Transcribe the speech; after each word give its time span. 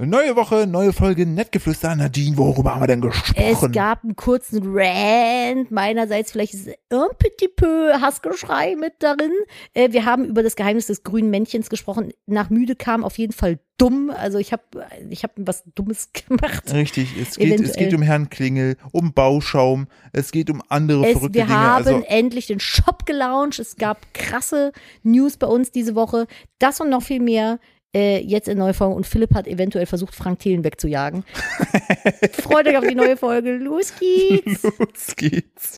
Neue 0.00 0.36
Woche, 0.36 0.68
neue 0.68 0.92
Folge, 0.92 1.26
Nettgeflüster. 1.26 1.96
Nadine, 1.96 2.38
worüber 2.38 2.72
haben 2.72 2.82
wir 2.82 2.86
denn 2.86 3.00
gesprochen? 3.00 3.34
Es 3.36 3.72
gab 3.72 4.04
einen 4.04 4.14
kurzen 4.14 4.62
Rant. 4.64 5.72
Meinerseits 5.72 6.30
vielleicht 6.30 6.54
ist 6.54 6.68
un 6.92 7.08
petit 7.18 7.48
peu 7.56 8.00
Hassgeschrei 8.00 8.76
mit 8.76 8.92
darin. 9.00 9.32
Äh, 9.74 9.90
wir 9.90 10.04
haben 10.04 10.24
über 10.24 10.44
das 10.44 10.54
Geheimnis 10.54 10.86
des 10.86 11.02
grünen 11.02 11.30
Männchens 11.30 11.68
gesprochen. 11.68 12.12
Nach 12.26 12.48
müde 12.48 12.76
kam 12.76 13.02
auf 13.02 13.18
jeden 13.18 13.32
Fall 13.32 13.58
dumm. 13.76 14.12
Also 14.16 14.38
ich 14.38 14.52
habe 14.52 14.62
ich 15.10 15.24
hab 15.24 15.32
was 15.34 15.64
Dummes 15.74 16.10
gemacht. 16.28 16.72
Richtig, 16.72 17.16
es 17.20 17.34
geht, 17.34 17.60
es 17.60 17.74
geht 17.74 17.92
um 17.92 18.02
Herrn 18.02 18.30
Klingel, 18.30 18.76
um 18.92 19.12
Bauschaum, 19.12 19.88
es 20.12 20.30
geht 20.30 20.48
um 20.48 20.62
andere 20.68 21.06
es, 21.06 21.12
verrückte 21.14 21.40
wir 21.40 21.46
Dinge. 21.46 21.58
haben 21.58 21.86
also, 21.86 22.04
endlich 22.06 22.46
den 22.46 22.60
Shop 22.60 23.04
gelauncht. 23.04 23.58
Es 23.58 23.74
gab 23.74 24.14
krasse 24.14 24.70
News 25.02 25.38
bei 25.38 25.48
uns 25.48 25.72
diese 25.72 25.96
Woche. 25.96 26.28
Das 26.60 26.80
und 26.80 26.88
noch 26.88 27.02
viel 27.02 27.20
mehr 27.20 27.58
äh, 27.94 28.20
jetzt 28.20 28.48
in 28.48 28.58
neue 28.58 28.74
Folge. 28.74 28.94
Und 28.94 29.06
Philipp 29.06 29.34
hat 29.34 29.46
eventuell 29.46 29.86
versucht, 29.86 30.14
Frank 30.14 30.40
Thelen 30.40 30.64
wegzujagen. 30.64 31.24
Freut 32.32 32.66
euch 32.66 32.76
auf 32.76 32.86
die 32.86 32.94
neue 32.94 33.16
Folge. 33.16 33.56
Los 33.56 33.92
geht's. 33.98 34.62
los 34.78 35.16
geht's. 35.16 35.76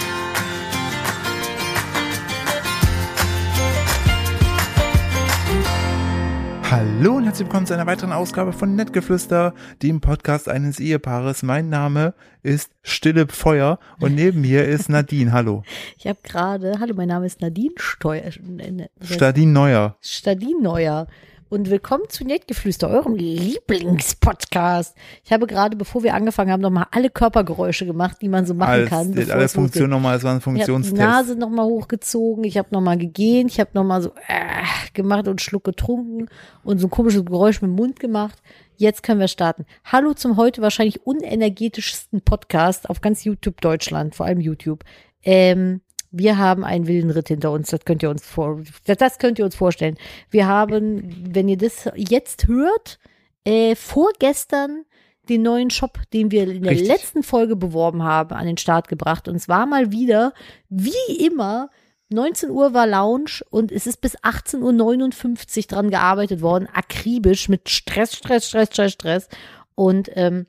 Hallo 6.71 7.17
und 7.17 7.25
herzlich 7.25 7.47
willkommen 7.47 7.67
zu 7.67 7.75
einer 7.75 7.87
weiteren 7.87 8.13
Ausgabe 8.13 8.53
von 8.53 8.77
Nettgeflüster, 8.77 9.55
dem 9.83 10.01
Podcast 10.01 10.49
eines 10.49 10.79
Ehepaares. 10.79 11.43
Mein 11.43 11.69
Name 11.69 12.15
ist 12.45 12.71
Stille 12.83 13.27
Feuer 13.27 13.81
und 13.99 14.15
neben 14.15 14.41
mir 14.41 14.65
ist 14.67 14.89
Nadine. 14.89 15.33
Hallo. 15.33 15.65
Ich 15.99 16.07
habe 16.07 16.21
gerade, 16.23 16.79
hallo, 16.79 16.95
mein 16.95 17.09
Name 17.09 17.27
ist 17.27 17.41
Nadine 17.41 17.75
Steuer. 17.77 18.23
äh, 18.25 18.87
Stadin 19.03 19.53
Neuer. 19.53 19.97
Stadin 20.01 20.63
Neuer. 20.63 21.09
Und 21.51 21.69
willkommen 21.69 22.05
zu 22.09 22.25
Nettgeflüster, 22.25 22.89
eurem 22.89 23.17
Lieblingspodcast. 23.17 24.97
Ich 25.25 25.33
habe 25.33 25.49
gerade, 25.49 25.77
bevor 25.77 26.05
wir 26.05 26.15
angefangen 26.15 26.53
haben, 26.53 26.61
nochmal 26.61 26.87
alle 26.93 27.11
Körpergeräusche 27.11 27.87
gemacht, 27.87 28.19
die 28.23 28.29
man 28.29 28.47
so 28.47 28.55
machen 28.55 28.71
Alles, 28.71 28.89
kann. 28.89 29.13
alle 29.29 29.49
Funktionen 29.49 29.91
nochmal, 29.91 30.17
es 30.17 30.23
war 30.23 30.31
ein 30.31 30.37
Ich 30.39 30.45
habe 30.45 30.55
die 30.59 30.65
Funktionstest. 30.65 30.97
Nase 30.97 31.35
nochmal 31.35 31.67
hochgezogen, 31.67 32.45
ich 32.45 32.57
habe 32.57 32.69
nochmal 32.71 32.99
gegähnt, 32.99 33.51
ich 33.51 33.59
habe 33.59 33.71
nochmal 33.75 34.01
so 34.01 34.11
äh, 34.29 34.63
gemacht 34.95 35.27
und 35.27 35.41
Schluck 35.41 35.65
getrunken 35.65 36.29
und 36.63 36.79
so 36.79 36.87
ein 36.87 36.91
komisches 36.91 37.25
Geräusch 37.25 37.61
mit 37.63 37.69
dem 37.69 37.75
Mund 37.75 37.99
gemacht. 37.99 38.41
Jetzt 38.77 39.03
können 39.03 39.19
wir 39.19 39.27
starten. 39.27 39.67
Hallo 39.85 40.15
zum 40.15 40.37
heute 40.37 40.63
wahrscheinlich 40.63 41.05
unenergetischsten 41.05 42.21
Podcast 42.21 42.89
auf 42.89 43.01
ganz 43.01 43.25
YouTube 43.25 43.61
Deutschland, 43.61 44.15
vor 44.15 44.27
allem 44.27 44.39
YouTube. 44.39 44.85
Ähm, 45.25 45.81
wir 46.11 46.39
haben 46.39 46.65
einen 46.65 46.87
wilden 46.87 47.11
Ritt 47.11 47.29
hinter 47.29 47.53
uns, 47.53 47.71
das 47.71 47.85
könnt 47.85 48.03
ihr 48.03 48.11
uns 48.11 48.27
vor, 48.27 48.61
das, 48.85 49.19
könnt 49.19 49.39
ihr 49.39 49.45
uns 49.45 49.55
vorstellen. 49.55 49.97
Wir 50.31 50.47
haben, 50.47 51.35
wenn 51.35 51.49
ihr 51.49 51.57
das 51.57 51.89
jetzt 51.95 52.49
hört, 52.49 52.99
äh, 53.45 53.75
vorgestern 53.75 54.85
den 55.29 55.43
neuen 55.43 55.71
Shop, 55.71 56.01
den 56.13 56.31
wir 56.31 56.43
in 56.51 56.63
der 56.63 56.73
Richtig. 56.73 56.89
letzten 56.89 57.23
Folge 57.23 57.55
beworben 57.55 58.03
haben, 58.03 58.35
an 58.35 58.47
den 58.47 58.57
Start 58.57 58.89
gebracht. 58.89 59.29
Und 59.29 59.37
es 59.37 59.49
war 59.49 59.67
mal 59.67 59.93
wieder, 59.93 60.33
wie 60.69 61.25
immer, 61.25 61.71
19 62.09 62.51
Uhr 62.51 62.75
war 62.75 62.89
Lounge 62.89 63.43
und 63.51 63.71
es 63.71 63.87
ist 63.87 64.01
bis 64.01 64.19
18.59 64.19 65.59
Uhr 65.59 65.63
dran 65.69 65.91
gearbeitet 65.91 66.43
worden, 66.43 66.69
akribisch 66.73 67.49
mit 67.49 67.69
Stress, 67.69 68.17
Stress, 68.17 68.49
Stress, 68.49 68.69
Stress, 68.71 68.93
Stress. 68.93 69.29
Und 69.77 70.11
ähm, 70.15 70.47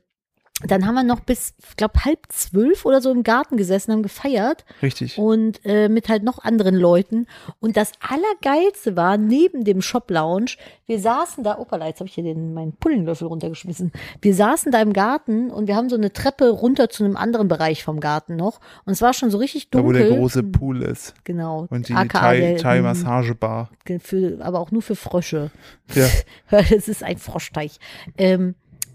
dann 0.64 0.86
haben 0.86 0.94
wir 0.94 1.02
noch 1.02 1.20
bis, 1.20 1.54
ich 1.68 1.76
glaube, 1.76 2.04
halb 2.04 2.20
zwölf 2.28 2.84
oder 2.84 3.00
so 3.00 3.10
im 3.10 3.24
Garten 3.24 3.56
gesessen, 3.56 3.90
haben 3.92 4.02
gefeiert 4.02 4.64
Richtig. 4.80 5.18
und 5.18 5.60
äh, 5.64 5.88
mit 5.88 6.08
halt 6.08 6.22
noch 6.22 6.38
anderen 6.44 6.76
Leuten. 6.76 7.26
Und 7.58 7.76
das 7.76 7.90
Allergeilste 8.00 8.94
war, 8.94 9.16
neben 9.16 9.64
dem 9.64 9.82
Shop 9.82 10.08
Lounge, 10.10 10.52
wir 10.86 11.00
saßen 11.00 11.42
da, 11.42 11.58
opala, 11.58 11.88
jetzt 11.88 11.98
habe 11.98 12.06
ich 12.08 12.14
hier 12.14 12.22
den, 12.22 12.54
meinen 12.54 12.74
Puddinglöffel 12.76 13.26
runtergeschmissen. 13.26 13.90
Wir 14.20 14.34
saßen 14.34 14.70
da 14.70 14.80
im 14.82 14.92
Garten 14.92 15.50
und 15.50 15.66
wir 15.66 15.74
haben 15.74 15.88
so 15.88 15.96
eine 15.96 16.12
Treppe 16.12 16.50
runter 16.50 16.88
zu 16.90 17.02
einem 17.04 17.16
anderen 17.16 17.48
Bereich 17.48 17.82
vom 17.82 17.98
Garten 17.98 18.36
noch. 18.36 18.60
Und 18.84 18.92
es 18.92 19.02
war 19.02 19.14
schon 19.14 19.30
so 19.30 19.38
richtig 19.38 19.70
Da, 19.70 19.78
wo 19.80 19.84
dunkel. 19.90 20.08
der 20.10 20.16
große 20.18 20.42
Pool 20.44 20.82
ist. 20.82 21.14
Genau. 21.24 21.66
Und 21.70 21.88
die 21.88 21.94
Thai- 21.94 22.56
Thai-Massagebar. 22.60 23.70
für, 24.00 24.38
aber 24.40 24.60
auch 24.60 24.70
nur 24.70 24.82
für 24.82 24.96
Frösche. 24.96 25.50
Ja. 25.94 26.06
Es 26.70 26.86
ist 26.88 27.02
ein 27.02 27.18
Froschteich. 27.18 27.78
Ähm, 28.16 28.54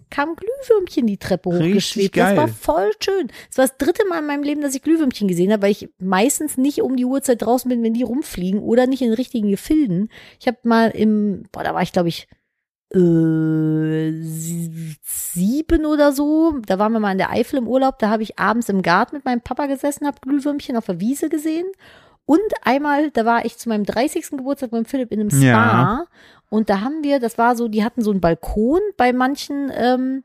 kam 0.10 0.36
Glühwürmchen 0.36 1.06
die 1.08 1.18
Treppe 1.18 1.50
hochgeschwebt. 1.72 2.16
Das 2.18 2.38
war 2.38 2.48
voll 2.48 2.92
schön. 3.04 3.28
Das 3.50 3.58
war 3.58 3.68
das 3.68 3.78
dritte 3.78 4.06
Mal 4.08 4.20
in 4.20 4.26
meinem 4.28 4.44
Leben, 4.44 4.62
dass 4.62 4.76
ich 4.76 4.82
Glühwürmchen 4.82 5.28
gesehen 5.28 5.52
habe, 5.52 5.64
weil 5.64 5.72
ich 5.72 5.90
meistens 6.00 6.58
nicht 6.58 6.82
um 6.82 6.96
die 6.96 7.06
Uhrzeit 7.06 7.42
draußen 7.42 7.68
bin, 7.70 7.84
wenn 7.84 7.94
die 7.94 8.04
rumfliegen 8.04 8.60
oder 8.62 8.88
nicht 8.88 9.02
in 9.02 9.14
richtigen 9.14 9.50
Gefilden. 9.50 10.10
Ich 10.40 10.48
habe 10.48 10.58
mal 10.64 10.90
im, 10.92 11.44
boah, 11.52 11.64
da 11.64 11.74
war 11.74 11.82
ich 11.82 11.92
glaube 11.94 12.10
ich 12.10 12.28
äh, 12.94 14.12
sie- 14.24 14.96
sieben 15.04 15.86
oder 15.86 16.12
so. 16.14 16.60
Da 16.66 16.80
waren 16.80 16.92
wir 16.94 17.00
mal 17.00 17.12
in 17.12 17.18
der 17.18 17.32
Eifel 17.32 17.58
im 17.60 17.68
Urlaub. 17.68 18.00
Da 18.00 18.10
habe 18.10 18.24
ich 18.24 18.40
abends 18.40 18.70
im 18.70 18.82
Garten 18.82 19.16
mit 19.18 19.26
meinem 19.26 19.42
Papa 19.42 19.66
gesessen, 19.68 20.08
habe 20.08 20.20
Glühwürmchen 20.22 20.78
auf 20.78 20.86
der 20.86 21.00
Wiese 21.00 21.30
gesehen. 21.30 21.68
Und 22.26 22.42
einmal, 22.64 23.10
da 23.12 23.24
war 23.26 23.46
ich 23.46 23.58
zu 23.58 23.70
meinem 23.70 23.86
30. 23.86 24.32
Geburtstag 24.32 24.72
mit 24.74 24.88
Philipp 24.90 25.12
in 25.12 25.22
einem 25.22 25.30
Spa. 25.30 25.42
Ja. 25.46 26.06
Und 26.50 26.70
da 26.70 26.82
haben 26.82 27.04
wir, 27.04 27.20
das 27.20 27.38
war 27.38 27.56
so, 27.56 27.68
die 27.68 27.84
hatten 27.84 28.02
so 28.02 28.12
einen 28.12 28.22
Balkon 28.22 28.80
bei 28.96 29.14
manchen 29.14 29.72
ähm, 29.76 30.24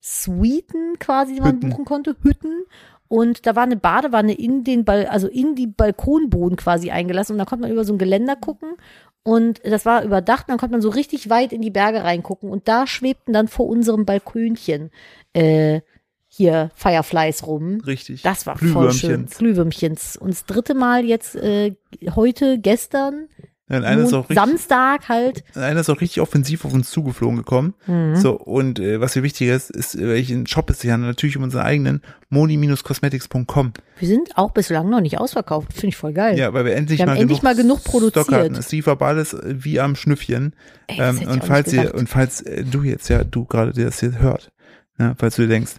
Suiten 0.00 0.98
quasi, 0.98 1.34
die 1.34 1.40
man 1.40 1.56
Hütten. 1.56 1.70
buchen 1.70 1.84
konnte, 1.84 2.16
Hütten. 2.22 2.64
Und 3.08 3.46
da 3.46 3.54
war 3.54 3.64
eine 3.64 3.76
Badewanne 3.76 4.32
in 4.32 4.64
den 4.64 4.84
Bal 4.84 5.06
also 5.06 5.28
in 5.28 5.54
die 5.54 5.66
Balkonboden 5.66 6.56
quasi 6.56 6.90
eingelassen. 6.90 7.34
Und 7.34 7.38
da 7.38 7.44
konnte 7.44 7.62
man 7.62 7.70
über 7.70 7.84
so 7.84 7.92
ein 7.92 7.98
Geländer 7.98 8.36
gucken. 8.36 8.76
Und 9.22 9.60
das 9.64 9.84
war 9.84 10.02
überdacht. 10.02 10.44
Und 10.44 10.52
dann 10.52 10.58
konnte 10.58 10.72
man 10.72 10.80
so 10.80 10.88
richtig 10.88 11.28
weit 11.30 11.52
in 11.52 11.60
die 11.60 11.70
Berge 11.70 12.02
reingucken. 12.02 12.50
Und 12.50 12.68
da 12.68 12.86
schwebten 12.86 13.32
dann 13.34 13.48
vor 13.48 13.66
unserem 13.66 14.06
Balkönchen 14.06 14.90
äh, 15.34 15.82
hier 16.26 16.70
Fireflies 16.74 17.46
rum. 17.46 17.82
Richtig. 17.86 18.22
Das 18.22 18.46
war 18.46 18.56
voll 18.56 18.90
schön. 18.92 19.26
Glühwürmchens. 19.26 20.16
Und 20.16 20.30
das 20.30 20.46
dritte 20.46 20.72
Mal 20.72 21.04
jetzt 21.04 21.36
äh, 21.36 21.74
heute, 22.16 22.58
gestern, 22.58 23.28
Dann 23.72 23.84
einer 23.84 24.02
ist, 24.02 24.12
auch 24.12 24.28
richtig, 24.28 24.36
Samstag 24.36 25.08
halt. 25.08 25.42
einer 25.56 25.80
ist 25.80 25.88
auch 25.88 26.00
richtig 26.00 26.20
offensiv 26.20 26.64
auf 26.64 26.74
uns 26.74 26.90
zugeflogen 26.90 27.38
gekommen. 27.38 27.74
Mhm. 27.86 28.16
So, 28.16 28.32
und 28.38 28.78
äh, 28.78 29.00
was 29.00 29.14
viel 29.14 29.22
wichtiger 29.22 29.54
ist, 29.56 29.70
ist, 29.70 29.94
äh, 29.94 30.06
welchen 30.08 30.46
Shop 30.46 30.68
ist 30.70 30.84
ja 30.84 30.96
natürlich 30.96 31.36
um 31.38 31.42
unseren 31.42 31.62
eigenen 31.62 32.02
moni-cosmetics.com. 32.28 33.72
Wir 33.98 34.08
sind 34.08 34.36
auch 34.36 34.50
bislang 34.52 34.90
noch 34.90 35.00
nicht 35.00 35.18
ausverkauft. 35.18 35.72
Finde 35.72 35.88
ich 35.88 35.96
voll 35.96 36.12
geil. 36.12 36.38
Ja, 36.38 36.52
weil 36.52 36.64
wir 36.64 36.74
endlich 36.74 36.98
Wir 36.98 37.06
haben 37.06 37.14
mal 37.14 37.20
endlich 37.20 37.40
genug 37.40 37.44
mal 37.44 37.56
genug 37.56 37.80
Stock 37.80 37.92
produziert. 37.92 38.28
hatten. 38.30 38.54
Es 38.56 38.70
lief 38.72 38.88
aber 38.88 39.06
alles 39.06 39.32
äh, 39.34 39.54
wie 39.58 39.80
am 39.80 39.96
Schnüffchen. 39.96 40.54
Ey, 40.88 41.00
Ähm, 41.00 41.28
und 41.28 41.44
falls 41.44 41.72
ihr, 41.72 41.82
gedacht. 41.82 41.94
und 41.98 42.08
falls 42.08 42.42
äh, 42.42 42.64
du 42.64 42.82
jetzt, 42.82 43.08
ja, 43.08 43.24
du 43.24 43.44
gerade 43.44 43.72
dir 43.72 43.86
das 43.86 44.00
hier 44.00 44.18
hört, 44.18 44.52
ne, 44.98 45.14
falls 45.18 45.36
du 45.36 45.42
dir 45.42 45.48
denkst, 45.48 45.72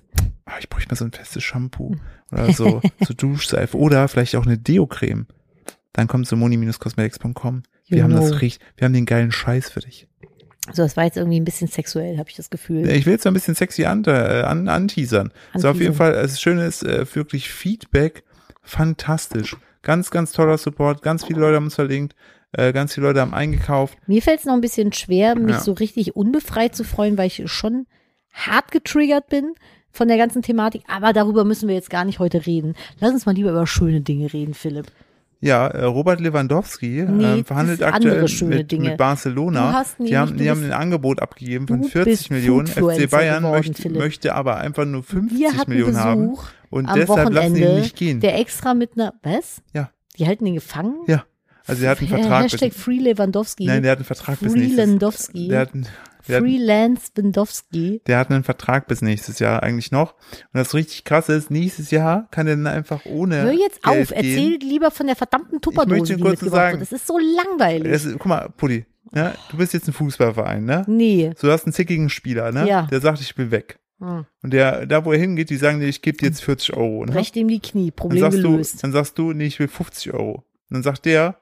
ah, 0.46 0.54
ich 0.60 0.70
bräuchte 0.70 0.90
mal 0.90 0.96
so 0.96 1.06
ein 1.06 1.12
festes 1.12 1.44
Shampoo 1.44 1.96
oder 2.32 2.52
so, 2.54 2.82
so 3.06 3.14
Duschseife 3.14 3.78
oder 3.78 4.08
vielleicht 4.08 4.36
auch 4.36 4.46
eine 4.46 4.58
Deo-Creme, 4.58 5.28
dann 5.94 6.08
komm 6.08 6.26
zu 6.26 6.36
moni-cosmetics.com. 6.36 7.64
Wir 7.88 8.04
haben 8.04 8.16
das 8.16 8.42
richtig, 8.42 8.60
wir 8.78 8.86
haben 8.86 8.94
den 8.94 9.06
geilen 9.06 9.32
Scheiß 9.32 9.70
für 9.70 9.82
dich. 9.82 10.08
So, 10.72 10.82
das 10.84 10.96
war 10.96 11.04
jetzt 11.04 11.18
irgendwie 11.18 11.40
ein 11.40 11.44
bisschen 11.44 11.68
sexuell, 11.68 12.18
habe 12.18 12.30
ich 12.30 12.38
das 12.38 12.50
Gefühl. 12.50 12.88
Ich 12.90 13.06
will 13.06 13.14
jetzt 13.14 13.26
mal 13.26 13.32
ein 13.32 13.34
bisschen 13.34 13.56
sexy 13.56 13.84
an, 13.84 14.04
äh, 14.06 14.12
an, 14.46 14.70
anteasern. 14.70 15.34
So, 15.56 15.70
auf 15.70 15.80
jeden. 15.80 15.94
Fall, 15.94 16.14
das 16.14 16.40
Schöne 16.40 16.66
ist, 16.66 16.84
äh, 16.84 17.06
wirklich 17.16 17.50
Feedback, 17.50 18.24
fantastisch. 18.62 19.58
Ganz, 19.82 20.10
ganz 20.12 20.32
toller 20.32 20.58
Support, 20.58 21.02
ganz 21.02 21.26
viele 21.26 21.42
Leute 21.42 21.58
haben 21.58 21.66
uns 21.66 21.76
verlinkt, 21.76 22.16
äh, 22.54 22.72
ganz 22.72 22.94
viele 22.94 23.08
Leute 23.08 23.20
haben 23.20 23.34
eingekauft. 23.34 23.98
Mir 24.08 24.22
fällt 24.22 24.40
es 24.40 24.46
noch 24.46 24.54
ein 24.54 24.62
bisschen 24.62 24.94
schwer, 24.94 25.36
mich 25.36 25.56
Ja. 25.56 25.60
so 25.60 25.74
richtig 25.74 26.16
unbefreit 26.16 26.74
zu 26.76 26.86
freuen, 26.86 27.18
weil 27.18 27.28
ich 27.28 27.44
schon 27.52 27.86
hart 28.32 28.72
getriggert 28.72 29.28
bin 29.28 29.54
von 29.92 30.08
der 30.08 30.18
ganzen 30.18 30.42
Thematik. 30.42 30.84
Aber 30.88 31.12
darüber 31.12 31.44
müssen 31.44 31.68
wir 31.68 31.76
jetzt 31.76 31.90
gar 31.90 32.06
nicht 32.06 32.20
heute 32.20 32.46
reden. 32.46 32.76
Lass 33.00 33.12
uns 33.12 33.26
mal 33.26 33.36
lieber 33.36 33.52
über 33.52 33.68
schöne 33.68 34.00
Dinge 34.00 34.32
reden, 34.32 34.54
Philipp. 34.54 34.88
Ja, 35.46 35.68
äh, 35.68 35.84
Robert 35.84 36.22
Lewandowski 36.22 37.06
Nee, 37.08 37.40
ähm, 37.40 37.46
verhandelt 37.46 37.84
aktuell 37.84 38.26
mit, 38.44 38.72
mit 38.72 38.98
Barcelona. 38.98 39.74
Hast 39.74 39.98
die 40.00 40.04
nämlich- 40.04 40.18
haben, 40.18 40.38
die 40.38 40.50
haben 40.50 40.64
ein 40.64 40.72
Angebot 40.72 41.22
abgegeben 41.22 41.68
von 41.68 41.82
du 41.82 41.88
40 41.90 42.12
bist 42.20 42.32
Millionen. 42.32 42.68
FC 42.68 43.10
Bayern 43.10 43.44
geworden, 43.44 43.68
möchte, 43.68 43.90
möchte 43.90 44.36
aber 44.36 44.58
einfach 44.58 44.86
nur 44.86 45.04
50 45.04 45.38
Wir 45.38 45.54
hatten 45.54 45.72
Millionen 45.72 45.98
haben. 45.98 46.30
Besuch 46.30 46.46
Und 46.70 46.86
am 46.88 46.98
deshalb 47.00 47.30
lassen 47.34 47.56
die 47.56 47.60
ihn 47.60 47.66
Wochenende, 47.66 47.82
nicht 47.82 47.96
gehen. 47.98 48.20
der 48.22 48.40
extra 48.40 48.74
mit 48.74 48.92
einer, 48.96 49.14
was? 49.22 49.62
Ja. 49.74 49.90
Die 50.18 50.26
halten 50.28 50.46
ihn 50.46 50.56
gefangen? 50.56 50.96
Ja. 51.08 51.26
Also 51.68 51.84
er 51.86 51.92
hat 51.92 52.00
einen 52.00 52.08
Vertrag 52.10 52.44
Hashtag 52.44 52.70
bis, 52.74 52.82
Free 52.82 53.00
Lewandowski. 53.00 53.66
Nein, 53.66 53.84
der 53.84 53.92
hat 53.92 53.98
einen 54.00 54.06
Vertrag 54.06 54.40
bis 54.40 54.54
nächstes 54.54 54.76
Freelandowski. 54.76 55.48
der 55.50 55.60
hat, 55.60 55.74
einen- 55.74 55.88
der, 56.28 56.40
Freelance 56.40 57.12
Wendowski. 57.16 58.02
der 58.08 58.18
hat 58.18 58.32
einen 58.32 58.44
Vertrag 58.44 58.88
bis 58.88 59.02
nächstes 59.02 59.40
Jahr 59.40 59.64
eigentlich 59.64 59.92
noch. 59.92 60.14
Und 60.14 60.54
das 60.54 60.74
richtig 60.74 61.04
krasse 61.04 61.34
ist, 61.34 61.52
nächstes 61.52 61.92
Jahr 61.92 62.28
kann 62.32 62.48
er 62.48 62.56
dann 62.56 62.68
einfach 62.68 63.06
ohne 63.06 63.42
Hör 63.44 63.52
jetzt 63.52 63.84
Geld 63.84 64.04
auf, 64.04 64.12
erzähl 64.12 64.58
gehen. 64.58 64.70
lieber 64.70 64.92
von 64.92 65.08
der 65.08 65.16
verdammten 65.16 65.62
Tupperdose, 65.62 66.00
möchte 66.00 66.16
die 66.16 66.22
kurz 66.22 66.40
sagen-. 66.40 66.80
Das 66.80 66.92
ist 66.92 67.08
so 67.08 67.18
langweilig. 67.18 67.92
Das 67.92 68.08
guck 68.14 68.26
mal, 68.26 68.50
Puddi, 68.56 68.86
ja, 69.14 69.34
du 69.52 69.58
bist 69.58 69.74
jetzt 69.74 69.88
ein 69.88 69.94
Fußballverein, 69.94 70.66
ne? 70.66 70.84
nee. 70.88 71.32
So, 71.38 71.48
du 71.48 71.54
hast 71.54 71.66
einen 71.66 71.74
zickigen 71.74 72.10
Spieler, 72.10 72.52
ne? 72.52 72.68
Ja. 72.68 72.84
Der 72.84 73.00
sagt, 73.00 73.22
ich 73.22 73.38
will 73.38 73.52
weg. 73.52 73.80
Hm. 74.00 74.26
Und 74.42 74.54
der, 74.54 74.86
da 74.86 75.06
wo 75.06 75.12
er 75.12 75.20
hingeht, 75.20 75.50
die 75.50 75.58
sagen 75.58 75.80
dir, 75.80 75.88
ich 75.88 76.02
gebe 76.02 76.18
dir 76.18 76.28
jetzt 76.28 76.44
40 76.44 76.76
Euro. 76.76 77.06
Ne? 77.06 77.12
Brech 77.12 77.32
dem 77.32 77.48
die 77.48 77.60
Knie, 77.60 77.92
Dann 77.92 77.96
Problem 77.96 78.20
sagst, 78.22 78.40
du, 78.40 78.52
gelöst. 78.52 78.84
dann 78.84 78.92
sagst 78.92 79.18
du, 79.18 79.34
nee, 79.34 79.46
ich 79.46 79.60
will 79.60 79.68
50 79.68 80.14
Euro. 80.14 80.46
Und 80.70 80.72
dann 80.72 80.84
sagt 80.84 81.06
der, 81.06 81.38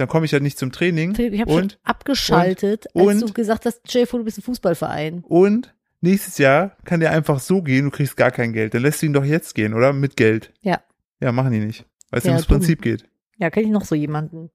dann 0.00 0.08
komme 0.08 0.24
ich 0.26 0.32
ja 0.32 0.40
nicht 0.40 0.58
zum 0.58 0.72
Training. 0.72 1.14
Ich 1.18 1.40
habe 1.40 1.50
schon 1.50 1.62
und, 1.62 1.78
abgeschaltet, 1.84 2.86
als 2.94 3.06
und- 3.06 3.20
du 3.28 3.32
gesagt 3.32 3.66
hast, 3.66 3.80
Jay, 3.92 4.04
du 4.10 4.24
bist 4.24 4.38
ein 4.38 4.42
Fußballverein. 4.42 5.24
und 5.28 5.74
nächstes 6.00 6.38
Jahr 6.38 6.76
kann 6.84 7.00
der 7.00 7.10
einfach 7.12 7.38
so 7.40 7.62
gehen, 7.62 7.84
du 7.86 7.90
kriegst 7.90 8.16
gar 8.16 8.30
kein 8.30 8.52
Geld. 8.52 8.74
Dann 8.74 8.82
lässt 8.82 9.02
du 9.02 9.06
ihn 9.06 9.12
doch 9.12 9.24
jetzt 9.24 9.54
gehen, 9.54 9.74
oder? 9.74 9.92
Mit 9.92 10.16
Geld. 10.16 10.52
Ja. 10.62 10.80
Ja, 11.20 11.32
machen 11.32 11.52
die 11.52 11.58
nicht. 11.60 11.84
Weil 12.10 12.18
es 12.18 12.24
Ja, 12.24 12.32
ums. 12.32 12.46
Prinzip 12.46 12.80
geht. 12.82 13.04
Ja, 13.38 13.50
kenne 13.50 13.66
ich 13.66 13.72
noch 13.72 13.84
so 13.84 13.94
jemanden. 13.94 14.50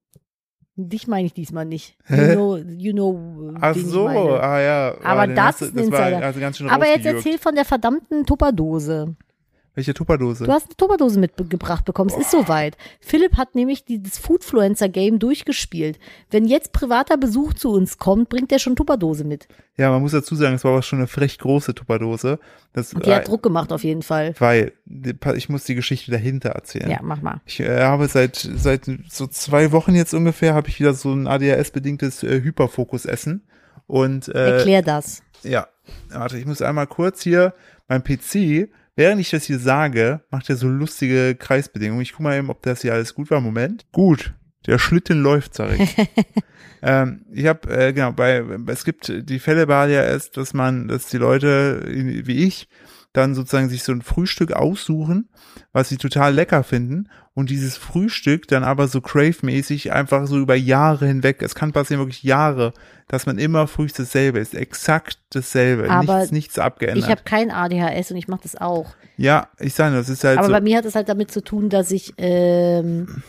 Dich 0.78 1.06
meine 1.06 1.26
ich 1.26 1.32
diesmal 1.32 1.64
nicht. 1.64 1.96
You 2.10 2.32
know, 2.34 2.56
you 2.56 2.92
know 2.92 3.54
Ach 3.60 3.74
so, 3.74 4.08
ah 4.08 4.60
ja. 4.60 4.94
Aber 5.02 5.26
den 5.26 5.36
das 5.36 5.58
du- 5.60 5.64
ist 5.66 5.70
ein 5.76 5.90
das 5.90 5.90
war 5.90 6.22
also 6.22 6.40
ganz 6.40 6.58
schön 6.58 6.68
Aber 6.68 6.86
jetzt 6.86 7.06
erzähl 7.06 7.38
von 7.38 7.54
der 7.54 7.64
verdammten 7.64 8.26
Tupperdose. 8.26 9.16
Welche 9.76 9.92
Tupperdose? 9.92 10.44
Du 10.44 10.52
hast 10.52 10.68
eine 10.68 10.76
Tupperdose 10.76 11.20
mitgebracht 11.20 11.84
bekommen. 11.84 12.08
Es 12.10 12.16
ist 12.16 12.30
soweit. 12.30 12.78
Philipp 12.98 13.36
hat 13.36 13.54
nämlich 13.54 13.84
dieses 13.84 14.16
Foodfluencer-Game 14.16 15.18
durchgespielt. 15.18 15.98
Wenn 16.30 16.46
jetzt 16.46 16.72
privater 16.72 17.18
Besuch 17.18 17.52
zu 17.52 17.70
uns 17.70 17.98
kommt, 17.98 18.30
bringt 18.30 18.50
er 18.52 18.58
schon 18.58 18.74
Tupperdose 18.74 19.24
mit. 19.24 19.48
Ja, 19.76 19.90
man 19.90 20.00
muss 20.00 20.12
dazu 20.12 20.34
sagen, 20.34 20.54
es 20.54 20.64
war 20.64 20.72
aber 20.72 20.82
schon 20.82 21.00
eine 21.00 21.08
frech 21.08 21.38
große 21.38 21.74
Tupperdose. 21.74 22.38
Das, 22.72 22.94
Und 22.94 23.04
die 23.04 23.12
hat 23.12 23.28
Druck 23.28 23.42
gemacht 23.42 23.70
auf 23.70 23.84
jeden 23.84 24.00
Fall. 24.00 24.34
weil 24.38 24.72
ich 25.34 25.50
muss 25.50 25.64
die 25.64 25.74
Geschichte 25.74 26.10
dahinter 26.10 26.48
erzählen. 26.52 26.90
Ja, 26.90 27.00
mach 27.02 27.20
mal. 27.20 27.42
Ich 27.44 27.60
äh, 27.60 27.82
habe 27.82 28.08
seit 28.08 28.36
seit 28.36 28.90
so 29.10 29.26
zwei 29.26 29.72
Wochen 29.72 29.94
jetzt 29.94 30.14
ungefähr 30.14 30.54
habe 30.54 30.68
ich 30.68 30.80
wieder 30.80 30.94
so 30.94 31.12
ein 31.12 31.26
ADHS-bedingtes 31.26 32.22
äh, 32.22 32.40
Hyperfokus-Essen 32.40 33.46
und 33.86 34.28
äh, 34.28 34.56
Erklär 34.56 34.80
das. 34.80 35.22
ja, 35.42 35.68
warte, 36.08 36.38
ich 36.38 36.46
muss 36.46 36.62
einmal 36.62 36.86
kurz 36.86 37.22
hier 37.22 37.52
mein 37.88 38.02
PC, 38.02 38.70
während 38.96 39.20
ich 39.20 39.30
das 39.30 39.44
hier 39.44 39.58
sage, 39.58 40.22
macht 40.30 40.50
er 40.50 40.56
so 40.56 40.68
lustige 40.68 41.36
Kreisbedingungen. 41.36 42.02
Ich 42.02 42.12
gucke 42.12 42.24
mal 42.24 42.36
eben, 42.36 42.50
ob 42.50 42.62
das 42.62 42.82
hier 42.82 42.94
alles 42.94 43.14
gut 43.14 43.30
war. 43.30 43.40
Moment. 43.40 43.86
Gut, 43.92 44.34
der 44.66 44.78
Schlitten 44.78 45.22
läuft, 45.22 45.54
sag 45.54 45.78
ich. 45.78 45.96
ähm, 46.82 47.24
ich 47.30 47.46
habe 47.46 47.68
äh, 47.68 47.92
genau 47.92 48.12
bei 48.12 48.44
es 48.66 48.84
gibt 48.84 49.12
die 49.14 49.38
Fälle 49.38 49.66
bei 49.66 49.84
ADHS, 49.84 50.32
dass 50.32 50.54
man, 50.54 50.88
dass 50.88 51.06
die 51.06 51.18
Leute 51.18 51.84
wie 51.86 52.44
ich 52.44 52.68
dann 53.16 53.34
sozusagen 53.34 53.68
sich 53.68 53.82
so 53.82 53.92
ein 53.92 54.02
Frühstück 54.02 54.52
aussuchen, 54.52 55.28
was 55.72 55.88
sie 55.88 55.96
total 55.96 56.34
lecker 56.34 56.62
finden 56.62 57.08
und 57.34 57.50
dieses 57.50 57.76
Frühstück 57.76 58.48
dann 58.48 58.64
aber 58.64 58.88
so 58.88 59.00
crave-mäßig 59.00 59.92
einfach 59.92 60.26
so 60.26 60.38
über 60.38 60.54
Jahre 60.54 61.06
hinweg, 61.06 61.42
es 61.42 61.54
kann 61.54 61.72
passieren 61.72 62.00
wirklich 62.00 62.22
Jahre, 62.22 62.72
dass 63.08 63.26
man 63.26 63.38
immer 63.38 63.66
früh 63.66 63.86
dasselbe 63.94 64.38
ist, 64.38 64.54
exakt 64.54 65.18
dasselbe, 65.30 65.90
Aber 65.90 66.18
nichts, 66.18 66.32
nichts 66.32 66.58
abgeändert. 66.58 67.04
Ich 67.04 67.10
habe 67.10 67.22
kein 67.24 67.50
ADHS 67.50 68.10
und 68.10 68.16
ich 68.16 68.28
mache 68.28 68.42
das 68.42 68.56
auch. 68.56 68.94
ja, 69.16 69.48
ich 69.58 69.74
sage, 69.74 69.94
das 69.94 70.08
ist 70.08 70.24
halt 70.24 70.38
Aber 70.38 70.48
so, 70.48 70.52
bei 70.52 70.60
mir 70.60 70.78
hat 70.78 70.84
es 70.84 70.94
halt 70.94 71.08
damit 71.08 71.30
zu 71.30 71.42
tun, 71.42 71.68
dass 71.68 71.90
ich, 71.90 72.14
ähm, 72.18 73.22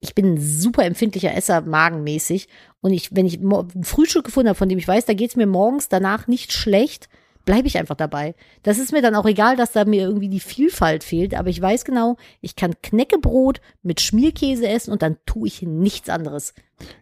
ich 0.00 0.14
bin 0.14 0.34
ein 0.34 0.40
super 0.40 0.84
empfindlicher 0.84 1.34
Esser, 1.34 1.62
magenmäßig. 1.62 2.48
Und 2.80 2.92
ich, 2.92 3.14
wenn 3.14 3.26
ich 3.26 3.40
ein 3.40 3.84
Frühstück 3.84 4.24
gefunden 4.24 4.48
habe, 4.48 4.58
von 4.58 4.68
dem 4.68 4.78
ich 4.78 4.88
weiß, 4.88 5.06
da 5.06 5.14
geht's 5.14 5.36
mir 5.36 5.46
morgens 5.46 5.88
danach 5.88 6.26
nicht 6.26 6.52
schlecht, 6.52 7.08
bleibe 7.44 7.66
ich 7.66 7.78
einfach 7.78 7.96
dabei. 7.96 8.34
Das 8.62 8.78
ist 8.78 8.92
mir 8.92 9.02
dann 9.02 9.14
auch 9.14 9.26
egal, 9.26 9.56
dass 9.56 9.72
da 9.72 9.84
mir 9.84 10.02
irgendwie 10.02 10.28
die 10.28 10.40
Vielfalt 10.40 11.04
fehlt, 11.04 11.34
aber 11.34 11.48
ich 11.48 11.60
weiß 11.60 11.84
genau, 11.84 12.16
ich 12.40 12.56
kann 12.56 12.74
Knäckebrot 12.82 13.60
mit 13.82 14.00
Schmierkäse 14.00 14.68
essen 14.68 14.92
und 14.92 15.02
dann 15.02 15.16
tue 15.26 15.48
ich 15.48 15.62
nichts 15.62 16.08
anderes. 16.08 16.54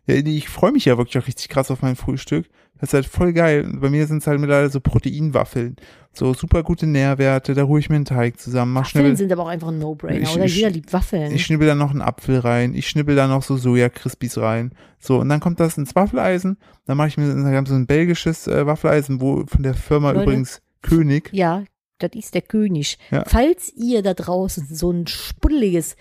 ja, 0.07 0.15
ich 0.17 0.49
freue 0.49 0.73
mich 0.73 0.85
ja 0.85 0.99
wirklich 0.99 1.23
auch 1.23 1.27
richtig 1.27 1.49
krass 1.49 1.71
auf 1.71 1.83
mein 1.83 1.97
Frühstück. 1.97 2.49
Das 2.83 2.89
ist 2.91 2.95
halt 2.95 3.07
voll 3.07 3.33
geil. 3.33 3.71
Bei 3.81 3.89
mir 3.91 4.09
sind 4.09 4.19
es 4.23 4.27
halt 4.27 4.41
mittlerweile 4.41 4.69
so 4.69 4.81
Proteinwaffeln. 4.81 5.77
So 6.13 6.35
super 6.35 6.63
gute 6.65 6.87
Nährwerte, 6.87 7.55
da 7.55 7.63
hole 7.63 7.79
ich 7.81 7.89
mir 7.89 7.95
einen 7.97 8.05
Teig 8.05 8.39
zusammen, 8.41 8.73
mach 8.73 8.83
Waffeln 8.87 9.05
schnell. 9.05 9.17
sind 9.17 9.33
aber 9.33 9.45
auch 9.45 9.49
einfach 9.49 9.69
ein 9.69 9.79
No-Brainer, 9.79 10.31
oder? 10.35 10.45
ich- 10.45 10.57
Jeder 10.57 10.71
liebt 10.71 10.93
Waffeln. 10.93 11.33
Ich 11.33 11.47
schnibbel 11.47 11.69
da 11.69 11.75
noch 11.77 11.91
einen 11.93 12.03
Apfel 12.03 12.41
rein, 12.41 12.75
ich 12.75 12.89
schnibbel 12.89 13.15
da 13.17 13.29
noch 13.29 13.43
so 13.45 13.57
Soja-Crispies 13.57 14.37
rein. 14.37 14.73
So, 14.99 15.21
und 15.21 15.29
dann 15.29 15.39
kommt 15.41 15.61
das 15.61 15.79
ins 15.79 15.95
Waffeleisen. 15.95 16.59
Dann 16.85 16.97
mache 16.97 17.09
ich 17.09 17.17
mir 17.17 17.25
haben 17.33 17.67
so 17.67 17.75
ein 17.75 17.87
belgisches 17.87 18.47
äh, 18.49 18.67
Waffeleisen, 18.67 19.21
wo 19.21 19.45
von 19.47 19.63
der 19.63 19.75
Firma 19.75 20.11
Leute. 20.11 20.25
übrigens 20.25 20.61
König. 20.83 21.31
Ja, 21.33 21.63
das 21.99 22.11
ist 22.15 22.35
der 22.35 22.43
König. 22.43 22.99
Ja. 23.13 23.23
Falls 23.27 23.73
ihr 23.75 24.03
da 24.03 24.13
draußen 24.13 24.67
so 24.71 24.91
ein 24.91 25.07
spuddeliges, 25.07 25.95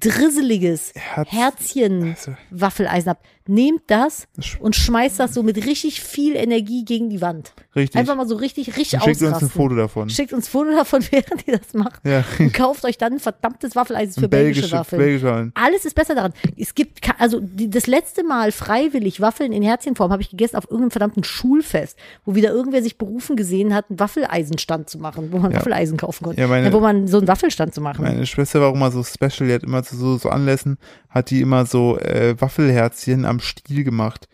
drisseliges 0.00 0.92
Herz- 0.94 1.30
Herzchen 1.32 2.10
Also, 2.10 2.34
Waffeleisen 2.50 3.10
habt, 3.10 3.26
nehmt 3.48 3.82
das 3.88 4.28
und 4.60 4.76
schmeißt 4.76 5.18
das 5.18 5.34
so 5.34 5.42
mit 5.42 5.56
richtig 5.66 6.00
viel 6.00 6.36
Energie 6.36 6.84
gegen 6.84 7.10
die 7.10 7.20
Wand. 7.20 7.52
richtig. 7.74 7.98
Einfach 7.98 8.14
mal 8.14 8.26
so 8.28 8.36
richtig, 8.36 8.76
richtig 8.76 8.94
Und 9.00 9.04
schickt 9.04 9.20
uns 9.22 9.22
ausrasten. 9.32 9.48
ein 9.48 9.50
Foto 9.50 9.74
davon. 9.74 10.10
Schickt 10.10 10.32
uns 10.32 10.46
ein 10.46 10.50
Foto 10.50 10.70
davon, 10.70 11.02
während 11.10 11.46
ihr 11.48 11.58
das 11.58 11.74
macht. 11.74 12.00
Ja, 12.06 12.24
Und 12.38 12.54
kauft 12.54 12.84
euch 12.84 12.98
dann 12.98 13.14
ein 13.14 13.20
verdammtes 13.20 13.74
Waffeleisen 13.74 14.22
für 14.22 14.28
belgische, 14.28 14.60
belgische, 14.62 14.76
Waffeln. 14.78 14.98
belgische. 15.02 15.50
Alles 15.54 15.84
ist 15.84 15.94
besser 15.94 16.14
daran. 16.14 16.32
Es 16.56 16.74
gibt, 16.74 17.00
also 17.18 17.40
die, 17.40 17.68
das 17.68 17.86
letzte 17.88 18.22
Mal 18.24 18.52
freiwillig 18.52 19.20
Waffeln 19.20 19.52
in 19.52 19.62
Herzchenform 19.62 20.12
habe 20.12 20.22
ich 20.22 20.30
gegessen 20.30 20.56
auf 20.56 20.64
irgendeinem 20.64 20.92
verdammten 20.92 21.24
Schulfest, 21.24 21.98
wo 22.24 22.34
wieder 22.36 22.50
irgendwer 22.50 22.82
sich 22.82 22.96
berufen 22.96 23.34
gesehen 23.36 23.74
hat, 23.74 23.86
einen 23.90 23.98
Waffeleisenstand 23.98 24.88
zu 24.88 24.98
machen, 24.98 25.32
wo 25.32 25.38
man 25.38 25.50
Ja. 25.50 25.58
Waffeleisen 25.58 25.96
kaufen 25.96 26.24
konnte. 26.24 26.40
Ja, 26.40 26.46
meine- 26.46 26.72
wo 26.72 26.78
man 26.80 27.08
so 27.08 27.18
einen 27.18 27.26
Waffelstand 27.28 27.74
zu 27.74 27.80
machen. 27.80 28.02
Meine 28.04 28.24
Schwester 28.26 28.60
war 28.60 28.68
auch 28.68 28.74
immer 28.74 28.90
so 28.92 29.02
special, 29.02 29.48
die 29.48 29.54
hat 29.54 29.64
immer 29.64 29.81
zu 29.82 29.96
so, 29.96 30.16
so 30.16 30.28
Anlässen, 30.28 30.78
hat 31.08 31.30
die 31.30 31.40
immer 31.40 31.66
so 31.66 31.98
äh, 31.98 32.34
Waffelherzchen 32.40 33.24
am 33.24 33.40
Stiel 33.40 33.84
gemacht. 33.84 34.28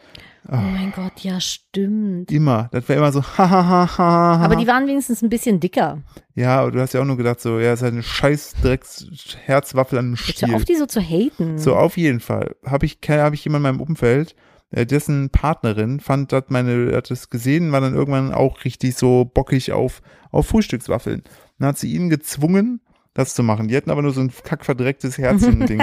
oh 0.50 0.56
mein 0.56 0.92
Gott, 0.94 1.20
ja, 1.20 1.40
stimmt. 1.40 2.30
Immer. 2.30 2.68
Das 2.72 2.88
war 2.88 2.96
immer 2.96 3.12
so, 3.12 3.22
ha, 3.22 3.50
ha, 3.50 3.66
ha, 3.66 3.68
ha, 3.68 3.98
ha. 3.98 4.44
Aber 4.44 4.56
die 4.56 4.66
waren 4.66 4.86
wenigstens 4.86 5.22
ein 5.22 5.28
bisschen 5.28 5.60
dicker. 5.60 6.02
Ja, 6.34 6.60
aber 6.60 6.70
du 6.70 6.80
hast 6.80 6.94
ja 6.94 7.00
auch 7.00 7.04
nur 7.04 7.16
gedacht, 7.16 7.40
so, 7.40 7.58
ja, 7.58 7.72
ist 7.72 7.82
halt 7.82 7.94
eine 7.94 8.02
scheiß 8.02 8.54
Drecks 8.62 9.06
Herzwaffel 9.44 9.98
an 9.98 10.06
einem 10.06 10.14
Jetzt 10.14 10.42
hör 10.42 10.48
Stiel. 10.48 10.54
auf, 10.54 10.64
die 10.64 10.76
so 10.76 10.86
zu 10.86 11.00
haten. 11.00 11.58
So, 11.58 11.76
auf 11.76 11.96
jeden 11.96 12.20
Fall. 12.20 12.54
Habe 12.64 12.86
ich, 12.86 12.98
habe 13.08 13.34
ich 13.34 13.44
jemanden 13.44 13.66
in 13.66 13.76
meinem 13.76 13.80
Umfeld, 13.80 14.34
äh, 14.70 14.86
dessen 14.86 15.30
Partnerin 15.30 16.00
fand, 16.00 16.32
hat 16.32 16.50
meine, 16.50 16.94
hat 16.94 17.10
das 17.10 17.30
gesehen, 17.30 17.72
war 17.72 17.80
dann 17.80 17.94
irgendwann 17.94 18.32
auch 18.32 18.64
richtig 18.64 18.96
so 18.96 19.24
bockig 19.24 19.72
auf, 19.72 20.02
auf 20.30 20.46
Frühstückswaffeln. 20.46 21.22
Dann 21.58 21.68
hat 21.68 21.78
sie 21.78 21.92
ihn 21.92 22.10
gezwungen, 22.10 22.80
das 23.14 23.34
zu 23.34 23.42
machen. 23.42 23.66
Die 23.68 23.76
hatten 23.76 23.90
aber 23.90 24.02
nur 24.02 24.12
so 24.12 24.20
ein 24.20 24.30
kackverdrecktes 24.44 25.18
Herzchen-Ding. 25.18 25.78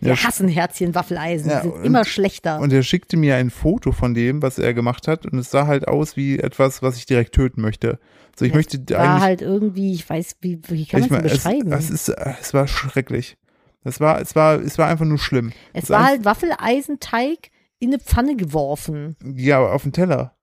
Wir 0.00 0.14
Ja, 0.14 0.16
hassen 0.24 0.48
Herzchen, 0.48 0.94
Waffeleisen. 0.94 1.50
Ja, 1.50 1.60
die 1.60 1.68
sind 1.68 1.76
und- 1.78 1.84
immer 1.84 2.04
schlechter. 2.04 2.58
Und 2.60 2.72
er 2.72 2.82
schickte 2.82 3.16
mir 3.16 3.36
ein 3.36 3.50
Foto 3.50 3.92
von 3.92 4.14
dem, 4.14 4.42
was 4.42 4.58
er 4.58 4.74
gemacht 4.74 5.06
hat, 5.08 5.26
und 5.26 5.38
es 5.38 5.50
sah 5.50 5.66
halt 5.66 5.86
aus 5.88 6.16
wie 6.16 6.38
etwas, 6.38 6.82
was 6.82 6.96
ich 6.96 7.06
direkt 7.06 7.34
töten 7.34 7.60
möchte. 7.60 7.98
So, 8.36 8.44
ich 8.44 8.54
möchte 8.54 8.78
war 8.90 8.98
eigentlich. 9.00 9.22
halt 9.22 9.42
irgendwie, 9.42 9.92
ich 9.94 10.08
weiß, 10.08 10.36
wie, 10.40 10.60
wie 10.68 10.86
kann 10.86 11.00
man 11.00 11.06
ich 11.08 11.10
es 11.10 11.10
mein, 11.10 11.24
es, 11.26 11.32
beschreiben? 11.32 11.72
es, 11.72 11.90
ist, 11.90 12.08
es 12.40 12.54
war 12.54 12.66
schrecklich. 12.66 13.36
Es 13.84 13.98
war, 14.00 14.20
es 14.20 14.34
war, 14.34 14.60
es 14.60 14.76
war 14.78 14.88
einfach 14.88 15.04
nur 15.06 15.18
schlimm. 15.18 15.52
es 15.72 15.82
Das 15.82 15.90
war 15.90 16.04
halt 16.06 16.24
Waffeleisenteig 16.24 17.50
in 17.78 17.90
eine 17.90 17.98
Pfanne 17.98 18.36
geworfen. 18.36 19.16
Ja, 19.24 19.60
auf 19.60 19.82
den 19.82 19.92
Teller. 19.92 20.34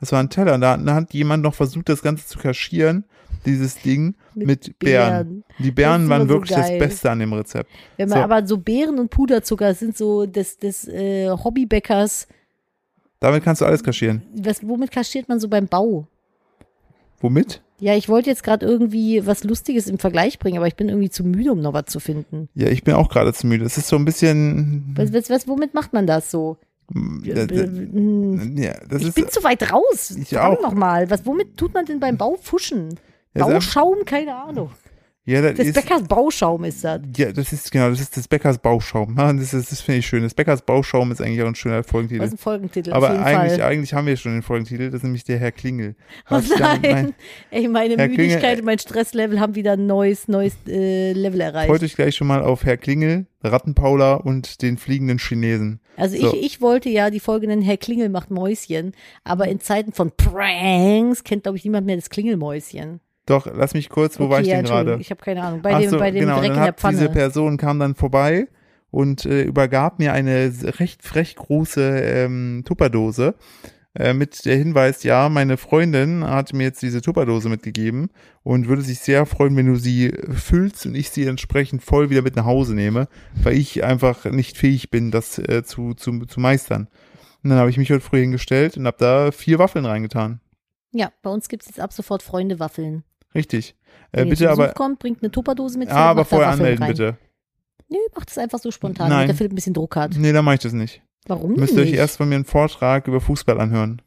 Das 0.00 0.12
war 0.12 0.20
ein 0.20 0.30
Teller. 0.30 0.54
Und 0.54 0.60
da, 0.60 0.76
da 0.76 0.94
hat 0.94 1.12
jemand 1.12 1.42
noch 1.42 1.54
versucht, 1.54 1.88
das 1.88 2.02
Ganze 2.02 2.26
zu 2.26 2.38
kaschieren, 2.38 3.04
dieses 3.46 3.80
Ding, 3.80 4.14
mit, 4.34 4.78
Beeren. 4.78 5.44
Die 5.58 5.70
Beeren 5.70 6.08
waren 6.08 6.22
so 6.22 6.28
wirklich 6.28 6.50
geil. 6.56 6.78
das 6.78 6.88
Beste 6.88 7.10
an 7.10 7.18
dem 7.18 7.32
Rezept. 7.32 7.70
Wenn 7.96 8.08
man 8.08 8.18
So. 8.18 8.24
aber 8.24 8.46
so 8.46 8.58
Beeren 8.58 8.98
und 8.98 9.10
Puderzucker 9.10 9.74
sind 9.74 9.96
so 9.96 10.26
des, 10.26 10.58
des 10.58 10.86
äh, 10.88 11.28
Hobbybäckers, 11.30 12.28
Damit 13.20 13.42
kannst 13.42 13.60
du 13.60 13.64
alles 13.66 13.82
kaschieren. 13.82 14.22
was, 14.34 14.66
womit 14.66 14.90
kaschiert 14.92 15.28
man 15.28 15.40
so 15.40 15.48
beim 15.48 15.66
Bau? 15.66 16.06
Womit? 17.20 17.62
Ja, 17.80 17.94
ich 17.94 18.08
wollte 18.08 18.30
jetzt 18.30 18.42
gerade 18.42 18.66
irgendwie 18.66 19.24
was 19.26 19.44
Lustiges 19.44 19.88
im 19.88 19.98
Vergleich 19.98 20.38
bringen, 20.38 20.56
aber 20.56 20.66
ich 20.66 20.74
bin 20.76 20.88
irgendwie 20.88 21.10
zu 21.10 21.22
müde, 21.24 21.52
um 21.52 21.60
noch 21.60 21.72
was 21.72 21.86
zu 21.86 22.00
finden. 22.00 22.48
Ja, 22.54 22.68
ich 22.68 22.82
bin 22.82 22.94
auch 22.94 23.08
gerade 23.08 23.32
zu 23.32 23.46
müde. 23.46 23.64
Es 23.64 23.78
ist 23.78 23.88
so 23.88 23.96
ein 23.96 24.04
bisschen. 24.04 24.92
Was, 24.96 25.12
was, 25.12 25.30
was, 25.30 25.48
womit 25.48 25.74
macht 25.74 25.92
man 25.92 26.06
das 26.06 26.30
so? 26.30 26.56
Ja, 27.22 27.34
hm, 27.46 28.56
ja, 28.56 28.72
das 28.88 29.02
ich 29.02 29.08
ist. 29.08 29.14
bin 29.14 29.28
zu 29.28 29.44
weit 29.44 29.70
raus. 29.72 30.10
Ich 30.10 30.30
Verdammt 30.30 30.58
auch. 30.58 30.62
noch 30.62 30.74
mal. 30.74 31.10
Was, 31.10 31.26
womit 31.26 31.56
tut 31.56 31.74
man 31.74 31.84
denn 31.84 32.00
beim 32.00 32.16
Bau 32.16 32.36
fuschen? 32.40 32.98
Bauschaum? 33.34 34.04
Keine 34.06 34.34
Ahnung. 34.34 34.70
Ja, 35.28 35.42
das 35.42 35.54
Das 35.54 35.66
ist, 35.66 35.74
Bäckers 35.74 36.02
Bauschaum 36.04 36.64
ist 36.64 36.82
das. 36.84 37.00
ja, 37.16 37.32
das 37.32 37.52
ist 37.52 37.70
genau, 37.70 37.90
das 37.90 38.00
ist 38.00 38.16
des 38.16 38.26
Bäckers 38.28 38.58
Bauschaum. 38.58 39.14
Das, 39.16 39.52
ist- 39.54 39.70
das 39.70 39.80
finde 39.80 39.98
ich 40.00 40.06
schön. 40.06 40.22
Das 40.22 40.34
Bäckers 40.34 40.62
Bauschaum 40.62 41.12
ist 41.12 41.20
eigentlich 41.20 41.42
auch 41.42 41.46
ein 41.48 41.54
schöner 41.54 41.78
Das 41.82 41.86
Folgentitel. 41.90 42.22
ist 42.24 42.32
ein 42.32 42.38
Folgentitel 42.38 42.92
Aber 42.92 43.10
eigentlich, 43.10 43.58
Fall. 43.58 43.62
eigentlich 43.70 43.94
haben 43.94 44.06
wir 44.06 44.16
schon 44.16 44.32
den 44.32 44.42
Folgentitel. 44.42 44.86
Das 44.90 44.96
ist 44.98 45.02
nämlich 45.04 45.24
der 45.24 45.38
Herr 45.38 45.52
Klingel. 45.52 45.94
Oh 46.30 46.38
ich 46.42 46.58
nein. 46.58 46.80
mein- 46.82 47.14
Ey, 47.50 47.68
meine 47.68 47.96
Herr 47.96 48.08
Klingel, 48.08 48.26
Müdigkeit 48.26 48.56
äh, 48.56 48.60
und 48.60 48.64
mein 48.66 48.78
Stresslevel 48.78 49.38
haben 49.40 49.54
wieder 49.54 49.72
ein 49.72 49.86
neues, 49.86 50.28
neues 50.28 50.54
äh, 50.66 51.12
Level 51.12 51.40
erreicht. 51.40 51.68
Freut 51.68 51.82
euch 51.82 51.94
gleich 51.94 52.16
schon 52.16 52.26
mal 52.26 52.42
auf 52.42 52.64
Herr 52.64 52.76
Klingel, 52.76 53.26
Rattenpaula 53.44 54.14
und 54.14 54.62
den 54.62 54.78
fliegenden 54.78 55.18
Chinesen. 55.18 55.80
Also 55.96 56.16
So. 56.16 56.32
ich, 56.34 56.42
ich 56.44 56.60
wollte 56.60 56.88
ja 56.88 57.10
die 57.10 57.20
Folge 57.20 57.46
nennen, 57.48 57.62
Herr 57.62 57.76
Klingel 57.76 58.08
macht 58.08 58.30
Mäuschen, 58.30 58.92
aber 59.24 59.48
in 59.48 59.60
Zeiten 59.60 59.92
von 59.92 60.10
Pranks 60.16 61.24
kennt, 61.24 61.42
glaube 61.42 61.58
ich, 61.58 61.64
niemand 61.64 61.86
mehr 61.86 61.96
das 61.96 62.08
Klingelmäuschen. 62.10 63.00
Doch, 63.28 63.46
lass 63.52 63.74
mich 63.74 63.88
kurz, 63.88 64.18
wo 64.18 64.24
okay, 64.24 64.32
war 64.32 64.40
ich 64.40 64.46
ja, 64.46 64.56
denn 64.56 64.64
gerade? 64.64 64.96
Ich 65.00 65.10
habe 65.10 65.20
keine 65.20 65.42
Ahnung. 65.42 65.62
Bei 65.62 65.74
Ach 65.74 65.80
dem, 65.80 65.90
so, 65.90 65.98
bei 65.98 66.10
dem 66.10 66.20
genau, 66.20 66.38
Dreck 66.38 66.48
dann 66.48 66.56
in 66.56 66.62
der 66.62 66.66
hat 66.68 66.92
diese 66.92 67.04
Pfanne. 67.04 67.08
Person 67.10 67.56
kam 67.58 67.78
dann 67.78 67.94
vorbei 67.94 68.48
und 68.90 69.26
äh, 69.26 69.42
übergab 69.42 69.98
mir 69.98 70.12
eine 70.12 70.52
recht 70.78 71.02
frech 71.02 71.36
große 71.36 72.00
ähm, 72.00 72.62
Tupperdose 72.64 73.34
äh, 73.94 74.14
mit 74.14 74.44
der 74.44 74.56
Hinweis, 74.56 75.02
ja, 75.02 75.28
meine 75.28 75.56
Freundin 75.56 76.24
hat 76.24 76.52
mir 76.52 76.64
jetzt 76.64 76.82
diese 76.82 77.02
Tupperdose 77.02 77.48
mitgegeben 77.48 78.10
und 78.44 78.68
würde 78.68 78.82
sich 78.82 79.00
sehr 79.00 79.26
freuen, 79.26 79.56
wenn 79.56 79.66
du 79.66 79.76
sie 79.76 80.12
füllst 80.30 80.86
und 80.86 80.94
ich 80.94 81.10
sie 81.10 81.26
entsprechend 81.26 81.82
voll 81.82 82.08
wieder 82.08 82.22
mit 82.22 82.36
nach 82.36 82.44
Hause 82.44 82.74
nehme, 82.74 83.08
weil 83.42 83.56
ich 83.56 83.82
einfach 83.82 84.24
nicht 84.26 84.56
fähig 84.56 84.90
bin, 84.90 85.10
das 85.10 85.38
äh, 85.38 85.64
zu, 85.64 85.94
zu, 85.94 86.26
zu 86.26 86.38
meistern. 86.38 86.88
Und 87.42 87.50
dann 87.50 87.58
habe 87.58 87.70
ich 87.70 87.78
mich 87.78 87.90
heute 87.90 88.00
früh 88.00 88.20
hingestellt 88.20 88.76
und 88.76 88.86
habe 88.86 88.96
da 88.98 89.32
vier 89.32 89.58
Waffeln 89.58 89.84
reingetan. 89.84 90.40
Ja, 90.92 91.12
bei 91.22 91.30
uns 91.30 91.48
gibt's 91.48 91.66
jetzt 91.66 91.80
ab 91.80 91.92
sofort 91.92 92.22
Freunde-Waffeln. 92.22 93.04
Richtig. 93.34 93.76
Wenn 94.12 94.26
Äh, 94.26 94.30
bitte 94.30 94.44
Besuch 94.48 94.52
aber, 94.62 94.72
kommt, 94.72 94.98
bringt 94.98 95.22
eine 95.22 95.30
Tupperdose 95.30 95.78
mit. 95.78 95.88
ja, 95.88 95.94
aber 95.96 96.24
vorher 96.24 96.48
anmelden, 96.50 96.82
rein. 96.82 96.90
bitte. 96.92 97.16
Nö, 97.90 97.98
macht 98.14 98.30
es 98.30 98.38
einfach 98.38 98.58
so 98.58 98.70
spontan, 98.70 99.08
Nein. 99.08 99.16
damit 99.16 99.28
der 99.30 99.36
Philipp 99.36 99.52
ein 99.52 99.54
bisschen 99.54 99.74
Druck 99.74 99.96
hat. 99.96 100.14
Nee, 100.16 100.32
dann 100.32 100.44
mache 100.44 100.56
ich 100.56 100.60
das 100.60 100.72
nicht. 100.72 101.02
Warum 101.26 101.52
Müsst 101.54 101.74
ihr 101.74 101.82
euch 101.82 101.90
nicht? 101.90 101.98
erst 101.98 102.16
von 102.18 102.28
mir 102.28 102.36
einen 102.36 102.44
Vortrag 102.44 103.06
über 103.08 103.20
Fußball 103.20 103.60
anhören. 103.60 104.02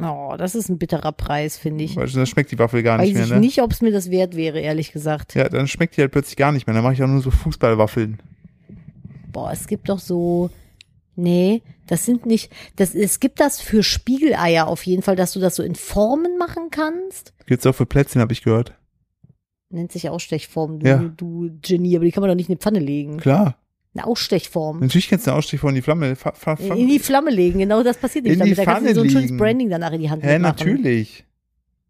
Oh, 0.00 0.34
das 0.36 0.56
ist 0.56 0.68
ein 0.68 0.78
bitterer 0.78 1.12
Preis, 1.12 1.56
finde 1.56 1.84
ich. 1.84 1.94
Weil 1.96 2.08
dann 2.08 2.26
schmeckt 2.26 2.50
die 2.50 2.58
Waffel 2.58 2.82
gar 2.82 2.98
Weiß 2.98 3.04
nicht 3.06 3.14
mehr, 3.14 3.24
ich 3.24 3.30
ne? 3.30 3.38
nicht, 3.38 3.62
ob 3.62 3.70
es 3.70 3.80
mir 3.80 3.92
das 3.92 4.10
wert 4.10 4.34
wäre, 4.34 4.58
ehrlich 4.58 4.90
gesagt. 4.92 5.34
Ja, 5.36 5.48
dann 5.48 5.68
schmeckt 5.68 5.96
die 5.96 6.00
halt 6.00 6.10
plötzlich 6.10 6.36
gar 6.36 6.50
nicht 6.50 6.66
mehr. 6.66 6.74
Dann 6.74 6.82
mache 6.82 6.94
ich 6.94 7.02
auch 7.02 7.06
nur 7.08 7.20
so 7.20 7.30
Fußballwaffeln. 7.30 8.18
Boah, 9.32 9.52
es 9.52 9.66
gibt 9.68 9.88
doch 9.88 10.00
so. 10.00 10.50
Nee, 11.16 11.62
das 11.86 12.04
sind 12.04 12.26
nicht. 12.26 12.50
Das, 12.76 12.94
es 12.94 13.20
gibt 13.20 13.38
das 13.40 13.60
für 13.60 13.82
Spiegeleier 13.82 14.66
auf 14.66 14.84
jeden 14.84 15.02
Fall, 15.02 15.16
dass 15.16 15.32
du 15.32 15.40
das 15.40 15.56
so 15.56 15.62
in 15.62 15.74
Formen 15.74 16.38
machen 16.38 16.68
kannst. 16.70 17.32
Gibt's 17.46 17.66
auch 17.66 17.74
für 17.74 17.86
Plätzchen, 17.86 18.20
habe 18.20 18.32
ich 18.32 18.42
gehört. 18.42 18.74
Nennt 19.70 19.92
sich 19.92 20.08
Ausstechform, 20.08 20.80
du, 20.80 20.86
Ja. 20.86 20.96
du 21.16 21.50
Genie, 21.62 21.96
aber 21.96 22.04
die 22.04 22.12
kann 22.12 22.20
man 22.20 22.30
doch 22.30 22.36
nicht 22.36 22.48
in 22.48 22.56
die 22.56 22.60
Pfanne 22.60 22.78
legen. 22.80 23.18
Klar. 23.18 23.56
Eine 23.96 24.06
Ausstechform. 24.08 24.80
Natürlich 24.80 25.08
kannst 25.08 25.26
du 25.26 25.30
einen 25.30 25.38
Ausstich 25.38 25.62
in 25.62 25.74
die 25.76 25.82
Flamme. 25.82 26.16
Fa 26.16 26.32
fa 26.32 26.56
fa 26.56 26.74
In 26.74 26.88
die 26.88 26.98
Flamme 26.98 27.30
legen, 27.30 27.60
genau 27.60 27.82
das 27.84 27.96
passiert 27.96 28.24
nicht 28.24 28.34
In 28.34 28.38
damit. 28.40 28.52
die 28.52 28.56
Da 28.56 28.64
kannst 28.64 28.82
du 28.88 28.94
Pfanne 28.94 28.94
so 28.94 29.02
ein 29.02 29.10
schönes. 29.22 29.36
Branding 29.36 29.70
danach 29.70 29.92
in 29.92 30.00
die 30.00 30.10
Hand 30.10 30.22
Hä, 30.24 30.32
mitmachen. 30.34 30.56
natürlich. 30.56 31.24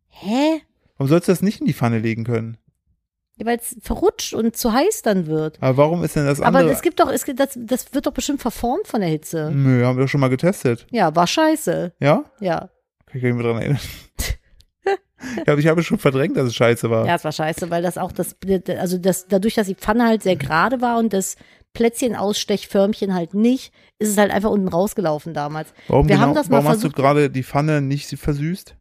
Hä? 0.09 0.61
Warum 0.99 1.09
sollst 1.09 1.29
du 1.29 1.33
das 1.33 1.41
nicht 1.43 1.61
in 1.61 1.67
die 1.67 1.73
Pfanne 1.73 1.99
legen 1.99 2.25
können? 2.25 2.59
Ja, 3.37 3.47
Weil 3.47 3.59
es 3.59 3.77
verrutscht 3.81 4.33
und 4.35 4.57
zu 4.57 4.73
heiß 4.73 5.03
dann 5.03 5.27
wird. 5.27 5.61
Aber 5.61 5.77
warum 5.77 6.05
ist 6.05 6.15
denn 6.17 6.25
das 6.27 6.41
Aber 6.41 6.59
andere? 6.59 6.73
es 6.75 6.83
gibt 6.83 7.01
doch, 7.01 7.11
es 7.11 7.25
gibt, 7.25 7.41
das, 7.41 7.59
das 7.61 7.93
wird 7.93 8.07
doch 8.07 8.13
bestimmt 8.13 8.41
verformt 8.41 8.87
von 8.87 9.01
der 9.01 9.11
Hitze. 9.11 9.51
Nö, 9.53 9.85
haben 9.85 9.97
wir 9.97 10.05
doch 10.05 10.09
schon 10.09 10.21
mal 10.21 10.29
getestet. 10.29 10.87
Ja, 10.91 11.15
war 11.17 11.27
scheiße. 11.27 11.93
Ja? 11.99 12.25
Ja. 12.41 12.71
Kann 13.07 13.17
ich 13.17 13.23
mich 13.23 13.43
dran 13.45 13.57
erinnern. 13.57 13.81
ich, 15.43 15.49
hab, 15.49 15.59
ich 15.59 15.67
habe 15.67 15.83
schon 15.83 15.99
verdrängt, 15.99 16.37
dass 16.37 16.47
es 16.47 16.55
scheiße 16.55 16.89
war. 16.91 17.07
Ja, 17.07 17.17
es 17.17 17.25
war 17.25 17.33
scheiße, 17.33 17.71
weil 17.71 17.83
das 17.83 17.99
auch 17.99 18.13
das, 18.13 18.37
also 18.79 18.99
das, 18.99 19.27
dadurch, 19.27 19.55
dass 19.55 19.67
die 19.67 19.75
Pfanne 19.75 20.07
halt 20.07 20.23
sehr 20.23 20.37
gerade 20.37 20.81
war 20.81 20.99
und 20.99 21.13
das 21.13 21.37
Plätzchen-Ausstechförmchen 21.73 23.15
halt 23.15 23.35
nicht, 23.35 23.73
ist 23.99 24.11
es 24.11 24.17
halt 24.19 24.31
einfach 24.31 24.51
unten 24.51 24.69
rausgelaufen 24.69 25.35
damals. 25.35 25.73
warum 25.89 26.09
wir 26.09 26.15
genau, 26.17 26.29
haben 26.29 26.35
das 26.35 26.49
mal 26.49 26.59
warum 26.59 26.69
hast 26.69 26.77
du 26.79 26.81
versucht- 26.83 26.97
gerade 26.97 27.31
die 27.31 27.43
Pfanne 27.43 27.81
nicht 27.81 28.09
versüßt? 28.17 28.77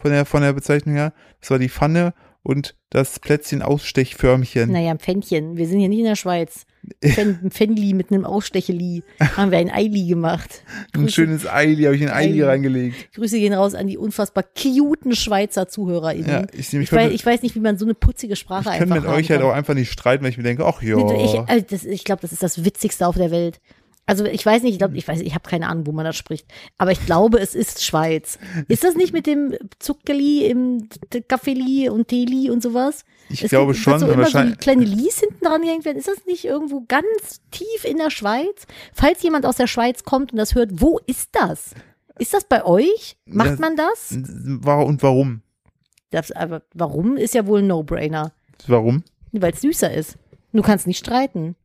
Von 0.00 0.10
der, 0.10 0.24
von 0.24 0.42
der 0.42 0.52
Bezeichnung 0.52 0.94
her? 0.96 1.12
Das 1.40 1.50
war 1.50 1.58
die 1.58 1.68
Pfanne 1.68 2.14
und 2.44 2.76
das 2.90 3.18
Plätzchen-Ausstechförmchen. 3.18 4.70
Naja, 4.70 4.90
ein 4.90 4.98
Pfännchen. 4.98 5.56
Wir 5.56 5.66
sind 5.66 5.80
hier 5.80 5.88
nicht 5.88 5.98
in 5.98 6.04
der 6.04 6.14
Schweiz. 6.14 6.66
Ein 7.16 7.50
Pfännli 7.50 7.94
mit 7.94 8.12
einem 8.12 8.26
Ausstecheli. 8.26 9.02
Haben 9.18 9.50
wir 9.50 9.56
ein 9.56 9.70
Eili 9.70 10.06
gemacht. 10.06 10.62
Ein 10.92 11.04
Grüße, 11.04 11.14
schönes 11.14 11.46
Eili, 11.46 11.84
habe 11.84 11.96
ich 11.96 12.02
in 12.02 12.10
Eili 12.10 12.32
Eili. 12.32 12.42
reingelegt. 12.42 13.14
Grüße 13.14 13.38
gehen 13.38 13.54
raus 13.54 13.74
an 13.74 13.86
die 13.86 13.96
unfassbar 13.96 14.44
cuten 14.44 15.16
Schweizer 15.16 15.66
ZuhörerInnen. 15.66 16.28
Ja, 16.28 16.46
ich, 16.52 16.58
ich, 16.58 16.74
ich, 16.74 16.92
weiß, 16.92 17.00
könnte, 17.00 17.14
ich 17.14 17.24
weiß 17.24 17.40
nicht, 17.40 17.54
wie 17.54 17.60
man 17.60 17.78
so 17.78 17.86
eine 17.86 17.94
putzige 17.94 18.36
Sprache 18.36 18.68
ich 18.70 18.78
könnte 18.78 18.94
einfach 18.96 19.08
mit 19.08 19.18
euch 19.18 19.30
halt 19.30 19.40
kann. 19.40 19.48
auch 19.48 19.54
einfach 19.54 19.72
nicht 19.72 19.90
streiten, 19.90 20.22
weil 20.22 20.30
ich 20.30 20.36
mir 20.36 20.42
denke, 20.42 20.66
ach 20.66 20.82
ja. 20.82 20.98
Ich, 20.98 21.38
also 21.38 21.66
das, 21.70 21.86
ich 21.86 22.04
glaube, 22.04 22.20
das 22.20 22.32
ist 22.32 22.42
das 22.42 22.66
Witzigste 22.66 23.06
auf 23.06 23.16
der 23.16 23.30
Welt. 23.30 23.60
Also 24.06 24.24
ich 24.26 24.44
weiß 24.44 24.62
nicht, 24.62 24.72
ich 24.72 24.78
glaube, 24.78 24.96
ich 24.98 25.08
weiß, 25.08 25.20
ich 25.20 25.34
habe 25.34 25.48
keine 25.48 25.66
Ahnung, 25.68 25.86
wo 25.86 25.92
man 25.92 26.04
das 26.04 26.16
spricht. 26.16 26.46
Aber 26.76 26.92
ich 26.92 27.04
glaube, 27.06 27.38
es 27.38 27.54
ist 27.54 27.82
Schweiz. 27.84 28.38
Ist 28.68 28.84
das 28.84 28.96
nicht 28.96 29.14
mit 29.14 29.26
dem 29.26 29.54
Zuckerli 29.78 30.44
im 30.46 30.88
Kaffeeli 31.26 31.88
und 31.88 32.08
Teeli 32.08 32.50
und 32.50 32.62
sowas? 32.62 33.04
ich 33.30 33.42
Es 33.42 33.50
glaube 33.50 33.72
gibt, 33.72 33.82
schon, 33.82 33.98
so 34.00 34.10
immer 34.10 34.26
so 34.26 34.38
kleine 34.58 34.84
Lies 34.84 35.20
hinten 35.20 35.42
dran 35.44 35.62
gehängt 35.62 35.86
werden. 35.86 35.96
Ist 35.96 36.08
das 36.08 36.26
nicht 36.26 36.44
irgendwo 36.44 36.84
ganz 36.86 37.40
tief 37.50 37.84
in 37.84 37.96
der 37.96 38.10
Schweiz? 38.10 38.66
Falls 38.92 39.22
jemand 39.22 39.46
aus 39.46 39.56
der 39.56 39.66
Schweiz 39.68 40.04
kommt 40.04 40.32
und 40.32 40.38
das 40.38 40.54
hört, 40.54 40.70
wo 40.82 41.00
ist 41.06 41.30
das? 41.32 41.70
Ist 42.18 42.34
das 42.34 42.44
bei 42.44 42.62
euch? 42.64 43.16
Macht 43.24 43.52
Das- 43.52 43.58
man 43.58 43.74
das? 43.76 44.12
Und 44.12 45.00
warum? 45.00 45.40
das 46.10 46.30
aber 46.30 46.62
warum 46.74 47.16
ist 47.16 47.34
ja 47.34 47.46
wohl 47.46 47.60
ein 47.60 47.66
No-Brainer. 47.66 48.32
Warum? 48.66 49.02
Weil 49.32 49.52
es 49.52 49.62
süßer 49.62 49.92
ist. 49.92 50.16
Du 50.52 50.62
kannst 50.62 50.86
nicht 50.86 50.98
streiten. 50.98 51.56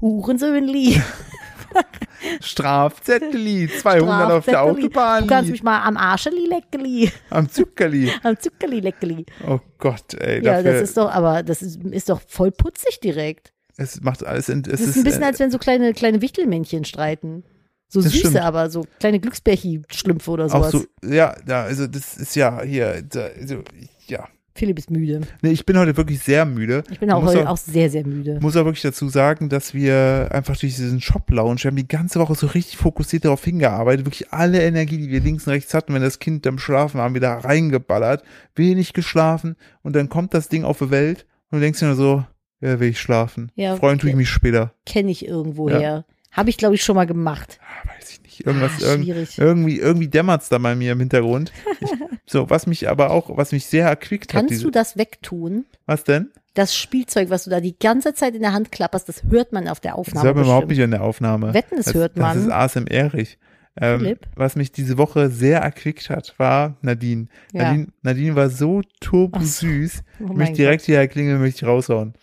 Hurensöhnli. 0.00 1.00
Strafzetteli, 2.40 3.68
200 3.68 4.30
auf 4.32 4.44
der 4.44 4.52
Strafzetteli. 4.52 4.86
Autobahn, 4.86 5.22
Du 5.22 5.26
kannst 5.28 5.50
mich 5.50 5.62
mal 5.62 5.82
am 5.82 5.96
Arscheli 5.96 6.46
leckeli, 6.46 7.10
am 7.30 7.48
Zuckerli. 7.48 8.10
am 8.22 8.38
Zuckerli 8.38 8.80
leckeli. 8.80 9.24
Oh 9.46 9.58
Gott, 9.78 10.14
ey, 10.14 10.44
Ja, 10.44 10.62
das 10.62 10.82
ist 10.82 10.96
doch, 10.96 11.10
aber 11.10 11.42
das 11.42 11.62
ist, 11.62 11.82
ist 11.84 12.08
doch 12.08 12.20
voll 12.26 12.50
putzig 12.50 13.00
direkt. 13.00 13.52
es 13.76 14.00
macht 14.02 14.24
alles, 14.24 14.48
in, 14.48 14.60
es 14.60 14.70
Das 14.70 14.80
ist 14.80 14.96
ein 14.96 15.04
bisschen, 15.04 15.22
äh, 15.22 15.26
als 15.26 15.38
wenn 15.40 15.50
so 15.50 15.58
kleine, 15.58 15.92
kleine 15.94 16.20
Wichtelmännchen 16.20 16.84
streiten. 16.84 17.44
So 17.88 18.00
Das 18.02 18.12
süße, 18.12 18.28
stimmt. 18.28 18.42
aber 18.44 18.70
so 18.70 18.84
kleine 19.00 19.18
Glücksbärchi-Schlümpfe 19.18 20.30
oder 20.30 20.44
auch 20.46 20.50
sowas. 20.70 20.70
so, 20.72 20.84
ja, 21.08 21.34
also 21.46 21.86
das 21.86 22.16
ist 22.18 22.36
ja 22.36 22.62
hier, 22.62 23.02
da, 23.02 23.26
also, 23.40 23.62
ja. 24.06 24.28
Philipp 24.60 24.78
ist 24.78 24.90
müde. 24.90 25.22
Nee, 25.40 25.52
ich 25.52 25.64
bin 25.64 25.78
heute 25.78 25.96
wirklich 25.96 26.20
sehr 26.20 26.44
müde. 26.44 26.84
Ich 26.90 27.00
bin 27.00 27.10
auch 27.10 27.22
heute 27.22 27.46
auch, 27.48 27.52
auch 27.52 27.56
sehr, 27.56 27.88
sehr 27.88 28.06
müde. 28.06 28.38
muss 28.42 28.56
auch 28.56 28.66
wirklich 28.66 28.82
dazu 28.82 29.08
sagen, 29.08 29.48
dass 29.48 29.72
wir 29.72 30.28
einfach 30.32 30.54
durch 30.54 30.76
diesen 30.76 31.00
Shop-Lounge, 31.00 31.60
wir 31.60 31.70
haben 31.70 31.76
die 31.76 31.88
ganze 31.88 32.20
Woche 32.20 32.34
so 32.34 32.46
richtig 32.46 32.76
fokussiert 32.76 33.24
darauf 33.24 33.42
hingearbeitet, 33.42 34.04
wirklich 34.04 34.34
alle 34.34 34.62
Energie, 34.62 34.98
die 34.98 35.08
wir 35.08 35.20
links 35.20 35.46
und 35.46 35.54
rechts 35.54 35.72
hatten, 35.72 35.94
wenn 35.94 36.02
das 36.02 36.18
Kind 36.18 36.46
am 36.46 36.58
Schlafen 36.58 36.98
war, 36.98 37.04
haben 37.04 37.14
wir 37.14 37.22
da 37.22 37.38
reingeballert, 37.38 38.22
wenig 38.54 38.92
geschlafen 38.92 39.56
und 39.80 39.96
dann 39.96 40.10
kommt 40.10 40.34
das 40.34 40.50
Ding 40.50 40.64
auf 40.64 40.76
die 40.78 40.90
Welt 40.90 41.24
und 41.50 41.60
du 41.60 41.64
denkst 41.64 41.80
dir 41.80 41.86
nur 41.86 41.96
so, 41.96 42.24
ja, 42.60 42.78
will 42.78 42.90
ich 42.90 43.00
schlafen. 43.00 43.50
Ja, 43.54 43.76
Freuen 43.76 43.98
tue 43.98 44.10
ich 44.10 44.16
mich 44.16 44.28
später. 44.28 44.74
Kenne 44.84 45.10
ich 45.10 45.26
irgendwoher. 45.26 46.04
Habe 46.32 46.50
ich, 46.50 46.58
glaube 46.58 46.74
ich, 46.74 46.84
schon 46.84 46.96
mal 46.96 47.06
gemacht. 47.06 47.58
Ah, 47.62 47.88
weiß 47.88 48.10
ich 48.10 48.19
Irgendwas, 48.44 48.82
Ah, 48.84 48.96
schwierig. 48.96 49.38
irgendwie, 49.38 49.78
irgendwie 49.78 50.08
dämmert's 50.08 50.48
da 50.48 50.58
bei 50.58 50.74
mir 50.74 50.92
im 50.92 51.00
Hintergrund. 51.00 51.52
Ich, 51.80 51.90
so, 52.26 52.48
was 52.50 52.66
mich 52.66 52.88
aber 52.88 53.10
auch, 53.10 53.36
was 53.36 53.52
mich 53.52 53.66
sehr 53.66 53.86
erquickt 53.88 54.34
hat, 54.34 54.46
Kannst 54.48 54.62
du 54.64 54.70
das 54.70 54.96
wegtun? 54.96 55.64
was 55.86 56.04
denn? 56.04 56.30
Das 56.54 56.76
Spielzeug, 56.76 57.30
was 57.30 57.44
du 57.44 57.50
da 57.50 57.60
die 57.60 57.78
ganze 57.78 58.12
Zeit 58.14 58.34
in 58.34 58.42
der 58.42 58.52
Hand 58.52 58.72
klapperst, 58.72 59.08
das 59.08 59.22
hört 59.30 59.52
man 59.52 59.68
auf 59.68 59.78
der 59.80 59.92
Das 59.92 59.98
Aufnahme. 59.98 60.26
hört 60.26 60.36
man 60.36 60.44
überhaupt 60.46 60.68
nicht 60.68 60.78
in 60.80 60.90
der 60.90 61.02
Aufnahme. 61.02 61.54
Wetten, 61.54 61.76
das 61.76 61.94
hört 61.94 62.18
Das 62.18 62.36
ist 62.36 62.46
man. 62.48 62.52
ASMR-ig. 62.52 63.38
Ähm, 63.80 64.16
was 64.34 64.56
mich 64.56 64.72
diese 64.72 64.98
Woche 64.98 65.30
sehr 65.30 65.60
erquickt 65.60 66.10
hat, 66.10 66.34
war 66.38 66.76
Nadine. 66.82 67.28
Ja. 67.52 67.64
Nadine, 67.70 67.86
Nadine 68.02 68.34
war 68.36 68.50
so 68.50 68.82
turbo 69.00 69.38
Ach 69.40 69.44
so. 69.44 69.66
süß. 69.68 70.02
Oh 70.02 70.24
Ich 70.24 70.28
mein 70.28 70.36
möchte 70.38 70.54
direkt 70.56 70.82
hier 70.84 71.06
klingeln, 71.06 71.40
möchte 71.40 71.64
ich 71.64 71.68
raushauen. 71.68 72.14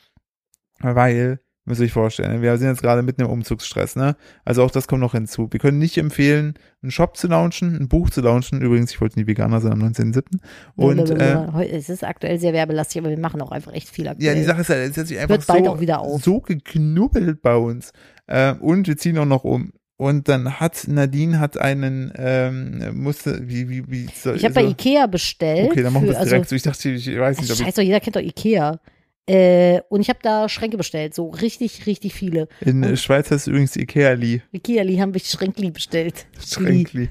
Weil, 0.79 1.39
müsst 1.67 1.81
ihr 1.81 1.85
euch 1.85 1.91
vorstellen, 1.91 2.41
wir 2.41 2.57
sind 2.57 2.69
jetzt 2.69 2.81
gerade 2.81 3.03
mitten 3.03 3.21
im 3.21 3.27
Umzugsstress, 3.27 3.95
ne? 3.95 4.15
Also 4.45 4.63
auch 4.63 4.71
das 4.71 4.87
kommt 4.87 5.01
noch 5.01 5.11
hinzu. 5.11 5.47
Wir 5.51 5.59
können 5.59 5.77
nicht 5.77 5.97
empfehlen, 5.97 6.55
einen 6.81 6.91
Shop 6.91 7.17
zu 7.17 7.27
launchen, 7.27 7.75
ein 7.75 7.87
Buch 7.89 8.09
zu 8.09 8.21
launchen. 8.21 8.61
Übrigens, 8.61 8.91
ich 8.91 9.01
wollte 9.01 9.19
nie 9.19 9.27
Veganer 9.27 9.59
sein 9.59 9.73
am 9.73 9.83
19.07. 9.83 10.39
Und 10.75 11.09
äh, 11.11 11.67
es 11.69 11.89
ist 11.89 12.03
aktuell 12.03 12.39
sehr 12.39 12.53
werbelastig, 12.53 13.01
aber 13.01 13.09
wir 13.09 13.19
machen 13.19 13.41
auch 13.41 13.51
einfach 13.51 13.73
echt 13.73 13.89
viel 13.89 14.07
aktuell. 14.07 14.27
ja, 14.27 14.33
die 14.33 14.43
Sache 14.43 14.61
ist 14.61 14.69
halt, 14.69 14.91
es 14.91 14.97
hat 14.97 15.07
sich 15.07 15.19
einfach 15.19 15.41
so, 15.41 15.53
auch 15.53 15.79
wieder 15.81 15.99
auf. 15.99 16.23
so 16.23 16.39
geknubbelt 16.39 17.41
bei 17.41 17.55
uns. 17.55 17.91
Äh, 18.27 18.53
und 18.53 18.87
wir 18.87 18.97
ziehen 18.97 19.17
auch 19.17 19.25
noch 19.25 19.43
um. 19.43 19.73
Und 19.97 20.29
dann 20.29 20.59
hat 20.59 20.87
Nadine 20.87 21.39
hat 21.39 21.57
einen, 21.57 22.13
ähm, 22.15 23.01
musste, 23.01 23.41
wie, 23.49 23.67
wie, 23.67 23.83
wie 23.89 24.07
soll 24.15 24.35
ich 24.35 24.45
habe 24.45 24.53
bei 24.53 24.63
so- 24.63 24.69
Ikea 24.69 25.07
bestellt. 25.07 25.71
Okay, 25.71 25.81
dann 25.81 25.91
machen 25.91 26.05
wir 26.05 26.11
es 26.11 26.19
direkt 26.19 26.33
also, 26.33 26.49
so. 26.49 26.55
Ich 26.55 26.61
dachte, 26.61 26.89
ich 26.89 27.07
weiß 27.19 27.41
nicht, 27.41 27.51
ob 27.51 27.57
ich 27.57 27.65
Scheiß 27.65 27.73
doch, 27.75 27.83
jeder 27.83 27.99
kennt 27.99 28.15
doch 28.15 28.21
Ikea. 28.21 28.79
Äh, 29.27 29.81
und 29.89 29.99
ich 29.99 30.09
habe 30.09 30.19
da 30.21 30.47
Schränke 30.47 30.77
bestellt, 30.77 31.13
so 31.13 31.29
richtig, 31.29 31.85
richtig 31.85 32.13
viele. 32.13 32.47
in 32.61 32.81
äh, 32.81 32.95
Schweiz 32.95 33.29
heißt 33.29 33.41
es 33.41 33.47
übrigens 33.47 33.75
Ikea-Li. 33.75 34.41
Ikea-Li 34.53 34.97
haben 34.97 35.13
wir 35.13 35.19
Schränkli 35.19 35.69
bestellt. 35.69 36.27
Schränkli. 36.39 37.09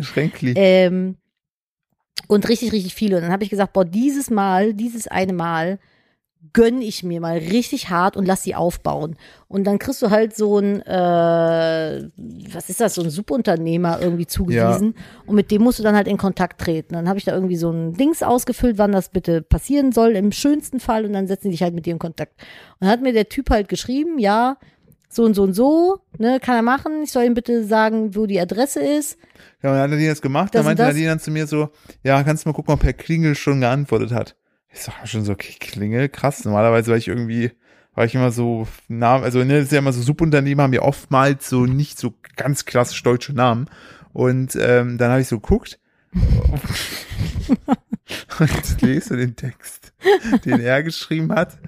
Schränkli. 0.00 0.54
Ähm, 0.56 1.16
und 2.26 2.48
richtig, 2.48 2.72
richtig 2.72 2.94
viele. 2.94 3.16
Und 3.16 3.22
dann 3.22 3.32
habe 3.32 3.44
ich 3.44 3.50
gesagt, 3.50 3.74
boah, 3.74 3.84
dieses 3.84 4.30
Mal, 4.30 4.72
dieses 4.72 5.08
eine 5.08 5.34
Mal 5.34 5.78
gönn 6.52 6.80
ich 6.80 7.02
mir 7.02 7.20
mal 7.20 7.38
richtig 7.38 7.90
hart 7.90 8.16
und 8.16 8.26
lass 8.26 8.42
sie 8.42 8.54
aufbauen. 8.54 9.16
Und 9.48 9.64
dann 9.64 9.78
kriegst 9.78 10.02
du 10.02 10.10
halt 10.10 10.36
so 10.36 10.58
ein, 10.58 10.82
äh, 10.82 12.08
was 12.52 12.68
ist 12.68 12.80
das, 12.80 12.94
so 12.94 13.02
ein 13.02 13.10
Subunternehmer 13.10 14.00
irgendwie 14.00 14.26
zugewiesen. 14.26 14.94
Und 15.26 15.34
mit 15.34 15.50
dem 15.50 15.62
musst 15.62 15.78
du 15.78 15.82
dann 15.82 15.96
halt 15.96 16.08
in 16.08 16.16
Kontakt 16.16 16.60
treten. 16.60 16.94
Dann 16.94 17.08
habe 17.08 17.18
ich 17.18 17.24
da 17.24 17.32
irgendwie 17.32 17.56
so 17.56 17.70
ein 17.70 17.94
Dings 17.94 18.22
ausgefüllt, 18.22 18.78
wann 18.78 18.92
das 18.92 19.10
bitte 19.10 19.42
passieren 19.42 19.92
soll, 19.92 20.12
im 20.12 20.32
schönsten 20.32 20.80
Fall. 20.80 21.04
Und 21.04 21.12
dann 21.12 21.26
setzen 21.26 21.48
die 21.48 21.52
dich 21.52 21.62
halt 21.62 21.74
mit 21.74 21.86
dir 21.86 21.92
in 21.92 21.98
Kontakt. 21.98 22.32
Und 22.80 22.86
dann 22.86 22.90
hat 22.90 23.02
mir 23.02 23.12
der 23.12 23.28
Typ 23.28 23.50
halt 23.50 23.68
geschrieben, 23.68 24.18
ja, 24.18 24.58
so 25.08 25.24
und 25.24 25.34
so 25.34 25.42
und 25.42 25.54
so, 25.54 26.00
ne, 26.18 26.38
kann 26.40 26.56
er 26.56 26.62
machen. 26.62 27.02
Ich 27.02 27.12
soll 27.12 27.24
ihm 27.24 27.34
bitte 27.34 27.64
sagen, 27.64 28.14
wo 28.14 28.26
die 28.26 28.40
Adresse 28.40 28.80
ist. 28.80 29.18
Ja, 29.62 29.70
und 29.70 29.76
dann 29.76 29.82
hat 29.84 29.90
Nadine 29.90 30.10
das 30.10 30.22
gemacht. 30.22 30.54
Das 30.54 30.60
Dann 30.60 30.66
meinte. 30.66 30.82
Nadine 30.82 31.08
dann 31.08 31.20
zu 31.20 31.30
mir 31.30 31.46
so, 31.46 31.70
ja, 32.02 32.22
kannst 32.22 32.44
du 32.44 32.50
mal 32.50 32.54
gucken, 32.54 32.74
ob 32.74 32.84
Herr 32.84 32.92
Klingel 32.92 33.34
schon 33.34 33.60
geantwortet 33.60 34.12
hat. 34.12 34.36
Ich 34.72 34.80
sag 34.80 35.06
schon 35.06 35.24
so, 35.24 35.32
okay, 35.32 35.54
Klingel, 35.58 36.08
krass. 36.08 36.44
Normalerweise 36.44 36.90
war 36.90 36.98
ich 36.98 37.08
irgendwie, 37.08 37.52
war 37.94 38.04
ich 38.04 38.14
immer 38.14 38.30
so, 38.30 38.68
Namen, 38.88 39.24
also 39.24 39.42
ne, 39.42 39.58
ist 39.58 39.72
ja 39.72 39.78
immer 39.78 39.92
so, 39.92 40.02
Subunternehmen 40.02 40.62
haben 40.62 40.72
ja 40.72 40.82
oftmals 40.82 41.48
so 41.48 41.66
nicht 41.66 41.98
so 41.98 42.14
ganz 42.36 42.64
klassisch 42.64 43.02
deutsche 43.02 43.32
Namen. 43.32 43.68
Und 44.12 44.56
ähm, 44.56 44.98
dann 44.98 45.10
habe 45.10 45.20
ich 45.20 45.28
so 45.28 45.40
geguckt. 45.40 45.78
Und 48.38 48.54
jetzt 48.54 48.80
lese 48.82 49.16
den 49.16 49.36
Text, 49.36 49.92
den 50.44 50.60
er 50.60 50.82
geschrieben 50.82 51.32
hat. 51.32 51.58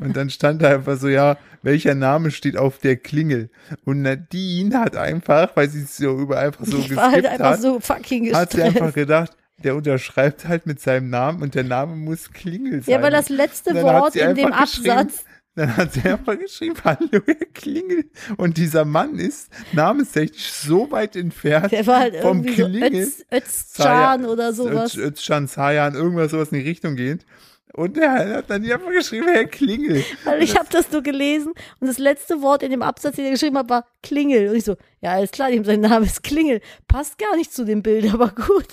Und 0.00 0.16
dann 0.16 0.30
stand 0.30 0.62
da 0.62 0.68
einfach 0.74 0.96
so, 0.98 1.08
ja, 1.08 1.36
welcher 1.62 1.94
Name 1.94 2.30
steht 2.30 2.56
auf 2.56 2.78
der 2.78 2.96
Klingel? 2.96 3.50
Und 3.84 4.02
Nadine 4.02 4.78
hat 4.78 4.96
einfach, 4.96 5.56
weil 5.56 5.68
sie 5.68 5.82
es 5.82 5.96
so 5.96 6.18
über 6.18 6.38
einfach 6.38 6.64
so 6.64 6.78
ich 6.78 6.94
war 6.94 7.10
halt 7.10 7.26
einfach 7.26 7.50
hat, 7.52 7.60
so 7.60 7.80
fucking 7.80 8.32
hat 8.34 8.52
sie 8.52 8.62
einfach 8.62 8.92
gedacht, 8.94 9.36
der 9.62 9.76
unterschreibt 9.76 10.46
halt 10.48 10.66
mit 10.66 10.80
seinem 10.80 11.10
Namen 11.10 11.42
und 11.42 11.54
der 11.54 11.64
Name 11.64 11.96
muss 11.96 12.32
Klingel 12.32 12.82
sein. 12.82 12.92
Ja, 12.92 12.98
aber 12.98 13.10
das 13.10 13.28
letzte 13.28 13.74
Wort 13.82 14.16
in 14.16 14.34
dem 14.34 14.52
Absatz. 14.52 15.24
Dann 15.56 15.76
hat 15.76 15.92
sie 15.92 16.02
einfach 16.08 16.38
geschrieben, 16.38 16.76
hallo 16.84 17.20
Herr 17.26 17.34
Klingel. 17.52 18.04
Und 18.36 18.56
dieser 18.56 18.84
Mann 18.84 19.16
ist 19.18 19.50
namenstechnisch 19.72 20.52
so 20.52 20.90
weit 20.92 21.16
entfernt 21.16 21.72
Der 21.72 21.86
war 21.88 21.98
halt 22.00 22.16
vom 22.16 22.44
irgendwie 22.44 22.62
so 22.62 22.66
Klingel. 22.68 23.02
Öz, 23.02 23.26
Özcan 23.32 24.26
oder 24.26 24.52
sowas. 24.52 24.96
Öz- 24.96 25.18
Özcan, 25.18 25.48
Zayan, 25.48 25.94
irgendwas 25.94 26.30
sowas 26.30 26.52
in 26.52 26.60
die 26.60 26.68
Richtung 26.68 26.94
geht. 26.94 27.26
Und 27.72 27.98
er 27.98 28.36
hat 28.36 28.50
dann 28.50 28.64
einfach 28.64 28.90
geschrieben, 28.90 29.26
Herr 29.28 29.44
Klingel. 29.44 30.04
Weil 30.24 30.42
ich 30.42 30.56
habe 30.56 30.68
das 30.70 30.90
nur 30.92 31.02
gelesen 31.02 31.52
und 31.80 31.86
das 31.88 31.98
letzte 31.98 32.42
Wort 32.42 32.62
in 32.62 32.70
dem 32.70 32.82
Absatz, 32.82 33.16
den 33.16 33.24
er 33.24 33.32
geschrieben 33.32 33.58
hat, 33.58 33.68
war 33.68 33.86
Klingel. 34.02 34.50
Und 34.50 34.56
ich 34.56 34.64
so, 34.64 34.76
ja, 35.00 35.12
alles 35.12 35.32
klar, 35.32 35.50
sein 35.64 35.80
Name 35.80 36.06
ist 36.06 36.22
Klingel. 36.22 36.60
Passt 36.86 37.18
gar 37.18 37.36
nicht 37.36 37.52
zu 37.52 37.64
dem 37.64 37.82
Bild, 37.82 38.12
aber 38.14 38.28
gut. 38.28 38.68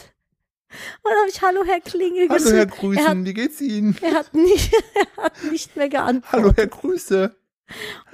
Und 0.70 1.12
dann 1.12 1.18
habe 1.20 1.30
ich 1.30 1.42
Hallo 1.42 1.64
Herr 1.66 1.80
Klingel 1.82 2.28
Hallo 2.30 2.50
Herr. 2.52 2.66
Grüßen, 2.66 2.98
Er 3.04 3.10
hat, 3.10 3.26
wie 3.26 3.34
geht's 3.34 3.62
Ihnen? 3.62 3.96
er, 4.02 4.14
hat 4.16 4.34
nicht, 4.34 4.72
er 5.18 5.24
hat 5.24 5.34
nicht 5.52 5.76
mehr 5.76 5.90
geantwortet. 5.90 6.32
Hallo 6.32 6.54
Herr 6.56 6.68
Grüße. 6.68 7.36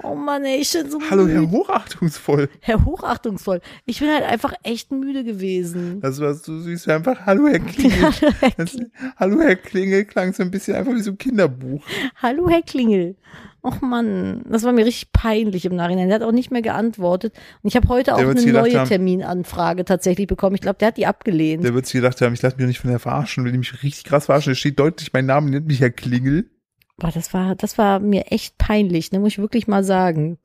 Oh 0.02 0.16
Mann, 0.16 0.44
ey, 0.44 0.58
ich 0.60 0.72
bin 0.72 0.90
so 0.90 1.00
Hallo 1.10 1.24
müde. 1.26 1.34
Herr 1.40 1.50
Hochachtungsvoll. 1.52 2.48
Herr 2.60 2.84
Hochachtungsvoll. 2.84 3.60
Ich 3.86 4.00
bin 4.00 4.08
halt 4.10 4.24
einfach 4.24 4.52
echt 4.64 4.90
müde 4.90 5.22
gewesen. 5.22 6.00
Das 6.00 6.20
war 6.20 6.34
so 6.34 6.58
süß. 6.60 6.88
Einfach 6.88 7.24
Hallo 7.24 7.46
Herr 7.46 7.58
Klingel. 7.60 8.02
Hallo 8.02 8.32
Herr, 8.40 8.50
Das, 8.56 8.76
Hallo 9.16 9.40
Herr 9.40 9.56
Klingel 9.56 10.04
klang 10.06 10.32
so 10.32 10.42
ein 10.42 10.50
bisschen 10.50 10.74
einfach 10.74 10.92
wie 10.92 11.02
so 11.02 11.12
ein 11.12 11.18
Kinderbuch. 11.18 11.84
Hallo 12.20 12.48
Herr 12.48 12.62
Klingel. 12.62 13.16
Och 13.64 13.80
Mann, 13.80 14.44
das 14.46 14.62
war 14.62 14.72
mir 14.72 14.84
richtig 14.84 15.10
peinlich 15.12 15.64
im 15.64 15.74
Nachhinein. 15.74 16.08
Der 16.08 16.16
hat 16.16 16.22
auch 16.22 16.32
nicht 16.32 16.50
mehr 16.50 16.60
geantwortet. 16.60 17.34
Und 17.62 17.68
ich 17.68 17.76
habe 17.76 17.88
heute 17.88 18.14
auch 18.14 18.18
eine 18.18 18.34
neue 18.52 18.78
haben- 18.78 18.88
Terminanfrage 18.88 19.86
tatsächlich 19.86 20.26
bekommen. 20.26 20.54
Ich 20.54 20.60
glaube, 20.60 20.78
der 20.78 20.88
hat 20.88 20.98
die 20.98 21.06
abgelehnt. 21.06 21.64
Der 21.64 21.72
wird 21.72 21.86
sich 21.86 21.94
gedacht 21.94 22.20
haben, 22.20 22.34
ich 22.34 22.42
lasse 22.42 22.56
mich 22.56 22.64
doch 22.64 22.68
nicht 22.68 22.80
von 22.80 22.90
der 22.90 22.98
verarschen, 22.98 23.42
will 23.42 23.52
die 23.52 23.58
mich 23.58 23.82
richtig 23.82 24.04
krass 24.04 24.26
verarschen. 24.26 24.50
Da 24.50 24.54
steht 24.54 24.78
deutlich 24.78 25.14
mein 25.14 25.24
Name, 25.24 25.48
nennt 25.50 25.66
mich 25.66 25.80
Herr 25.80 25.88
Klingel. 25.90 26.50
Boah, 26.98 27.10
das 27.10 27.32
war, 27.32 27.54
das 27.54 27.78
war 27.78 28.00
mir 28.00 28.30
echt 28.30 28.58
peinlich, 28.58 29.10
ne, 29.12 29.18
muss 29.18 29.32
ich 29.32 29.38
wirklich 29.38 29.66
mal 29.66 29.82
sagen. 29.82 30.36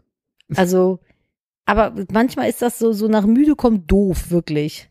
Also, 0.56 1.00
aber 1.66 1.94
manchmal 2.12 2.50
ist 2.50 2.62
das 2.62 2.80
so, 2.80 2.94
so 2.94 3.08
nach 3.10 3.26
müde 3.26 3.56
kommt 3.56 3.92
doof, 3.92 4.32
wirklich. 4.32 4.90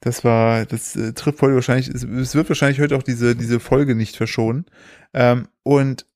Das 0.00 0.24
war, 0.24 0.64
das 0.64 0.96
äh, 0.96 1.12
trifft 1.12 1.42
heute 1.42 1.54
wahrscheinlich, 1.54 1.88
es, 1.88 2.02
es 2.02 2.34
wird 2.34 2.48
wahrscheinlich 2.48 2.80
heute 2.80 2.96
auch 2.96 3.02
diese, 3.02 3.36
diese 3.36 3.60
Folge 3.60 3.94
nicht 3.94 4.16
verschonen. 4.16 4.64
Ähm, 5.12 5.48
und 5.64 6.06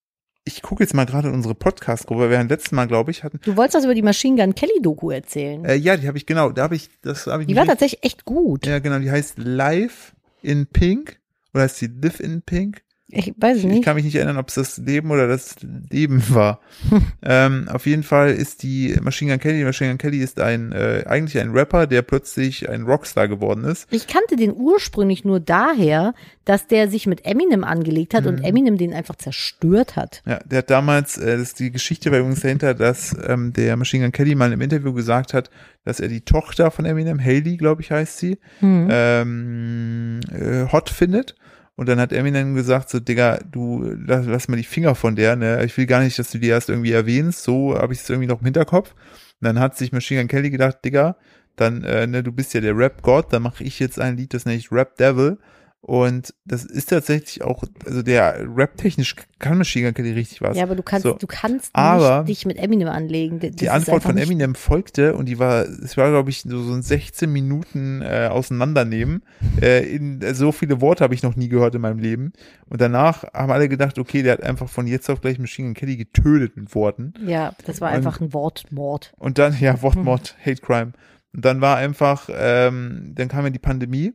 ich 0.44 0.62
gucke 0.62 0.82
jetzt 0.82 0.94
mal 0.94 1.06
gerade 1.06 1.28
in 1.28 1.34
unsere 1.34 1.54
Podcast-Gruppe, 1.54 2.28
während 2.30 2.50
letzten 2.50 2.74
Mal, 2.76 2.86
glaube 2.88 3.10
ich, 3.10 3.22
hatten, 3.22 3.38
Du 3.44 3.56
wolltest 3.56 3.76
was 3.76 3.84
über 3.84 3.94
die 3.94 4.02
Machine 4.02 4.40
Gun 4.42 4.54
Kelly 4.54 4.80
Doku 4.82 5.10
erzählen. 5.10 5.64
äh, 5.64 5.74
ja, 5.74 5.96
die 5.96 6.08
habe 6.08 6.18
ich, 6.18 6.26
genau, 6.26 6.50
da 6.50 6.64
habe 6.64 6.74
ich, 6.76 6.88
das 7.02 7.26
habe 7.26 7.42
ich 7.42 7.46
die 7.46 7.56
war 7.56 7.66
tatsächlich 7.66 8.02
echt 8.04 8.24
gut. 8.24 8.66
Ja, 8.66 8.78
genau, 8.80 8.98
die 8.98 9.10
heißt 9.10 9.38
Live 9.38 10.14
in 10.42 10.66
Pink. 10.66 11.20
Oder 11.54 11.64
heißt 11.64 11.80
die 11.80 11.86
Live 11.86 12.18
in 12.20 12.42
Pink? 12.42 12.82
Ich 13.14 13.34
weiß 13.36 13.58
Ich, 13.58 13.64
es 13.64 13.64
ich 13.64 13.70
nicht. 13.76 13.84
kann 13.84 13.94
mich 13.96 14.04
nicht 14.06 14.14
erinnern, 14.14 14.38
ob 14.38 14.48
es 14.48 14.54
das 14.54 14.78
Leben 14.78 15.10
oder 15.10 15.28
das 15.28 15.56
Leben 15.90 16.22
war. 16.30 16.60
ähm, 17.22 17.68
auf 17.70 17.84
jeden 17.86 18.02
Fall 18.02 18.30
ist 18.30 18.62
die 18.62 18.96
Machine 19.02 19.32
Gun 19.32 19.40
Kelly, 19.40 19.64
Machine 19.64 19.90
Gun 19.90 19.98
Kelly 19.98 20.18
ist 20.18 20.40
ein, 20.40 20.72
äh, 20.72 21.04
eigentlich 21.06 21.38
ein 21.38 21.50
Rapper, 21.50 21.86
der 21.86 22.00
plötzlich 22.02 22.68
ein 22.70 22.84
Rockstar 22.84 23.28
geworden 23.28 23.64
ist. 23.64 23.86
Ich 23.90 24.06
kannte 24.06 24.36
den 24.36 24.54
ursprünglich 24.56 25.24
nur 25.26 25.40
daher, 25.40 26.14
dass 26.46 26.66
der 26.66 26.88
sich 26.88 27.06
mit 27.06 27.24
Eminem 27.26 27.64
angelegt 27.64 28.14
hat 28.14 28.26
und 28.26 28.38
Mhm. 28.40 28.44
Eminem 28.46 28.76
den 28.78 28.94
einfach 28.94 29.16
zerstört 29.16 29.94
hat. 29.94 30.22
Ja, 30.26 30.38
der 30.44 30.58
hat 30.58 30.70
damals, 30.70 31.18
äh, 31.18 31.32
das 31.36 31.42
ist 31.48 31.60
die 31.60 31.70
Geschichte 31.70 32.10
war 32.10 32.18
übrigens 32.18 32.40
dahinter, 32.40 32.72
dass 32.74 33.14
ähm, 33.28 33.52
der 33.52 33.76
Machine 33.76 34.04
Gun 34.04 34.12
Kelly 34.12 34.34
mal 34.34 34.52
im 34.52 34.60
Interview 34.62 34.92
gesagt 34.94 35.34
hat, 35.34 35.50
dass 35.84 36.00
er 36.00 36.08
die 36.08 36.22
Tochter 36.22 36.70
von 36.70 36.84
Eminem, 36.86 37.20
Haley, 37.22 37.56
glaube 37.58 37.82
ich, 37.82 37.90
heißt 37.90 38.16
sie, 38.18 38.38
Hm. 38.60 38.88
ähm, 38.90 40.20
äh, 40.32 40.70
hot 40.72 40.88
findet. 40.90 41.34
Und 41.76 41.88
dann 41.88 41.98
hat 41.98 42.12
Eminem 42.12 42.54
gesagt, 42.54 42.90
so, 42.90 43.00
Digga, 43.00 43.38
du 43.50 43.82
lass, 44.06 44.26
lass 44.26 44.48
mal 44.48 44.56
die 44.56 44.62
Finger 44.62 44.94
von 44.94 45.16
der, 45.16 45.36
ne? 45.36 45.64
Ich 45.64 45.76
will 45.76 45.86
gar 45.86 46.00
nicht, 46.02 46.18
dass 46.18 46.30
du 46.30 46.38
die 46.38 46.48
erst 46.48 46.68
irgendwie 46.68 46.92
erwähnst, 46.92 47.44
so 47.44 47.76
habe 47.76 47.94
ich 47.94 48.00
es 48.00 48.10
irgendwie 48.10 48.28
noch 48.28 48.40
im 48.40 48.44
Hinterkopf. 48.44 48.92
Und 48.92 49.46
dann 49.46 49.58
hat 49.58 49.76
sich 49.76 49.92
Machine 49.92 50.20
Gun 50.20 50.28
Kelly 50.28 50.50
gedacht, 50.50 50.78
Digga, 50.84 51.16
dann, 51.56 51.82
äh, 51.84 52.06
ne, 52.06 52.22
du 52.22 52.32
bist 52.32 52.54
ja 52.54 52.60
der 52.60 52.76
Rap-Gott, 52.76 53.32
dann 53.32 53.42
mache 53.42 53.64
ich 53.64 53.78
jetzt 53.78 53.98
ein 53.98 54.16
Lied, 54.16 54.34
das 54.34 54.44
nenne 54.44 54.58
ich 54.58 54.70
Rap 54.70 54.96
Devil. 54.96 55.38
Und 55.84 56.32
das 56.44 56.64
ist 56.64 56.90
tatsächlich 56.90 57.42
auch, 57.42 57.64
also 57.84 58.02
der 58.02 58.38
Rap-technisch 58.56 59.16
kann 59.40 59.58
Machine 59.58 59.86
Gun 59.86 59.94
Kelly 59.94 60.12
richtig 60.12 60.40
was. 60.40 60.56
Ja, 60.56 60.62
aber 60.62 60.76
du 60.76 60.82
kannst, 60.84 61.02
So. 61.02 61.14
du 61.14 61.26
kannst 61.26 61.70
Aber 61.72 62.18
nicht 62.22 62.28
dich 62.28 62.46
mit 62.46 62.56
Eminem 62.56 62.86
anlegen. 62.86 63.40
Das 63.40 63.50
die 63.56 63.68
Antwort 63.68 64.04
von 64.04 64.16
Eminem 64.16 64.54
folgte 64.54 65.16
und 65.16 65.26
die 65.26 65.40
war, 65.40 65.64
es 65.64 65.96
war 65.96 66.10
glaube 66.10 66.30
ich 66.30 66.42
so, 66.42 66.62
so 66.62 66.72
ein 66.72 66.82
16 66.82 67.28
Minuten 67.32 68.00
äh, 68.00 68.28
auseinandernehmen. 68.30 69.24
Äh, 69.60 69.84
in, 69.96 70.22
äh, 70.22 70.34
so 70.34 70.52
viele 70.52 70.80
Worte 70.80 71.02
habe 71.02 71.14
ich 71.14 71.24
noch 71.24 71.34
nie 71.34 71.48
gehört 71.48 71.74
in 71.74 71.80
meinem 71.80 71.98
Leben. 71.98 72.32
Und 72.68 72.80
danach 72.80 73.24
haben 73.34 73.50
alle 73.50 73.68
gedacht, 73.68 73.98
okay, 73.98 74.22
der 74.22 74.34
hat 74.34 74.42
einfach 74.44 74.68
von 74.68 74.86
jetzt 74.86 75.10
auf 75.10 75.20
gleich 75.20 75.40
Machine 75.40 75.66
Gun 75.68 75.74
Kelly 75.74 75.96
getötet 75.96 76.56
mit 76.56 76.72
Worten. 76.76 77.12
Ja, 77.26 77.54
das 77.66 77.80
war 77.80 77.90
Und- 77.90 77.96
einfach 77.96 78.20
ein 78.20 78.32
Wortmord. 78.32 79.12
Und 79.18 79.38
dann, 79.38 79.56
ja, 79.60 79.82
Wortmord, 79.82 80.36
Hate 80.46 80.62
Crime. 80.62 80.92
Und 81.34 81.44
dann 81.44 81.60
war 81.60 81.76
einfach, 81.78 82.28
ähm, 82.32 83.12
dann 83.16 83.26
kam 83.26 83.44
ja 83.44 83.50
die 83.50 83.58
Pandemie. 83.58 84.12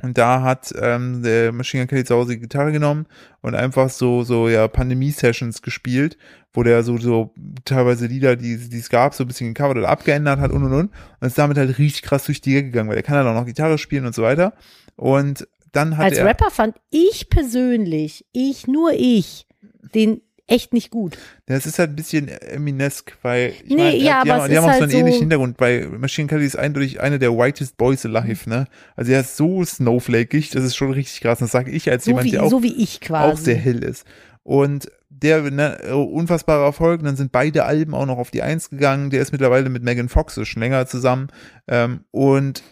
Und 0.00 0.16
da 0.16 0.42
hat 0.42 0.72
ähm, 0.80 1.22
der 1.22 1.50
Machine 1.52 1.82
Gun 1.82 1.88
Kelly 1.88 2.04
zu 2.04 2.14
Hause 2.14 2.34
die 2.34 2.40
Gitarre 2.40 2.70
genommen 2.70 3.06
und 3.40 3.56
einfach 3.56 3.90
so, 3.90 4.22
so 4.22 4.48
ja, 4.48 4.68
Pandemie-Sessions 4.68 5.60
gespielt, 5.60 6.16
wo 6.52 6.62
der 6.62 6.84
so, 6.84 6.98
so 6.98 7.34
teilweise 7.64 8.06
Lieder, 8.06 8.36
die, 8.36 8.56
die 8.56 8.78
es 8.78 8.90
gab, 8.90 9.14
so 9.14 9.24
ein 9.24 9.26
bisschen 9.26 9.54
gecovert 9.54 9.76
oder 9.76 9.88
abgeändert 9.88 10.38
hat 10.38 10.52
und 10.52 10.62
und 10.62 10.72
und. 10.72 10.92
Und 11.20 11.26
ist 11.26 11.36
damit 11.36 11.58
halt 11.58 11.78
richtig 11.78 12.02
krass 12.02 12.24
durch 12.24 12.40
die 12.40 12.54
Decke 12.54 12.68
gegangen, 12.68 12.88
weil 12.88 12.96
der 12.96 13.02
kann 13.02 13.16
halt 13.16 13.26
auch 13.26 13.34
noch 13.34 13.46
Gitarre 13.46 13.78
spielen 13.78 14.06
und 14.06 14.14
so 14.14 14.22
weiter. 14.22 14.54
Und 14.94 15.48
dann 15.72 15.96
hat 15.96 16.06
Als 16.06 16.18
er. 16.18 16.26
Rapper 16.26 16.50
fand 16.50 16.76
ich 16.90 17.28
persönlich, 17.28 18.24
ich, 18.32 18.68
nur 18.68 18.92
ich, 18.92 19.46
den 19.94 20.20
echt 20.48 20.72
nicht 20.72 20.90
gut. 20.90 21.16
Das 21.46 21.64
ist 21.66 21.78
halt 21.78 21.90
ein 21.90 21.96
bisschen 21.96 22.26
Eminesk, 22.28 23.16
weil 23.22 23.50
ich 23.50 23.64
Nee, 23.70 23.76
meine, 23.76 23.96
ja, 23.96 24.24
die, 24.24 24.30
aber 24.30 24.42
haben, 24.42 24.50
die 24.50 24.56
haben 24.56 24.64
auch 24.64 24.68
so 24.68 24.72
halt 24.72 24.82
einen 24.82 24.92
ähnlichen 24.92 25.12
so- 25.18 25.20
Hintergrund, 25.20 25.60
weil 25.60 25.86
Machine 25.88 26.26
Kelly 26.28 26.44
ist 26.44 26.56
eindeutig 26.56 27.00
einer 27.00 27.18
der 27.18 27.32
whitest 27.36 27.76
boys 27.76 28.04
alive, 28.04 28.48
ne? 28.50 28.66
Also 28.96 29.12
er 29.12 29.20
ist 29.20 29.36
so 29.36 29.64
snowflakeig, 29.64 30.50
das 30.50 30.64
ist 30.64 30.74
schon 30.76 30.90
richtig 30.90 31.20
krass. 31.20 31.38
Das 31.38 31.52
sage 31.52 31.70
ich 31.70 31.88
als 31.90 32.04
So 32.04 32.10
jemand, 32.10 32.26
wie, 32.26 32.30
der 32.32 32.42
auch, 32.42 32.50
so 32.50 32.62
wie 32.62 32.74
ich 32.82 33.00
quasi. 33.00 33.32
auch 33.32 33.36
sehr 33.38 33.56
hell 33.56 33.84
ist. 33.84 34.04
Und 34.42 34.90
der, 35.10 35.42
ne, 35.50 35.94
unfassbarer 35.94 36.64
Erfolg, 36.64 37.02
dann 37.02 37.16
sind 37.16 37.32
beide 37.32 37.64
Alben 37.64 37.94
auch 37.94 38.06
noch 38.06 38.18
auf 38.18 38.30
die 38.30 38.42
Eins 38.42 38.70
gegangen. 38.70 39.10
Der 39.10 39.20
ist 39.20 39.32
mittlerweile 39.32 39.68
mit 39.68 39.82
Megan 39.82 40.08
Fox 40.08 40.38
schon 40.46 40.62
länger 40.62 40.86
zusammen. 40.86 41.28
Ähm, 41.66 42.00
und 42.10 42.62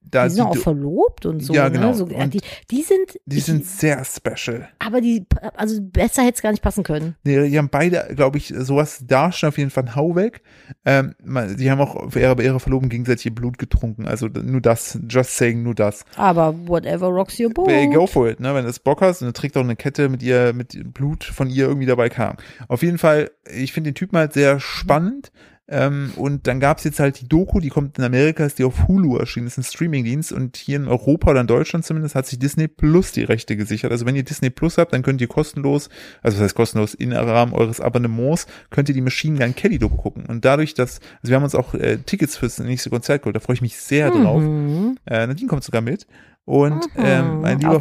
da 0.00 0.24
die 0.24 0.34
sind 0.34 0.44
auch 0.44 0.52
die, 0.52 0.58
verlobt 0.58 1.26
und 1.26 1.40
so. 1.40 1.52
Ja, 1.52 1.68
genau. 1.68 1.88
Ne? 1.88 1.94
So, 1.94 2.06
ja, 2.08 2.24
Und 2.24 2.34
die, 2.34 2.40
die 2.70 2.82
sind, 2.82 3.18
die 3.26 3.40
sind 3.40 3.66
sehr 3.66 4.04
special. 4.04 4.68
aber 4.78 5.00
die, 5.00 5.26
also 5.54 5.80
besser 5.82 6.22
hätte 6.22 6.36
es 6.36 6.42
gar 6.42 6.50
nicht 6.50 6.62
passen 6.62 6.82
können. 6.82 7.16
Nee, 7.24 7.48
die 7.48 7.58
haben 7.58 7.68
beide, 7.68 8.08
glaube 8.14 8.38
ich, 8.38 8.52
sowas 8.56 9.04
darstellen 9.06 9.48
auf 9.48 9.58
jeden 9.58 9.70
Fall 9.70 9.84
einen 9.84 9.96
Hau 9.96 10.16
weg. 10.16 10.42
Ähm, 10.84 11.14
die 11.58 11.70
haben 11.70 11.80
auch 11.80 12.10
für 12.10 12.20
ihre, 12.20 12.36
bei 12.36 12.44
ihrer 12.44 12.60
Verlobung 12.60 12.88
gegenseitig 12.88 13.26
ihr 13.26 13.34
Blut 13.34 13.58
getrunken. 13.58 14.06
Also 14.06 14.28
nur 14.28 14.60
das, 14.60 14.98
just 15.08 15.36
saying, 15.36 15.62
nur 15.62 15.74
das. 15.74 16.04
Aber 16.16 16.54
whatever 16.66 17.08
rocks 17.08 17.38
your 17.38 17.50
boat. 17.50 17.68
Ey, 17.68 17.88
go 17.88 18.06
for 18.06 18.28
it, 18.28 18.40
ne? 18.40 18.54
Wenn 18.54 18.64
du 18.64 18.70
es 18.70 18.78
Bock 18.78 19.02
hast 19.02 19.22
und 19.22 19.28
du 19.28 19.32
trägst 19.32 19.56
auch 19.56 19.62
eine 19.62 19.76
Kette 19.76 20.08
mit 20.08 20.22
ihr, 20.22 20.52
mit 20.54 20.92
Blut 20.94 21.24
von 21.24 21.50
ihr 21.50 21.66
irgendwie 21.66 21.86
dabei 21.86 22.08
kam. 22.08 22.36
Auf 22.68 22.82
jeden 22.82 22.98
Fall, 22.98 23.30
ich 23.50 23.72
finde 23.72 23.90
den 23.90 23.94
Typen 23.94 24.16
halt 24.18 24.32
sehr 24.32 24.60
spannend. 24.60 25.30
Ähm, 25.70 26.12
und 26.16 26.46
dann 26.46 26.60
gab's 26.60 26.84
jetzt 26.84 26.98
halt 26.98 27.20
die 27.20 27.28
Doku, 27.28 27.60
die 27.60 27.68
kommt 27.68 27.98
in 27.98 28.04
Amerika, 28.04 28.44
ist 28.46 28.58
die 28.58 28.64
auf 28.64 28.88
Hulu 28.88 29.18
erschienen, 29.18 29.46
das 29.46 29.58
ist 29.58 29.58
ein 29.58 29.70
Streamingdienst 29.70 30.32
und 30.32 30.56
hier 30.56 30.76
in 30.76 30.88
Europa 30.88 31.30
oder 31.30 31.42
in 31.42 31.46
Deutschland 31.46 31.84
zumindest 31.84 32.14
hat 32.14 32.26
sich 32.26 32.38
Disney 32.38 32.68
Plus 32.68 33.12
die 33.12 33.24
Rechte 33.24 33.54
gesichert. 33.54 33.92
Also 33.92 34.06
wenn 34.06 34.16
ihr 34.16 34.22
Disney 34.22 34.48
Plus 34.48 34.78
habt, 34.78 34.94
dann 34.94 35.02
könnt 35.02 35.20
ihr 35.20 35.28
kostenlos, 35.28 35.90
also 36.22 36.38
das 36.38 36.44
heißt 36.44 36.54
kostenlos 36.54 36.94
im 36.94 37.12
Rahmen 37.12 37.52
eures 37.52 37.82
Abonnements, 37.82 38.46
könnt 38.70 38.88
ihr 38.88 38.94
die 38.94 39.02
Machine 39.02 39.38
Gun 39.38 39.54
Kelly 39.54 39.78
Doku 39.78 39.96
gucken. 39.96 40.24
Und 40.24 40.46
dadurch, 40.46 40.72
dass, 40.72 41.00
also 41.20 41.30
wir 41.30 41.36
haben 41.36 41.44
uns 41.44 41.54
auch 41.54 41.74
äh, 41.74 41.98
Tickets 41.98 42.38
fürs 42.38 42.58
nächste 42.60 42.88
Konzert 42.88 43.22
geholt, 43.22 43.36
da 43.36 43.40
freue 43.40 43.54
ich 43.54 43.62
mich 43.62 43.76
sehr 43.76 44.10
drauf. 44.10 44.40
Mhm. 44.40 44.96
Äh, 45.04 45.26
Nadine 45.26 45.48
kommt 45.48 45.64
sogar 45.64 45.82
mit. 45.82 46.06
Und 46.48 46.86
ähm, 46.96 47.42
mein, 47.42 47.58
lieber, 47.60 47.78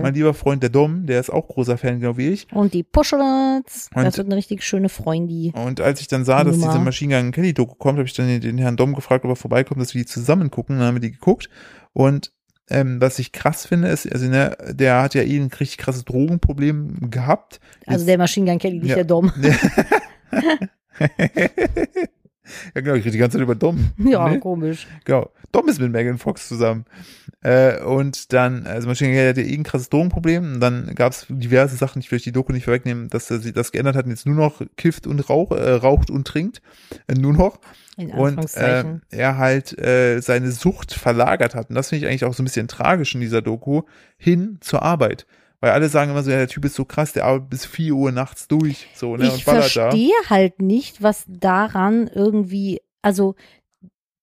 mein 0.00 0.14
lieber 0.14 0.32
Freund 0.32 0.62
der 0.62 0.70
Dom, 0.70 1.04
der 1.04 1.20
ist 1.20 1.28
auch 1.28 1.46
großer 1.46 1.76
Fan, 1.76 2.00
genau 2.00 2.16
wie 2.16 2.28
ich. 2.28 2.46
Und 2.50 2.72
die 2.72 2.82
Puschelats. 2.82 3.90
Und- 3.94 4.04
Das 4.04 4.16
wird 4.16 4.26
eine 4.26 4.36
richtig 4.36 4.62
schöne 4.64 4.88
Freundin. 4.88 5.50
Und 5.52 5.82
als 5.82 6.00
ich 6.00 6.08
dann 6.08 6.24
sah, 6.24 6.42
dass 6.42 6.56
Nummer. 6.56 6.72
diese 6.72 6.82
Machine 6.82 7.20
Gun 7.20 7.30
Kelly 7.30 7.52
Doku 7.52 7.74
kommt, 7.74 7.98
habe 7.98 8.06
ich 8.08 8.14
dann 8.14 8.26
den, 8.26 8.40
den 8.40 8.56
Herrn 8.56 8.76
Dom 8.78 8.94
gefragt, 8.94 9.26
ob 9.26 9.30
er 9.32 9.36
vorbeikommt, 9.36 9.82
dass 9.82 9.92
wir 9.94 10.00
die 10.00 10.06
zusammen 10.06 10.50
gucken. 10.50 10.78
Dann 10.78 10.86
haben 10.86 10.94
wir 10.94 11.00
die 11.02 11.12
geguckt. 11.12 11.50
Und 11.92 12.32
ähm, 12.70 13.02
was 13.02 13.18
ich 13.18 13.32
krass 13.32 13.66
finde, 13.66 13.88
ist, 13.88 14.10
also 14.10 14.26
ne, 14.28 14.56
der 14.70 15.02
hat 15.02 15.14
ja 15.14 15.20
eh 15.20 15.36
ein 15.38 15.48
richtig 15.60 15.76
krasses 15.76 16.06
Drogenproblem 16.06 17.10
gehabt. 17.10 17.60
Also 17.86 18.06
der 18.06 18.16
Machine 18.16 18.46
Gun 18.50 18.58
Kelly, 18.58 18.78
nicht 18.78 18.88
Ja. 18.88 18.94
der 18.94 19.04
Dom. 19.04 19.30
Ja, 22.74 22.80
genau, 22.80 22.94
ich 22.94 23.04
rede 23.04 23.12
die 23.12 23.18
ganze 23.18 23.36
Zeit 23.36 23.42
über 23.42 23.54
Dom. 23.54 23.90
Ja, 23.98 24.28
Nee? 24.28 24.38
komisch. 24.38 24.86
Genau. 25.04 25.30
Dom 25.52 25.68
ist 25.68 25.80
mit 25.80 25.90
Megan 25.90 26.18
Fox 26.18 26.48
zusammen. 26.48 26.84
Äh, 27.42 27.80
und 27.82 28.32
dann, 28.32 28.66
also 28.66 28.86
Machine 28.88 29.12
Kelly 29.12 29.28
hatte 29.28 29.42
eh 29.42 29.54
ein 29.56 29.62
krasses 29.62 29.88
Drogenproblem. 29.88 30.54
Und 30.54 30.60
dann 30.60 30.94
gab 30.94 31.12
es 31.12 31.26
diverse 31.28 31.76
Sachen, 31.76 32.00
ich 32.00 32.10
will 32.12 32.18
die 32.18 32.32
Doku 32.32 32.52
nicht 32.52 32.64
vorwegnehmen, 32.64 33.08
dass 33.08 33.30
er 33.30 33.38
sie 33.38 33.52
das 33.52 33.72
geändert 33.72 33.96
hat 33.96 34.04
und 34.04 34.10
jetzt 34.10 34.26
nur 34.26 34.36
noch 34.36 34.62
kifft 34.76 35.06
und 35.06 35.28
rauch, 35.28 35.50
äh, 35.52 35.70
raucht 35.72 36.10
und 36.10 36.26
trinkt. 36.26 36.60
Äh, 37.06 37.14
nur 37.14 37.32
noch. 37.32 37.58
In 37.96 38.10
Und 38.10 38.56
äh, 38.56 38.84
er 39.10 39.36
halt 39.38 39.78
äh, 39.78 40.20
seine 40.20 40.52
Sucht 40.52 40.92
verlagert 40.94 41.54
hat. 41.54 41.70
Und 41.70 41.74
das 41.74 41.88
finde 41.88 42.04
ich 42.04 42.10
eigentlich 42.10 42.24
auch 42.24 42.34
so 42.34 42.42
ein 42.42 42.46
bisschen 42.46 42.68
tragisch 42.68 43.14
in 43.14 43.20
dieser 43.20 43.42
Doku, 43.42 43.82
hin 44.16 44.58
zur 44.60 44.82
Arbeit. 44.82 45.26
Weil 45.60 45.72
alle 45.72 45.88
sagen 45.88 46.10
immer 46.10 46.22
so, 46.22 46.30
ja, 46.30 46.38
der 46.38 46.48
Typ 46.48 46.64
ist 46.64 46.74
so 46.74 46.84
krass, 46.84 47.12
der 47.12 47.26
arbeitet 47.26 47.50
bis 47.50 47.66
4 47.66 47.94
Uhr 47.94 48.12
nachts 48.12 48.48
durch. 48.48 48.88
So, 48.94 49.16
ne, 49.16 49.26
ich 49.26 49.32
und 49.32 49.44
ballert 49.44 49.76
da. 49.76 49.90
verstehe 49.90 50.14
halt 50.28 50.62
nicht, 50.62 51.02
was 51.02 51.24
daran 51.28 52.08
irgendwie, 52.08 52.80
also 53.02 53.34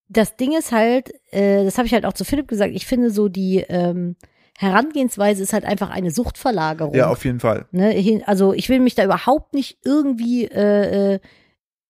das 0.09 0.35
Ding 0.35 0.57
ist 0.57 0.71
halt, 0.71 1.13
äh, 1.31 1.63
das 1.63 1.77
habe 1.77 1.85
ich 1.85 1.93
halt 1.93 2.05
auch 2.05 2.13
zu 2.13 2.25
Philipp 2.25 2.47
gesagt, 2.47 2.73
ich 2.73 2.87
finde 2.87 3.11
so 3.11 3.27
die 3.27 3.57
ähm, 3.69 4.15
Herangehensweise 4.57 5.43
ist 5.43 5.53
halt 5.53 5.65
einfach 5.65 5.91
eine 5.91 6.09
Suchtverlagerung. 6.09 6.95
Ja, 6.95 7.09
auf 7.09 7.23
jeden 7.25 7.39
Fall. 7.39 7.67
Ne, 7.71 8.23
also 8.25 8.53
ich 8.53 8.69
will 8.69 8.79
mich 8.79 8.95
da 8.95 9.03
überhaupt 9.03 9.53
nicht 9.53 9.77
irgendwie 9.83 10.45
äh, 10.45 11.15
äh, 11.15 11.19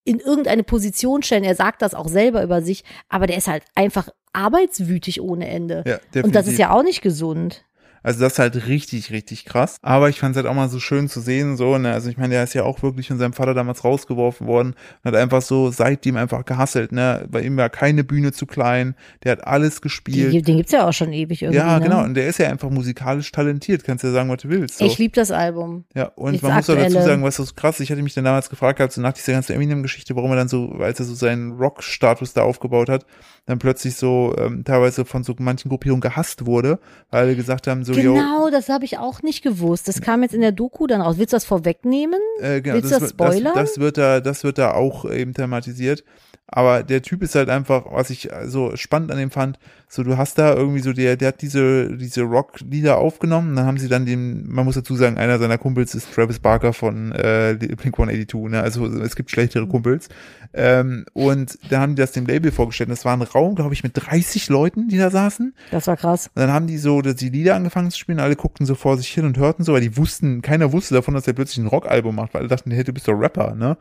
in 0.04 0.20
irgendeine 0.20 0.64
Position 0.64 1.24
stellen. 1.24 1.46
Er 1.46 1.56
sagt 1.56 1.82
das 1.82 1.94
auch 1.94 2.10
selber 2.10 2.44
über 2.44 2.62
sich, 2.62 2.84
aber 3.08 3.28
der 3.28 3.38
ist 3.38 3.48
halt 3.48 3.64
einfach 3.76 4.10
arbeitswütig 4.34 5.22
ohne 5.22 5.48
Ende. 5.48 5.84
Ja, 5.86 5.98
definitiv. 5.98 6.24
Und 6.24 6.36
das 6.36 6.48
ist 6.48 6.60
ja 6.60 6.72
auch 6.72 6.84
nicht 6.84 7.02
gesund. 7.02 7.66
Also 8.08 8.22
das 8.22 8.34
ist 8.34 8.40
halt 8.40 8.68
richtig, 8.68 9.12
richtig 9.12 9.44
krass. 9.44 9.76
Aber 9.82 10.08
ich 10.08 10.18
fand 10.18 10.34
es 10.34 10.38
halt 10.42 10.50
auch 10.50 10.56
mal 10.56 10.70
so 10.70 10.80
schön 10.80 11.10
zu 11.10 11.20
sehen, 11.20 11.58
so, 11.58 11.78
ne, 11.78 11.92
also 11.92 12.10
ich 12.10 12.16
meine, 12.16 12.36
der 12.36 12.44
ist 12.46 12.54
ja 12.54 12.64
auch 12.64 12.82
wirklich 12.82 13.10
von 13.10 13.18
seinem 13.18 13.34
Vater 13.34 13.54
damals 13.54 13.84
rausgeworfen 13.84 14.48
worden 14.48 14.76
und 15.04 15.12
hat 15.12 15.20
einfach 15.20 15.42
so 15.42 15.72
seitdem 15.72 16.16
einfach 16.16 16.46
gehasselt, 16.46 16.94
ne. 16.94 17.28
Bei 17.30 17.42
ihm 17.42 17.58
war 17.58 17.70
keine 17.70 18.06
Bühne 18.06 18.32
zu 18.32 18.46
klein, 18.46 18.96
der 19.26 19.34
hat 19.34 19.46
alles 19.46 19.82
gespielt. 19.82 20.32
Die, 20.32 20.42
den 20.42 20.56
gibt's 20.56 20.72
ja 20.72 20.88
auch 20.88 20.94
schon 20.94 21.12
ewig 21.12 21.42
irgendwie. 21.42 21.58
ja, 21.58 21.80
ne? 21.80 21.84
genau. 21.84 22.02
Und 22.06 22.14
der 22.14 22.28
ist 22.30 22.40
ja 22.40 22.48
einfach 22.48 22.70
musikalisch 22.70 23.30
talentiert, 23.34 23.84
kannst 23.84 24.06
ja 24.06 24.12
sagen, 24.12 24.30
was 24.30 24.42
du 24.42 24.48
willst. 24.48 24.78
So. 24.78 24.86
Ich 24.86 24.98
liebe 24.98 25.14
das 25.14 25.32
Album. 25.32 25.84
Ja, 25.94 26.06
und 26.16 26.32
Jetzt 26.32 26.44
man 26.44 26.56
muss 26.56 26.70
auch 26.70 26.76
dazu 26.76 26.86
aktuelle. 26.86 27.06
sagen, 27.06 27.24
was 27.24 27.36
so 27.36 27.44
krass, 27.58 27.82
ich 27.82 27.92
hatte 27.92 28.02
mich 28.02 28.14
dann 28.14 28.24
damals 28.24 28.50
gefragt 28.50 28.78
gehabt, 28.78 28.94
so 28.94 29.02
nach 29.02 29.12
dieser 29.12 29.34
ganzen 29.34 29.52
Eminem-Geschichte, 29.52 30.16
warum 30.16 30.32
er 30.32 30.38
dann 30.38 30.48
so, 30.48 30.70
als 30.80 31.02
er 31.02 31.06
so 31.06 31.14
seinen 31.14 31.58
Rock-Status 31.58 32.32
da 32.32 32.44
aufgebaut 32.44 32.88
hat, 32.88 33.06
dann 33.48 33.60
plötzlich 33.60 33.96
so 33.96 34.36
ähm, 34.38 34.64
teilweise 34.66 35.06
von 35.06 35.24
so 35.24 35.34
manchen 35.40 35.70
Gruppierungen 35.70 36.02
gehasst 36.02 36.46
wurde, 36.46 36.80
weil 37.10 37.24
alle 37.24 37.36
gesagt 37.36 37.66
haben, 37.66 37.86
so, 37.86 37.94
yo, 37.94 38.14
Genau, 38.14 38.50
das 38.52 38.68
habe 38.68 38.84
ich 38.86 38.98
auch 38.98 39.24
nicht 39.24 39.42
gewusst. 39.42 39.88
Das 39.88 40.02
kam 40.02 40.22
jetzt 40.22 40.36
in 40.36 40.42
der 40.42 40.52
Doku 40.52 40.86
dann 40.86 41.02
raus. 41.02 41.18
Willst 41.18 41.32
du 41.32 41.38
das 41.38 41.46
vorwegnehmen? 41.46 42.20
Äh, 42.42 42.62
genau, 42.62 42.76
Willst 42.76 42.92
du 42.92 43.00
das 43.00 43.10
spoilern? 43.12 43.54
Das, 43.56 43.72
das 43.72 43.80
wird 43.80 43.98
da, 43.98 44.20
das 44.20 44.44
wird 44.44 44.58
da 44.58 44.74
auch 44.74 45.10
eben 45.10 45.34
thematisiert. 45.34 46.04
Aber 46.46 46.84
der 46.84 47.02
Typ 47.02 47.24
ist 47.24 47.36
halt 47.36 47.50
einfach, 47.50 47.86
was 47.90 48.10
ich 48.10 48.30
so 48.46 48.76
spannend 48.76 49.12
an 49.12 49.18
dem 49.18 49.32
fand, 49.32 49.60
so 49.90 50.04
du 50.04 50.18
hast 50.18 50.38
da 50.38 50.54
irgendwie 50.54 50.82
so, 50.82 50.92
der, 50.92 51.16
der 51.16 51.30
hat 51.30 51.42
diese, 51.42 51.96
diese 51.96 52.24
Rock-Lieder 52.24 52.98
aufgenommen, 52.98 53.56
dann 53.56 53.66
haben 53.66 53.78
sie 53.78 53.88
dann 53.88 54.06
den, 54.06 54.48
man 54.50 54.66
muss 54.66 54.76
dazu 54.76 54.96
sagen, 54.96 55.18
einer 55.18 55.40
seiner 55.40 55.58
Kumpels 55.58 55.96
ist 55.96 56.14
Travis 56.14 56.40
Barker 56.40 56.74
von 56.74 57.14
äh, 57.14 57.56
Blink 57.58 57.98
182, 57.98 58.52
ne? 58.52 58.62
Also 58.62 58.86
es 58.86 59.16
gibt 59.16 59.32
schlechtere 59.32 59.66
Mhm. 59.66 59.70
Kumpels. 59.70 60.10
Ähm, 60.54 61.06
und 61.14 61.58
da 61.70 61.82
haben 61.82 61.96
die 61.96 62.02
das 62.02 62.12
dem 62.12 62.26
Label 62.26 62.52
vorgestellt. 62.52 62.90
Das 62.90 63.06
war 63.06 63.14
ein 63.16 63.22
Raum, 63.22 63.56
glaube 63.56 63.74
ich, 63.74 63.84
mit 63.84 63.94
30 63.96 64.50
Leuten, 64.50 64.88
die 64.88 64.98
da 64.98 65.10
saßen. 65.10 65.54
Das 65.72 65.88
war 65.88 65.98
krass. 65.98 66.28
Und 66.34 66.42
dann 66.42 66.52
haben 66.52 66.68
die 66.68 66.78
so 66.78 67.02
die 67.02 67.30
Lieder 67.30 67.56
angefangen 67.56 67.92
zu 67.92 67.98
spielen, 67.98 68.20
alle 68.20 68.36
guckten 68.36 68.66
so 68.66 68.76
vor 68.76 68.98
sich 68.98 69.10
hin 69.10 69.26
und 69.26 69.38
hörten 69.38 69.64
so, 69.64 69.74
weil 69.74 69.82
die 69.82 69.98
wussten, 69.98 70.42
keiner 70.42 70.72
wusste 70.74 70.96
davon, 70.96 71.14
dass 71.14 71.28
er 71.28 71.34
plötzlich 71.34 71.60
ein 71.60 71.68
Rockalbum 71.68 72.16
macht, 72.16 72.34
weil 72.34 72.42
alle 72.42 72.50
dachten, 72.50 72.72
hey, 72.72 72.84
du 72.84 72.94
bist 72.94 73.08
doch 73.08 73.14
Rapper, 73.14 73.56
ne? 73.56 73.78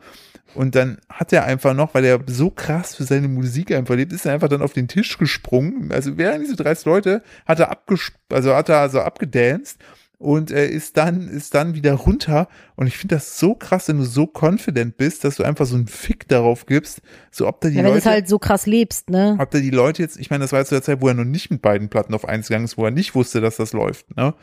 Und 0.55 0.75
dann 0.75 0.97
hat 1.09 1.33
er 1.33 1.43
einfach 1.43 1.73
noch, 1.73 1.93
weil 1.93 2.05
er 2.05 2.19
so 2.25 2.49
krass 2.49 2.95
für 2.95 3.03
seine 3.03 3.27
Musik 3.27 3.71
einfach 3.71 3.95
lebt, 3.95 4.13
ist 4.13 4.25
er 4.25 4.33
einfach 4.33 4.47
dann 4.47 4.61
auf 4.61 4.73
den 4.73 4.87
Tisch 4.87 5.17
gesprungen. 5.17 5.91
Also 5.97 6.15
während 6.15 6.43
diese 6.43 6.55
30 6.55 6.85
Leute 6.85 7.23
hat 7.47 7.59
er 7.59 7.71
abgesp 7.71 8.13
also 8.31 8.53
hat 8.53 8.69
er 8.69 8.77
also 8.77 9.01
abgedanced 9.01 9.79
und 10.19 10.51
äh, 10.51 10.67
ist 10.67 10.97
dann 10.97 11.27
ist 11.27 11.53
dann 11.53 11.75
wieder 11.75 11.93
runter 11.93 12.47
und 12.75 12.87
ich 12.87 12.97
finde 12.97 13.15
das 13.15 13.37
so 13.39 13.53
krass, 13.53 13.87
wenn 13.87 13.97
du 13.97 14.03
so 14.03 14.25
confident 14.25 14.97
bist, 14.97 15.23
dass 15.23 15.35
du 15.35 15.43
einfach 15.43 15.65
so 15.65 15.75
einen 15.75 15.87
Fick 15.87 16.27
darauf 16.27 16.65
gibst, 16.65 17.01
so 17.31 17.47
ob 17.47 17.61
da 17.61 17.69
die 17.69 17.75
Ja, 17.75 17.79
wenn 17.79 17.85
du 17.85 17.91
Leute 17.91 17.99
es 17.99 18.05
halt 18.05 18.27
so 18.27 18.39
krass 18.39 18.65
lebst, 18.65 19.09
ne? 19.09 19.35
Habt 19.37 19.53
ihr 19.53 19.61
die 19.61 19.69
Leute 19.69 20.01
jetzt, 20.01 20.19
ich 20.19 20.29
meine, 20.29 20.43
das 20.43 20.51
war 20.51 20.59
jetzt 20.59 20.69
zu 20.69 20.75
der 20.75 20.81
Zeit, 20.81 21.01
wo 21.01 21.07
er 21.07 21.13
noch 21.13 21.23
nicht 21.23 21.51
mit 21.51 21.61
beiden 21.61 21.89
Platten 21.89 22.13
auf 22.15 22.27
eins 22.27 22.47
gegangen 22.47 22.65
ist, 22.65 22.77
wo 22.77 22.85
er 22.85 22.91
nicht 22.91 23.13
wusste, 23.13 23.41
dass 23.41 23.57
das 23.57 23.73
läuft, 23.73 24.15
ne? 24.17 24.33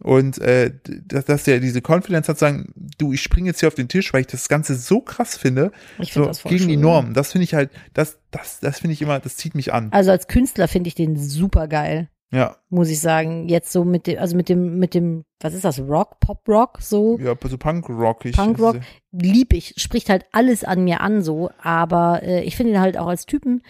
Und 0.00 0.38
äh, 0.38 0.72
dass, 1.06 1.24
dass 1.24 1.46
er 1.46 1.60
diese 1.60 1.80
Confidence 1.80 2.28
hat, 2.28 2.36
zu 2.36 2.44
sagen, 2.44 2.72
du, 2.98 3.12
ich 3.12 3.22
springe 3.22 3.48
jetzt 3.48 3.60
hier 3.60 3.68
auf 3.68 3.76
den 3.76 3.88
Tisch, 3.88 4.12
weil 4.12 4.22
ich 4.22 4.26
das 4.26 4.48
Ganze 4.48 4.74
so 4.74 5.00
krass 5.00 5.36
finde, 5.36 5.70
Ich 5.98 6.08
so 6.08 6.14
finde 6.14 6.28
das 6.28 6.40
voll 6.40 6.50
gegen 6.50 6.66
die 6.66 6.74
schön. 6.74 6.80
Norm. 6.80 7.14
Das 7.14 7.30
finde 7.32 7.44
ich 7.44 7.54
halt, 7.54 7.70
das, 7.92 8.18
das, 8.32 8.58
das 8.60 8.80
finde 8.80 8.94
ich 8.94 9.02
immer, 9.02 9.20
das 9.20 9.36
zieht 9.36 9.54
mich 9.54 9.72
an. 9.72 9.92
Also 9.92 10.10
als 10.10 10.26
Künstler 10.26 10.66
finde 10.66 10.88
ich 10.88 10.96
den 10.96 11.16
super 11.16 11.68
geil, 11.68 12.08
Ja, 12.34 12.56
muss 12.68 12.88
ich 12.88 13.00
sagen. 13.00 13.48
Jetzt 13.48 13.70
so 13.70 13.84
mit 13.84 14.06
dem, 14.06 14.18
also 14.18 14.36
mit 14.36 14.48
dem, 14.48 14.78
mit 14.78 14.94
dem, 14.94 15.24
was 15.40 15.54
ist 15.54 15.64
das, 15.64 15.80
Rock, 15.80 16.18
Pop-Rock, 16.20 16.78
so, 16.80 17.18
ja, 17.20 17.34
so 17.42 17.56
Punk-Rockig. 17.56 18.34
Punkrock, 18.34 18.80
lieb 19.12 19.52
ich, 19.52 19.74
spricht 19.76 20.10
halt 20.10 20.24
alles 20.32 20.64
an 20.64 20.84
mir 20.84 21.00
an, 21.00 21.22
so, 21.22 21.50
aber 21.62 22.22
äh, 22.22 22.42
ich 22.42 22.56
finde 22.56 22.72
ihn 22.72 22.80
halt 22.80 22.98
auch 22.98 23.06
als 23.06 23.26
Typen 23.26 23.62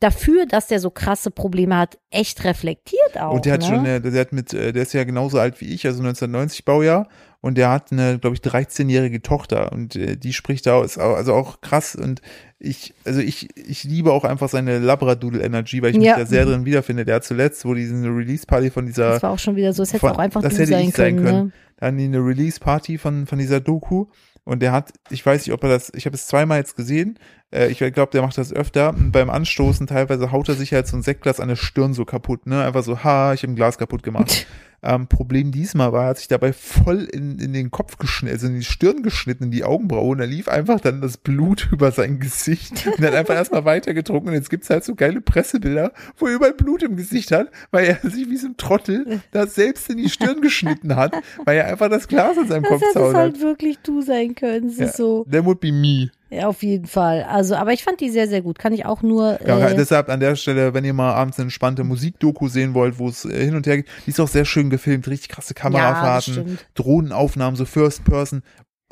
dafür, 0.00 0.46
dass 0.46 0.66
der 0.66 0.80
so 0.80 0.90
krasse 0.90 1.30
Probleme 1.30 1.76
hat, 1.76 1.98
echt 2.10 2.44
reflektiert 2.44 3.18
auch. 3.18 3.34
Und 3.34 3.46
der 3.46 3.54
hat 3.54 3.60
ne? 3.60 3.66
schon, 3.66 3.86
äh, 3.86 4.00
der 4.00 4.20
hat 4.20 4.32
mit, 4.32 4.52
äh, 4.52 4.72
der 4.72 4.82
ist 4.82 4.92
ja 4.92 5.04
genauso 5.04 5.38
alt 5.38 5.60
wie 5.60 5.72
ich, 5.72 5.86
also 5.86 6.00
1990 6.00 6.64
Baujahr. 6.64 7.08
Und 7.44 7.58
der 7.58 7.68
hat 7.70 7.92
eine, 7.92 8.18
glaube 8.18 8.34
ich, 8.36 8.40
13-jährige 8.40 9.20
Tochter 9.20 9.70
und 9.72 9.96
äh, 9.96 10.16
die 10.16 10.32
spricht 10.32 10.64
da 10.66 10.76
aus, 10.76 10.96
also 10.96 11.34
auch 11.34 11.60
krass. 11.60 11.94
Und 11.94 12.22
ich, 12.58 12.94
also 13.04 13.20
ich, 13.20 13.54
ich 13.54 13.84
liebe 13.84 14.12
auch 14.14 14.24
einfach 14.24 14.48
seine 14.48 14.78
Labradoodle-Energy, 14.78 15.82
weil 15.82 15.90
ich 15.90 16.02
Ja. 16.02 16.16
mich 16.16 16.24
da 16.24 16.26
sehr 16.26 16.46
drin 16.46 16.64
wiederfinde. 16.64 17.04
Der 17.04 17.16
hat 17.16 17.24
zuletzt, 17.24 17.66
wo 17.66 17.74
die 17.74 17.84
eine 17.84 18.08
Release-Party 18.08 18.70
von 18.70 18.86
dieser, 18.86 19.10
Das 19.10 19.22
war 19.22 19.30
auch 19.32 19.38
schon 19.38 19.56
wieder 19.56 19.74
so, 19.74 19.82
es 19.82 19.90
hätte 19.92 20.00
von- 20.00 20.12
auch 20.12 20.18
einfach 20.18 20.40
das 20.40 20.54
hätte 20.54 20.68
sein 20.72 20.88
ich 20.88 20.94
sein 20.94 21.16
können. 21.16 21.26
können. 21.26 21.46
Ne? 21.48 21.52
da 21.76 21.86
hatten 21.88 21.98
die 21.98 22.04
eine 22.04 22.18
Release-Party 22.24 22.96
von, 22.96 23.26
von 23.26 23.38
dieser 23.38 23.60
Doku. 23.60 24.06
Und 24.44 24.60
der 24.62 24.72
hat, 24.72 24.92
ich 25.10 25.24
weiß 25.24 25.46
nicht, 25.46 25.52
ob 25.52 25.62
er 25.64 25.68
das, 25.68 25.92
ich 25.94 26.06
habe 26.06 26.14
es 26.16 26.26
zweimal 26.26 26.58
jetzt 26.58 26.76
gesehen. 26.76 27.18
Äh, 27.54 27.68
ich 27.68 27.78
glaube, 27.78 28.10
der 28.12 28.22
macht 28.22 28.36
das 28.36 28.52
öfter. 28.52 28.90
Und 28.90 29.12
beim 29.12 29.30
Anstoßen 29.30 29.86
teilweise 29.86 30.32
haut 30.32 30.48
er 30.48 30.54
sich 30.54 30.72
halt 30.72 30.86
so 30.86 30.96
ein 30.96 31.02
Sektglas 31.02 31.40
an 31.40 31.48
der 31.48 31.56
Stirn 31.56 31.94
so 31.94 32.04
kaputt, 32.04 32.46
ne? 32.46 32.64
Einfach 32.64 32.82
so, 32.82 33.04
ha, 33.04 33.32
ich 33.32 33.42
habe 33.42 33.52
ein 33.52 33.56
Glas 33.56 33.78
kaputt 33.78 34.02
gemacht. 34.02 34.46
ähm, 34.82 35.06
Problem 35.06 35.50
diesmal 35.50 35.92
war, 35.92 36.02
er 36.04 36.08
hat 36.10 36.18
sich 36.18 36.28
dabei 36.28 36.52
voll 36.52 37.04
in, 37.04 37.38
in 37.38 37.52
den 37.54 37.70
Kopf 37.70 37.96
geschnitten, 37.96 38.34
also 38.34 38.46
in 38.48 38.56
die 38.56 38.64
Stirn 38.64 39.02
geschnitten, 39.02 39.44
in 39.44 39.50
die 39.50 39.64
Augenbraue. 39.64 40.10
Und 40.12 40.18
da 40.18 40.24
lief 40.24 40.48
einfach 40.48 40.80
dann 40.80 41.00
das 41.00 41.16
Blut 41.16 41.68
über 41.72 41.90
sein 41.92 42.18
Gesicht. 42.18 42.86
Und 42.86 43.00
er 43.02 43.08
hat 43.12 43.14
einfach 43.14 43.34
erstmal 43.34 43.64
weitergetrunken. 43.64 44.28
Und 44.28 44.34
jetzt 44.34 44.50
gibt's 44.50 44.68
halt 44.68 44.84
so 44.84 44.94
geile 44.94 45.20
Pressebilder, 45.20 45.92
wo 46.18 46.26
er 46.26 46.34
überall 46.34 46.54
Blut 46.54 46.82
im 46.82 46.96
Gesicht 46.96 47.32
hat, 47.32 47.48
weil 47.70 47.86
er 47.86 48.10
sich 48.10 48.28
wie 48.28 48.36
so 48.36 48.48
ein 48.48 48.56
Trottel 48.56 49.20
das 49.30 49.54
selbst 49.54 49.88
in 49.88 49.96
die 49.98 50.10
Stirn 50.10 50.40
geschnitten 50.40 50.96
hat, 50.96 51.14
weil 51.44 51.58
er 51.58 51.66
einfach 51.66 51.88
das 51.88 52.08
Glas 52.08 52.36
in 52.36 52.48
seinem 52.48 52.62
Das 52.64 52.70
Kopf 52.72 52.80
hätte 52.82 52.88
es 52.88 52.94
zaudert. 52.94 53.16
halt 53.16 53.40
wirklich 53.40 53.78
du 53.78 54.02
sein 54.02 54.34
können. 54.34 54.70
Ja, 54.76 54.88
so, 54.88 55.24
That 55.30 55.44
would 55.44 55.60
be 55.60 55.72
me. 55.72 56.10
Ja, 56.34 56.46
auf 56.48 56.62
jeden 56.62 56.86
Fall. 56.86 57.22
Also, 57.24 57.54
aber 57.56 57.72
ich 57.72 57.84
fand 57.84 58.00
die 58.00 58.10
sehr, 58.10 58.28
sehr 58.28 58.42
gut. 58.42 58.58
Kann 58.58 58.72
ich 58.72 58.84
auch 58.86 59.02
nur. 59.02 59.38
Ja, 59.46 59.68
äh, 59.68 59.76
deshalb 59.76 60.08
an 60.08 60.20
der 60.20 60.36
Stelle, 60.36 60.74
wenn 60.74 60.84
ihr 60.84 60.92
mal 60.94 61.12
abends 61.12 61.38
eine 61.38 61.44
entspannte 61.44 61.84
Musikdoku 61.84 62.48
sehen 62.48 62.74
wollt, 62.74 62.98
wo 62.98 63.08
es 63.08 63.24
äh, 63.24 63.44
hin 63.44 63.54
und 63.56 63.66
her 63.66 63.76
geht, 63.78 63.86
die 64.06 64.10
ist 64.10 64.20
auch 64.20 64.28
sehr 64.28 64.44
schön 64.44 64.70
gefilmt, 64.70 65.06
richtig 65.08 65.28
krasse 65.30 65.54
Kamerafahrten, 65.54 66.32
stimmt. 66.34 66.66
Drohnenaufnahmen, 66.74 67.56
so 67.56 67.64
First 67.64 68.04
Person, 68.04 68.42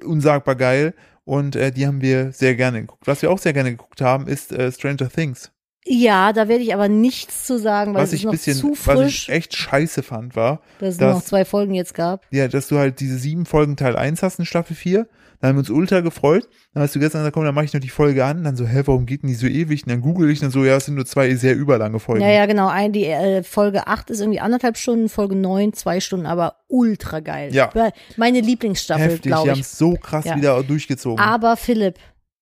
unsagbar 0.05 0.57
geil. 0.57 0.95
Und 1.25 1.55
äh, 1.55 1.71
die 1.71 1.87
haben 1.87 2.01
wir 2.01 2.33
sehr 2.33 2.55
gerne 2.57 2.81
geguckt. 2.81 3.07
Was 3.07 3.23
wir 3.23 3.31
auch 3.31 3.39
sehr 3.39 3.53
gerne 3.53 3.71
geguckt 3.71 4.01
haben, 4.01 4.27
ist 4.27 4.51
äh, 4.53 4.73
Stranger 4.73 5.09
Things. 5.09 5.53
ja, 5.87 6.33
da 6.33 6.49
werde 6.49 6.65
ich 6.65 6.75
aber 6.75 6.89
nichts 6.89 7.47
zu 7.47 7.59
sagen, 7.59 7.95
weil 7.95 8.03
Was 8.03 8.09
es 8.09 8.15
ich 8.15 8.25
noch 8.25 8.33
bisschen, 8.33 8.57
zu 8.57 8.71
was 8.73 8.79
frisch, 8.99 9.29
ich 9.29 9.35
echt 9.35 9.57
scheiße 9.57 10.03
fand, 10.03 10.35
war, 10.37 10.61
dass 10.81 10.95
es 10.95 11.01
nur 11.01 11.09
das- 11.11 11.17
noch 11.19 11.25
zwei 11.25 11.45
Folgen 11.45 11.75
jetzt 11.75 11.95
gab. 11.95 12.27
ja, 12.31 12.49
dass 12.49 12.67
du 12.69 12.79
halt 12.79 12.99
diese 13.01 13.19
sieben 13.19 13.47
Folgen 13.47 13.77
Teil 13.77 13.95
1 13.97 14.23
hast 14.23 14.39
in 14.41 14.45
Staffel 14.47 14.75
4. 14.77 15.07
Dann 15.43 15.49
haben 15.49 15.57
wir 15.57 15.61
uns 15.61 15.71
ultra 15.71 16.01
gefreut. 16.01 16.49
Dann 16.73 16.85
hast 16.85 16.95
du 16.95 17.01
gestern 17.01 17.19
gesagt, 17.23 17.35
komm, 17.35 17.45
dann 17.45 17.55
mache 17.55 17.65
ich 17.65 17.73
noch 17.75 17.81
die 17.81 17.89
Folge 17.89 18.25
an. 18.25 18.45
Dann 18.45 18.55
so, 18.57 18.65
hä, 18.65 18.83
warum 18.87 19.07
geht 19.07 19.23
denn 19.23 19.29
die 19.29 19.35
so 19.35 19.49
ewig? 19.49 19.83
Und 19.83 19.91
dann 19.91 20.01
google 20.01 20.31
ich 20.31 20.39
dann 20.39 20.53
so, 20.53 20.65
ja, 20.65 20.77
es 20.77 20.87
sind 20.87 20.95
nur 20.95 21.05
zwei 21.05 21.35
sehr 21.35 21.57
überlange 21.57 21.99
Folgen. 21.99 22.23
Ja, 22.23 22.31
ja, 22.31 22.47
genau. 22.47 22.69
Ein, 22.69 22.93
die 22.93 23.05
äh, 23.07 23.43
Folge 23.43 23.89
8 23.89 24.09
ist 24.11 24.21
irgendwie 24.21 24.39
anderthalb 24.41 24.77
Stunden, 24.79 25.09
Folge 25.09 25.35
9 25.35 25.73
zwei 25.73 25.99
Stunden, 26.01 26.27
aber 26.27 26.59
ultra 26.69 27.19
geil. 27.21 27.53
Ja. 27.53 27.71
Meine 28.17 28.41
Lieblingsstaffel, 28.41 29.05
Heftig, 29.05 29.23
die 29.23 29.29
glaube 29.29 29.51
haben 29.51 29.59
ich. 29.59 29.67
es 29.67 29.77
so 29.77 29.95
krass 29.95 30.25
Ja. 30.25 30.37
wieder 30.37 30.63
durchgezogen. 30.63 31.19
Aber 31.23 31.57
Philipp, 31.57 31.99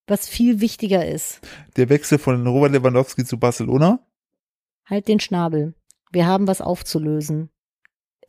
was 0.06 0.28
viel 0.28 0.60
wichtiger 0.60 1.06
ist, 1.08 1.40
Der 1.76 1.88
Wechsel 1.88 2.18
von 2.18 2.46
Robert 2.46 2.72
Lewandowski 2.72 3.24
zu 3.24 3.38
Barcelona. 3.38 4.00
halt 4.84 5.08
den 5.08 5.20
Schnabel. 5.20 5.74
Wir 6.12 6.26
haben 6.26 6.46
was 6.46 6.60
aufzulösen. 6.60 7.48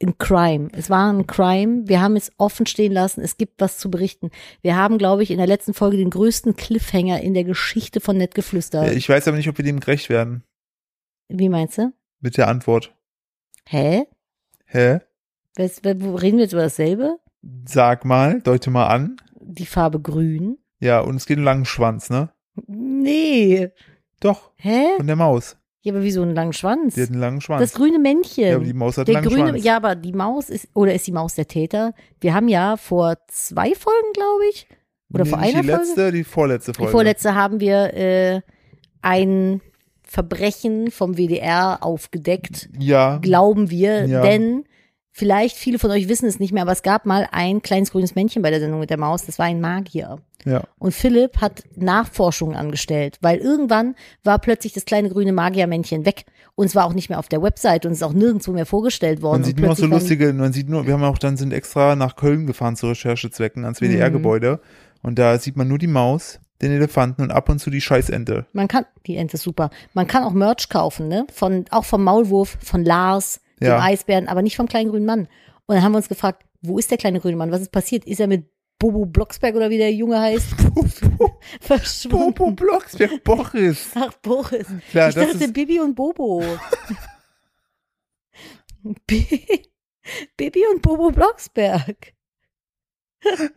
Ein 0.01 0.17
Crime. 0.17 0.69
Es 0.73 0.89
war 0.89 1.11
ein 1.11 1.27
Crime. 1.27 1.87
Wir 1.87 2.01
haben 2.01 2.15
es 2.15 2.31
offen 2.37 2.65
stehen 2.65 2.91
lassen. 2.91 3.21
Es 3.21 3.37
gibt 3.37 3.61
was 3.61 3.77
zu 3.77 3.91
berichten. 3.91 4.31
Wir 4.61 4.75
haben, 4.75 4.97
glaube 4.97 5.21
ich, 5.23 5.29
in 5.31 5.37
der 5.37 5.47
letzten 5.47 5.73
Folge 5.73 5.97
den 5.97 6.09
größten 6.09 6.55
Cliffhanger 6.55 7.21
in 7.21 7.33
der 7.33 7.43
Geschichte 7.43 7.99
von 8.01 8.17
Nettgeflüster. 8.17 8.87
Äh, 8.91 8.95
Ich 8.95 9.07
weiß 9.07 9.27
aber 9.27 9.37
nicht, 9.37 9.47
ob 9.49 9.57
wir 9.57 9.65
dem 9.65 9.79
gerecht 9.79 10.09
werden. 10.09 10.43
Wie 11.29 11.49
meinst 11.49 11.77
du? 11.77 11.93
Mit 12.19 12.37
der 12.37 12.47
Antwort. 12.47 12.95
Hä? 13.67 14.05
Hä? 14.65 14.99
Was, 15.55 15.81
reden 15.83 16.37
wir 16.37 16.43
jetzt 16.45 16.53
über 16.53 16.63
dasselbe? 16.63 17.19
Sag 17.67 18.05
mal, 18.05 18.41
deute 18.41 18.69
mal 18.71 18.87
an. 18.87 19.17
Die 19.39 19.65
Farbe 19.65 19.99
grün. 19.99 20.57
Ja, 20.79 20.99
und 21.01 21.15
es 21.15 21.25
geht 21.25 21.37
einen 21.37 21.45
langen 21.45 21.65
Schwanz, 21.65 22.09
ne? 22.09 22.29
Nee. 22.67 23.69
Doch, 24.19 24.51
Hä? 24.57 24.85
von 24.97 25.07
der 25.07 25.15
Maus. 25.15 25.57
Ja, 25.83 25.93
aber 25.93 26.03
wie 26.03 26.11
so 26.11 26.21
einen 26.21 26.35
langen 26.35 26.53
Schwanz. 26.53 26.93
Die 26.95 27.01
hat 27.01 27.09
einen 27.09 27.19
langen 27.19 27.41
Schwanz. 27.41 27.61
Das 27.61 27.73
grüne 27.73 27.97
Männchen. 27.99 28.43
ja, 28.47 28.55
aber 28.55 28.65
die 28.65 28.73
Maus 28.73 28.97
hat 28.97 29.07
der 29.07 29.17
einen 29.17 29.25
langen 29.25 29.35
grüne, 29.35 29.49
Schwanz. 29.53 29.63
ja, 29.65 29.75
aber 29.77 29.95
die 29.95 30.13
Maus 30.13 30.49
ist, 30.49 30.67
oder 30.75 30.93
ist 30.93 31.07
die 31.07 31.11
Maus 31.11 31.33
der 31.35 31.47
Täter? 31.47 31.93
Wir 32.19 32.33
haben 32.35 32.47
ja 32.47 32.77
vor 32.77 33.15
zwei 33.27 33.73
Folgen, 33.73 34.13
glaube 34.13 34.43
ich, 34.51 34.67
oder 35.13 35.23
nee, 35.23 35.29
vor 35.31 35.39
einer 35.39 35.61
die 35.63 35.67
Folge? 35.67 35.83
letzte, 35.83 36.11
die 36.11 36.23
vorletzte 36.23 36.71
Die 36.73 36.77
Folge. 36.77 36.91
vorletzte 36.91 37.33
haben 37.35 37.59
wir 37.59 37.93
äh, 37.95 38.41
ein 39.01 39.61
Verbrechen 40.03 40.91
vom 40.91 41.17
WDR 41.17 41.79
aufgedeckt, 41.81 42.69
Ja, 42.77 43.17
glauben 43.19 43.69
wir, 43.71 44.05
Ja. 44.05 44.21
denn 44.21 44.65
vielleicht 45.11 45.57
viele 45.57 45.79
von 45.79 45.91
euch 45.91 46.07
wissen 46.09 46.27
es 46.27 46.39
nicht 46.39 46.53
mehr, 46.53 46.63
aber 46.63 46.71
es 46.71 46.83
gab 46.83 47.05
mal 47.05 47.27
ein 47.31 47.61
kleines 47.61 47.91
grünes 47.91 48.15
Männchen 48.15 48.41
bei 48.41 48.49
der 48.49 48.59
Sendung 48.59 48.79
mit 48.79 48.89
der 48.89 48.97
Maus, 48.97 49.25
das 49.25 49.37
war 49.39 49.45
ein 49.45 49.61
Magier. 49.61 50.19
ja. 50.45 50.63
Und 50.79 50.93
Philipp 50.93 51.37
hat 51.41 51.63
Nachforschungen 51.75 52.55
angestellt, 52.55 53.17
weil 53.21 53.37
irgendwann 53.39 53.95
war 54.23 54.39
plötzlich 54.39 54.73
das 54.73 54.85
kleine 54.85 55.09
grüne 55.09 55.33
Magiermännchen 55.33 56.05
weg 56.05 56.25
und 56.55 56.65
es 56.65 56.75
war 56.75 56.85
auch 56.85 56.93
nicht 56.93 57.09
mehr 57.09 57.19
auf 57.19 57.29
der 57.29 57.41
Website 57.41 57.85
und 57.85 57.91
es 57.93 57.99
ist 57.99 58.03
auch 58.03 58.13
nirgendwo 58.13 58.51
mehr 58.51 58.65
vorgestellt 58.65 59.21
worden. 59.21 59.41
Man 59.41 59.43
sieht 59.45 59.59
nur 59.59 59.69
noch 59.69 59.77
so 59.77 59.85
lustige, 59.85 60.33
man 60.33 60.53
sieht 60.53 60.69
nur, 60.69 60.85
wir 60.87 60.93
haben 60.93 61.03
auch 61.03 61.17
dann 61.17 61.37
sind 61.37 61.53
extra 61.53 61.95
nach 61.95 62.15
Köln 62.15 62.47
gefahren 62.47 62.75
zu 62.75 62.87
Recherchezwecken 62.87 63.63
ans 63.65 63.81
Mhm. 63.81 63.85
WDR-Gebäude 63.87 64.59
und 65.03 65.19
da 65.19 65.37
sieht 65.37 65.57
man 65.57 65.67
nur 65.67 65.77
die 65.77 65.87
Maus, 65.87 66.39
den 66.61 66.71
Elefanten 66.71 67.23
und 67.23 67.31
ab 67.31 67.49
und 67.49 67.59
zu 67.59 67.69
die 67.71 67.81
Scheißente. 67.81 68.45
Man 68.53 68.67
kann, 68.67 68.85
die 69.07 69.17
Ente 69.17 69.35
ist 69.35 69.43
super. 69.43 69.71
Man 69.93 70.05
kann 70.07 70.23
auch 70.23 70.31
Merch 70.33 70.69
kaufen, 70.69 71.07
ne? 71.07 71.25
Von, 71.33 71.65
auch 71.71 71.85
vom 71.85 72.03
Maulwurf, 72.03 72.57
von 72.61 72.85
Lars, 72.85 73.41
dem 73.61 73.67
Ja. 73.69 73.79
Eisbären, 73.81 74.27
aber 74.27 74.41
nicht 74.41 74.55
vom 74.57 74.67
kleinen 74.67 74.89
grünen 74.89 75.05
Mann. 75.05 75.27
Und 75.65 75.75
dann 75.75 75.83
haben 75.83 75.91
wir 75.93 75.97
uns 75.97 76.09
gefragt, 76.09 76.43
wo 76.61 76.77
ist 76.77 76.91
der 76.91 76.97
kleine 76.97 77.19
grüne 77.19 77.37
Mann? 77.37 77.51
Was 77.51 77.61
ist 77.61 77.71
passiert? 77.71 78.05
Ist 78.05 78.19
er 78.19 78.27
mit 78.27 78.45
Bobo 78.79 79.05
Blocksberg 79.05 79.55
oder 79.55 79.69
wie 79.69 79.77
der 79.77 79.93
Junge 79.93 80.19
heißt? 80.19 80.47
Verschwunden. 81.61 82.33
Bobo 82.33 82.51
Blocksberg 82.51 83.23
Boris. 83.23 83.91
Ach, 83.95 84.13
Boris. 84.21 84.67
Klar, 84.91 85.09
ich 85.09 85.15
das 85.15 85.31
dachte 85.31 85.43
ist- 85.45 85.53
Bibi 85.53 85.79
und 85.79 85.95
Bobo. 85.95 86.43
Bi- 89.07 89.61
Bibi 90.37 90.63
und 90.73 90.81
Bobo 90.81 91.11
Blocksberg. 91.11 92.13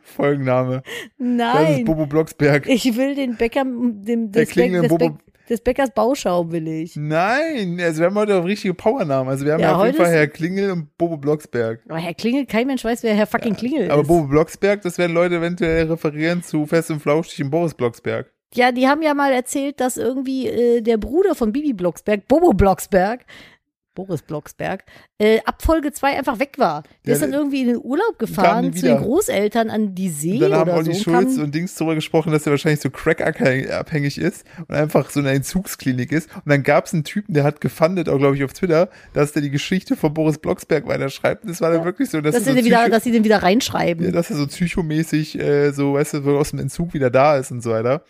Folgenname. 0.02 0.82
Das 0.82 0.92
ist 0.92 1.12
Nein. 1.18 1.84
Bobo 1.86 2.04
Blocksberg. 2.06 2.66
Ich 2.68 2.96
will 2.96 3.14
den 3.14 3.36
Bäcker, 3.36 3.64
dem, 3.64 4.02
Der 4.04 4.16
des, 4.26 4.32
Bäck, 4.32 4.48
klingende 4.50 4.88
Bobo- 4.88 5.16
des 5.48 5.60
Bäckers 5.60 5.90
Bauschaum 5.90 6.52
will 6.52 6.66
ich. 6.68 6.96
Nein, 6.96 7.78
also 7.80 8.00
wir 8.00 8.06
haben 8.06 8.16
heute 8.16 8.36
auch 8.38 8.44
richtige 8.44 8.74
Powernamen. 8.74 9.28
Also 9.30 9.44
wir 9.44 9.54
haben 9.54 9.60
Ja, 9.60 9.70
ja, 9.70 9.76
auf 9.76 9.84
jeden 9.84 9.96
Fall 9.96 10.10
Herr 10.10 10.26
Klingel 10.26 10.70
und 10.70 10.96
Bobo 10.96 11.16
Blocksberg. 11.16 11.80
Aber 11.88 11.98
Herr 11.98 12.14
Klingel, 12.14 12.46
kein 12.46 12.66
Mensch 12.66 12.84
weiß, 12.84 13.02
wer 13.02 13.14
Herr 13.14 13.26
fucking 13.26 13.56
Klingel 13.56 13.90
Aber 13.90 14.02
ist. 14.02 14.08
Bobo 14.08 14.28
Blocksberg, 14.28 14.82
das 14.82 14.98
werden 14.98 15.12
Leute 15.12 15.36
eventuell 15.36 15.86
referieren 15.86 16.42
zu 16.42 16.66
Fest 16.66 16.90
und 16.90 17.00
Flauschig 17.00 17.42
und 17.44 17.50
Boris 17.50 17.74
Blocksberg. 17.74 18.30
Ja, 18.54 18.70
die 18.70 18.86
haben 18.86 19.02
ja 19.02 19.14
mal 19.14 19.32
erzählt, 19.32 19.80
dass 19.80 19.96
irgendwie 19.96 20.46
äh, 20.46 20.80
der 20.80 20.96
Bruder 20.96 21.34
von 21.34 21.52
Bibi 21.52 21.72
Blocksberg, 21.72 22.28
Bobo 22.28 22.52
Blocksberg, 22.52 23.24
Boris 23.94 24.22
Blocksberg, 24.22 24.84
äh, 25.18 25.40
ab 25.44 25.62
Folge 25.62 25.92
2 25.92 26.18
einfach 26.18 26.38
weg 26.38 26.58
war. 26.58 26.82
Der 27.04 27.10
Ja, 27.10 27.14
ist 27.14 27.22
dann 27.22 27.32
irgendwie 27.32 27.60
in 27.60 27.68
den 27.68 27.78
Urlaub 27.82 28.18
gefahren 28.18 28.72
zu 28.72 28.86
den. 28.86 28.98
Großeltern 28.98 29.70
an 29.70 29.94
die 29.94 30.08
See 30.08 30.34
Und 30.34 30.40
dann 30.40 30.54
haben 30.54 30.70
Olli 30.70 30.94
so. 30.94 31.04
Schulz 31.04 31.36
und 31.38 31.54
Dings 31.54 31.74
darüber 31.74 31.94
gesprochen, 31.94 32.32
dass 32.32 32.46
er 32.46 32.50
wahrscheinlich 32.50 32.80
so 32.80 32.90
crack-abhängig 32.90 34.18
ist 34.18 34.44
und 34.68 34.74
einfach 34.74 35.10
so 35.10 35.20
eine 35.20 35.30
Entzugsklinik 35.30 36.12
ist. 36.12 36.28
Und 36.34 36.48
dann 36.50 36.62
gab 36.62 36.86
es 36.86 36.94
einen 36.94 37.04
Typen, 37.04 37.34
der 37.34 37.44
hat 37.44 37.60
gefundet, 37.60 38.08
auch 38.08 38.18
glaube 38.18 38.36
ich 38.36 38.44
auf 38.44 38.52
Twitter, 38.52 38.88
dass 39.12 39.32
der 39.32 39.42
die 39.42 39.50
Geschichte 39.50 39.96
von 39.96 40.12
Boris 40.12 40.38
Blocksberg 40.38 40.86
weiterschreibt. 40.86 41.44
Und 41.44 41.50
das 41.50 41.60
war 41.60 41.70
dann 41.70 41.84
wirklich 41.84 42.10
so, 42.10 42.20
dass, 42.20 42.34
dass, 42.34 42.44
sie 42.44 42.50
so 42.50 42.56
den 42.56 42.64
wieder, 42.64 42.88
dass 42.88 43.04
sie 43.04 43.12
den 43.12 43.24
wieder 43.24 43.42
reinschreiben. 43.42 44.04
ja, 44.04 44.12
dass 44.12 44.30
er 44.30 44.36
so 44.36 44.46
psychomäßig 44.46 45.38
äh, 45.38 45.72
so, 45.72 45.94
weißt 45.94 46.14
du, 46.14 46.22
so 46.22 46.38
aus 46.38 46.50
dem 46.50 46.58
Entzug 46.58 46.94
wieder 46.94 47.10
da 47.10 47.36
ist 47.36 47.50
und 47.50 47.62
so 47.62 47.70
weiter. 47.70 48.02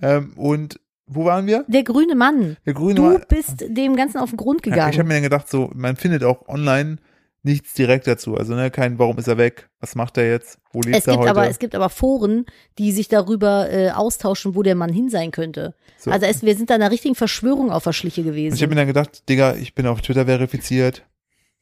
Ähm, 0.00 0.32
und 0.36 0.80
wo 1.06 1.24
waren 1.24 1.46
wir? 1.46 1.64
der 1.68 1.82
grüne 1.82 2.14
Mann. 2.14 2.56
Der 2.66 2.74
grüne 2.74 2.94
Du 2.94 3.02
Mann- 3.02 3.24
bist 3.28 3.64
dem 3.68 3.96
Ganzen 3.96 4.18
auf 4.18 4.30
den 4.30 4.36
Grund 4.36 4.64
Ja, 4.66 4.72
gegangen. 4.72 4.92
ich 4.92 4.98
habe 4.98 5.08
mir 5.08 5.14
dann 5.14 5.22
gedacht, 5.24 5.48
so, 5.48 5.70
man 5.74 5.96
findet 5.96 6.24
auch 6.24 6.48
online 6.48 6.96
nichts 7.44 7.74
direkt 7.74 8.06
dazu. 8.06 8.36
Also, 8.36 8.54
ne, 8.54 8.70
kein, 8.70 9.00
warum 9.00 9.18
ist 9.18 9.26
er 9.26 9.36
weg? 9.36 9.68
Was 9.80 9.96
macht 9.96 10.16
er 10.16 10.30
jetzt? 10.30 10.58
Wo 10.72 10.80
lebt 10.80 10.96
es 10.96 11.06
er 11.08 11.14
gibt 11.14 11.22
heute? 11.22 11.30
aber 11.30 11.48
es 11.48 11.58
gibt 11.58 11.74
aber 11.74 11.88
Foren, 11.88 12.46
die 12.78 12.92
sich 12.92 13.08
darüber 13.08 13.68
äh, 13.70 13.90
austauschen, 13.90 14.54
wo 14.54 14.62
der 14.62 14.76
Mann 14.76 14.92
hin 14.92 15.08
sein 15.10 15.32
könnte. 15.32 15.74
So. 15.98 16.12
Also 16.12 16.26
es, 16.26 16.42
wir 16.44 16.54
sind 16.56 16.70
da 16.70 16.76
einer 16.76 16.92
richtigen 16.92 17.16
Verschwörung 17.16 17.72
auf 17.72 17.82
der 17.82 17.92
Schliche 17.92 18.22
gewesen. 18.22 18.52
Und 18.52 18.56
ich 18.58 18.62
habe 18.62 18.70
mir 18.70 18.76
dann 18.76 18.86
gedacht, 18.86 19.28
Digga, 19.28 19.56
ich 19.56 19.74
bin 19.74 19.86
auf 19.88 20.00
Twitter 20.02 20.26
verifiziert. 20.26 21.04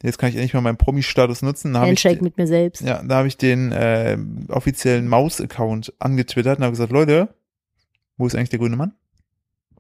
Jetzt 0.03 0.18
kann 0.18 0.29
ich 0.31 0.35
endlich 0.37 0.53
mal 0.55 0.61
meinen 0.61 0.76
Promi-Status 0.79 1.40
nutzen. 1.42 1.72
Da 1.72 1.81
hab 1.81 1.85
ich, 1.87 1.90
Handshake 1.90 2.22
mit 2.22 2.37
mir 2.37 2.46
selbst. 2.46 2.83
ja, 2.83 3.03
da 3.03 3.16
habe 3.16 3.29
ich 3.29 3.37
den 3.38 3.72
äh, 3.72 4.18
offiziellen 4.48 5.09
Maus-Account 5.09 5.94
angetwittert 5.98 6.59
und 6.59 6.64
habe 6.64 6.72
gesagt, 6.72 6.92
Leute, 6.92 7.29
wo 8.18 8.26
ist 8.26 8.35
eigentlich 8.35 8.48
der 8.50 8.59
grüne 8.59 8.76
Mann? 8.76 8.92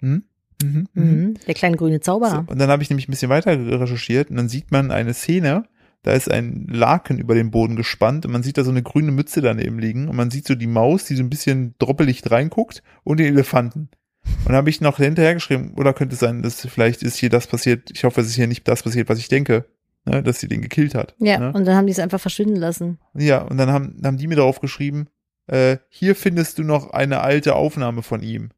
Hm? 0.00 0.24
Mhm, 0.62 0.88
mhm. 0.94 1.04
Mhm. 1.04 1.34
Der 1.46 1.54
kleine 1.54 1.76
grüne 1.76 1.96
So, 1.96 2.00
Zauberer. 2.00 2.44
und 2.46 2.58
dann 2.58 2.68
habe 2.70 2.82
ich 2.82 2.90
nämlich 2.90 3.08
ein 3.08 3.12
bisschen 3.12 3.30
weiter 3.30 3.52
recherchiert 3.80 4.30
und 4.30 4.36
dann 4.36 4.48
sieht 4.48 4.70
man 4.70 4.90
eine 4.90 5.14
Szene, 5.14 5.64
da 6.02 6.12
ist 6.12 6.30
ein 6.30 6.66
Laken 6.70 7.18
über 7.18 7.34
den 7.34 7.50
Boden 7.50 7.76
gespannt 7.76 8.24
und 8.26 8.32
man 8.32 8.42
sieht 8.42 8.58
da 8.58 8.64
so 8.64 8.70
eine 8.70 8.82
grüne 8.82 9.10
Mütze 9.12 9.40
daneben 9.40 9.78
liegen 9.78 10.08
und 10.08 10.16
man 10.16 10.30
sieht 10.30 10.46
so 10.46 10.54
die 10.54 10.66
Maus, 10.66 11.04
die 11.04 11.14
so 11.16 11.22
ein 11.22 11.30
bisschen 11.30 11.74
droppelig 11.78 12.30
reinguckt 12.30 12.82
und 13.04 13.20
den 13.20 13.26
Elefanten. 13.34 13.88
Und 14.24 14.46
dann 14.48 14.56
habe 14.56 14.68
ich 14.70 14.80
noch 14.82 14.98
hinterher 14.98 15.32
geschrieben, 15.34 15.72
oder 15.76 15.94
könnte 15.94 16.14
es 16.14 16.20
sein, 16.20 16.42
dass 16.42 16.60
vielleicht 16.66 17.02
ist 17.02 17.16
hier 17.16 17.30
das 17.30 17.46
passiert, 17.46 17.90
ich 17.90 18.04
hoffe, 18.04 18.20
es 18.20 18.28
ist 18.28 18.34
hier 18.36 18.46
nicht 18.46 18.68
das 18.68 18.82
passiert, 18.82 19.08
was 19.08 19.18
ich 19.18 19.28
denke, 19.28 19.64
ne, 20.04 20.22
dass 20.22 20.40
sie 20.40 20.48
den 20.48 20.60
gekillt 20.60 20.94
hat. 20.94 21.14
Ja, 21.18 21.38
Ne? 21.38 21.52
und 21.54 21.66
dann 21.66 21.74
haben 21.74 21.86
die 21.86 21.92
es 21.92 21.98
einfach 21.98 22.20
verschwinden 22.20 22.56
lassen. 22.56 22.98
Ja, 23.14 23.42
und 23.42 23.56
dann 23.56 23.70
haben, 23.70 23.96
haben 24.04 24.18
die 24.18 24.26
mir 24.26 24.36
darauf 24.36 24.60
geschrieben, 24.60 25.06
äh, 25.46 25.78
hier 25.88 26.14
findest 26.14 26.58
du 26.58 26.64
noch 26.64 26.90
eine 26.90 27.20
alte 27.22 27.54
Aufnahme 27.54 28.02
von 28.02 28.22
ihm. 28.22 28.50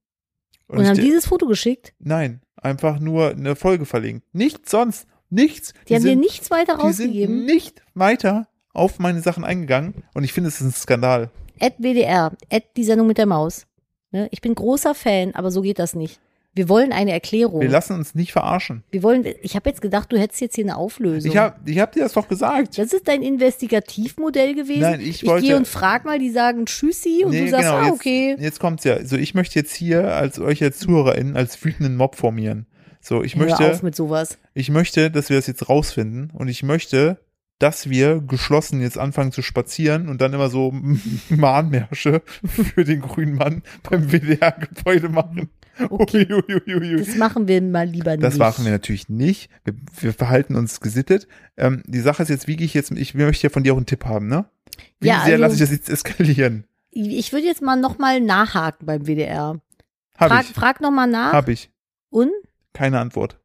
Und, 0.72 0.82
ich 0.82 0.88
haben 0.88 0.96
de- 0.96 1.04
dieses 1.04 1.26
Foto 1.26 1.46
geschickt. 1.46 1.92
Nein, 1.98 2.40
einfach 2.56 2.98
nur 3.00 3.30
eine 3.30 3.56
Folge 3.56 3.84
verlinkt. 3.86 4.26
Nichts 4.34 4.70
sonst. 4.70 5.06
Nichts. 5.30 5.72
Die, 5.88 5.94
haben 5.94 6.02
dir 6.02 6.10
sind, 6.10 6.20
nichts 6.20 6.50
weiter 6.50 6.74
die 6.76 6.92
sind 6.92 7.06
rausgegeben. 7.08 7.44
nicht 7.46 7.82
weiter 7.94 8.48
auf 8.74 8.98
meine 8.98 9.20
Sachen 9.22 9.44
eingegangen. 9.44 10.02
Und 10.14 10.24
ich 10.24 10.32
finde, 10.32 10.48
es 10.48 10.60
ist 10.60 10.66
ein 10.66 10.72
Skandal. 10.72 11.30
At 11.60 11.74
WDR, 11.78 12.32
at 12.50 12.64
die 12.76 12.84
Sendung 12.84 13.06
mit 13.06 13.18
der 13.18 13.26
Maus. 13.26 13.66
Ne? 14.10 14.28
Ich 14.30 14.40
bin 14.40 14.54
großer 14.54 14.94
Fan, 14.94 15.34
aber 15.34 15.50
so 15.50 15.62
geht 15.62 15.78
das 15.78 15.94
nicht. 15.94 16.20
Wir 16.54 16.68
wollen 16.68 16.92
eine 16.92 17.12
Erklärung. 17.12 17.62
Wir 17.62 17.68
lassen 17.70 17.94
uns 17.94 18.14
nicht 18.14 18.32
verarschen. 18.32 18.84
Wir 18.90 19.02
wollen, 19.02 19.24
ich 19.40 19.56
habe 19.56 19.70
jetzt 19.70 19.80
gedacht, 19.80 20.12
du 20.12 20.18
hättest 20.18 20.40
jetzt 20.42 20.54
hier 20.54 20.64
eine 20.64 20.76
Auflösung. 20.76 21.30
Ich 21.30 21.36
habe 21.38 21.56
ich 21.64 21.78
hab 21.78 21.92
dir 21.92 22.02
das 22.02 22.12
doch 22.12 22.28
gesagt. 22.28 22.76
das 22.76 22.92
ist 22.92 23.08
dein 23.08 23.22
Investigativmodell 23.22 24.54
gewesen. 24.54 24.82
Nein, 24.82 25.00
ich 25.00 25.22
ich 25.22 25.26
wollte- 25.26 25.46
gehe 25.46 25.56
und 25.56 25.66
frag 25.66 26.04
mal, 26.04 26.18
die 26.18 26.30
sagen 26.30 26.66
Tschüssi 26.66 27.22
und 27.24 27.30
Nee, 27.30 27.44
du 27.46 27.50
sagst, 27.50 27.64
genau, 27.66 27.76
ah, 27.78 27.84
jetzt, 27.86 27.94
okay. 27.94 28.36
Jetzt 28.38 28.60
kommt's 28.60 28.84
ja. 28.84 28.94
Also 28.94 29.16
ich 29.16 29.34
möchte 29.34 29.58
jetzt 29.58 29.74
hier 29.74 30.14
als 30.14 30.38
euch 30.38 30.62
als 30.62 30.78
ZuhörerInnen 30.80 31.36
als 31.36 31.62
wütenden 31.64 31.96
Mob 31.96 32.16
formieren. 32.16 32.66
So, 33.00 33.22
ich 33.22 33.34
Hör 33.36 33.46
möchte, 33.46 33.70
auf 33.72 33.82
mit 33.82 33.96
sowas. 33.96 34.38
ich 34.54 34.68
möchte, 34.70 35.10
dass 35.10 35.30
wir 35.30 35.36
das 35.36 35.46
jetzt 35.46 35.68
rausfinden 35.68 36.30
und 36.34 36.48
ich 36.48 36.62
möchte, 36.62 37.18
dass 37.58 37.88
wir 37.88 38.20
geschlossen 38.20 38.80
jetzt 38.80 38.98
anfangen 38.98 39.32
zu 39.32 39.40
spazieren 39.40 40.08
und 40.08 40.20
dann 40.20 40.34
immer 40.34 40.50
so 40.50 40.72
Mahnmärsche 41.30 42.22
für 42.74 42.84
den 42.84 43.00
grünen 43.00 43.36
Mann 43.36 43.62
beim 43.88 44.12
WDR-Gebäude 44.12 45.08
machen. 45.08 45.50
Okay. 45.88 46.26
Ui, 46.30 46.42
ui, 46.54 46.62
ui, 46.66 46.74
ui. 46.94 46.96
Das 47.04 47.14
machen 47.16 47.48
wir 47.48 47.62
mal 47.62 47.86
lieber 47.86 48.12
nicht. 48.12 48.22
Das 48.22 48.36
machen 48.36 48.64
wir 48.64 48.72
natürlich 48.72 49.08
nicht. 49.08 49.50
Wir, 49.64 49.74
wir 50.00 50.12
verhalten 50.12 50.54
uns 50.56 50.80
gesittet. 50.80 51.26
Ähm, 51.56 51.82
die 51.86 52.00
Sache 52.00 52.22
ist 52.22 52.28
jetzt, 52.28 52.46
wie 52.46 52.56
gehe 52.56 52.66
ich 52.66 52.74
jetzt, 52.74 52.90
ich 52.90 53.14
möchte 53.14 53.46
ja 53.46 53.50
von 53.50 53.62
dir 53.62 53.72
auch 53.72 53.78
einen 53.78 53.86
Tipp 53.86 54.04
haben, 54.04 54.28
ne? 54.28 54.44
Wie 55.00 55.08
Ja, 55.08 55.22
sehr 55.24 55.32
also- 55.34 55.42
lasse 55.42 55.54
ich 55.54 55.60
das 55.60 55.70
jetzt 55.70 55.88
eskalieren? 55.88 56.64
Ich 56.90 57.32
würde 57.32 57.46
jetzt 57.46 57.62
mal 57.62 57.76
nochmal 57.76 58.20
nachhaken 58.20 58.84
beim 58.84 59.06
WDR. 59.06 59.60
Hab 60.18 60.28
Frag, 60.28 60.44
ich. 60.44 60.50
frag 60.54 60.80
nochmal 60.82 61.08
nach. 61.08 61.32
Hab 61.32 61.48
ich. 61.48 61.70
Und? 62.10 62.30
Keine 62.74 63.00
Antwort. 63.00 63.38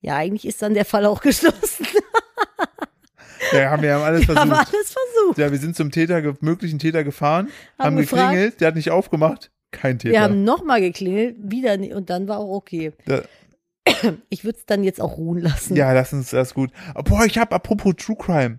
Ja, 0.00 0.16
eigentlich 0.16 0.46
ist 0.46 0.62
dann 0.62 0.74
der 0.74 0.84
Fall 0.84 1.06
auch 1.06 1.20
geschlossen. 1.22 1.86
Ja, 3.52 3.70
haben 3.70 3.82
wir 3.82 3.94
haben 3.94 4.02
alles 4.04 4.20
Wir 4.28 4.34
haben 4.36 4.48
versucht. 4.50 4.68
alles 4.74 4.92
versucht. 4.94 5.38
Ja, 5.38 5.50
wir 5.50 5.58
sind 5.58 5.74
zum 5.74 5.90
Täter, 5.90 6.22
möglichen 6.40 6.78
Täter 6.78 7.02
gefahren, 7.04 7.48
haben, 7.78 7.86
Haben 7.86 7.96
geklingelt, 7.96 8.60
der 8.60 8.68
hat 8.68 8.74
nicht 8.76 8.90
aufgemacht. 8.90 9.50
Kein 9.70 9.98
Täter. 9.98 10.12
Wir 10.12 10.20
haben 10.22 10.44
nochmal 10.44 10.80
geklingelt, 10.80 11.36
wieder 11.40 11.76
nicht, 11.76 11.92
und 11.94 12.10
dann 12.10 12.28
war 12.28 12.38
auch 12.38 12.54
okay. 12.56 12.92
Da- 13.06 13.22
Ich 14.28 14.44
würde 14.44 14.58
es 14.58 14.66
dann 14.66 14.84
jetzt 14.84 15.00
auch 15.00 15.16
ruhen 15.16 15.38
lassen. 15.40 15.76
ja, 15.76 15.92
lass 15.92 16.12
uns 16.12 16.30
das 16.30 16.54
gut. 16.54 16.70
Boah, 17.04 17.24
ich 17.24 17.38
habe 17.38 17.54
apropos 17.54 17.94
True 17.96 18.16
Crime. 18.16 18.58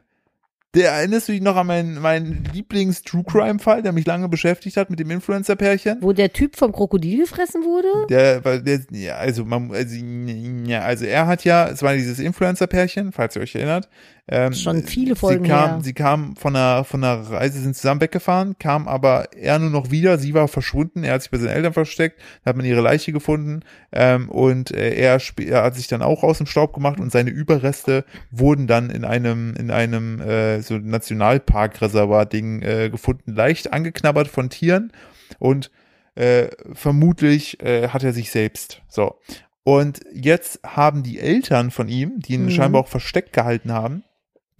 Der, 0.73 0.91
erinnerst 0.91 1.27
du 1.27 1.33
dich 1.33 1.41
noch 1.41 1.57
an 1.57 1.67
meinen, 1.67 1.99
meinen 1.99 2.45
Lieblings-True 2.53 3.25
Crime-Fall, 3.25 3.81
der 3.83 3.91
mich 3.91 4.05
lange 4.05 4.29
beschäftigt 4.29 4.77
hat 4.77 4.89
mit 4.89 5.01
dem 5.01 5.11
Influencer-Pärchen? 5.11 5.97
Wo 5.99 6.13
der 6.13 6.31
Typ 6.31 6.55
vom 6.55 6.71
Krokodil 6.71 7.19
gefressen 7.19 7.65
wurde? 7.65 8.07
Der, 8.09 8.45
weil 8.45 8.61
der, 8.61 8.79
ja, 8.91 9.15
also 9.17 9.43
man, 9.43 9.69
also, 9.71 9.93
ja, 9.97 10.79
also 10.83 11.03
er 11.03 11.27
hat 11.27 11.43
ja, 11.43 11.67
es 11.67 11.83
war 11.83 11.93
dieses 11.93 12.19
Influencer-Pärchen, 12.19 13.11
falls 13.11 13.35
ihr 13.35 13.41
euch 13.41 13.53
erinnert. 13.53 13.89
Ähm, 14.33 14.53
Schon 14.53 14.83
viele 14.83 15.17
Folgen 15.17 15.43
sie 15.43 15.49
kam, 15.49 15.69
her. 15.69 15.79
Sie 15.83 15.93
kam 15.93 16.35
von 16.37 16.55
einer, 16.55 16.85
von 16.85 17.03
einer 17.03 17.29
Reise, 17.29 17.59
sind 17.59 17.75
zusammen 17.75 17.99
weggefahren, 17.99 18.55
kam 18.59 18.87
aber 18.87 19.33
er 19.35 19.59
nur 19.59 19.69
noch 19.69 19.91
wieder, 19.91 20.17
sie 20.17 20.33
war 20.33 20.47
verschwunden, 20.47 21.03
er 21.03 21.15
hat 21.15 21.23
sich 21.23 21.31
bei 21.31 21.37
seinen 21.37 21.49
Eltern 21.49 21.73
versteckt, 21.73 22.21
da 22.43 22.49
hat 22.49 22.55
man 22.55 22.65
ihre 22.65 22.79
Leiche 22.79 23.11
gefunden, 23.11 23.59
ähm, 23.91 24.29
und 24.29 24.71
äh, 24.71 24.95
er, 24.95 25.19
er 25.37 25.63
hat 25.63 25.75
sich 25.75 25.87
dann 25.89 26.01
auch 26.01 26.23
aus 26.23 26.37
dem 26.37 26.47
Staub 26.47 26.73
gemacht 26.73 27.01
und 27.01 27.11
seine 27.11 27.29
Überreste 27.29 28.05
wurden 28.31 28.67
dann 28.67 28.89
in 28.89 29.03
einem, 29.03 29.53
in 29.55 29.69
einem, 29.69 30.21
äh, 30.21 30.61
so 30.61 30.77
Nationalparkreservat-Ding, 30.77 32.61
äh, 32.61 32.89
gefunden, 32.89 33.35
leicht 33.35 33.73
angeknabbert 33.73 34.29
von 34.29 34.49
Tieren 34.49 34.93
und 35.39 35.71
äh, 36.15 36.47
vermutlich 36.73 37.61
äh, 37.61 37.89
hat 37.89 38.03
er 38.03 38.13
sich 38.13 38.31
selbst. 38.31 38.81
So. 38.87 39.15
Und 39.63 39.99
jetzt 40.13 40.59
haben 40.65 41.03
die 41.03 41.19
Eltern 41.19 41.69
von 41.71 41.87
ihm, 41.87 42.19
die 42.19 42.33
ihn 42.33 42.45
Mhm. 42.45 42.49
scheinbar 42.51 42.81
auch 42.81 42.87
versteckt 42.87 43.33
gehalten 43.33 43.71
haben, 43.71 44.03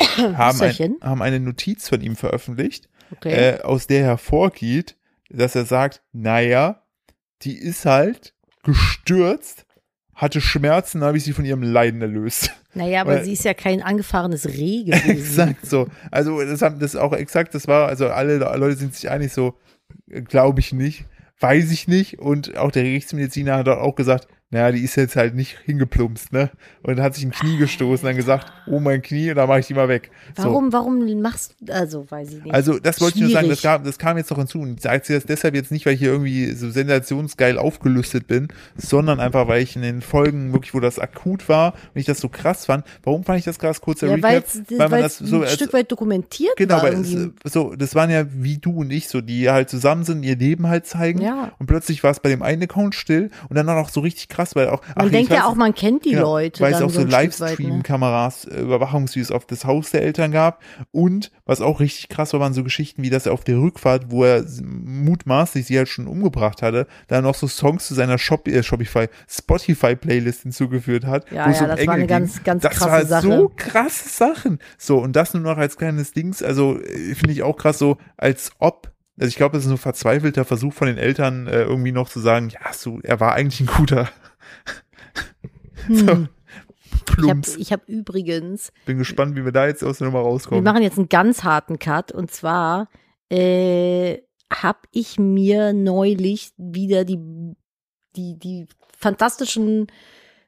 haben, 0.38 0.62
ein, 0.62 0.96
haben 1.02 1.22
eine 1.22 1.40
Notiz 1.40 1.90
von 1.90 2.02
ihm 2.02 2.16
veröffentlicht, 2.16 2.90
Okay. 3.14 3.32
äh, 3.58 3.62
aus 3.62 3.88
der 3.88 4.04
hervorgeht, 4.04 4.96
dass 5.30 5.56
er 5.56 5.66
sagt, 5.66 6.02
naja, 6.14 6.84
die 7.42 7.58
ist 7.58 7.86
halt 7.86 8.34
gestürzt, 8.64 9.66
hatte 10.14 10.40
Schmerzen, 10.42 11.04
habe 11.04 11.18
ich 11.18 11.24
sie 11.24 11.34
von 11.34 11.46
ihrem 11.46 11.64
Leiden 11.64 12.02
erlöst. 12.02 12.52
naja, 12.74 13.02
aber 13.02 13.16
weil- 13.16 13.26
sie 13.26 13.34
ist 13.34 13.44
ja 13.44 13.54
kein 13.54 13.82
angefahrenes 13.82 14.48
Reh 14.48 14.84
gewesen. 14.86 15.10
exakt 15.10 15.66
so. 15.66 15.88
Also 16.12 16.40
das 16.42 16.62
haben 16.62 16.80
das 16.80 16.96
auch 16.96 17.14
exakt, 17.14 17.54
das 17.56 17.68
war, 17.68 17.88
also 17.88 18.10
alle 18.10 18.38
Leute 18.38 18.76
sind 18.78 18.94
sich 18.96 19.10
einig 19.10 19.34
so, 19.34 19.56
glaube 20.08 20.60
ich 20.60 20.72
nicht, 20.74 21.06
weiß 21.40 21.72
ich 21.72 21.88
nicht. 21.88 22.20
Und 22.20 22.58
auch 22.58 22.72
der 22.72 22.84
Rechtsmediziner 22.84 23.56
hat 23.58 23.68
auch 23.68 23.96
gesagt, 23.96 24.28
naja, 24.52 24.72
die 24.72 24.82
ist 24.82 24.96
jetzt 24.98 25.16
halt 25.16 25.34
nicht 25.34 25.58
hingeplumpst, 25.66 26.34
ne? 26.34 26.50
Und 26.84 27.00
hat 27.00 27.16
sich 27.16 27.24
ein 27.24 27.32
Knie 27.32 27.58
gestoßen, 27.58 28.06
dann 28.06 28.16
gesagt, 28.16 28.52
oh 28.68 28.80
mein 28.80 29.02
Knie, 29.02 29.30
und 29.32 29.38
dann 29.38 29.48
mache 29.48 29.60
ich 29.62 29.68
die 29.68 29.74
mal 29.74 29.88
weg. 29.88 30.12
So. 30.38 30.44
Warum, 30.44 30.74
warum 30.74 31.22
machst 31.22 31.56
du, 31.62 31.74
also 31.74 32.06
weiß 32.10 32.30
ich 32.34 32.44
nicht. 32.44 32.54
Also 32.54 32.78
das 32.80 33.00
wollte 33.02 33.18
ich 33.18 33.22
nur 33.24 33.32
sagen, 33.32 33.48
das 33.50 33.60
Schwierig. 33.62 33.76
kam, 33.78 33.84
das 33.86 33.98
kam 33.98 34.18
jetzt 34.18 34.30
noch 34.30 34.38
hinzu. 34.38 34.60
Und 34.60 34.76
ich 34.76 34.82
sage 34.82 35.02
das 35.08 35.26
deshalb 35.26 35.56
jetzt 35.56 35.72
nicht, 35.72 35.86
weil 35.86 35.94
ich 35.94 36.00
hier 36.00 36.12
irgendwie 36.12 36.52
so 36.52 36.70
sensationsgeil 36.70 37.58
aufgelüstet 37.58 38.28
bin, 38.28 38.50
sondern 38.76 39.20
einfach, 39.20 39.48
weil 39.48 39.62
ich 39.62 39.76
in 39.76 39.82
den 39.84 40.02
Folgen 40.02 40.52
wirklich, 40.54 40.74
wo 40.74 40.80
das 40.80 41.00
akut 41.00 41.48
war 41.48 41.74
und 41.94 42.00
ich 42.00 42.06
das 42.06 42.20
so 42.20 42.28
krass 42.30 42.66
fand. 42.66 42.86
Warum 43.04 43.24
fand 43.24 43.40
ich 43.40 43.46
das 43.46 43.58
krass 43.58 43.80
kurzer 43.80 44.08
ja, 44.08 44.16
Recap? 44.16 44.44
weil 44.92 45.04
es 45.04 45.22
ein 45.22 45.42
als- 45.44 45.54
Stück 45.54 45.74
weit 45.74 45.92
dokumentiert 45.92 46.56
Genau, 46.58 46.76
war. 46.76 46.84
weil 46.84 46.94
es, 46.96 47.12
irgendwie. 47.12 47.36
äh, 47.46 47.50
so, 47.50 47.74
das 47.76 47.96
waren 47.96 48.10
ja 48.10 48.26
wie 48.34 48.58
du 48.58 48.82
und 48.82 48.92
ich, 48.92 49.08
so, 49.08 49.22
die 49.22 49.50
halt 49.50 49.70
zusammen 49.70 50.04
sind, 50.04 50.24
ihr 50.24 50.36
Leben 50.36 50.68
halt 50.68 50.86
zeigen. 50.86 51.22
Ja. 51.22 51.52
Und 51.60 51.68
plötzlich 51.68 52.04
war 52.04 52.12
es 52.12 52.20
bei 52.20 52.30
dem 52.30 52.42
einen 52.42 52.64
Account 52.64 52.96
still 52.96 53.30
und 53.50 53.56
dann 53.56 53.70
auch 53.70 53.76
noch 53.76 53.90
so 53.90 54.02
richtig 54.02 54.28
krass, 54.30 54.41
weil 54.56 54.70
auch. 54.70 54.82
Man 54.96 55.06
ich 55.08 55.12
denkt 55.12 55.32
ja 55.32 55.46
auch, 55.46 55.52
es- 55.54 55.58
man 55.58 55.74
kennt 55.74 56.06
die 56.06 56.12
genau, 56.12 56.34
Leute. 56.34 56.62
Weil 56.64 56.74
es 56.74 56.82
auch 56.82 56.90
so 56.90 57.00
weit, 57.02 57.06
ne? 57.08 57.12
Livestream-Kameras, 57.12 58.46
äh, 58.46 58.62
Überwachungsvideos 58.62 59.32
auf 59.32 59.46
das 59.46 59.66
Haus 59.66 59.92
der 59.92 60.04
Eltern 60.04 60.32
gab. 60.32 60.62
Und 60.92 61.32
was 61.46 61.62
auch 61.62 61.80
richtig 61.80 62.10
krass 62.10 62.34
war, 62.34 62.40
waren 62.40 62.54
so 62.54 62.64
Geschichten 62.64 63.04
wie, 63.04 63.10
dass 63.10 63.26
er 63.26 63.34
auf 63.34 63.44
der 63.44 63.58
Rückfahrt, 63.58 64.12
wo 64.12 64.24
er 64.24 64.44
mutmaßlich 64.64 65.66
sie 65.66 65.78
halt 65.78 65.90
schon 65.90 66.08
umgebracht 66.08 66.62
hatte, 66.62 66.88
da 67.08 67.22
noch 67.22 67.36
so 67.36 67.48
Songs 67.48 67.88
zu 67.88 67.94
seiner 67.94 68.18
Shop, 68.18 68.48
äh, 68.48 68.64
Shopify, 68.64 69.08
Spotify-Playlist 69.28 70.44
hinzugefügt 70.44 71.06
hat. 71.06 71.30
Ja, 71.32 71.48
wo 71.48 71.52
es 71.52 71.58
ja, 71.60 71.64
um 71.64 71.70
das 71.70 71.78
war 71.78 71.80
Engel 71.80 71.94
eine 71.94 72.00
ging. 72.02 72.08
ganz, 72.08 72.44
ganz 72.44 72.64
das 72.64 72.74
krasse 72.74 72.92
war 72.92 73.06
Sache. 73.06 73.28
so 73.28 73.52
krasse 73.56 74.10
Sachen. 74.10 74.60
So, 74.78 75.00
und 75.00 75.16
das 75.16 75.34
nur 75.34 75.44
noch 75.44 75.58
als 75.58 75.78
kleines 75.78 76.14
Dings, 76.14 76.42
also 76.44 76.80
äh, 76.80 77.16
finde 77.16 77.34
ich 77.34 77.44
auch 77.44 77.58
krass 77.58 77.78
so, 77.78 77.98
als 78.18 78.52
ob, 78.60 78.92
also 79.20 79.28
ich 79.30 79.36
glaube, 79.36 79.54
das 79.58 79.64
ist 79.64 79.70
so 79.70 79.76
ein 79.76 79.78
verzweifelter 79.78 80.46
Versuch 80.46 80.74
von 80.74 80.88
den 80.88 80.98
Eltern, 80.98 81.48
äh, 81.48 81.62
irgendwie 81.64 81.92
noch 81.92 82.10
zu 82.10 82.20
sagen, 82.20 82.50
ja, 82.50 82.74
so, 82.74 83.00
er 83.04 83.20
war 83.20 83.34
eigentlich 83.34 83.60
ein 83.62 83.68
guter. 83.68 84.10
so, 85.90 86.08
Hm. 86.08 86.30
Ich 86.94 87.18
habe 87.18 87.22
plumps. 87.22 87.56
ich 87.58 87.72
hab 87.74 87.88
übrigens, 87.90 88.72
Bin 88.86 88.98
gespannt, 88.98 89.36
wie 89.36 89.44
wir 89.46 89.52
da 89.52 89.68
jetzt 89.68 89.84
aus 89.84 89.98
der 89.98 90.08
Nummer 90.08 90.20
wir 90.22 90.28
rauskommen. 90.28 90.64
machen 90.64 90.84
jetzt 90.84 90.98
einen 90.98 91.10
ganz 91.10 91.44
harten 91.44 91.80
Cut 91.80 92.12
und 92.12 92.32
zwar 92.32 92.90
äh, 93.30 94.20
habe 94.54 94.80
ich 94.92 95.18
mir 95.20 95.74
neulich 95.74 96.52
wieder 96.58 97.04
die, 97.06 97.18
die, 98.16 98.38
die 98.38 98.68
fantastischen 98.98 99.88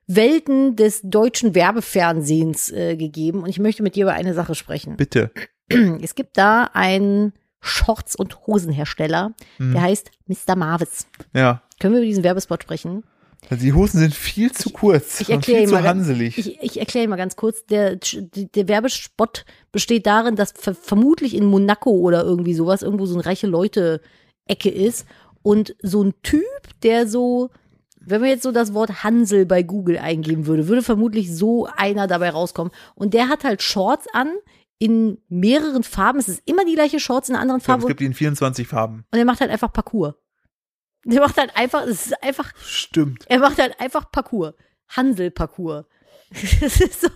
Welten 0.07 0.75
des 0.75 1.01
deutschen 1.03 1.55
Werbefernsehens 1.55 2.71
äh, 2.71 2.95
gegeben 2.97 3.41
und 3.43 3.49
ich 3.49 3.59
möchte 3.59 3.83
mit 3.83 3.95
dir 3.95 4.03
über 4.03 4.13
eine 4.13 4.33
Sache 4.33 4.55
sprechen. 4.55 4.95
Bitte. 4.97 5.31
Es 6.01 6.13
gibt 6.15 6.37
da 6.37 6.69
einen 6.73 7.33
Shorts- 7.61 8.15
und 8.17 8.45
Hosenhersteller, 8.45 9.33
Mhm. 9.57 9.71
der 9.73 9.81
heißt 9.81 10.11
Mr. 10.27 10.55
Marvis. 10.57 11.07
Ja. 11.33 11.63
Können 11.79 11.93
wir 11.93 12.01
über 12.01 12.07
diesen 12.07 12.23
Werbespot 12.25 12.61
sprechen? 12.63 13.03
Also 13.49 13.63
die 13.63 13.73
Hosen 13.73 13.99
sind 13.99 14.13
viel 14.13 14.51
zu 14.51 14.69
kurz 14.71 15.21
ich 15.21 15.27
und 15.29 15.35
erkläre 15.35 15.59
viel 15.59 15.67
zu 15.67 15.73
ganz- 15.75 15.87
hanselig. 15.87 16.37
Ich, 16.37 16.59
ich 16.61 16.79
erkläre 16.79 17.07
mal 17.07 17.15
ganz 17.17 17.35
kurz. 17.35 17.65
Der, 17.65 17.97
der 17.97 18.67
Werbespot 18.67 19.45
besteht 19.71 20.05
darin, 20.05 20.35
dass 20.35 20.53
ver 20.53 20.73
vermutlich 20.75 21.35
in 21.35 21.45
Monaco 21.45 21.91
oder 21.91 22.23
irgendwie 22.23 22.53
sowas 22.53 22.81
irgendwo 22.81 23.05
so 23.05 23.15
eine 23.15 23.25
reiche 23.25 23.47
Leute-Ecke 23.47 24.69
ist 24.69 25.05
und 25.41 25.75
so 25.81 26.03
ein 26.03 26.13
Typ, 26.23 26.41
der 26.83 27.07
so, 27.07 27.49
wenn 27.99 28.21
man 28.21 28.29
jetzt 28.29 28.43
so 28.43 28.51
das 28.51 28.73
Wort 28.73 29.03
Hansel 29.03 29.45
bei 29.45 29.61
Google 29.61 29.97
eingeben 29.97 30.45
würde, 30.47 30.67
würde 30.67 30.81
vermutlich 30.81 31.35
so 31.35 31.67
einer 31.75 32.07
dabei 32.07 32.29
rauskommen. 32.31 32.71
Und 32.95 33.13
der 33.13 33.29
hat 33.29 33.43
halt 33.43 33.61
Shorts 33.61 34.07
an 34.13 34.29
in 34.79 35.17
mehreren 35.29 35.83
Farben. 35.83 36.19
Es 36.19 36.27
ist 36.27 36.41
immer 36.45 36.65
die 36.65 36.73
gleiche 36.75 36.99
Shorts 36.99 37.29
in 37.29 37.35
einer 37.35 37.41
anderen 37.41 37.59
ich 37.59 37.65
glaube, 37.65 37.81
Farbe 37.81 37.91
es 37.91 37.97
gibt 37.97 37.99
die 38.01 38.05
in 38.05 38.13
24 38.13 38.67
Farben. 38.67 39.05
und 39.11 39.19
er 39.19 39.25
macht 39.25 39.39
halt 39.41 39.51
einfach 39.51 39.71
Parcours. 39.71 40.15
Der 41.05 41.19
macht 41.21 41.37
halt 41.37 41.55
einfach, 41.55 41.83
es 41.83 42.07
ist 42.07 42.23
einfach 42.23 42.53
Stimmt. 42.63 43.25
er 43.27 43.39
macht 43.39 43.59
halt 43.59 43.79
einfach 43.79 44.09
Parcours. 44.11 44.53
Ist 46.33 47.01
so, 47.01 47.09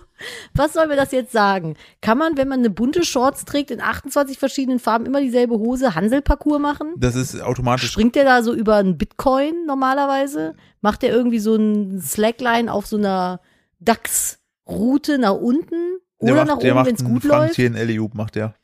was 0.54 0.72
soll 0.74 0.86
mir 0.86 0.96
das 0.96 1.10
jetzt 1.12 1.32
sagen? 1.32 1.76
Kann 2.00 2.18
man, 2.18 2.36
wenn 2.36 2.48
man 2.48 2.60
eine 2.60 2.70
bunte 2.70 3.04
Shorts 3.04 3.44
trägt 3.44 3.70
in 3.70 3.80
28 3.80 4.38
verschiedenen 4.38 4.78
Farben, 4.78 5.06
immer 5.06 5.20
dieselbe 5.20 5.58
Hose 5.58 5.94
Hanselparcours 5.94 6.60
machen? 6.60 6.94
Das 6.96 7.16
ist 7.16 7.40
automatisch. 7.40 7.90
Springt 7.90 8.14
der 8.14 8.24
da 8.24 8.42
so 8.42 8.54
über 8.54 8.76
einen 8.76 8.96
Bitcoin 8.96 9.66
normalerweise? 9.66 10.54
Macht 10.80 11.02
der 11.02 11.10
irgendwie 11.10 11.40
so 11.40 11.56
ein 11.56 12.00
Slackline 12.00 12.72
auf 12.72 12.86
so 12.86 12.96
einer 12.96 13.40
DAX-Route 13.80 15.18
nach 15.18 15.34
unten? 15.34 15.98
Der 16.20 16.32
Oder 16.32 16.34
macht, 16.34 16.46
nach 16.48 16.58
der 16.58 16.76
oben, 16.76 16.86
wenn 16.86 16.94
es 16.94 17.00
einen 17.00 17.12
gut 17.14 17.24
läuft? 17.24 17.58
In 17.58 17.74
Eliub 17.74 18.14
macht 18.14 18.34
der. 18.36 18.54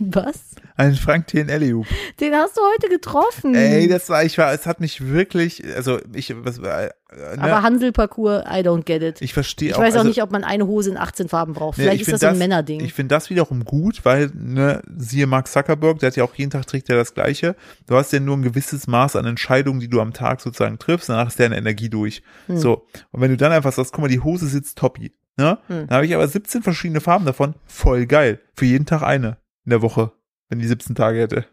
Was? 0.00 0.53
Einen 0.76 0.96
Frank 0.96 1.28
T. 1.28 1.38
in 1.38 1.48
Eliub. 1.48 1.86
Den 2.20 2.34
hast 2.34 2.56
du 2.56 2.60
heute 2.74 2.88
getroffen. 2.88 3.54
Ey, 3.54 3.86
das 3.86 4.08
war, 4.08 4.24
ich 4.24 4.36
war, 4.38 4.52
es 4.52 4.66
hat 4.66 4.80
mich 4.80 5.06
wirklich, 5.06 5.62
also 5.76 6.00
ich, 6.12 6.34
was, 6.44 6.58
äh, 6.58 6.62
ne, 6.62 6.92
Aber 7.38 7.62
Hanselparcours, 7.62 8.42
I 8.44 8.60
don't 8.60 8.82
get 8.82 9.00
it. 9.02 9.22
ich 9.22 9.32
verstehe 9.32 9.68
Ich 9.70 9.74
auch. 9.76 9.78
weiß 9.78 9.94
auch 9.94 9.98
also, 9.98 10.08
nicht, 10.08 10.20
ob 10.22 10.32
man 10.32 10.42
eine 10.42 10.66
Hose 10.66 10.90
in 10.90 10.96
18 10.96 11.28
Farben 11.28 11.52
braucht. 11.52 11.76
Vielleicht 11.76 12.02
ich 12.02 12.08
ist 12.08 12.12
das 12.12 12.22
so 12.22 12.26
ein 12.26 12.38
Männerding. 12.38 12.80
Ich 12.80 12.92
finde 12.92 13.14
das 13.14 13.30
wiederum 13.30 13.64
gut, 13.64 14.04
weil, 14.04 14.32
ne, 14.34 14.82
siehe 14.96 15.28
Mark 15.28 15.46
Zuckerberg, 15.46 16.00
der 16.00 16.08
hat 16.08 16.16
ja 16.16 16.24
auch 16.24 16.34
jeden 16.34 16.50
Tag 16.50 16.66
trägt 16.66 16.90
er 16.90 16.96
das 16.96 17.14
Gleiche. 17.14 17.54
Du 17.86 17.94
hast 17.94 18.12
ja 18.12 18.18
nur 18.18 18.36
ein 18.36 18.42
gewisses 18.42 18.88
Maß 18.88 19.14
an 19.14 19.26
Entscheidungen, 19.26 19.78
die 19.78 19.88
du 19.88 20.00
am 20.00 20.12
Tag 20.12 20.40
sozusagen 20.40 20.80
triffst, 20.80 21.08
danach 21.08 21.28
ist 21.28 21.38
deine 21.38 21.56
Energie 21.56 21.88
durch. 21.88 22.22
Hm. 22.46 22.58
So. 22.58 22.86
Und 23.12 23.20
wenn 23.20 23.30
du 23.30 23.36
dann 23.36 23.52
einfach 23.52 23.72
sagst, 23.72 23.92
guck 23.92 24.02
mal, 24.02 24.08
die 24.08 24.20
Hose 24.20 24.48
sitzt 24.48 24.76
toppi, 24.76 25.12
ne? 25.36 25.58
Hm. 25.68 25.86
Dann 25.86 25.96
habe 25.96 26.06
ich 26.06 26.14
aber 26.16 26.26
17 26.26 26.62
verschiedene 26.64 27.00
Farben 27.00 27.26
davon. 27.26 27.54
Voll 27.64 28.06
geil. 28.06 28.40
Für 28.54 28.64
jeden 28.64 28.86
Tag 28.86 29.02
eine 29.02 29.36
in 29.64 29.70
der 29.70 29.82
Woche, 29.82 30.12
wenn 30.48 30.58
die 30.58 30.66
17 30.66 30.94
Tage 30.94 31.20
hätte. 31.20 31.46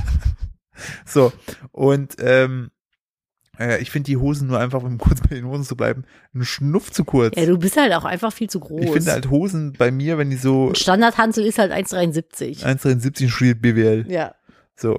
so. 1.04 1.32
Und, 1.72 2.16
ähm, 2.18 2.70
äh, 3.58 3.80
ich 3.80 3.90
finde 3.90 4.06
die 4.06 4.16
Hosen 4.16 4.48
nur 4.48 4.58
einfach, 4.58 4.82
um 4.82 4.98
kurz 4.98 5.20
bei 5.20 5.34
den 5.34 5.46
Hosen 5.46 5.64
zu 5.64 5.76
bleiben, 5.76 6.04
einen 6.34 6.44
Schnuff 6.44 6.90
zu 6.90 7.04
kurz. 7.04 7.36
Ja, 7.36 7.46
du 7.46 7.58
bist 7.58 7.76
halt 7.76 7.92
auch 7.94 8.04
einfach 8.04 8.32
viel 8.32 8.50
zu 8.50 8.60
groß. 8.60 8.84
Ich 8.84 8.90
finde 8.90 9.12
halt 9.12 9.30
Hosen 9.30 9.72
bei 9.72 9.90
mir, 9.90 10.18
wenn 10.18 10.30
die 10.30 10.36
so 10.36 10.72
Standardhansel 10.74 11.44
ist 11.44 11.58
halt 11.58 11.72
1,73. 11.72 12.64
1,73 12.64 13.28
studiert 13.28 13.62
BWL. 13.62 14.06
Ja. 14.08 14.34
So. 14.74 14.98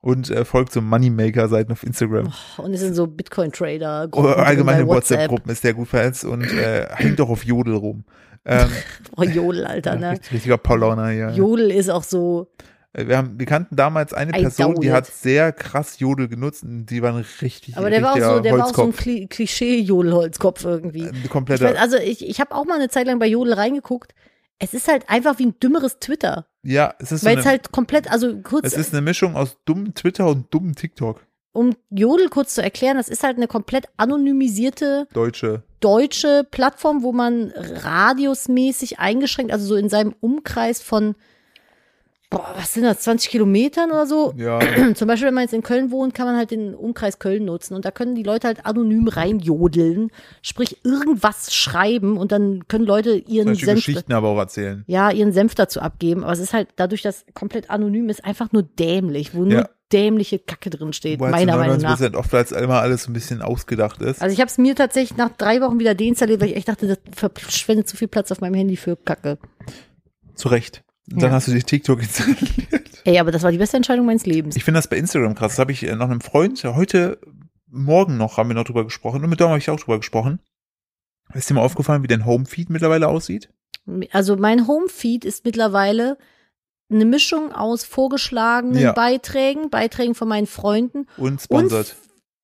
Und 0.00 0.30
äh, 0.30 0.44
folgt 0.44 0.72
so 0.72 0.80
Moneymaker-Seiten 0.80 1.72
auf 1.72 1.82
Instagram. 1.82 2.32
Und 2.56 2.72
es 2.72 2.80
sind 2.80 2.94
so 2.94 3.08
Bitcoin-Trader. 3.08 4.08
Oder 4.12 4.38
allgemeine 4.38 4.84
bei 4.84 4.94
WhatsApp. 4.94 5.18
WhatsApp-Gruppen 5.18 5.50
ist 5.50 5.64
der 5.64 5.74
gut 5.74 5.88
vernetzt 5.88 6.24
und 6.24 6.44
äh, 6.44 6.86
hängt 6.94 7.20
auch 7.20 7.28
auf 7.28 7.44
Jodel 7.44 7.74
rum. 7.74 8.04
Ähm, 8.44 8.68
Oh, 9.16 9.22
Jodel, 9.22 9.64
Alter, 9.66 9.96
ne? 9.96 10.12
richtig, 10.12 10.32
richtiger 10.32 10.58
Paulaner 10.58 11.10
hier. 11.10 11.30
Jodel 11.30 11.70
ist 11.70 11.90
auch 11.90 12.02
so, 12.04 12.50
Äh, 12.92 13.06
Wir, 13.06 13.18
haben, 13.18 13.38
wir 13.38 13.46
kannten 13.46 13.76
damals 13.76 14.12
eine 14.14 14.36
I 14.38 14.42
Person, 14.42 14.76
die 14.76 14.92
hat 14.92 15.06
sehr 15.06 15.52
krass 15.52 15.98
Jodel 15.98 16.28
genutzt 16.28 16.62
und 16.62 16.86
die 16.86 17.02
war 17.02 17.14
ein 17.14 17.24
richtig, 17.42 17.76
aber 17.76 17.90
der 17.90 18.02
war 18.02 18.12
auch 18.14 18.36
so, 18.36 18.40
der 18.40 18.56
war 18.58 18.66
auch 18.66 18.74
so 18.74 18.84
ein. 18.84 18.92
Kli- 18.92 19.28
Klischee-Jodelholzkopf 19.28 20.64
irgendwie. 20.64 21.10
Ich 21.22 21.30
kompletter. 21.30 21.64
weiß, 21.66 21.76
also 21.76 21.96
ich, 21.98 22.26
ich 22.26 22.40
habe 22.40 22.54
auch 22.54 22.64
mal 22.64 22.76
eine 22.76 22.88
Zeit 22.88 23.06
lang 23.06 23.18
bei 23.18 23.26
Jodel 23.26 23.52
reingeguckt. 23.54 24.14
Es 24.58 24.74
ist 24.74 24.88
halt 24.88 25.08
einfach 25.08 25.38
wie 25.38 25.46
ein 25.46 25.54
dümmeres 25.60 25.98
Twitter. 26.00 26.46
ja, 26.64 26.94
es 26.98 27.12
ist, 27.12 27.20
so 27.20 27.26
Weil 27.26 27.32
eine, 27.32 27.40
es 27.42 27.46
halt 27.46 27.70
komplett, 27.72 28.10
also 28.10 28.38
kurz, 28.42 28.66
es 28.66 28.76
ist 28.76 28.92
eine 28.92 29.02
Mischung 29.02 29.36
aus 29.36 29.56
dummem 29.64 29.94
Twitter 29.94 30.26
und 30.26 30.52
dummem 30.52 30.74
TikTok. 30.74 31.20
um 31.52 31.74
Jodel 31.90 32.28
kurz 32.28 32.54
zu 32.54 32.62
erklären, 32.62 32.96
das 32.96 33.08
ist 33.08 33.22
halt 33.22 33.36
eine 33.36 33.46
komplett 33.46 33.86
anonymisierte 33.96 35.06
Deutsche. 35.12 35.62
Deutsche 35.80 36.46
Plattform, 36.50 37.02
wo 37.02 37.12
man 37.12 37.52
radiusmäßig 37.56 38.98
eingeschränkt, 38.98 39.52
also 39.52 39.66
so 39.66 39.76
in 39.76 39.88
seinem 39.88 40.14
Umkreis 40.20 40.82
von, 40.82 41.14
boah, 42.30 42.52
was 42.56 42.74
sind 42.74 42.82
das, 42.84 43.00
20 43.00 43.30
Kilometern 43.30 43.90
oder 43.90 44.06
so. 44.06 44.34
Ja, 44.36 44.58
Zum 44.94 45.08
Beispiel, 45.08 45.28
wenn 45.28 45.34
man 45.34 45.44
jetzt 45.44 45.54
in 45.54 45.62
Köln 45.62 45.90
wohnt, 45.90 46.14
kann 46.14 46.26
man 46.26 46.36
halt 46.36 46.50
den 46.50 46.74
Umkreis 46.74 47.18
Köln 47.18 47.44
nutzen 47.44 47.74
und 47.74 47.84
da 47.84 47.90
können 47.90 48.14
die 48.14 48.22
Leute 48.22 48.46
halt 48.48 48.66
anonym 48.66 49.08
reinjodeln, 49.08 50.10
sprich 50.42 50.84
irgendwas 50.84 51.54
schreiben 51.54 52.18
und 52.18 52.32
dann 52.32 52.66
können 52.68 52.84
Leute 52.84 53.14
ihren 53.16 53.54
Senf, 53.54 53.84
Geschichten 53.84 54.12
aber 54.12 54.28
auch 54.28 54.38
erzählen. 54.38 54.84
ja, 54.86 55.10
ihren 55.10 55.32
Senf 55.32 55.54
dazu 55.54 55.80
abgeben. 55.80 56.24
Aber 56.24 56.32
es 56.32 56.40
ist 56.40 56.52
halt 56.52 56.68
dadurch, 56.76 57.02
dass 57.02 57.24
komplett 57.34 57.70
anonym 57.70 58.08
ist, 58.08 58.24
einfach 58.24 58.52
nur 58.52 58.62
dämlich, 58.62 59.34
wo 59.34 59.44
nur 59.44 59.52
Ja. 59.52 59.68
Dämliche 59.92 60.38
Kacke 60.38 60.70
drin 60.70 60.92
steht, 60.92 61.18
Wo 61.20 61.24
halt 61.24 61.32
meiner 61.32 61.56
Meinung 61.56 61.78
nach. 61.78 61.98
99% 61.98 62.14
oft 62.16 62.34
als 62.34 62.52
immer 62.52 62.80
alles 62.80 63.04
so 63.04 63.10
ein 63.10 63.14
bisschen 63.14 63.40
ausgedacht 63.42 64.02
ist. 64.02 64.20
Also 64.20 64.32
ich 64.34 64.40
habe 64.40 64.48
es 64.50 64.58
mir 64.58 64.74
tatsächlich 64.74 65.16
nach 65.16 65.30
drei 65.36 65.60
Wochen 65.60 65.78
wieder 65.78 65.94
deinstalliert, 65.94 66.40
weil 66.40 66.50
ich 66.50 66.56
echt 66.56 66.68
dachte, 66.68 66.86
das 66.88 66.98
verschwendet 67.14 67.88
zu 67.88 67.96
viel 67.96 68.08
Platz 68.08 68.30
auf 68.32 68.40
meinem 68.40 68.54
Handy 68.54 68.76
für 68.76 68.96
Kacke. 68.96 69.38
Zu 70.34 70.48
Recht. 70.48 70.82
Und 71.10 71.22
Dann 71.22 71.30
Ja. 71.30 71.36
hast 71.36 71.48
du 71.48 71.52
dich 71.52 71.64
TikTok 71.64 72.00
installiert. 72.02 73.02
Ey, 73.04 73.18
aber 73.18 73.30
das 73.32 73.42
war 73.42 73.50
die 73.52 73.58
beste 73.58 73.76
Entscheidung 73.78 74.04
meines 74.06 74.26
Lebens. 74.26 74.56
Ich 74.56 74.64
finde 74.64 74.78
das 74.78 74.88
bei 74.88 74.98
Instagram 74.98 75.34
krass. 75.34 75.52
Das 75.52 75.58
habe 75.58 75.72
ich 75.72 75.82
äh, 75.84 75.94
noch 75.96 76.10
einem 76.10 76.20
Freund, 76.20 76.62
ja, 76.62 76.74
heute 76.74 77.18
Morgen 77.70 78.16
noch 78.16 78.36
haben 78.38 78.48
wir 78.50 78.54
noch 78.54 78.64
drüber 78.64 78.84
gesprochen 78.84 79.22
und 79.22 79.30
mit 79.30 79.40
Dom 79.40 79.48
habe 79.50 79.58
ich 79.58 79.68
auch 79.70 79.78
drüber 79.80 79.98
gesprochen. 79.98 80.40
Ist 81.34 81.50
dir 81.50 81.54
mal 81.54 81.60
aufgefallen, 81.62 82.02
wie 82.02 82.06
dein 82.06 82.24
Homefeed 82.24 82.70
mittlerweile 82.70 83.08
aussieht? 83.08 83.50
Also 84.12 84.36
mein 84.36 84.66
Homefeed 84.66 85.24
ist 85.24 85.44
mittlerweile 85.44 86.16
eine 86.90 87.04
Mischung 87.04 87.52
aus 87.52 87.84
vorgeschlagenen 87.84 88.80
Ja. 88.80 88.92
Beiträgen, 88.92 89.70
Beiträgen 89.70 90.14
von 90.14 90.28
meinen 90.28 90.46
Freunden 90.46 91.06
Und 91.16 91.40
sponsert. 91.42 91.96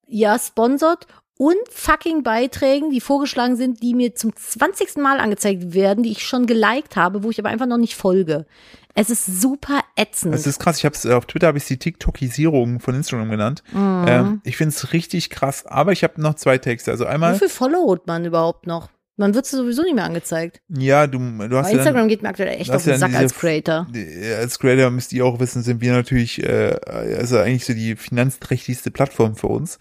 ja, 0.07 0.37
sponsert 0.39 1.07
und 1.37 1.55
fucking 1.69 2.23
Beiträgen, 2.23 2.91
die 2.91 3.01
vorgeschlagen 3.01 3.55
sind, 3.57 3.81
die 3.83 3.93
mir 3.93 4.15
zum 4.15 4.35
20. 4.35 4.97
Mal 4.97 5.19
angezeigt 5.19 5.73
werden, 5.73 6.03
die 6.03 6.11
ich 6.11 6.23
schon 6.25 6.45
geliked 6.45 6.95
habe, 6.95 7.23
wo 7.23 7.29
ich 7.29 7.39
aber 7.39 7.49
einfach 7.49 7.65
noch 7.65 7.77
nicht 7.77 7.95
folge. 7.95 8.45
Es 8.93 9.09
ist 9.09 9.41
super 9.41 9.81
ätzend. 9.97 10.33
Das 10.33 10.47
ist 10.47 10.59
krass. 10.59 10.77
Ich 10.77 10.85
habe 10.85 10.95
es 10.95 11.05
auf 11.05 11.25
Twitter 11.25 11.47
habe 11.47 11.57
ich 11.57 11.65
die 11.65 11.77
TikTokisierung 11.77 12.79
von 12.79 12.95
Instagram 12.95 13.29
genannt. 13.29 13.61
Mhm. 13.73 14.05
Ähm, 14.07 14.41
ich 14.45 14.55
finde 14.55 14.69
es 14.73 14.93
richtig 14.93 15.29
krass. 15.29 15.65
Aber 15.65 15.91
ich 15.91 16.03
habe 16.05 16.21
noch 16.21 16.35
zwei 16.35 16.57
Texte. 16.59 16.91
Also 16.91 17.03
Wie 17.03 17.09
einmal, 17.09 17.37
viel 17.37 17.49
followt 17.49 18.07
man 18.07 18.23
überhaupt 18.23 18.67
noch? 18.67 18.87
Man 19.17 19.33
wird 19.33 19.45
sowieso 19.45 19.81
nicht 19.83 19.95
mehr 19.95 20.03
angezeigt. 20.03 20.61
ja, 20.67 21.07
du, 21.07 21.19
du 21.19 21.37
Bei 21.49 21.57
hast 21.59 21.71
ja 21.71 21.77
Instagram 21.77 22.01
dann, 22.01 22.07
geht 22.09 22.21
mir 22.21 22.29
aktuell 22.29 22.59
echt 22.59 22.69
auf 22.71 22.83
den 22.83 22.91
ja 22.93 22.97
Sack 22.97 23.09
diese- 23.11 23.19
als 23.19 23.33
Creator. 23.33 23.87
die- 23.93 24.33
als 24.37 24.59
Creator 24.59 24.89
müsst 24.91 25.13
ihr 25.13 25.25
auch 25.25 25.39
wissen, 25.39 25.61
sind 25.63 25.79
wir 25.81 25.93
natürlich, 25.93 26.43
äh, 26.43 26.75
also 26.85 27.37
eigentlich 27.37 27.63
so 27.65 27.73
die 27.73 27.95
finanzträchtigste 27.95 28.91
Plattform 28.91 29.35
für 29.35 29.47
uns, 29.47 29.77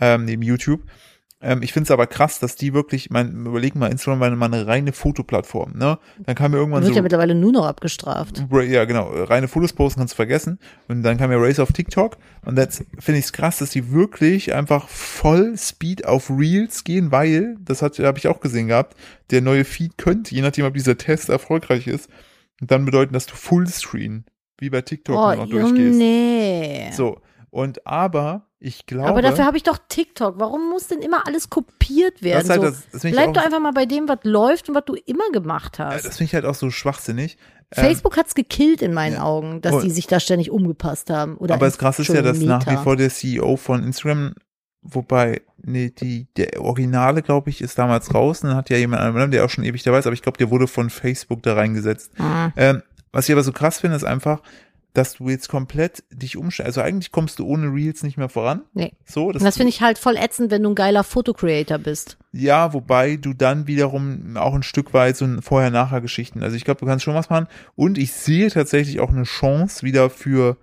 ähm, 0.00 0.24
neben 0.24 0.42
YouTube. 0.42 0.80
Ähm, 1.40 1.62
ich 1.62 1.72
finde 1.72 1.84
es 1.84 1.90
aber 1.92 2.08
krass, 2.08 2.40
dass 2.40 2.56
die 2.56 2.74
wirklich, 2.74 3.10
mein, 3.10 3.46
überleg 3.46 3.76
mal, 3.76 3.92
Instagram 3.92 4.18
war 4.20 4.30
mal 4.34 4.46
eine 4.46 4.66
reine 4.66 4.92
Fotoplattform, 4.92 5.74
ne? 5.76 5.98
Dann 6.26 6.34
kam 6.34 6.50
mir 6.50 6.56
irgendwann 6.56 6.82
Wird 6.82 6.92
so. 6.92 6.96
ja 6.96 7.02
mittlerweile 7.02 7.36
nur 7.36 7.52
noch 7.52 7.64
abgestraft. 7.64 8.44
Ra- 8.50 8.62
Ja, 8.64 8.84
genau. 8.86 9.08
Reine 9.08 9.46
Fotos 9.46 9.72
posten 9.72 10.00
kannst 10.00 10.14
du 10.14 10.16
vergessen. 10.16 10.58
Und 10.88 11.04
dann 11.04 11.16
kam 11.16 11.30
ja 11.30 11.38
Race 11.38 11.60
auf 11.60 11.72
TikTok. 11.72 12.16
Und 12.44 12.58
jetzt 12.58 12.84
finde 12.98 13.20
ich 13.20 13.26
es 13.26 13.32
krass, 13.32 13.58
dass 13.58 13.70
die 13.70 13.92
wirklich 13.92 14.52
einfach 14.52 14.88
voll 14.88 15.56
Speed 15.56 16.06
auf 16.06 16.28
Reels 16.28 16.82
gehen, 16.82 17.12
weil, 17.12 17.56
das 17.60 17.82
hat 17.82 17.98
habe 18.00 18.18
ich 18.18 18.26
auch 18.26 18.40
gesehen 18.40 18.66
gehabt, 18.66 18.96
der 19.30 19.40
neue 19.40 19.64
Feed 19.64 19.96
könnte, 19.96 20.34
je 20.34 20.42
nachdem, 20.42 20.64
ob 20.66 20.74
dieser 20.74 20.98
Test 20.98 21.28
erfolgreich 21.28 21.86
ist, 21.86 22.08
dann 22.60 22.84
bedeuten, 22.84 23.12
dass 23.12 23.26
du 23.26 23.36
Fullscreen, 23.36 24.24
wie 24.58 24.70
bei 24.70 24.80
TikTok, 24.82 25.14
Oh, 25.16 25.34
noch 25.36 25.48
durchgehst. 25.48 25.96
nee. 25.96 26.90
So. 26.92 27.20
Und 27.50 27.86
aber, 27.86 28.46
ich 28.58 28.86
glaube. 28.86 29.08
aber 29.08 29.22
dafür 29.22 29.44
habe 29.46 29.56
ich 29.56 29.62
doch 29.62 29.78
TikTok. 29.88 30.34
Warum 30.38 30.68
muss 30.70 30.88
denn 30.88 31.00
immer 31.00 31.26
alles 31.26 31.48
kopiert 31.48 32.22
werden? 32.22 32.46
das 32.46 32.50
halt, 32.50 32.60
so, 32.60 32.68
das, 32.68 33.02
das 33.02 33.10
bleib 33.10 33.34
doch 33.34 33.44
einfach 33.44 33.60
mal 33.60 33.72
bei 33.72 33.86
dem, 33.86 34.08
was 34.08 34.18
läuft 34.24 34.68
und 34.68 34.74
was 34.74 34.84
du 34.84 34.94
immer 35.06 35.30
gemacht 35.32 35.78
hast. 35.78 36.04
das 36.04 36.16
finde 36.18 36.24
ich 36.28 36.34
halt 36.34 36.44
auch 36.44 36.54
so 36.54 36.70
schwachsinnig. 36.70 37.38
Ähm, 37.74 37.84
Facebook 37.84 38.16
hat's 38.16 38.34
gekillt 38.34 38.82
in 38.82 38.92
meinen 38.94 39.16
ja. 39.16 39.22
Augen, 39.22 39.60
dass 39.60 39.74
Und- 39.74 39.84
die 39.84 39.90
sich 39.90 40.06
da 40.06 40.20
ständig 40.20 40.50
umgepasst 40.50 41.10
haben. 41.10 41.36
Oder 41.36 41.54
Aber 41.54 41.66
das 41.66 41.78
krasse 41.78 42.02
ist 42.02 42.08
ja, 42.08 42.16
dass 42.16 42.38
Entschuldigung, 42.38 42.58
nach 42.58 42.66
wie 42.66 42.70
Meta. 42.70 42.82
vor 42.82 42.96
der 42.96 43.10
CEO 43.10 43.56
von 43.56 43.82
Instagram, 43.84 44.34
wobei, 44.82 45.42
nee, 45.62 45.90
die, 45.90 46.28
der 46.36 46.60
Originale, 46.60 47.22
glaube 47.22 47.50
ich, 47.50 47.60
ist 47.60 47.78
damals 47.78 48.14
raus. 48.14 48.42
Und 48.42 48.50
dann 48.50 48.56
hat 48.56 48.70
ja 48.70 48.76
jemand 48.76 49.02
anderen, 49.02 49.30
der 49.30 49.44
auch 49.44 49.50
schon 49.50 49.64
ewig 49.64 49.82
dabei 49.82 49.98
ist, 49.98 50.06
aber 50.06 50.14
ich 50.14 50.22
glaube, 50.22 50.38
der 50.38 50.50
wurde 50.50 50.66
von 50.66 50.90
Facebook 50.90 51.42
da 51.42 51.54
reingesetzt. 51.54 52.12
Ah. 52.18 52.50
Ähm, 52.56 52.82
was 53.12 53.28
ich 53.28 53.32
aber 53.32 53.42
so 53.42 53.52
krass 53.52 53.80
finde, 53.80 53.96
ist 53.96 54.04
einfach, 54.04 54.42
dass 54.98 55.14
du 55.14 55.28
jetzt 55.28 55.48
komplett 55.48 56.02
dich 56.10 56.36
umstellst. 56.36 56.66
Also 56.66 56.80
eigentlich 56.80 57.12
kommst 57.12 57.38
du 57.38 57.46
ohne 57.46 57.72
Reels 57.72 58.02
nicht 58.02 58.16
mehr 58.16 58.28
voran. 58.28 58.62
Nee. 58.74 58.92
So, 59.04 59.28
Und 59.28 59.42
das 59.42 59.56
finde 59.56 59.70
ich 59.70 59.80
halt 59.80 59.96
voll 59.96 60.16
ätzend, 60.16 60.50
wenn 60.50 60.64
du 60.64 60.70
ein 60.70 60.74
geiler 60.74 61.04
Fotocreator 61.04 61.78
bist. 61.78 62.18
Ja, 62.32 62.72
wobei 62.72 63.16
du 63.16 63.32
dann 63.32 63.68
wiederum 63.68 64.36
auch 64.36 64.54
ein 64.54 64.64
Stück 64.64 64.92
weit 64.94 65.16
so 65.16 65.24
ein 65.24 65.40
Vorher-Nachher-Geschichten. 65.40 66.42
Also 66.42 66.56
ich 66.56 66.64
glaube, 66.64 66.80
du 66.80 66.86
kannst 66.86 67.04
schon 67.04 67.14
was 67.14 67.30
machen. 67.30 67.46
Und 67.76 67.96
ich 67.96 68.12
sehe 68.12 68.50
tatsächlich 68.50 68.98
auch 68.98 69.10
eine 69.10 69.22
Chance 69.22 69.84
wieder 69.84 70.10
für 70.10 70.56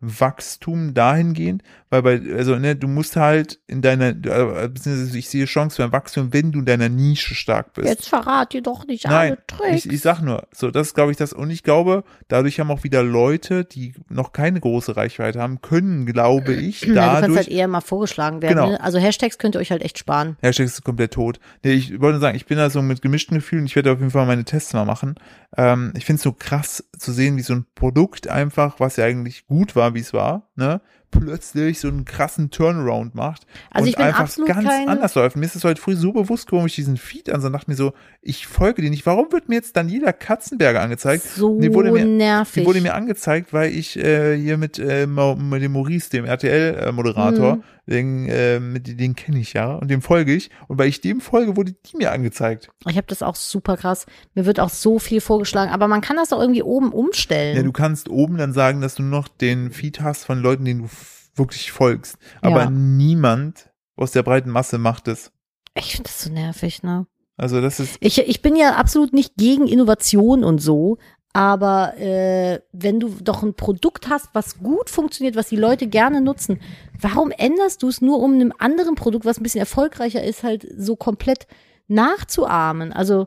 Wachstum 0.00 0.94
dahingehend, 0.94 1.62
weil 1.90 2.02
bei, 2.02 2.20
also 2.34 2.56
ne, 2.56 2.76
du 2.76 2.88
musst 2.88 3.16
halt 3.16 3.58
in 3.66 3.82
deiner, 3.82 4.08
äh, 4.08 4.68
beziehungsweise 4.68 5.18
ich 5.18 5.28
sehe 5.28 5.46
Chance 5.46 5.76
für 5.76 5.84
ein 5.84 5.92
Wachstum, 5.92 6.32
wenn 6.32 6.52
du 6.52 6.60
in 6.60 6.66
deiner 6.66 6.88
Nische 6.88 7.34
stark 7.34 7.72
bist. 7.74 7.88
Jetzt 7.88 8.08
verrat 8.08 8.52
dir 8.52 8.62
doch 8.62 8.86
nicht 8.86 9.06
Nein, 9.06 9.32
alle 9.32 9.46
Tricks. 9.46 9.86
ich, 9.86 9.92
ich 9.92 10.00
sag 10.00 10.20
nur, 10.20 10.46
so, 10.52 10.70
das 10.70 10.88
ist, 10.88 10.94
glaube 10.94 11.10
ich, 11.10 11.16
das. 11.16 11.32
Und 11.32 11.50
ich 11.50 11.62
glaube, 11.62 12.04
dadurch 12.28 12.60
haben 12.60 12.70
auch 12.70 12.84
wieder 12.84 13.02
Leute, 13.02 13.64
die 13.64 13.94
noch 14.08 14.32
keine 14.32 14.60
große 14.60 14.96
Reichweite 14.96 15.40
haben, 15.40 15.60
können, 15.62 16.06
glaube 16.06 16.52
ich, 16.54 16.82
Na, 16.86 16.88
du 16.88 16.94
kannst 16.94 17.22
dadurch. 17.22 17.36
halt 17.36 17.48
eher 17.48 17.68
mal 17.68 17.80
vorgeschlagen 17.80 18.42
werden. 18.42 18.56
Genau. 18.56 18.70
Ne? 18.70 18.80
Also 18.82 18.98
Hashtags 18.98 19.38
könnt 19.38 19.56
ihr 19.56 19.60
euch 19.60 19.70
halt 19.70 19.82
echt 19.82 19.98
sparen. 19.98 20.36
Hashtag 20.40 20.66
ist 20.66 20.84
komplett 20.84 21.14
tot. 21.14 21.40
Nee, 21.64 21.72
ich 21.72 21.92
wollte 21.92 22.12
nur 22.12 22.20
sagen, 22.20 22.36
ich 22.36 22.46
bin 22.46 22.58
da 22.58 22.70
so 22.70 22.82
mit 22.82 23.02
gemischten 23.02 23.36
Gefühlen. 23.36 23.66
Ich 23.66 23.76
werde 23.76 23.92
auf 23.92 23.98
jeden 23.98 24.10
Fall 24.10 24.26
meine 24.26 24.44
Tests 24.44 24.72
mal 24.74 24.84
machen. 24.84 25.14
Ähm, 25.56 25.92
ich 25.96 26.04
finde 26.04 26.18
es 26.18 26.22
so 26.22 26.32
krass 26.32 26.84
zu 26.98 27.12
sehen, 27.12 27.36
wie 27.36 27.42
so 27.42 27.54
ein 27.54 27.66
Produkt 27.74 28.28
einfach, 28.28 28.80
was 28.80 28.96
ja 28.96 29.04
eigentlich 29.04 29.46
gut 29.46 29.74
war, 29.76 29.94
wie 29.94 30.00
es 30.00 30.12
war, 30.12 30.50
ne, 30.56 30.80
plötzlich 31.10 31.80
so 31.80 31.88
einen 31.88 32.04
krassen 32.04 32.50
Turnaround 32.50 33.14
macht 33.14 33.46
Also 33.70 33.84
und 33.84 33.88
ich 33.90 33.96
bin 33.96 34.06
einfach 34.06 34.28
ganz 34.46 34.68
anders 34.86 35.14
läuft. 35.14 35.36
Mir 35.36 35.46
ist 35.46 35.56
es 35.56 35.64
heute 35.64 35.80
früh 35.80 35.94
so 35.94 36.12
bewusst 36.12 36.46
geworden, 36.46 36.66
ich 36.66 36.74
diesen 36.74 36.96
Feed 36.96 37.30
ansah 37.30 37.48
und 37.48 37.52
dachte 37.52 37.70
mir 37.70 37.76
so, 37.76 37.92
ich 38.20 38.46
folge 38.46 38.82
dir 38.82 38.90
nicht. 38.90 39.06
Warum 39.06 39.32
wird 39.32 39.48
mir 39.48 39.56
jetzt 39.56 39.76
Daniela 39.76 40.12
Katzenberger 40.12 40.80
angezeigt? 40.80 41.24
So 41.24 41.58
Die 41.60 41.72
wurde 41.72 41.92
mir, 41.92 42.04
nervig. 42.04 42.62
Die 42.62 42.66
wurde 42.66 42.80
mir 42.80 42.94
angezeigt, 42.94 43.52
weil 43.52 43.70
ich 43.72 43.96
äh, 43.98 44.36
hier 44.36 44.58
mit, 44.58 44.78
äh, 44.78 45.06
mit 45.06 45.62
dem 45.62 45.72
Maurice, 45.72 46.10
dem 46.10 46.24
RTL-Moderator, 46.24 47.56
Mhm. 47.56 47.62
Den, 47.88 48.26
äh, 48.28 48.60
mit, 48.60 49.00
den 49.00 49.14
kenne 49.16 49.38
ich 49.38 49.52
ja 49.54 49.74
und 49.74 49.88
dem 49.90 50.02
folge 50.02 50.34
ich. 50.34 50.50
Und 50.68 50.78
weil 50.78 50.88
ich 50.88 51.00
dem 51.00 51.20
folge, 51.20 51.56
wurde 51.56 51.72
die 51.72 51.96
mir 51.96 52.12
angezeigt. 52.12 52.68
ich 52.86 52.96
habe 52.96 53.06
das 53.06 53.22
auch 53.22 53.34
super 53.34 53.76
krass. 53.76 54.06
Mir 54.34 54.44
wird 54.46 54.60
auch 54.60 54.68
so 54.70 54.98
viel 54.98 55.20
vorgeschlagen, 55.20 55.72
aber 55.72 55.88
man 55.88 56.00
kann 56.00 56.16
das 56.16 56.28
doch 56.28 56.40
irgendwie 56.40 56.62
oben 56.62 56.92
umstellen. 56.92 57.56
Ja, 57.56 57.62
du 57.62 57.72
kannst 57.72 58.08
oben 58.08 58.36
dann 58.36 58.52
sagen, 58.52 58.80
dass 58.80 58.94
du 58.94 59.02
noch 59.02 59.28
den 59.28 59.70
Feed 59.70 60.00
hast 60.00 60.24
von 60.24 60.38
Leuten, 60.40 60.64
denen 60.64 60.82
du 60.82 60.88
wirklich 61.34 61.72
folgst. 61.72 62.18
Aber 62.42 62.64
Ja. 62.64 62.70
niemand 62.70 63.70
aus 63.96 64.12
der 64.12 64.22
breiten 64.22 64.50
Masse 64.50 64.78
macht 64.78 65.08
es. 65.08 65.32
ich 65.74 65.92
finde 65.92 66.04
das 66.10 66.22
so 66.22 66.30
nervig, 66.30 66.82
ne? 66.82 67.06
Also 67.36 67.60
das 67.60 67.78
ist, 67.78 67.96
Ich, 68.00 68.18
ich 68.18 68.42
bin 68.42 68.56
ja 68.56 68.74
absolut 68.74 69.12
nicht 69.12 69.36
gegen 69.36 69.68
Innovation 69.68 70.42
und 70.42 70.58
so, 70.58 70.98
aber 71.32 71.96
äh, 71.98 72.60
wenn 72.72 73.00
du 73.00 73.08
doch 73.22 73.42
ein 73.42 73.54
Produkt 73.54 74.08
hast, 74.08 74.28
was 74.32 74.58
gut 74.58 74.90
funktioniert, 74.90 75.36
was 75.36 75.48
die 75.48 75.56
Leute 75.56 75.86
gerne 75.86 76.20
nutzen, 76.20 76.60
warum 77.00 77.30
änderst 77.30 77.82
du 77.82 77.88
es 77.88 78.00
nur, 78.00 78.18
um 78.20 78.34
einem 78.34 78.52
anderen 78.58 78.94
Produkt, 78.94 79.24
was 79.24 79.38
ein 79.38 79.42
bisschen 79.42 79.60
erfolgreicher 79.60 80.22
ist, 80.22 80.42
halt 80.42 80.66
so 80.76 80.96
komplett 80.96 81.46
nachzuahmen? 81.86 82.92
Also 82.92 83.26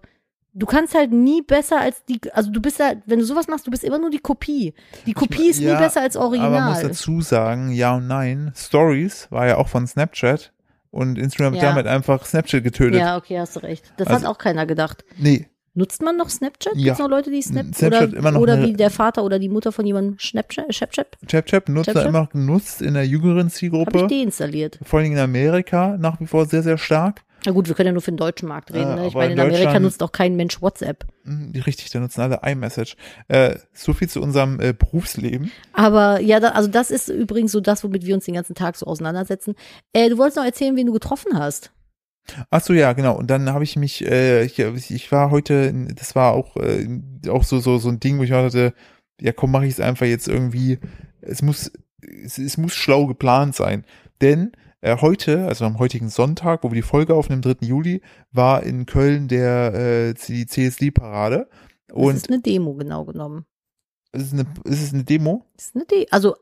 du 0.54 0.66
kannst 0.66 0.95
halt 0.95 1.12
nie 1.12 1.41
besser 1.41 1.80
als 1.80 2.04
die, 2.06 2.20
also 2.34 2.52
du 2.52 2.62
bist 2.62 2.80
ja, 2.80 2.93
wenn 3.06 3.20
du 3.20 3.26
sowas 3.26 3.47
machst, 3.47 3.68
du 3.68 3.72
bist 3.72 3.84
immer 3.84 3.99
nur 3.99 4.10
die 4.10 4.20
Kopie. 4.20 4.74
Die 5.06 5.14
Kopie 5.14 5.49
ist 5.49 5.60
ja, 5.60 5.74
nie 5.74 5.80
besser 5.80 6.02
als 6.02 6.18
aber 6.18 6.30
man 6.38 6.39
muss 6.41 6.52
Original. 6.78 6.84
dazu 6.89 7.22
sagen, 7.22 7.72
ja 7.72 7.95
und 7.95 8.08
nein. 8.08 8.52
Stories 8.56 9.28
war 9.32 9.47
ja 9.47 9.58
auch 9.58 9.68
von 9.70 9.88
Snapchat 9.88 10.52
und 10.89 11.18
Instagram 11.18 11.54
hat 11.54 11.62
Ja. 11.62 11.70
damit 11.70 11.88
einfach 11.88 12.26
Snapchat 12.26 12.64
getötet. 12.64 12.99
Ja, 12.99 13.16
okay, 13.18 13.39
hast 13.39 13.56
du 13.56 13.62
recht. 13.62 13.93
Das 13.97 14.08
Also- 14.08 14.26
hat 14.28 14.30
auch 14.34 14.38
keiner 14.38 14.66
gedacht. 14.66 15.06
Nee, 15.18 15.47
Nutzt 15.74 16.02
man 16.02 16.18
noch 16.18 16.30
Snapchat? 16.30 16.76
Ja. 16.76 16.84
Gibt's 16.84 17.00
noch 17.00 17.10
Leute, 17.10 17.32
die 17.32 17.42
Snap 17.42 17.74
Snapchat 17.74 18.10
oder, 18.10 18.18
immer 18.18 18.32
noch 18.32 18.42
oder 18.42 18.62
wie 18.62 18.74
der 18.74 18.90
Vater 18.90 19.24
oder 19.24 19.40
die 19.40 19.48
Mutter 19.48 19.72
von 19.72 19.86
jemandem 19.86 20.20
Snapchat? 20.20 20.74
Snapchat? 20.74 21.18
ChapChap 21.28 21.70
nutzt 21.70 21.88
er 21.88 22.06
immer 22.06 22.24
noch 22.24 22.30
genutzt 22.30 22.82
in 22.82 22.94
der 22.94 23.08
jüngeren 23.08 23.38
Habe 23.38 23.48
ich 23.48 23.54
Zielgruppe. 23.54 24.08
deinstalliert. 24.08 24.80
Vor 24.84 25.00
allen 25.00 25.06
Dingen 25.06 25.18
in 25.18 25.24
Amerika 25.24 25.98
nach 25.98 26.20
wie 26.20 26.28
vor 26.28 26.46
sehr, 26.46 26.62
sehr 26.62 26.78
stark. 26.78 27.24
Na 27.46 27.54
gut, 27.54 27.68
wir 27.68 27.74
können 27.74 27.88
ja 27.88 27.94
nur 27.94 28.02
für 28.02 28.12
den 28.12 28.18
deutschen 28.18 28.48
Markt 28.48 28.72
reden. 28.72 28.96
Ne? 28.96 29.08
Ich 29.08 29.16
meine, 29.16 29.34
in 29.34 29.40
in 29.40 29.46
Amerika 29.46 29.80
nutzt 29.80 30.04
auch 30.04 30.12
kein 30.12 30.36
Mensch 30.36 30.62
WhatsApp. 30.62 31.06
Hm, 31.24 31.54
Richtig, 31.66 31.90
da 31.90 32.00
nutzen 32.00 32.22
alle 32.22 32.42
iMessage. 32.44 32.96
Äh, 33.30 33.56
so 33.74 33.94
viel 33.94 34.10
zu 34.10 34.22
unserem 34.22 34.60
äh, 34.60 34.74
Berufsleben. 34.74 35.52
Aber 35.74 36.20
ja, 36.20 36.40
da, 36.40 36.50
also 36.50 36.70
das 36.70 36.92
ist 36.92 37.10
übrigens 37.10 37.52
so 37.52 37.60
das, 37.60 37.84
womit 37.84 38.06
wir 38.06 38.14
uns 38.14 38.26
den 38.26 38.36
ganzen 38.36 38.54
Tag 38.56 38.76
so 38.76 38.86
auseinandersetzen. 38.86 39.56
Äh, 39.94 40.10
du 40.10 40.18
wolltest 40.18 40.38
noch 40.38 40.46
erzählen, 40.46 40.76
wen 40.76 40.86
du 40.86 40.94
getroffen 40.94 41.40
hast. 41.40 41.72
Ach 42.50 42.62
so, 42.62 42.74
ja, 42.74 42.94
genau. 42.94 43.18
Und 43.18 43.28
dann 43.30 43.52
habe 43.52 43.64
ich 43.64 43.76
mich, 43.76 44.06
äh, 44.06 44.44
ich, 44.46 44.60
ich 44.60 45.12
war 45.12 45.32
heute, 45.32 45.74
das 45.96 46.16
war 46.16 46.34
auch, 46.34 46.56
äh, 46.58 46.88
auch 47.30 47.44
so, 47.44 47.60
so, 47.60 47.78
so 47.78 47.90
ein 47.90 48.00
Ding, 48.00 48.20
wo 48.20 48.24
ich 48.24 48.30
dachte, 48.30 48.74
ja 49.20 49.32
komm, 49.34 49.52
mache 49.52 49.66
ich 49.66 49.74
es 49.74 49.80
einfach 49.80 50.06
jetzt 50.06 50.28
irgendwie. 50.28 50.80
Es 51.22 51.42
muss, 51.42 51.72
es, 52.02 52.38
es 52.38 52.58
muss 52.58 52.74
schlau 52.74 53.06
geplant 53.08 53.56
sein. 53.56 53.86
Denn 54.22 54.52
äh, 54.82 54.98
heute, 54.98 55.46
also 55.48 55.66
am 55.66 55.80
heutigen 55.80 56.10
Sonntag, 56.10 56.64
wo 56.64 56.72
wir 56.72 56.76
die 56.76 56.82
Folge 56.82 57.14
aufnehmen, 57.14 57.42
3. 57.42 57.58
Juli, 57.62 58.02
war 58.32 58.64
in 58.64 58.86
Köln 58.86 59.28
der 59.28 59.74
äh, 59.74 60.14
die 60.14 60.46
CSD-Parade. 60.46 61.50
Das 61.88 61.98
Und 61.98 62.16
ist 62.16 62.30
eine 62.30 62.42
Demo, 62.42 62.74
genau 62.76 63.06
genommen. 63.06 63.46
es 64.12 64.24
ist 64.24 64.34
eine, 64.34 64.46
ist 64.64 64.82
es 64.82 64.94
eine 64.94 65.04
Demo? 65.04 65.46
Das 65.56 65.68
ist 65.68 65.76
eine 65.76 65.86
De 65.86 66.08
also 66.10 66.36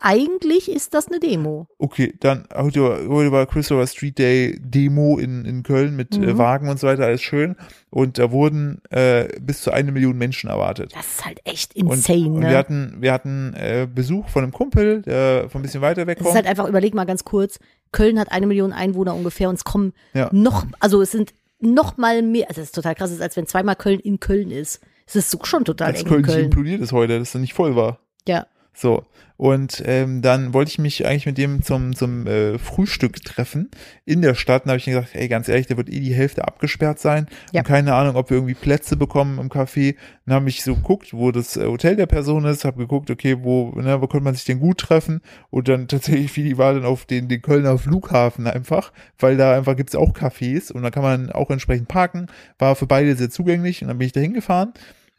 eigentlich 0.00 0.70
ist 0.70 0.92
das 0.94 1.08
eine 1.08 1.18
Demo. 1.20 1.66
Okay, 1.78 2.14
dann 2.20 2.46
heute, 2.54 2.82
war- 2.82 2.98
heute 3.08 3.32
war 3.32 3.46
Christopher 3.46 3.86
Street 3.86 4.18
Day 4.18 4.58
Demo 4.60 5.18
in, 5.18 5.44
in 5.44 5.62
Köln 5.62 5.96
mit 5.96 6.14
äh, 6.14 6.18
Mhm. 6.18 6.38
Wagen 6.38 6.68
und 6.68 6.78
so 6.78 6.86
weiter, 6.86 7.04
alles 7.04 7.22
schön. 7.22 7.56
Und 7.90 8.18
da 8.18 8.30
wurden 8.30 8.82
äh, 8.90 9.28
bis 9.40 9.62
zu 9.62 9.70
eine 9.70 9.92
Million 9.92 10.18
Menschen 10.18 10.50
erwartet. 10.50 10.92
Das 10.94 11.06
ist 11.06 11.24
halt 11.24 11.40
echt 11.44 11.74
Und, 11.76 11.92
insane, 11.94 12.26
und 12.28 12.40
ne? 12.40 12.50
wir 12.50 12.58
hatten, 12.58 12.96
wir 13.00 13.12
hatten 13.12 13.54
äh, 13.54 13.86
Besuch 13.92 14.28
von 14.28 14.42
einem 14.42 14.52
Kumpel, 14.52 15.02
der 15.02 15.48
von 15.48 15.60
ein 15.60 15.62
bisschen 15.62 15.80
weiter 15.80 16.06
weg 16.06 16.18
Es 16.18 16.22
ist 16.22 16.24
kommt. 16.26 16.36
halt 16.36 16.46
einfach, 16.46 16.68
überleg 16.68 16.92
mal 16.94 17.04
ganz 17.06 17.24
kurz, 17.24 17.58
Köln 17.92 18.18
hat 18.18 18.30
eine 18.32 18.46
Million 18.46 18.72
Einwohner 18.72 19.14
ungefähr 19.14 19.48
und 19.48 19.54
es 19.54 19.64
kommen 19.64 19.92
Ja. 20.12 20.28
noch, 20.32 20.66
also 20.80 21.00
es 21.00 21.12
sind 21.12 21.32
noch 21.60 21.96
mal 21.96 22.20
mehr, 22.22 22.48
also 22.48 22.60
das 22.60 22.68
ist 22.68 22.74
total 22.74 22.94
krass, 22.94 23.10
ist, 23.10 23.22
als 23.22 23.36
wenn 23.36 23.46
zweimal 23.46 23.76
Köln 23.76 24.00
in 24.00 24.20
Köln 24.20 24.50
ist. 24.50 24.80
Es 25.06 25.16
ist 25.16 25.30
so 25.30 25.38
schon 25.44 25.64
total 25.64 25.88
Als 25.92 26.00
eng 26.02 26.08
Köln 26.08 26.22
Köln. 26.24 26.44
implodiert 26.46 26.80
ist 26.80 26.92
heute, 26.92 27.18
dass 27.18 27.34
es 27.34 27.40
nicht 27.40 27.54
voll 27.54 27.76
war. 27.76 28.00
Ja. 28.26 28.46
So. 28.74 29.04
Und 29.36 29.82
ähm, 29.84 30.22
dann 30.22 30.54
wollte 30.54 30.70
ich 30.70 30.78
mich 30.78 31.06
eigentlich 31.06 31.26
mit 31.26 31.38
dem 31.38 31.62
zum, 31.62 31.96
zum 31.96 32.26
äh, 32.26 32.56
Frühstück 32.56 33.22
treffen 33.24 33.68
in 34.04 34.22
der 34.22 34.34
Stadt. 34.34 34.62
Und 34.62 34.68
da 34.68 34.72
habe 34.72 34.78
ich 34.78 34.84
gesagt, 34.84 35.08
ey, 35.14 35.26
ganz 35.26 35.48
ehrlich, 35.48 35.66
da 35.66 35.76
wird 35.76 35.88
eh 35.88 35.98
die 35.98 36.14
Hälfte 36.14 36.46
abgesperrt 36.46 37.00
sein. 37.00 37.26
Ja. 37.52 37.60
Und 37.60 37.66
keine 37.66 37.94
Ahnung, 37.94 38.14
ob 38.14 38.30
wir 38.30 38.36
irgendwie 38.36 38.54
Plätze 38.54 38.96
bekommen 38.96 39.40
im 39.40 39.48
Café. 39.48 39.96
Dann 40.24 40.36
habe 40.36 40.48
ich 40.48 40.62
so 40.62 40.76
geguckt, 40.76 41.12
wo 41.12 41.32
das 41.32 41.56
äh, 41.56 41.66
Hotel 41.66 41.96
der 41.96 42.06
Person 42.06 42.44
ist, 42.44 42.64
habe 42.64 42.78
geguckt, 42.78 43.10
okay, 43.10 43.38
wo, 43.42 43.72
ne, 43.72 44.00
wo 44.00 44.06
könnte 44.06 44.24
man 44.24 44.34
sich 44.34 44.44
denn 44.44 44.60
gut 44.60 44.78
treffen? 44.78 45.20
Und 45.50 45.68
dann 45.68 45.88
tatsächlich 45.88 46.30
fiel 46.30 46.44
die 46.44 46.58
Wahl 46.58 46.74
dann 46.74 46.84
auf 46.84 47.04
den, 47.04 47.28
den 47.28 47.42
Kölner 47.42 47.76
Flughafen 47.76 48.46
einfach, 48.46 48.92
weil 49.18 49.36
da 49.36 49.56
einfach 49.56 49.76
gibt's 49.76 49.96
auch 49.96 50.12
Cafés 50.12 50.72
und 50.72 50.82
da 50.82 50.90
kann 50.90 51.02
man 51.02 51.30
auch 51.30 51.50
entsprechend 51.50 51.88
parken. 51.88 52.28
War 52.58 52.76
für 52.76 52.86
beide 52.86 53.16
sehr 53.16 53.30
zugänglich 53.30 53.82
und 53.82 53.88
dann 53.88 53.98
bin 53.98 54.06
ich 54.06 54.12
da 54.12 54.20
hingefahren. 54.20 54.74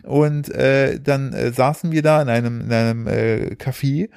Und 0.06 0.50
äh, 0.50 1.00
dann 1.00 1.34
äh, 1.34 1.52
saßen 1.52 1.92
wir 1.92 2.02
da 2.02 2.22
in 2.22 2.30
einem, 2.30 2.62
in 2.62 2.72
einem 2.72 3.08
äh, 3.08 3.56
Café 3.56 4.10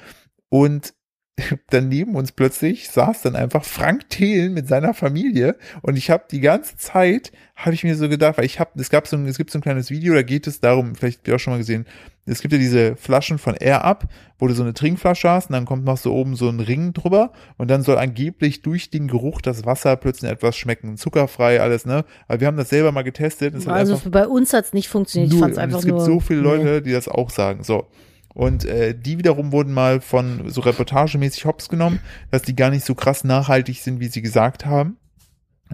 und 0.49 0.93
dann 1.69 1.89
neben 1.89 2.15
uns 2.15 2.31
plötzlich 2.31 2.89
saß 2.89 3.21
dann 3.23 3.35
einfach 3.35 3.63
Frank 3.65 4.09
Thelen 4.09 4.53
mit 4.53 4.67
seiner 4.67 4.93
Familie 4.93 5.55
und 5.81 5.97
ich 5.97 6.09
habe 6.09 6.23
die 6.31 6.39
ganze 6.41 6.77
Zeit 6.77 7.31
habe 7.55 7.73
ich 7.73 7.83
mir 7.83 7.95
so 7.95 8.07
gedacht, 8.07 8.37
weil 8.37 8.45
ich 8.45 8.59
habe 8.59 8.71
es 8.75 8.89
gab 8.89 9.07
so 9.07 9.17
ein, 9.17 9.25
es 9.27 9.37
gibt 9.37 9.51
so 9.51 9.59
ein 9.59 9.61
kleines 9.61 9.89
Video, 9.89 10.13
da 10.13 10.21
geht 10.21 10.47
es 10.47 10.59
darum, 10.61 10.95
vielleicht 10.95 11.19
habt 11.19 11.27
ihr 11.27 11.35
auch 11.35 11.39
schon 11.39 11.53
mal 11.53 11.57
gesehen, 11.57 11.85
es 12.25 12.41
gibt 12.41 12.53
ja 12.53 12.59
diese 12.59 12.95
Flaschen 12.95 13.37
von 13.39 13.55
Air 13.55 13.83
Up, 13.83 14.07
wo 14.37 14.47
du 14.47 14.53
so 14.53 14.61
eine 14.63 14.73
Trinkflasche 14.73 15.29
hast 15.29 15.49
und 15.49 15.53
dann 15.53 15.65
kommt 15.65 15.83
noch 15.83 15.97
so 15.97 16.13
oben 16.13 16.35
so 16.35 16.47
ein 16.47 16.59
Ring 16.59 16.93
drüber 16.93 17.31
und 17.57 17.69
dann 17.71 17.81
soll 17.81 17.97
angeblich 17.97 18.61
durch 18.61 18.91
den 18.91 19.07
Geruch 19.07 19.41
das 19.41 19.65
Wasser 19.65 19.95
plötzlich 19.97 20.29
etwas 20.31 20.55
schmecken, 20.55 20.95
zuckerfrei 20.95 21.59
alles, 21.59 21.85
ne? 21.85 22.05
Aber 22.27 22.39
wir 22.39 22.47
haben 22.47 22.57
das 22.57 22.69
selber 22.69 22.91
mal 22.91 23.01
getestet, 23.03 23.55
Also 23.67 23.99
bei 24.11 24.27
uns 24.27 24.53
hat's 24.53 24.73
nicht 24.73 24.87
funktioniert. 24.89 25.33
Ich 25.33 25.39
Null. 25.39 25.41
fand's 25.47 25.57
Und 25.57 25.63
einfach 25.63 25.79
es 25.79 25.85
gibt 25.85 25.97
nur. 25.97 26.05
so 26.05 26.19
viele 26.19 26.41
Leute, 26.41 26.63
Nee. 26.65 26.81
die 26.81 26.91
das 26.91 27.07
auch 27.07 27.29
sagen. 27.31 27.63
So. 27.63 27.87
Und 28.33 28.65
äh, 28.65 28.95
die 28.95 29.17
wiederum 29.17 29.51
wurden 29.51 29.73
mal 29.73 30.01
von 30.01 30.49
so 30.49 30.61
reportagemäßig 30.61 31.45
hops 31.45 31.67
genommen, 31.67 31.99
dass 32.31 32.43
die 32.43 32.55
gar 32.55 32.69
nicht 32.69 32.85
so 32.85 32.95
krass 32.95 33.23
nachhaltig 33.23 33.81
sind, 33.81 33.99
wie 33.99 34.07
sie 34.07 34.21
gesagt 34.21 34.65
haben. 34.65 34.97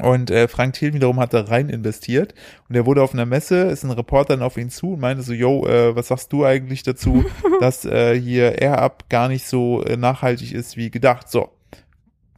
Und 0.02 0.30
äh, 0.30 0.48
Frank 0.48 0.74
Thiel 0.74 0.94
wiederum 0.94 1.20
hat 1.20 1.34
da 1.34 1.42
rein 1.42 1.70
investiert 1.70 2.34
und 2.68 2.76
er 2.76 2.86
wurde 2.86 3.02
auf 3.02 3.14
einer 3.14 3.26
Messe, 3.26 3.62
ist 3.64 3.84
ein 3.84 3.92
Reporter 3.92 4.36
dann 4.36 4.44
auf 4.44 4.58
ihn 4.58 4.70
zu 4.70 4.94
und 4.94 5.00
meinte 5.00 5.24
so, 5.24 5.32
yo, 5.32 5.66
äh, 5.66 5.96
was 5.96 6.10
sagst 6.10 6.34
du 6.34 6.44
eigentlich 6.44 6.84
dazu, 6.84 7.24
dass 7.62 7.86
äh, 7.86 8.20
hier 8.20 8.62
Air 8.62 8.80
Up 8.80 9.10
gar 9.10 9.30
nicht 9.30 9.48
so 9.48 9.84
äh, 9.84 9.96
nachhaltig 9.96 10.52
ist 10.52 10.76
wie 10.76 10.92
gedacht. 10.92 11.30
So, 11.30 11.50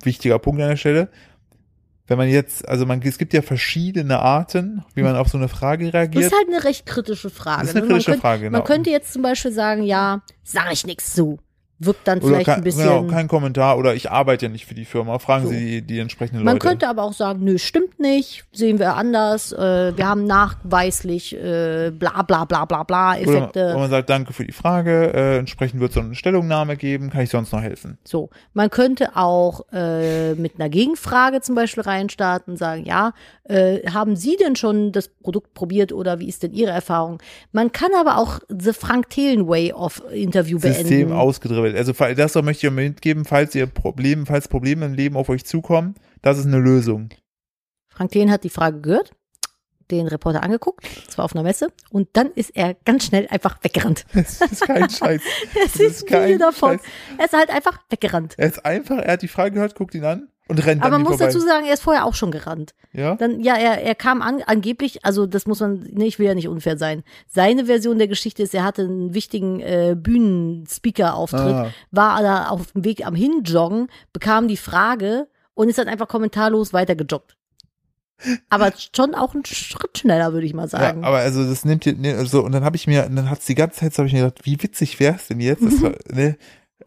wichtiger 0.03 0.37
Punkt 0.37 0.61
an 0.61 0.69
der 0.69 0.77
Stelle. 0.77 1.09
Wenn 2.07 2.17
man 2.17 2.29
jetzt, 2.29 2.67
also 2.67 2.85
man, 2.85 3.01
es 3.01 3.17
gibt 3.17 3.33
ja 3.33 3.41
verschiedene 3.41 4.19
Arten, 4.19 4.85
wie 4.95 5.03
man 5.03 5.17
auf 5.17 5.27
so 5.27 5.37
eine 5.37 5.49
Frage 5.49 5.85
Das 5.85 5.93
reagiert. 5.93 6.25
ist 6.25 6.33
halt 6.33 6.47
eine 6.47 6.63
recht 6.63 6.85
kritische 6.85 7.29
Frage. 7.29 7.61
Das 7.61 7.69
ist 7.71 7.75
eine 7.75 7.85
ne? 7.85 7.91
kritische 7.91 8.11
man 8.11 8.19
Frage, 8.21 8.39
könnte, 8.39 8.49
genau. 8.49 8.57
Man 8.59 8.67
könnte 8.67 8.89
jetzt 8.89 9.13
zum 9.13 9.21
Beispiel 9.21 9.51
sagen, 9.51 9.83
ja, 9.83 10.21
sag 10.43 10.71
ich 10.71 10.85
nichts 10.85 11.13
zu. 11.13 11.37
Wirkt 11.79 12.07
dann 12.07 12.17
Oder 12.19 12.27
vielleicht 12.27 12.45
kein, 12.47 12.55
ein 12.55 12.63
bisschen. 12.63 12.83
genau, 12.83 13.03
kein 13.03 13.27
Kommentar 13.27 13.77
oder 13.77 13.93
ich 13.93 14.09
arbeite 14.09 14.47
ja 14.47 14.51
nicht 14.51 14.65
für 14.65 14.73
die 14.73 14.85
Firma. 14.85 15.19
Fragen 15.19 15.45
So. 15.45 15.49
Sie 15.51 15.57
die, 15.59 15.81
die 15.83 15.99
entsprechenden 15.99 16.43
Man 16.43 16.55
Leute. 16.55 16.67
könnte 16.67 16.89
aber 16.89 17.03
auch 17.03 17.13
sagen, 17.13 17.43
nö, 17.43 17.57
stimmt 17.59 17.99
nicht, 17.99 18.45
sehen 18.51 18.79
wir 18.79 18.95
anders, 18.95 19.51
äh, 19.51 19.95
wir 19.95 20.07
haben 20.07 20.23
nachweislich 20.25 21.35
äh, 21.35 21.91
bla 21.91 22.21
bla 22.23 22.45
bla 22.45 22.65
bla 22.65 22.83
bla 22.83 23.17
Effekte. 23.17 23.65
oder 23.65 23.77
man 23.77 23.89
sagt, 23.89 24.09
danke 24.09 24.33
für 24.33 24.43
die 24.45 24.51
Frage, 24.51 25.13
äh, 25.13 25.37
entsprechend 25.37 25.79
wird 25.79 25.91
es 25.91 25.97
eine 25.97 26.15
Stellungnahme 26.15 26.77
geben, 26.77 27.09
kann 27.09 27.21
ich 27.21 27.29
sonst 27.29 27.51
noch 27.51 27.61
helfen? 27.61 27.97
So, 28.03 28.29
man 28.53 28.69
könnte 28.69 29.15
auch 29.15 29.61
äh, 29.71 30.33
mit 30.33 30.55
einer 30.59 30.69
Gegenfrage 30.69 31.41
zum 31.41 31.55
Beispiel 31.55 31.83
reinstarten, 31.83 32.57
sagen, 32.57 32.85
ja, 32.85 33.13
äh, 33.43 33.87
haben 33.91 34.15
Sie 34.15 34.35
denn 34.35 34.55
schon 34.55 34.91
das 34.91 35.09
Produkt 35.09 35.53
probiert 35.53 35.93
oder 35.93 36.19
wie 36.19 36.27
ist 36.27 36.43
denn 36.43 36.53
Ihre 36.53 36.71
Erfahrung? 36.71 37.19
Man 37.51 37.71
kann 37.71 37.91
aber 37.97 38.17
auch 38.17 38.39
the 38.49 38.73
Frank 38.73 39.09
Thelen 39.09 39.47
Way 39.47 39.73
of 39.73 40.01
Interview 40.11 40.59
System 40.59 40.87
beenden. 40.87 41.13
ausgedribbelt. 41.13 41.66
Also 41.75 41.93
fall- 41.93 42.15
das 42.15 42.35
möchte 42.35 42.65
ich 42.67 42.71
auch 42.71 42.75
mitgeben, 42.75 43.25
falls 43.25 43.55
ihr 43.55 43.65
Probleme, 43.67 44.25
falls 44.25 44.47
Probleme 44.47 44.85
im 44.85 44.93
Leben 44.93 45.15
auf 45.17 45.29
euch 45.29 45.45
zukommen, 45.45 45.95
das 46.21 46.37
ist 46.37 46.45
eine 46.45 46.59
Lösung. 46.59 47.09
Frank 47.89 48.11
Thelen 48.11 48.31
hat 48.31 48.43
die 48.43 48.49
Frage 48.49 48.79
gehört, 48.81 49.11
den 49.89 50.07
Reporter 50.07 50.43
angeguckt, 50.43 50.85
zwar 51.09 51.25
auf 51.25 51.33
einer 51.33 51.43
Messe, 51.43 51.69
und 51.89 52.09
dann 52.13 52.31
ist 52.33 52.55
er 52.55 52.73
ganz 52.85 53.05
schnell 53.05 53.27
einfach 53.29 53.63
weggerannt. 53.63 54.05
Das 54.13 54.41
ist 54.41 54.61
kein 54.61 54.89
Scheiß. 54.89 55.21
Es 55.55 55.71
Das 55.71 55.75
ist 55.75 55.79
ist 55.79 56.07
kein 56.07 56.37
davon. 56.39 56.77
Scheiß. 56.79 56.87
Er 57.17 57.25
ist 57.25 57.33
halt 57.33 57.49
einfach 57.49 57.79
weggerannt. 57.89 58.35
Er 58.37 58.47
ist 58.47 58.65
einfach, 58.65 58.97
er 58.97 59.13
hat 59.13 59.21
die 59.21 59.27
Frage 59.27 59.51
gehört, 59.55 59.75
guckt 59.75 59.95
ihn 59.95 60.03
an 60.03 60.27
und 60.49 60.65
rennt 60.65 60.81
Aber 60.81 60.91
man 60.91 61.01
muss 61.01 61.17
vorbei. 61.17 61.25
dazu 61.25 61.39
sagen, 61.39 61.65
er 61.65 61.73
ist 61.73 61.83
vorher 61.83 62.05
auch 62.05 62.13
schon 62.15 62.31
gerannt. 62.31 62.73
ja? 62.93 63.15
Dann, 63.15 63.39
ja, 63.41 63.55
er, 63.55 63.81
er 63.83 63.95
kam 63.95 64.21
an, 64.21 64.41
angeblich, 64.45 65.03
also 65.05 65.25
das 65.25 65.45
muss 65.45 65.59
man, 65.59 65.87
nee, 65.91 66.05
ich 66.07 66.19
will 66.19 66.25
ja 66.27 66.35
nicht 66.35 66.47
unfair 66.47 66.77
sein. 66.77 67.03
Seine 67.27 67.65
Version 67.65 67.97
der 67.97 68.07
Geschichte 68.07 68.43
ist, 68.43 68.53
er 68.55 68.63
hatte 68.63 68.83
einen 68.83 69.13
wichtigen 69.13 69.59
äh, 69.59 69.95
Bühnenspeaker-Auftritt, 69.97 71.39
Ah. 71.53 71.71
war 71.91 72.21
da 72.21 72.47
auf 72.49 72.71
dem 72.71 72.83
Weg 72.83 73.05
am 73.05 73.15
Hinjoggen, 73.15 73.87
bekam 74.13 74.47
die 74.47 74.57
Frage 74.57 75.27
und 75.53 75.69
ist 75.69 75.77
dann 75.79 75.87
einfach 75.87 76.07
kommentarlos 76.07 76.73
weitergejoggt. 76.73 77.35
Aber 78.49 78.73
schon 78.95 79.13
auch 79.13 79.35
ein 79.35 79.45
Schritt 79.45 79.99
schneller, 79.99 80.33
würde 80.33 80.47
ich 80.47 80.53
mal 80.55 80.67
sagen. 80.67 81.01
Ja, 81.01 81.07
aber 81.07 81.17
also 81.17 81.47
das 81.47 81.65
nimmt 81.65 81.85
ihr, 81.85 81.95
ne, 81.95 82.25
so, 82.25 82.43
und 82.43 82.51
dann 82.51 82.63
habe 82.63 82.75
ich 82.75 82.87
mir, 82.87 83.03
dann 83.03 83.29
hat's 83.29 83.45
die 83.45 83.53
ganze 83.53 83.79
Zeit, 83.81 83.93
so 83.93 83.99
habe 83.99 84.07
ich 84.07 84.13
mir 84.13 84.21
gedacht, 84.23 84.43
wie 84.45 84.61
witzig 84.61 84.99
wär's 84.99 85.27
denn 85.27 85.39
jetzt? 85.39 85.61
War, 85.83 85.93
ne, 86.11 86.35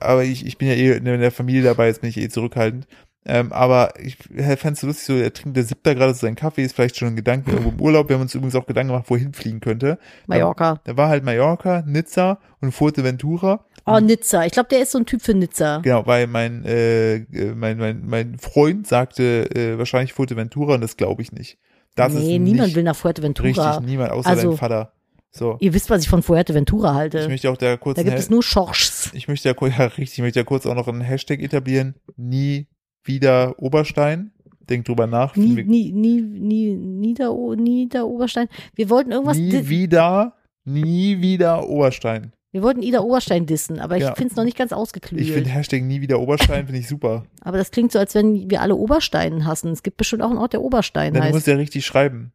aber 0.01 0.25
ich, 0.25 0.45
ich 0.45 0.59
bin 0.59 0.67
ja 0.69 0.75
eh 0.75 0.97
in 0.97 1.05
der 1.05 1.31
Familie 1.31 1.63
dabei, 1.63 1.87
jetzt 1.87 2.01
bin 2.01 2.11
ich 2.11 2.17
eh 2.17 2.29
zurückhaltend. 2.29 2.87
Ähm, 3.27 3.53
aber 3.53 3.93
ich 4.01 4.17
fände 4.17 4.73
es 4.73 4.81
so 4.81 4.87
lustig, 4.87 5.05
so, 5.05 5.15
er 5.15 5.33
trinkt, 5.33 5.57
der 5.57 5.65
da 5.83 5.95
gerade 5.95 6.15
so 6.15 6.21
seinen 6.21 6.37
Kaffee, 6.37 6.65
ist 6.65 6.75
vielleicht 6.75 6.97
schon 6.97 7.09
ein 7.09 7.17
Gedanke 7.17 7.51
irgendwo 7.53 7.71
im 7.71 7.81
Urlaub. 7.81 8.09
Wir 8.09 8.15
haben 8.15 8.23
uns 8.23 8.35
übrigens 8.35 8.55
auch 8.55 8.67
Gedanken 8.67 8.93
gemacht, 8.93 9.11
wohin 9.11 9.35
fliegen 9.35 9.61
könnte. 9.61 9.99
Mallorca. 10.27 10.81
Da 10.85 10.97
war 10.97 11.09
halt 11.09 11.23
Mallorca, 11.25 11.83
Nizza 11.87 12.39
und 12.61 12.73
Fuerteventura. 12.73 13.67
Oh, 13.85 13.99
Nizza. 13.99 14.45
Ich 14.47 14.53
glaube, 14.53 14.69
der 14.71 14.81
ist 14.81 14.93
so 14.93 14.99
ein 14.99 15.07
Typ 15.07 15.21
für 15.23 15.35
Nizza. 15.35 15.79
Genau, 15.79 16.07
weil 16.07 16.27
mein, 16.27 16.65
äh, 16.65 17.21
mein, 17.55 17.79
mein, 17.79 18.07
mein 18.07 18.39
Freund 18.39 18.87
sagte 18.87 19.51
äh, 19.55 19.79
wahrscheinlich 19.79 20.13
Fuerteventura 20.13 20.75
und 20.75 20.81
das 20.81 20.97
glaube 20.97 21.23
ich 21.23 21.33
nicht. 21.33 21.59
Das 21.97 22.13
nee, 22.15 22.37
ist 22.37 22.41
niemand 22.43 22.75
will 22.75 22.85
nach 22.85 22.97
Fuerteventura. 22.97 23.71
richtig, 23.73 23.87
niemand, 23.87 24.13
außer 24.13 24.29
Also- 24.31 24.51
dein 24.51 24.59
Vater. 24.59 24.93
So. 25.33 25.59
Ihr 25.61 25.73
wisst, 25.75 25.91
was 25.91 26.03
ich 26.03 26.09
von 26.09 26.25
Fuerteventura 26.25 26.91
Ich 26.91 26.97
halte. 26.97 27.29
möchte 27.29 27.49
auch 27.51 27.57
da 27.57 27.77
kurz 27.77 27.97
Da 27.97 28.03
gibt 28.03 28.19
es 28.19 28.31
nur 28.31 28.43
Schorschs. 28.43 29.11
ich 29.13 29.29
möchte 29.29 29.49
ja, 29.49 29.55
ja 29.79 29.85
richtig, 29.87 30.15
ich 30.19 30.23
möchte 30.23 30.41
ja 30.41 30.45
kurz 30.45 30.67
auch 30.67 30.75
noch 30.75 30.89
einen 30.89 31.03
Hashtag 31.03 31.41
etablieren. 31.41 31.95
Nie 32.17 32.67
wieder 33.05 33.55
Oberstein. 33.59 34.33
Denk 34.69 34.85
drüber 34.85 35.07
nach. 35.07 35.35
Nie, 35.37 35.63
nie, 35.65 35.93
nie, 35.93 36.23
nie, 36.23 36.77
Nieder, 36.77 37.33
Niederoberstein. 37.57 38.49
Wir 38.75 38.89
wollten 38.91 39.11
irgendwas, 39.13 39.37
nie 39.37 39.69
wieder, 39.69 40.35
nie 40.65 41.21
wieder 41.21 41.69
Oberstein. 41.69 42.33
wir 42.53 42.63
wollten 42.63 42.83
Ida 42.83 43.01
Oberstein 43.01 43.47
dissen, 43.47 43.81
aber 43.81 43.97
ich 43.97 44.03
Ja. 44.05 44.15
finde 44.15 44.31
es 44.33 44.37
noch 44.37 44.45
nicht 44.45 44.57
ganz 44.59 44.71
Ich 44.73 44.77
ausgeklügelt. 44.77 45.29
finde 45.29 45.51
Hashtag 45.51 45.83
nie 45.83 46.01
wieder 46.01 46.21
Oberstein, 46.21 46.67
finde 46.67 46.81
ich 46.81 46.89
super. 46.89 47.25
aber 47.43 47.59
das 47.59 47.71
klingt 47.73 47.91
so, 47.93 47.99
als 47.99 48.15
wenn 48.15 48.49
wir 48.51 48.61
alle 48.61 48.77
Obersteinen 48.77 49.45
hassen. 49.47 49.71
Es 49.73 49.83
gibt 49.83 49.97
bestimmt 49.97 50.23
auch 50.23 50.31
einen 50.31 50.39
Ort, 50.39 50.53
der 50.53 50.63
Oberstein 50.63 51.13
Denn 51.15 51.21
du 51.23 51.27
heißt. 51.27 51.35
musst 51.35 51.47
ja 51.49 51.57
richtig 51.57 51.85
schreiben. 51.87 52.33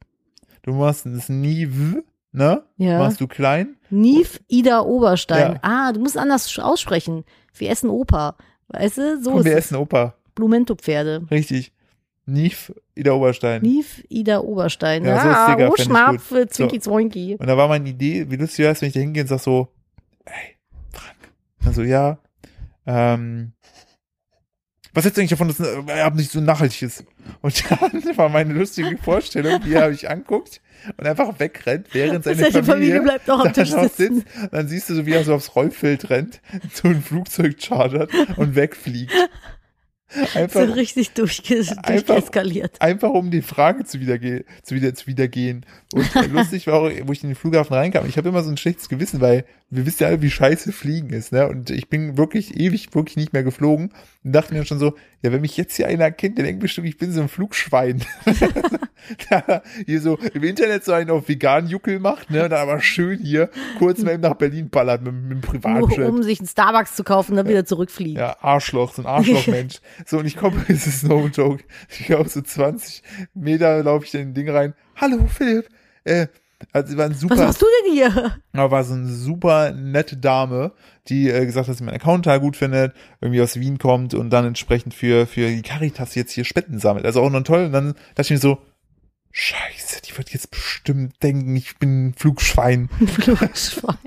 Du 0.64 0.74
machst 0.74 1.06
das 1.06 1.30
nie, 1.30 1.68
w, 1.70 2.02
ne? 2.34 2.64
Ja. 2.78 2.98
Machst 3.00 3.22
du 3.22 3.28
klein. 3.28 3.76
Nief 3.90 4.42
Ida 4.48 4.82
Oberstein. 4.82 5.54
Ja. 5.54 5.60
Ah, 5.62 5.94
du 5.94 6.00
musst 6.02 6.18
anders 6.18 6.58
aussprechen. 6.60 7.24
Wir 7.54 7.70
essen 7.70 7.90
Opa. 7.90 8.36
Weißt 8.70 8.98
du, 8.98 9.22
so 9.24 9.30
Komm, 9.32 9.40
ist 9.40 9.46
wir 9.46 9.52
es. 9.54 9.66
essen 9.66 9.76
Opa. 9.78 10.16
Blumento-Pferde. 10.36 11.30
Richtig. 11.32 11.72
Nief, 12.28 12.74
Ida 12.96 13.14
Oberstein. 13.14 13.62
Nief 13.62 14.04
Ida 14.10 14.40
Oberstein. 14.40 15.06
Ja, 15.06 15.22
so 15.22 15.30
ist 15.30 15.36
ah, 15.36 15.56
Digga, 15.56 15.68
oh, 15.68 15.70
gut. 15.70 16.54
Zwinki 16.54 16.80
Zwoinki. 16.80 17.36
Und 17.38 17.46
da 17.46 17.56
war 17.56 17.68
meine 17.68 17.88
Idee, 17.88 18.26
wie 18.30 18.36
lustig 18.36 18.60
wäre 18.60 18.74
es, 18.74 18.82
wenn 18.82 18.88
ich 18.88 18.94
da 18.94 19.00
hingehe 19.00 19.24
und 19.24 19.28
sag 19.28 19.40
so, 19.40 19.68
ey, 20.26 20.58
Frank. 20.92 21.18
Also 21.64 21.84
ja, 21.84 22.18
ähm, 22.88 23.54
was 24.96 25.04
hältst 25.04 25.18
du 25.18 25.22
eigentlich 25.22 25.32
davon, 25.32 25.50
dass 25.50 25.60
Erbe 25.60 26.18
nicht 26.18 26.32
so 26.32 26.40
nachhaltig 26.40 26.82
ist? 26.84 27.04
Und 27.42 27.70
dann 27.70 27.92
war 28.18 28.30
meine 28.30 28.54
lustige 28.54 28.98
Vorstellung, 28.98 29.60
wie 29.66 29.74
er 29.74 29.90
mich 29.90 30.10
anguckt 30.10 30.62
und 30.96 31.06
einfach 31.06 31.38
wegrennt, 31.38 31.88
während 31.92 32.24
seine 32.24 32.38
Familie, 32.38 32.64
Familie 32.64 33.02
bleibt 33.02 33.28
noch 33.28 33.44
am 33.44 33.52
Tisch 33.52 33.72
sitzen. 33.72 34.20
sitzt. 34.22 34.54
Dann 34.54 34.70
siehst 34.70 34.90
du 34.90 34.96
so, 34.96 35.06
wie 35.06 35.12
er 35.12 35.26
so 35.26 35.36
aufs 35.36 35.54
Rollfeld 35.54 36.10
rennt, 36.10 36.42
so 36.74 36.88
ein 36.88 37.02
Flugzeug 37.02 37.58
chartert 37.62 38.10
und 38.38 38.56
wegfliegt. 38.56 39.12
Einfach, 40.34 40.62
Sind 40.62 40.72
richtig 40.76 41.12
durchge 41.12 41.60
Einfach- 41.84 42.02
durcheskaliert. 42.16 42.82
einfach 42.82 43.10
um 43.10 43.32
die 43.32 43.42
Frage 43.42 43.84
zu, 43.86 44.00
wiederge 44.00 44.46
zu, 44.64 44.76
wieder, 44.76 44.94
zu 44.94 45.08
wiedergehen. 45.08 45.66
Und 45.94 46.16
äh, 46.16 46.28
lustig 46.28 46.68
war 46.68 46.76
auch, 46.76 46.92
wo 47.06 47.12
ich 47.12 47.24
in 47.24 47.30
den 47.30 47.36
Flughafen 47.36 47.74
reinkam, 47.76 48.06
ich 48.08 48.18
habe 48.18 48.30
immer 48.30 48.44
so 48.44 48.50
ein 48.50 48.58
schlechtes 48.58 48.90
Gewissen, 48.90 49.22
weil 49.22 49.46
wir 49.70 49.86
wissen 49.86 50.04
ja 50.04 50.10
alle, 50.10 50.22
wie 50.22 50.30
scheiße 50.30 50.72
Fliegen 50.72 51.10
ist, 51.10 51.32
ne? 51.32 51.48
Und 51.48 51.70
ich 51.70 51.90
bin 51.90 52.18
wirklich 52.18 52.58
ewig, 52.60 52.94
wirklich 52.94 53.18
nicht 53.18 53.34
mehr 53.34 53.44
geflogen 53.44 53.92
und 54.24 54.32
dachte 54.32 54.54
mir 54.54 54.66
schon 54.66 54.80
so, 54.80 54.96
ja, 55.26 55.32
wenn 55.32 55.42
mich 55.42 55.58
jetzt 55.58 55.76
hier 55.76 55.88
einer 55.88 56.12
kennt, 56.12 56.38
der 56.38 56.46
denkt 56.46 56.62
bestimmt, 56.62 56.88
ich 56.88 56.98
bin 56.98 57.12
so 57.12 57.20
ein 57.20 57.30
Flugschwein. 57.30 58.06
der 59.32 59.64
hier 59.86 60.00
so 60.00 60.18
im 60.34 60.44
Internet 60.44 60.86
so 60.86 60.94
einen 60.94 61.10
auf 61.10 61.28
vegan 61.28 61.68
Juckel 61.68 62.00
macht, 62.00 62.30
ne? 62.30 62.48
Dann 62.48 62.54
aber 62.54 62.80
schön 62.80 63.20
hier 63.20 63.50
kurz 63.80 64.04
mal 64.04 64.14
eben 64.14 64.22
nach 64.22 64.36
Berlin 64.36 64.70
ballert 64.70 65.02
mit, 65.02 65.14
mit 65.14 65.32
dem 65.32 65.42
Privatjet. 65.42 66.08
um 66.08 66.22
sich 66.22 66.40
einen 66.40 66.48
Starbucks 66.48 66.96
zu 66.96 67.04
kaufen 67.04 67.32
und 67.32 67.38
dann 67.38 67.48
wieder 67.48 67.66
zurückfliegen. 67.66 68.20
Ja, 68.20 68.38
Arschloch, 68.40 68.94
so 68.94 69.02
ein 69.02 69.08
Arschlochmensch. 69.08 69.80
so, 70.06 70.20
und 70.20 70.28
ich 70.28 70.38
komme, 70.38 70.64
es 70.68 70.86
ist 70.86 71.04
no 71.04 71.28
joke. 71.28 71.64
Ich 71.90 72.06
glaube, 72.06 72.30
so 72.30 72.42
20 72.42 73.02
Meter 73.34 73.82
laufe 73.82 74.06
ich 74.06 74.14
in 74.14 74.28
den 74.28 74.34
Ding 74.36 74.50
rein. 74.50 74.76
Hallo, 74.96 75.26
Philipp. 75.28 75.68
Äh, 76.04 76.28
Also 76.72 76.92
sie 76.92 76.98
war 76.98 77.06
ein 77.06 77.12
Was 77.12 77.20
super, 77.20 77.36
machst 77.36 77.62
du 77.62 77.66
denn 77.84 77.94
hier? 77.94 78.38
aber 78.54 78.72
war 78.72 78.84
so 78.84 78.94
eine 78.94 79.08
super 79.08 79.72
nette 79.72 80.18
Dame, 80.18 80.72
die 81.08 81.30
äh, 81.30 81.46
gesagt 81.46 81.68
hat, 81.68 81.72
dass 81.72 81.78
sie 81.78 81.84
meinen 81.84 81.96
Account 81.96 82.26
total 82.26 82.40
gut 82.40 82.56
findet, 82.56 82.94
irgendwie 83.22 83.42
aus 83.42 83.60
Wien 83.60 83.78
kommt 83.78 84.14
und 84.14 84.30
dann 84.30 84.46
entsprechend 84.46 84.94
für, 84.94 85.28
für 85.28 85.50
die 85.50 85.62
Caritas 85.62 86.16
jetzt 86.16 86.32
hier 86.32 86.46
Spenden 86.46 86.80
sammelt. 86.80 87.06
Also 87.06 87.22
auch 87.22 87.30
noch 87.30 87.44
toll. 87.44 87.66
Und 87.66 87.74
dann 87.74 87.94
dachte 88.16 88.22
ich 88.22 88.32
mir 88.32 88.38
so, 88.38 88.60
Scheiße, 89.32 90.02
die 90.02 90.18
wird 90.18 90.32
jetzt 90.32 90.50
bestimmt 90.50 91.22
denken, 91.22 91.58
ich 91.58 91.78
bin 91.78 92.08
ein 92.08 92.14
Flugschwein. 92.14 92.88
Flugschwein. 93.08 93.98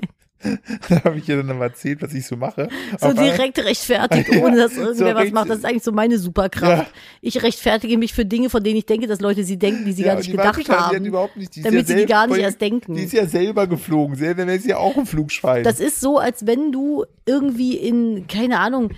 Da 0.89 1.03
habe 1.03 1.17
ich 1.17 1.27
ihr 1.27 1.41
dann 1.43 1.57
mal 1.57 1.65
erzählt, 1.65 2.01
was 2.01 2.13
ich 2.13 2.25
so 2.25 2.35
mache. 2.37 2.69
So 2.99 3.07
einmal- 3.07 3.25
direkt 3.31 3.59
rechtfertigt, 3.59 4.33
Ja, 4.33 4.43
ohne 4.43 4.57
dass 4.57 4.75
so 4.75 4.81
irgendwer 4.81 5.13
was 5.15 5.21
richtig- 5.23 5.33
macht. 5.33 5.49
Das 5.49 5.57
ist 5.59 5.65
eigentlich 5.65 5.83
so 5.83 5.91
meine 5.91 6.17
Superkraft. 6.17 6.87
Ja. 6.87 6.87
Ich 7.21 7.43
rechtfertige 7.43 7.97
mich 7.97 8.13
für 8.13 8.25
Dinge, 8.25 8.49
von 8.49 8.63
denen 8.63 8.77
ich 8.77 8.85
denke, 8.85 9.07
dass 9.07 9.19
Leute 9.19 9.43
sie 9.43 9.57
denken, 9.57 9.85
die 9.85 9.91
sie 9.93 10.03
Ja, 10.03 10.09
gar 10.13 10.17
nicht 10.19 10.31
gedacht 10.31 10.69
hat 10.69 10.79
haben. 10.93 11.05
überhaupt 11.05 11.35
nicht, 11.37 11.55
ist 11.57 11.65
damit 11.65 11.87
sie 11.87 11.95
die 11.95 12.05
gar 12.05 12.27
nicht 12.27 12.37
erst 12.39 12.61
denken. 12.61 12.95
Die 12.95 13.03
ist 13.03 13.13
ja 13.13 13.25
selber 13.25 13.67
geflogen. 13.67 14.15
Selber 14.15 14.47
wäre 14.47 14.59
sie 14.59 14.69
ja 14.69 14.77
auch 14.77 14.95
ein 14.97 15.05
Flugschwein. 15.05 15.63
Das 15.63 15.79
ist 15.79 15.99
so, 15.99 16.17
als 16.19 16.45
wenn 16.47 16.71
du 16.71 17.05
irgendwie 17.25 17.75
in, 17.75 18.25
keine 18.27 18.59
Ahnung, 18.59 18.91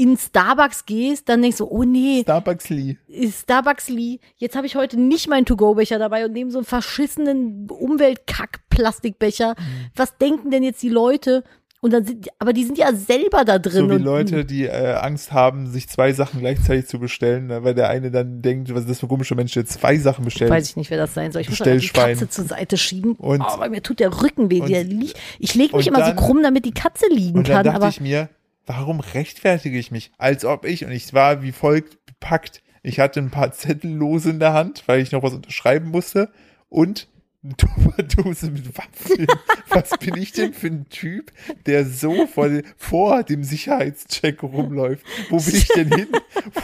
in 0.00 0.16
Starbucks 0.16 0.86
gehst, 0.86 1.28
dann 1.28 1.42
denkst 1.42 1.58
du, 1.58 1.66
oh 1.66 1.82
nee, 1.84 2.20
Starbucks 2.22 2.70
Lee. 2.70 2.96
Starbucks 3.30 3.90
Lee, 3.90 4.18
jetzt 4.38 4.56
habe 4.56 4.66
ich 4.66 4.74
heute 4.74 4.98
nicht 4.98 5.28
meinen 5.28 5.44
To-Go-Becher 5.44 5.98
dabei 5.98 6.24
und 6.24 6.32
nehme 6.32 6.50
so 6.50 6.58
einen 6.58 6.64
verschissenen 6.64 7.68
Umweltkack-Plastikbecher. 7.70 9.50
Mhm. 9.58 9.90
Was 9.96 10.16
denken 10.16 10.50
denn 10.50 10.62
jetzt 10.62 10.82
die 10.82 10.88
Leute? 10.88 11.44
Und 11.82 11.94
dann 11.94 12.04
sind, 12.04 12.28
aber 12.38 12.52
die 12.52 12.64
sind 12.64 12.76
ja 12.76 12.92
selber 12.94 13.44
da 13.46 13.58
drin. 13.58 13.72
So 13.88 13.90
wie 13.90 13.94
und, 13.94 14.02
Leute, 14.02 14.44
die 14.44 14.64
äh, 14.66 14.94
Angst 14.96 15.32
haben, 15.32 15.66
sich 15.66 15.88
zwei 15.88 16.12
Sachen 16.12 16.40
gleichzeitig 16.40 16.86
zu 16.86 16.98
bestellen, 16.98 17.46
ne, 17.46 17.64
weil 17.64 17.74
der 17.74 17.88
eine 17.88 18.10
dann 18.10 18.42
denkt, 18.42 18.68
was 18.74 18.82
ist 18.82 18.90
das 18.90 19.00
für 19.00 19.06
ein 19.06 19.08
komischer 19.08 19.34
Mensch, 19.34 19.52
der 19.54 19.64
zwei 19.64 19.96
Sachen 19.96 20.26
bestellt. 20.26 20.50
Weiß 20.50 20.68
ich 20.68 20.76
nicht, 20.76 20.90
wer 20.90 20.98
das 20.98 21.14
sein 21.14 21.32
soll. 21.32 21.40
Ich 21.40 21.48
muss 21.48 21.58
die. 21.58 21.88
Katze 21.88 22.28
zur 22.28 22.44
Seite 22.44 22.76
schieben. 22.76 23.12
Und- 23.14 23.40
oh, 23.40 23.44
aber 23.44 23.70
mir 23.70 23.82
tut 23.82 23.98
der 23.98 24.22
Rücken 24.22 24.50
weh. 24.50 24.60
und- 24.60 24.68
Der 24.68 24.84
liegt, 24.84 25.18
ich 25.38 25.54
lege 25.54 25.74
mich 25.76 25.86
und 25.86 25.94
immer 25.94 26.04
dann- 26.04 26.18
so 26.18 26.22
krumm, 26.22 26.42
damit 26.42 26.66
die 26.66 26.72
Katze 26.72 27.06
liegen 27.10 27.38
Und 27.38 27.48
dann 27.48 27.56
kann. 27.56 27.64
dachte 27.64 27.76
Aber 27.76 27.88
ich 27.88 28.00
mir, 28.02 28.28
warum 28.66 29.00
rechtfertige 29.00 29.78
ich 29.78 29.90
mich? 29.90 30.10
Als 30.18 30.44
ob 30.44 30.64
ich, 30.64 30.84
und 30.84 30.92
ich 30.92 31.12
war 31.14 31.42
wie 31.42 31.52
folgt 31.52 32.04
bepackt. 32.06 32.62
Ich 32.82 32.98
hatte 33.00 33.20
ein 33.20 33.30
paar 33.30 33.52
Zettel 33.52 33.90
lose 33.92 34.30
in 34.30 34.40
der 34.40 34.52
Hand, 34.54 34.84
weil 34.86 35.00
ich 35.00 35.12
noch 35.12 35.22
was 35.22 35.34
unterschreiben 35.34 35.90
musste 35.90 36.30
und 36.68 37.08
eine 37.42 37.56
Tupperdose 37.56 38.50
mit 38.50 38.76
Waffeln. 38.76 39.26
Was 39.70 39.90
bin 39.98 40.14
ich 40.18 40.32
denn 40.32 40.52
für 40.52 40.66
ein 40.66 40.88
Typ, 40.90 41.32
der 41.64 41.86
so 41.86 42.26
vor, 42.26 42.48
dem- 42.50 42.64
vor 42.76 43.22
dem 43.22 43.44
Sicherheitscheck 43.44 44.42
rumläuft? 44.42 45.06
Wo 45.30 45.44
will 45.46 45.54
ich 45.54 45.68
denn 45.68 45.88
hin? 45.90 46.08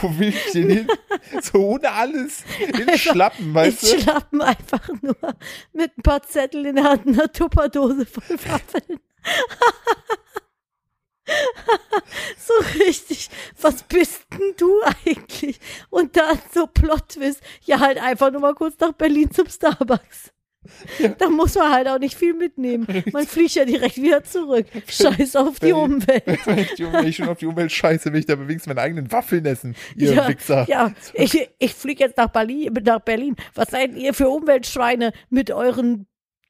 Wo 0.01 0.19
will 0.19 0.27
ich 0.29 0.51
denn 0.51 0.69
hin? 0.69 0.87
So 1.41 1.69
ohne 1.69 1.91
alles. 1.91 2.43
In 2.79 2.95
Schlappen, 2.95 3.53
weißt 3.55 3.83
ich 3.85 3.91
du? 3.95 4.01
schlappen 4.01 4.41
einfach 4.41 4.87
nur 5.01 5.15
mit 5.73 5.97
ein 5.97 6.03
paar 6.03 6.21
Zetteln 6.21 6.65
in 6.65 6.75
der 6.75 6.83
Hand, 6.85 7.07
einer 7.07 7.31
Tupperdose 7.31 8.05
voll 8.05 8.37
Waffeln. 8.45 8.99
so 12.37 12.53
richtig, 12.79 13.29
was 13.61 13.83
bist 13.83 14.25
denn 14.31 14.53
du 14.57 14.71
eigentlich? 15.05 15.59
Und 15.89 16.15
dann 16.17 16.39
so 16.53 16.67
Plot-Twist, 16.67 17.41
ja 17.65 17.79
halt 17.79 18.01
einfach 18.01 18.31
nur 18.31 18.41
mal 18.41 18.53
kurz 18.55 18.75
nach 18.79 18.93
Berlin 18.93 19.31
zum 19.31 19.47
Starbucks. 19.47 20.31
Da 21.17 21.29
muss 21.29 21.55
man 21.55 21.71
halt 21.71 21.87
auch 21.87 21.99
nicht 21.99 22.17
viel 22.17 22.33
mitnehmen. 22.33 22.85
Man 23.13 23.25
fliegt 23.25 23.55
ja 23.55 23.63
direkt 23.63 23.95
wieder 23.97 24.23
zurück. 24.25 24.65
Scheiß 24.87 25.37
auf 25.37 25.59
die 25.59 25.67
Wenn- 25.67 25.73
Umwelt. 25.75 26.25
Wenn 26.45 26.57
ich, 26.59 26.77
wenn 26.79 27.07
ich 27.07 27.15
schon 27.15 27.29
auf 27.29 27.37
die 27.37 27.45
Umwelt 27.45 27.71
scheiße, 27.71 28.11
will 28.11 28.19
ich 28.19 28.25
da 28.25 28.37
wenigstens 28.37 28.67
meine 28.67 28.81
eigenen 28.81 29.09
Waffeln 29.11 29.45
essen, 29.45 29.75
ihr 29.95 30.13
ja, 30.13 30.27
Wichser. 30.27 30.65
ja, 30.67 30.91
ich, 31.13 31.49
ich 31.57 31.73
fliege 31.73 32.03
jetzt 32.03 32.17
nach 32.17 32.27
Berlin, 32.29 32.73
nach 32.83 32.99
Berlin. 32.99 33.37
Was 33.55 33.69
seid 33.69 33.95
ihr 33.95 34.13
für 34.13 34.27
Umweltschweine 34.29 35.13
mit 35.29 35.51
euren 35.51 36.05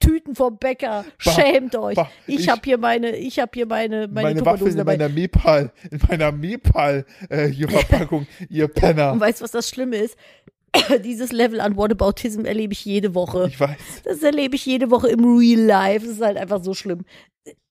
Tüten 0.07 0.35
vom 0.35 0.57
Bäcker? 0.57 1.05
Bah, 1.23 1.31
Schämt 1.31 1.75
euch. 1.75 1.95
bah, 1.95 2.09
ich 2.27 2.39
ich- 2.41 2.49
habe 2.49 2.61
hier 2.63 2.77
meine, 2.77 3.15
ich 3.15 3.39
habe 3.39 3.51
hier 3.53 3.65
meine, 3.65 4.07
meine, 4.07 4.29
meine 4.29 4.45
Waffeln 4.45 4.77
in 4.77 4.85
meiner 4.85 5.09
Mepal, 5.09 5.71
in 5.91 5.99
meiner 6.09 6.31
Mepal 6.31 7.05
äh, 7.29 7.47
hier 7.47 7.69
Verpackung, 7.69 8.25
ihr 8.49 8.65
Und 8.65 8.73
Penner. 8.75 9.19
weißt 9.19 9.39
du, 9.39 9.43
was 9.43 9.51
das 9.51 9.69
Schlimme 9.69 9.97
ist? 9.97 10.17
Dieses 11.03 11.31
Level 11.31 11.59
an 11.61 11.75
Whataboutism 11.77 12.45
erlebe 12.45 12.73
ich 12.73 12.83
jede 12.85 13.15
Woche. 13.15 13.47
Ich 13.47 13.59
weiß. 13.59 13.77
Das 14.03 14.21
erlebe 14.23 14.55
ich 14.55 14.65
jede 14.65 14.91
Woche 14.91 15.07
im 15.09 15.23
Real 15.37 15.59
Life. 15.61 16.05
Das 16.05 16.15
ist 16.15 16.21
halt 16.21 16.37
einfach 16.37 16.63
so 16.63 16.73
schlimm. 16.73 17.05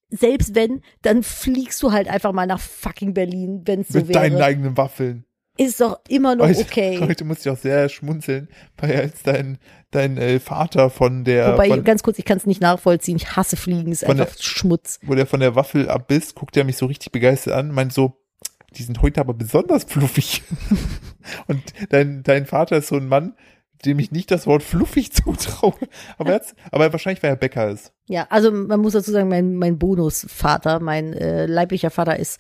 Selbst 0.09 0.55
wenn, 0.55 0.83
dann 1.03 1.23
fliegst 1.23 1.83
du 1.83 1.93
halt 1.93 2.09
einfach 2.09 2.33
mal 2.33 2.47
nach 2.47 2.61
fucking 2.61 3.13
Berlin, 3.13 3.63
wenn 3.65 3.81
es 3.81 3.89
so 3.89 3.99
mit 3.99 4.15
deinen 4.15 4.35
wäre. 4.35 4.45
eigenen 4.45 4.77
Waffeln. 4.77 5.25
Ist 5.59 5.81
doch 5.81 6.01
immer 6.09 6.37
noch 6.37 6.47
Heute, 6.47 6.61
okay. 6.61 7.01
heute 7.01 7.25
musste 7.25 7.49
ich 7.49 7.53
auch 7.57 7.61
sehr 7.61 7.89
schmunzeln, 7.89 8.49
weil 8.77 8.95
als 8.97 9.23
dein, 9.23 9.59
dein 9.97 10.17
äh, 10.19 10.39
Vater 10.39 10.91
von 10.91 11.25
der, 11.25 11.55
Wobei, 11.55 11.69
von, 11.69 11.85
ganz 11.85 12.03
kurz, 12.03 12.19
ich 12.19 12.25
kann 12.25 12.37
es 12.39 12.47
nicht 12.47 12.61
nachvollziehen. 12.61 13.17
Ich 13.17 13.35
hasse 13.37 13.57
Fliegen, 13.57 13.91
ist 13.93 14.05
einfach 14.05 14.29
Schmutz. 14.39 15.01
wo 15.03 15.15
der 15.15 15.27
von 15.27 15.41
der 15.41 15.55
Waffel 15.57 15.89
abbiss, 15.89 16.35
guckt 16.35 16.57
er 16.57 16.65
mich 16.65 16.77
so 16.77 16.87
richtig 16.87 17.13
begeistert 17.13 17.55
an, 17.55 17.71
meint 17.73 17.93
so, 17.93 18.23
die 18.77 18.83
sind 18.83 19.01
heute 19.03 19.21
aber 19.21 19.35
besonders 19.35 19.85
fluffig. 19.85 20.43
Und 21.47 21.63
dein, 21.91 22.23
dein 22.23 22.47
Vater 22.47 22.77
ist 22.77 22.89
so 22.89 22.97
ein 22.97 23.09
Mann, 23.09 23.35
dem 23.85 23.99
ich 23.99 24.11
nicht 24.11 24.31
das 24.31 24.47
Wort 24.47 24.63
fluffig 24.63 25.13
zutraue. 25.13 25.75
Aber, 26.19 26.31
er 26.31 26.35
hat's- 26.37 26.55
aber 26.71 26.93
wahrscheinlich, 26.93 27.23
weil 27.23 27.31
er 27.31 27.37
Bäcker 27.37 27.69
ist. 27.71 27.93
Ja, 28.07 28.27
also 28.31 28.51
man 28.53 28.81
muss 28.81 28.93
dazu 28.93 29.11
sagen, 29.13 29.29
mein, 29.29 29.57
mein 29.57 29.79
Bonusvater, 29.79 30.81
mein 30.81 31.13
äh, 31.15 31.47
leiblicher 31.47 31.91
Vater 31.91 32.19
ist 32.19 32.39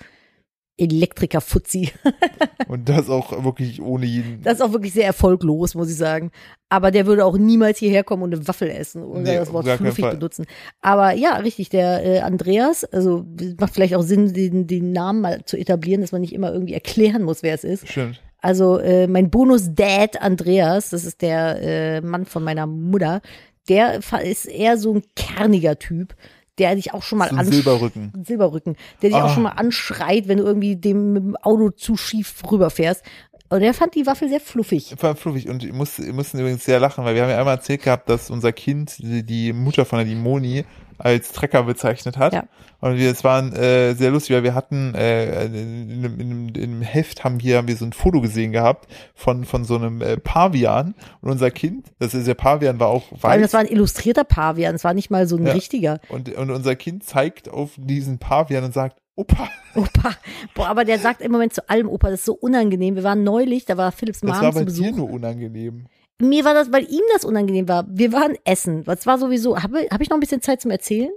Elektriker-Fuzzi. 0.78 1.92
Und 2.68 2.88
das 2.88 3.08
auch 3.08 3.44
wirklich 3.44 3.80
ohne 3.80 4.06
jeden. 4.06 4.42
Das 4.42 4.54
ist 4.54 4.60
auch 4.60 4.72
wirklich 4.72 4.92
sehr 4.92 5.06
erfolglos, 5.06 5.74
muss 5.74 5.90
ich 5.90 5.96
sagen. 5.96 6.30
Aber 6.68 6.90
der 6.90 7.06
würde 7.06 7.24
auch 7.24 7.38
niemals 7.38 7.78
hierher 7.78 8.02
kommen 8.02 8.24
und 8.24 8.34
eine 8.34 8.48
Waffel 8.48 8.68
essen 8.68 9.04
oder 9.04 9.20
Nee, 9.20 9.36
das 9.36 9.52
Wort 9.52 9.68
fluffig 9.68 10.10
benutzen. 10.10 10.46
Aber 10.80 11.12
ja, 11.12 11.36
richtig, 11.36 11.68
der 11.68 12.04
äh, 12.04 12.20
Andreas, 12.20 12.82
also 12.84 13.24
macht 13.60 13.72
vielleicht 13.72 13.94
auch 13.94 14.02
Sinn, 14.02 14.32
den, 14.32 14.66
den 14.66 14.90
Namen 14.90 15.20
mal 15.20 15.44
zu 15.44 15.56
etablieren, 15.56 16.00
dass 16.00 16.10
man 16.10 16.22
nicht 16.22 16.34
immer 16.34 16.52
irgendwie 16.52 16.74
erklären 16.74 17.22
muss, 17.22 17.44
wer 17.44 17.54
es 17.54 17.62
ist. 17.62 17.88
Stimmt. 17.88 18.20
Also 18.40 18.78
äh, 18.78 19.06
mein 19.06 19.30
Bonus-Dad 19.30 20.20
Andreas, 20.20 20.90
das 20.90 21.04
ist 21.04 21.22
der 21.22 21.62
äh, 21.62 22.00
Mann 22.00 22.26
von 22.26 22.42
meiner 22.42 22.66
Mutter, 22.66 23.22
der 23.68 24.00
ist 24.22 24.46
eher 24.46 24.76
so 24.78 24.94
ein 24.94 25.02
kerniger 25.14 25.78
Typ, 25.78 26.14
der 26.59 26.74
dich 26.74 26.94
auch 26.94 27.02
schon 27.02 27.18
mal 27.18 27.28
So 27.30 27.50
Silberrücken. 27.50 28.12
Silberrücken, 28.26 28.76
der 29.02 29.11
dich 29.11 29.18
Ah. 29.18 29.24
auch 29.26 29.34
schon 29.34 29.42
mal 29.44 29.50
anschreit, 29.50 30.28
wenn 30.28 30.38
du 30.38 30.44
irgendwie 30.44 30.76
dem 30.76 31.12
mit 31.12 31.22
dem 31.22 31.36
Auto 31.36 31.70
zu 31.70 31.96
schief 31.96 32.42
rüberfährst. 32.50 33.02
Und 33.48 33.61
der 33.61 33.74
fand 33.74 33.94
die 33.94 34.07
Waffel 34.07 34.28
sehr 34.28 34.40
fluffig. 34.40 34.92
War 35.00 35.14
fluffig 35.14 35.48
und 35.48 35.62
ich 35.62 35.72
muss, 35.72 35.98
wir 35.98 36.12
mussten 36.12 36.38
übrigens 36.40 36.64
sehr 36.64 36.80
lachen, 36.80 37.04
weil 37.04 37.14
wir 37.14 37.22
haben 37.22 37.30
ja 37.30 37.38
einmal 37.38 37.54
erzählt 37.57 37.82
gehabt, 37.82 38.09
dass 38.09 38.28
unser 38.28 38.52
Kind 38.52 38.98
die, 38.98 39.22
die 39.22 39.52
Mutter 39.52 39.84
von 39.84 39.98
der 39.98 40.07
Dimoni 40.07 40.64
als 40.99 41.32
Trecker 41.32 41.62
bezeichnet 41.64 42.16
hat. 42.18 42.32
Ja. 42.32 42.44
Und 42.80 42.97
wir, 42.99 43.11
es 43.11 43.24
waren 43.24 43.53
äh, 43.55 43.94
sehr 43.94 44.11
lustig, 44.11 44.36
weil 44.36 44.42
wir 44.42 44.55
hatten 44.55 44.94
äh, 44.94 45.44
in, 45.47 45.53
einem, 45.55 46.20
in, 46.20 46.30
einem, 46.30 46.49
in 46.49 46.62
einem 46.62 46.82
Heft 46.82 47.24
haben 47.24 47.40
wir 47.42 47.57
haben 47.57 47.68
wir 47.68 47.76
so 47.76 47.84
ein 47.86 47.92
Foto 47.92 48.20
gesehen 48.20 48.53
gehabt 48.53 48.86
von 49.14 49.44
von 49.44 49.64
so 49.64 49.76
einem 49.76 50.03
äh, 50.03 50.16
Pavian 50.18 50.94
und 51.22 51.30
unser 51.30 51.51
Kind, 51.51 51.86
das 51.99 52.12
ist 52.14 52.26
der 52.26 52.34
Pavian 52.34 52.78
war 52.78 52.88
auch 52.88 53.05
allem, 53.12 53.22
weiß 53.22 53.42
das 53.42 53.53
war 53.55 53.61
ein 53.61 53.66
illustrierter 53.68 54.24
Pavian, 54.24 54.74
es 54.74 54.84
war 54.84 54.94
nicht 54.94 55.11
mal 55.11 55.26
so 55.26 55.36
ein 55.36 55.47
Ja. 55.47 55.53
richtiger. 55.53 56.01
und 56.11 56.34
und 56.36 56.51
unser 56.51 56.76
Kind 56.76 57.05
zeigt 57.05 57.49
auf 57.49 57.70
diesen 57.76 58.18
Pavian 58.18 58.64
und 58.64 58.74
sagt 58.74 58.99
Opa, 59.18 59.49
Opa. 59.74 60.11
Boah, 60.55 60.68
aber 60.68 60.84
der 60.84 60.99
sagt 60.99 61.22
im 61.22 61.32
Moment 61.32 61.55
zu 61.55 61.66
allem 61.70 61.88
Opa, 61.88 62.11
das 62.11 62.20
ist 62.20 62.26
so 62.26 62.34
unangenehm. 62.34 62.97
Wir 62.97 63.03
waren 63.05 63.24
neulich, 63.24 63.64
da 63.64 63.78
war 63.78 63.90
Philips 63.90 64.20
das 64.20 64.28
Mom 64.30 64.40
war 64.42 64.53
zu 64.53 64.59
bei 64.59 64.64
Besuch. 64.66 64.84
dir 64.84 64.92
nur 64.92 65.09
unangenehm. 65.11 65.86
Mir 66.20 66.44
war 66.44 66.54
das, 66.54 66.72
weil 66.72 66.90
ihm 66.90 67.02
das 67.12 67.24
unangenehm 67.24 67.68
war. 67.68 67.86
Wir 67.88 68.12
waren 68.12 68.36
essen. 68.44 68.84
Das 68.84 69.06
war 69.06 69.18
sowieso. 69.18 69.62
Habe 69.62 69.86
hab 69.90 70.00
ich 70.00 70.08
noch 70.08 70.16
ein 70.16 70.20
bisschen 70.20 70.40
Zeit 70.40 70.62
zum 70.62 70.70
Erzählen? 70.70 71.10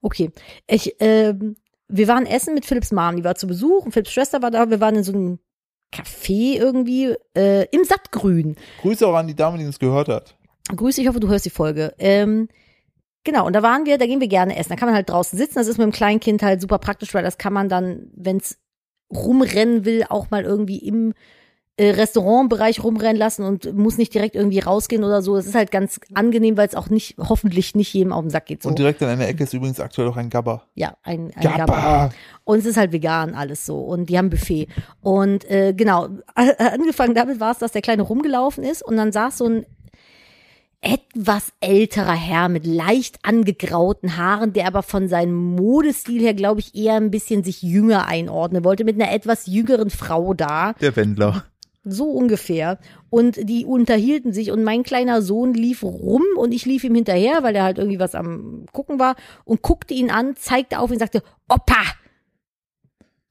Okay. 0.00 0.30
Ich, 0.66 0.96
ähm, 1.00 1.56
wir 1.88 2.08
waren 2.08 2.26
essen 2.26 2.54
mit 2.54 2.64
Philips 2.64 2.92
Mom. 2.92 3.16
Die 3.16 3.24
war 3.24 3.34
zu 3.34 3.46
Besuch 3.46 3.84
und 3.84 3.92
Philips 3.92 4.12
Schwester 4.12 4.40
war 4.42 4.50
da. 4.50 4.70
Wir 4.70 4.80
waren 4.80 4.96
in 4.96 5.04
so 5.04 5.12
einem 5.12 5.38
Café 5.92 6.56
irgendwie 6.56 7.14
äh, 7.36 7.66
im 7.70 7.84
Sattgrün. 7.84 8.56
Grüße 8.80 9.06
auch 9.06 9.14
an 9.14 9.28
die 9.28 9.34
Dame, 9.34 9.58
die 9.58 9.66
uns 9.66 9.78
gehört 9.78 10.08
hat. 10.08 10.36
Grüße, 10.74 11.00
ich 11.00 11.08
hoffe, 11.08 11.20
du 11.20 11.28
hörst 11.28 11.44
die 11.44 11.50
Folge. 11.50 11.94
Ähm, 11.98 12.48
genau, 13.24 13.46
und 13.46 13.52
da 13.52 13.62
waren 13.62 13.84
wir, 13.84 13.98
da 13.98 14.06
gehen 14.06 14.20
wir 14.20 14.28
gerne 14.28 14.56
essen. 14.56 14.70
Da 14.70 14.76
kann 14.76 14.88
man 14.88 14.96
halt 14.96 15.10
draußen 15.10 15.38
sitzen. 15.38 15.56
Das 15.56 15.68
ist 15.68 15.78
mit 15.78 15.84
dem 15.84 15.92
kleinen 15.92 16.20
Kind 16.20 16.42
halt 16.42 16.60
super 16.60 16.78
praktisch, 16.78 17.12
weil 17.12 17.22
das 17.22 17.38
kann 17.38 17.52
man 17.52 17.68
dann, 17.68 18.10
wenn 18.14 18.38
es 18.38 18.58
rumrennen 19.12 19.84
will, 19.84 20.04
auch 20.08 20.30
mal 20.30 20.44
irgendwie 20.44 20.78
im 20.78 21.10
äh, 21.10 21.14
Restaurantbereich 21.78 22.82
rumrennen 22.82 23.16
lassen 23.16 23.44
und 23.44 23.76
muss 23.76 23.98
nicht 23.98 24.14
direkt 24.14 24.34
irgendwie 24.34 24.60
rausgehen 24.60 25.04
oder 25.04 25.20
so. 25.20 25.36
Es 25.36 25.46
ist 25.46 25.54
halt 25.54 25.70
ganz 25.70 26.00
angenehm, 26.14 26.56
weil 26.56 26.66
es 26.66 26.74
auch 26.74 26.88
nicht, 26.88 27.16
hoffentlich 27.18 27.74
nicht 27.74 27.92
jedem 27.92 28.14
auf 28.14 28.22
den 28.22 28.30
Sack 28.30 28.46
geht. 28.46 28.62
So. 28.62 28.70
Und 28.70 28.78
direkt 28.78 29.02
an 29.02 29.10
einer 29.10 29.28
Ecke 29.28 29.44
ist 29.44 29.52
übrigens 29.52 29.78
aktuell 29.78 30.08
auch 30.08 30.16
ein 30.16 30.30
Gabba. 30.30 30.62
ja, 30.74 30.96
ein, 31.02 31.32
ein 31.34 31.42
Gabba. 31.42 31.66
Gabba. 31.66 32.10
Und 32.44 32.58
es 32.60 32.66
ist 32.66 32.78
halt 32.78 32.92
vegan 32.92 33.34
alles 33.34 33.66
so. 33.66 33.78
Und 33.80 34.08
die 34.08 34.16
haben 34.16 34.30
Buffet. 34.30 34.68
Und 35.02 35.48
äh, 35.50 35.74
genau, 35.74 36.08
angefangen 36.34 37.14
damit 37.14 37.40
war 37.40 37.52
es, 37.52 37.58
dass 37.58 37.72
der 37.72 37.82
Kleine 37.82 38.02
rumgelaufen 38.02 38.64
ist 38.64 38.82
und 38.82 38.96
dann 38.96 39.12
saß 39.12 39.36
so 39.38 39.46
ein 39.46 39.66
etwas 40.80 41.52
älterer 41.60 42.14
Herr 42.14 42.48
mit 42.48 42.64
leicht 42.64 43.18
angegrauten 43.22 44.16
Haaren, 44.16 44.52
der 44.52 44.66
aber 44.66 44.82
von 44.82 45.08
seinem 45.08 45.34
Modestil 45.34 46.22
her, 46.22 46.34
glaube 46.34 46.60
ich, 46.60 46.74
eher 46.74 46.94
ein 46.94 47.10
bisschen 47.10 47.42
sich 47.42 47.62
jünger 47.62 48.06
einordnen 48.06 48.64
wollte, 48.64 48.84
mit 48.84 49.00
einer 49.00 49.12
etwas 49.12 49.46
jüngeren 49.46 49.90
Frau 49.90 50.32
da. 50.32 50.74
Der 50.74 50.94
Wendler. 50.94 51.44
So 51.88 52.10
ungefähr. 52.10 52.80
Und 53.10 53.48
die 53.48 53.64
unterhielten 53.64 54.32
sich 54.32 54.50
und 54.50 54.64
mein 54.64 54.82
kleiner 54.82 55.22
Sohn 55.22 55.54
lief 55.54 55.84
rum 55.84 56.24
und 56.36 56.52
ich 56.52 56.66
lief 56.66 56.82
ihm 56.82 56.96
hinterher, 56.96 57.44
weil 57.44 57.54
er 57.54 57.62
halt 57.62 57.78
irgendwie 57.78 58.00
was 58.00 58.16
am 58.16 58.66
gucken 58.72 58.98
war 58.98 59.14
und 59.44 59.62
guckte 59.62 59.94
ihn 59.94 60.10
an, 60.10 60.34
zeigte 60.34 60.80
auf 60.80 60.90
ihn 60.90 60.94
und 60.94 60.98
sagte, 60.98 61.22
Opa! 61.48 61.82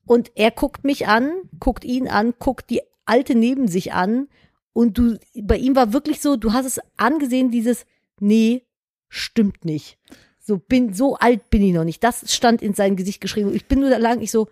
Und 0.05 0.31
er 0.35 0.51
guckt 0.51 0.85
mich 0.85 1.07
an, 1.07 1.31
guckt 1.59 1.83
ihn 1.83 2.07
an, 2.07 2.33
guckt 2.39 2.69
die 2.69 2.81
Alte 3.05 3.35
neben 3.35 3.67
sich 3.67 3.91
an 3.91 4.29
und 4.71 4.97
du, 4.97 5.17
bei 5.41 5.57
ihm 5.57 5.75
war 5.75 5.91
wirklich 5.91 6.21
so, 6.21 6.37
du 6.37 6.53
hast 6.53 6.65
es 6.65 6.79
angesehen, 6.95 7.51
dieses, 7.51 7.85
nee, 8.19 8.63
stimmt 9.09 9.65
nicht. 9.65 9.97
So 10.39 10.59
bin, 10.59 10.93
so 10.93 11.15
alt 11.15 11.49
bin 11.49 11.61
ich 11.61 11.73
noch 11.73 11.83
nicht. 11.83 12.03
Das 12.03 12.33
stand 12.33 12.61
in 12.61 12.73
sein 12.73 12.95
Gesicht 12.95 13.19
geschrieben. 13.19 13.53
Ich 13.53 13.67
bin 13.67 13.79
nur 13.79 13.89
da 13.89 13.97
lang, 13.97 14.21
ich 14.21 14.31
so, 14.31 14.47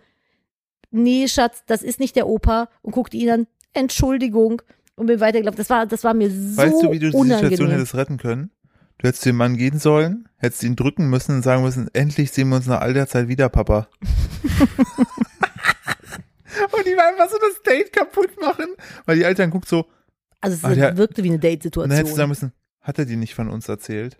nee, 0.90 1.28
Schatz, 1.28 1.64
das 1.66 1.82
ist 1.82 2.00
nicht 2.00 2.16
der 2.16 2.26
Opa 2.26 2.68
und 2.82 2.92
guckte 2.92 3.16
ihn 3.16 3.30
an, 3.30 3.46
Entschuldigung 3.74 4.62
und 4.96 5.06
bin 5.06 5.20
weitergelaufen. 5.20 5.58
Das 5.58 5.68
war, 5.70 5.86
das 5.86 6.02
war 6.04 6.14
mir 6.14 6.30
so 6.30 6.56
Weißt 6.56 6.82
du, 6.82 6.90
wie 6.92 6.98
du 6.98 7.10
die 7.10 7.16
unangenehm. 7.16 7.40
Situation 7.50 7.70
hättest 7.70 7.94
retten 7.94 8.16
können? 8.16 8.50
Du 8.98 9.08
hättest 9.08 9.26
den 9.26 9.34
Mann 9.36 9.56
gehen 9.56 9.78
sollen, 9.80 10.28
hättest 10.36 10.62
ihn 10.62 10.76
drücken 10.76 11.10
müssen 11.10 11.34
und 11.36 11.42
sagen 11.42 11.62
müssen, 11.62 11.88
endlich 11.94 12.30
sehen 12.30 12.48
wir 12.50 12.56
uns 12.56 12.66
nach 12.66 12.80
all 12.80 12.94
der 12.94 13.08
Zeit 13.08 13.26
wieder, 13.28 13.48
Papa. 13.48 13.88
und 16.72 16.86
die 16.86 16.96
war 16.96 17.08
einfach 17.08 17.28
so 17.28 17.36
das 17.38 17.62
Date 17.62 17.92
kaputt 17.92 18.30
machen, 18.40 18.66
weil 19.04 19.16
die 19.16 19.24
Alte 19.24 19.42
dann 19.42 19.50
guckt 19.50 19.68
so, 19.68 19.86
Also 20.40 20.56
es 20.56 20.64
Ah, 20.64 20.74
der- 20.74 20.96
wirkte 20.96 21.22
wie 21.24 21.28
eine 21.28 21.36
und 21.36 21.42
dann 21.42 21.50
hättest 21.50 21.74
du 21.74 21.76
sagen 21.76 21.90
Date-Situation. 21.90 22.28
müssen, 22.28 22.52
hat 22.80 22.98
er 22.98 23.04
die 23.04 23.16
nicht 23.16 23.34
von 23.34 23.48
uns 23.48 23.68
erzählt? 23.68 24.18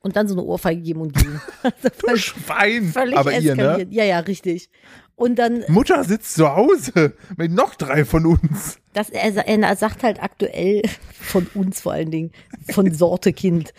Und 0.00 0.14
dann 0.14 0.28
so 0.28 0.34
eine 0.34 0.42
Ohrfeige 0.44 0.82
geben 0.82 1.00
und 1.00 1.14
gehen. 1.14 1.40
Du 1.82 1.90
völlig, 2.06 2.24
Schwein! 2.24 2.84
völlig 2.92 3.18
Aber 3.18 3.32
ihr, 3.32 3.56
ne? 3.56 3.62
eskaliert. 3.62 3.92
Ja, 3.92 4.04
ja, 4.04 4.18
richtig. 4.20 4.70
Und 5.16 5.36
dann, 5.36 5.64
Mutter 5.68 6.04
sitzt 6.04 6.34
zu 6.34 6.54
Hause 6.54 7.14
mit 7.38 7.50
noch 7.50 7.74
drei 7.74 8.04
von 8.04 8.26
uns. 8.26 8.78
das, 8.92 9.08
er, 9.08 9.34
er 9.48 9.76
sagt 9.76 10.02
halt 10.02 10.22
aktuell 10.22 10.82
von 11.10 11.46
uns 11.54 11.80
vor 11.80 11.92
allen 11.92 12.10
Dingen, 12.10 12.32
von 12.70 12.92
Sorte 12.92 13.32
Kind. 13.32 13.72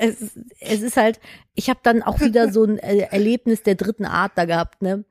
Es, 0.00 0.16
es 0.60 0.82
ist 0.82 0.96
halt, 0.96 1.20
ich 1.54 1.70
habe 1.70 1.80
dann 1.82 2.02
auch 2.02 2.20
wieder 2.20 2.52
so 2.52 2.64
ein 2.64 2.78
äh, 2.78 3.08
Erlebnis 3.10 3.64
der 3.64 3.74
dritten 3.74 4.04
Art 4.04 4.32
da 4.36 4.44
gehabt. 4.44 4.80
Ne? 4.80 5.04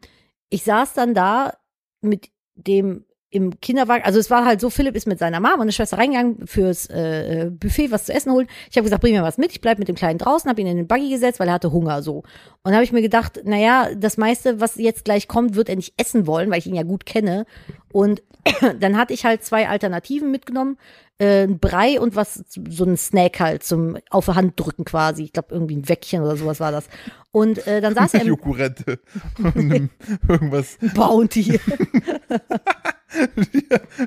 Ich 0.50 0.64
saß 0.64 0.94
dann 0.94 1.14
da 1.14 1.54
mit 2.02 2.30
dem 2.56 3.06
im 3.32 3.60
Kinderwagen, 3.60 4.04
also 4.04 4.20
es 4.20 4.30
war 4.30 4.46
halt 4.46 4.60
so, 4.60 4.70
Philipp 4.70 4.96
ist 4.96 5.08
mit 5.08 5.20
seiner 5.20 5.40
Mama 5.40 5.62
und 5.62 5.68
der 5.68 5.74
Schwester 5.74 5.98
reingegangen 5.98 6.48
fürs 6.48 6.88
äh, 6.88 7.52
Buffet 7.52 7.92
was 7.92 8.06
zu 8.06 8.14
essen 8.14 8.32
holen. 8.32 8.48
Ich 8.70 8.78
habe 8.78 8.86
gesagt, 8.86 9.02
bring 9.02 9.14
mir 9.14 9.24
was 9.24 9.38
mit, 9.38 9.52
ich 9.52 9.62
bleib 9.62 9.78
mit 9.78 9.88
dem 9.88 9.96
Kleinen 9.96 10.18
draußen, 10.18 10.50
habe 10.50 10.60
ihn 10.62 10.68
in 10.68 10.78
den 10.78 10.88
Buggy 10.88 11.10
gesetzt, 11.10 11.40
weil 11.40 11.48
er 11.48 11.54
hatte 11.54 11.72
Hunger 11.72 12.02
so. 12.02 12.24
Und 12.64 12.74
habe 12.74 12.84
ich 12.84 12.92
mir 12.92 13.02
gedacht, 13.02 13.42
naja, 13.44 13.90
das 13.96 14.18
meiste, 14.18 14.60
was 14.60 14.76
jetzt 14.78 15.06
gleich 15.06 15.28
kommt, 15.28 15.56
wird 15.56 15.70
er 15.70 15.76
nicht 15.76 15.94
essen 15.98 16.26
wollen, 16.26 16.50
weil 16.50 16.60
ich 16.60 16.68
ihn 16.68 16.76
ja 16.76 16.84
gut 16.84 17.06
kenne. 17.06 17.46
Und 17.92 18.24
dann 18.80 18.98
hatte 18.98 19.14
ich 19.14 19.26
halt 19.26 19.44
zwei 19.44 19.70
Alternativen 19.70 20.32
mitgenommen, 20.32 20.78
äh, 21.20 21.44
ein 21.44 21.60
Brei 21.60 22.00
und 22.00 22.16
was, 22.16 22.44
so 22.48 22.86
ein 22.86 22.98
Snack 22.98 23.40
halt 23.40 23.64
zum 23.64 23.98
auf 24.10 24.26
der 24.26 24.36
Hand 24.36 24.60
drücken 24.60 24.86
quasi. 24.86 25.24
Ich 25.24 25.34
glaube 25.34 25.50
irgendwie 25.52 25.76
ein 25.76 25.88
Weckchen 25.90 26.24
oder 26.24 26.36
sowas 26.36 26.60
war 26.60 26.72
das. 26.72 26.88
Und 27.32 27.68
äh, 27.68 27.82
dann 27.82 27.94
saß 27.94 28.16
er 28.16 28.24
Jokurette. 28.26 29.00
Irgendwas. 30.28 30.78
Bounty. 30.96 31.60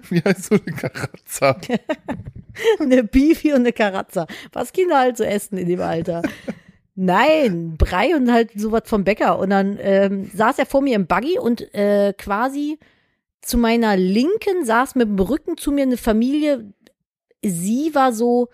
Wie 0.09 0.21
heißt 0.23 0.45
so 0.45 0.55
eine 0.55 0.77
Karazza? 0.77 1.57
eine 2.81 3.05
Beefy 3.05 3.53
und 3.53 3.61
eine 3.61 3.73
Karazza. 3.73 4.27
Was 4.53 4.73
Kinder 4.73 4.99
halt 4.99 5.17
so 5.17 5.25
essen 5.25 5.59
in 5.59 5.69
dem 5.69 5.81
Alter. 5.81 6.23
Nein, 6.95 7.77
Brei 7.79 8.15
und 8.15 8.31
halt 8.31 8.51
sowas 8.55 8.83
vom 8.87 9.05
Bäcker. 9.05 9.39
Und 9.39 9.51
dann 9.51 9.79
ähm, 9.81 10.31
saß 10.35 10.59
er 10.59 10.67
vor 10.67 10.83
mir 10.83 10.95
im 10.95 11.07
Buggy 11.07 11.39
und 11.39 11.75
äh, 11.75 12.13
quasi 12.17 12.79
zu 13.41 13.59
meiner 13.59 13.97
Linken 13.97 14.65
saß 14.65 14.95
mit 14.95 15.09
dem 15.09 15.19
Rücken 15.19 15.57
zu 15.57 15.73
mir 15.73 15.83
eine 15.83 15.97
Familie. 15.97 16.73
Sie 17.43 17.95
war 17.95 18.13
so 18.13 18.49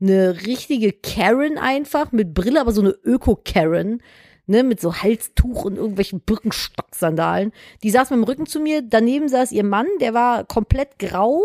eine 0.00 0.46
richtige 0.46 0.92
Karen 0.92 1.58
einfach, 1.58 2.12
mit 2.12 2.34
Brille, 2.34 2.60
aber 2.60 2.72
so 2.72 2.82
eine 2.82 2.90
Öko-Karen, 2.90 4.00
ne, 4.48 4.64
mit 4.64 4.80
so 4.80 4.96
Halstuch 4.96 5.64
und 5.64 5.76
irgendwelchen 5.76 6.20
Birkenstock-Sandalen. 6.20 7.52
Die 7.82 7.90
saß 7.90 8.10
mit 8.10 8.16
dem 8.16 8.24
Rücken 8.24 8.46
zu 8.46 8.58
mir, 8.58 8.82
daneben 8.82 9.28
saß 9.28 9.52
ihr 9.52 9.64
Mann, 9.64 9.86
der 10.00 10.14
war 10.14 10.44
komplett 10.44 10.98
grau 10.98 11.42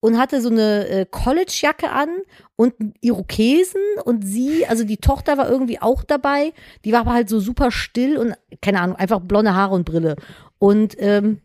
und 0.00 0.18
hatte 0.18 0.40
so 0.40 0.48
eine 0.48 0.88
äh, 0.88 1.06
College-Jacke 1.10 1.90
an 1.90 2.08
und 2.54 2.74
Irokesen 3.00 3.80
und 4.04 4.22
sie, 4.22 4.66
also 4.66 4.84
die 4.84 4.98
Tochter 4.98 5.36
war 5.36 5.50
irgendwie 5.50 5.82
auch 5.82 6.04
dabei, 6.04 6.52
die 6.84 6.92
war 6.92 7.00
aber 7.00 7.12
halt 7.12 7.28
so 7.28 7.40
super 7.40 7.70
still 7.70 8.16
und, 8.16 8.34
keine 8.62 8.80
Ahnung, 8.80 8.96
einfach 8.96 9.20
blonde 9.20 9.54
Haare 9.54 9.74
und 9.74 9.84
Brille. 9.84 10.16
Und 10.58 10.94
ähm, 10.98 11.40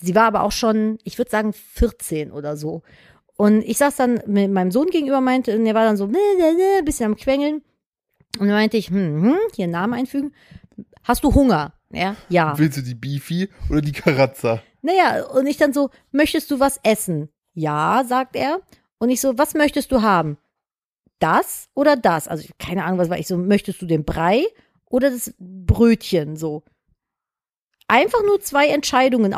sie 0.00 0.14
war 0.14 0.24
aber 0.24 0.42
auch 0.42 0.52
schon, 0.52 0.98
ich 1.04 1.16
würde 1.18 1.30
sagen, 1.30 1.52
14 1.52 2.30
oder 2.30 2.56
so. 2.56 2.82
Und 3.36 3.62
ich 3.62 3.78
saß 3.78 3.96
dann 3.96 4.20
mit 4.26 4.50
meinem 4.52 4.70
Sohn 4.70 4.88
gegenüber, 4.88 5.20
meinte, 5.22 5.56
und 5.56 5.64
der 5.64 5.74
war 5.74 5.84
dann 5.84 5.96
so, 5.96 6.06
ne, 6.06 6.18
ne, 6.38 6.52
ne, 6.52 6.82
bisschen 6.84 7.06
am 7.06 7.16
Quengeln. 7.16 7.62
Und 8.38 8.48
dann 8.48 8.56
meinte 8.56 8.76
ich, 8.76 8.88
hm, 8.88 9.22
hm, 9.22 9.38
hier 9.54 9.64
einen 9.64 9.72
Namen 9.72 9.94
einfügen. 9.94 10.32
Hast 11.04 11.24
du 11.24 11.34
Hunger? 11.34 11.74
Ja, 11.90 12.16
ja. 12.28 12.58
Willst 12.58 12.78
du 12.78 12.82
die 12.82 12.94
Beefy 12.94 13.48
oder 13.68 13.82
die 13.82 13.92
Karazza? 13.92 14.62
Naja, 14.80 15.24
und 15.26 15.46
ich 15.46 15.58
dann 15.58 15.72
so, 15.72 15.90
möchtest 16.10 16.50
du 16.50 16.58
was 16.58 16.80
essen? 16.82 17.28
Ja, 17.54 18.04
sagt 18.06 18.36
er. 18.36 18.60
Und 18.98 19.10
ich 19.10 19.20
so, 19.20 19.36
was 19.36 19.54
möchtest 19.54 19.92
du 19.92 20.02
haben? 20.02 20.38
Das 21.18 21.68
oder 21.74 21.96
das? 21.96 22.28
Also 22.28 22.48
keine 22.58 22.84
Ahnung, 22.84 22.98
was 22.98 23.10
war 23.10 23.18
ich 23.18 23.26
so, 23.26 23.36
möchtest 23.36 23.82
du 23.82 23.86
den 23.86 24.04
Brei 24.04 24.44
oder 24.86 25.10
das 25.10 25.34
Brötchen 25.38 26.36
so? 26.36 26.64
Einfach 27.86 28.22
nur 28.24 28.40
zwei 28.40 28.68
Entscheidungen 28.68 29.34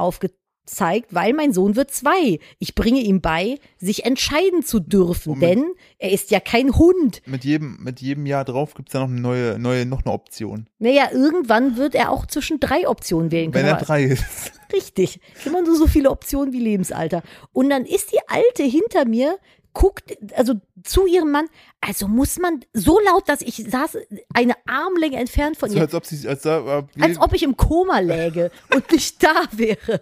aufgezeigt, 0.69 1.09
weil 1.15 1.33
mein 1.33 1.53
Sohn 1.53 1.77
wird 1.77 1.91
zwei. 1.91 2.39
Ich 2.59 2.75
bringe 2.75 3.01
ihm 3.01 3.21
bei, 3.21 3.59
sich 3.79 4.05
entscheiden 4.05 4.63
zu 4.63 4.81
dürfen, 4.81 5.35
mit- 5.39 5.43
denn 5.43 5.65
er 5.99 6.13
ist 6.13 6.31
ja 6.31 6.41
kein 6.41 6.77
Hund. 6.77 7.23
Mit 7.27 7.45
jedem, 7.45 7.79
mit 7.83 8.01
jedem 8.01 8.27
Jahr 8.27 8.45
drauf 8.45 8.75
gibt's 8.75 8.93
da 8.93 9.01
noch 9.01 9.09
eine 9.09 9.21
neue, 9.21 9.59
neue, 9.59 9.87
noch 9.87 10.05
eine 10.05 10.13
Option. 10.13 10.67
Naja, 10.79 11.09
irgendwann 11.13 11.77
wird 11.77 11.95
er 11.95 12.11
auch 12.11 12.27
zwischen 12.27 12.61
drei 12.61 12.89
Optionen 12.89 13.31
wählen 13.31 13.53
Wenn 13.55 13.63
können. 13.67 13.79
er 13.79 13.85
drei 13.85 14.05
ist. 14.05 14.25
Richtig. 14.73 15.21
Immer 15.45 15.63
nur 15.63 15.77
so 15.77 15.87
viele 15.87 16.11
Optionen 16.11 16.53
wie 16.53 16.61
Lebensalter. 16.61 17.23
Und 17.53 17.71
dann 17.71 17.85
ist 17.85 18.13
die 18.13 18.19
Alte 18.29 18.63
hinter 18.65 19.05
mir, 19.07 19.39
guckt, 19.73 20.17
also 20.37 20.55
zu 20.85 21.05
ihrem 21.07 21.33
Mann, 21.33 21.47
also 21.81 22.07
muss 22.07 22.39
man 22.39 22.61
so 22.73 23.01
laut, 23.01 23.29
dass 23.29 23.41
ich 23.43 23.57
saß 23.57 23.99
eine 24.33 24.55
Armlänge 24.69 25.17
entfernt 25.19 25.57
von 25.57 25.69
So 25.69 25.75
ihr, 25.77 25.83
als 25.83 25.95
ob 25.95 26.07
sie, 26.07 26.29
als, 26.29 26.47
als, 26.47 26.85
als 27.01 27.19
ob 27.21 27.33
ich 27.35 27.43
im 27.43 27.57
Koma 27.57 27.99
läge 27.99 28.53
und 28.73 28.91
nicht 28.93 29.21
da 29.23 29.35
wäre. 29.51 30.01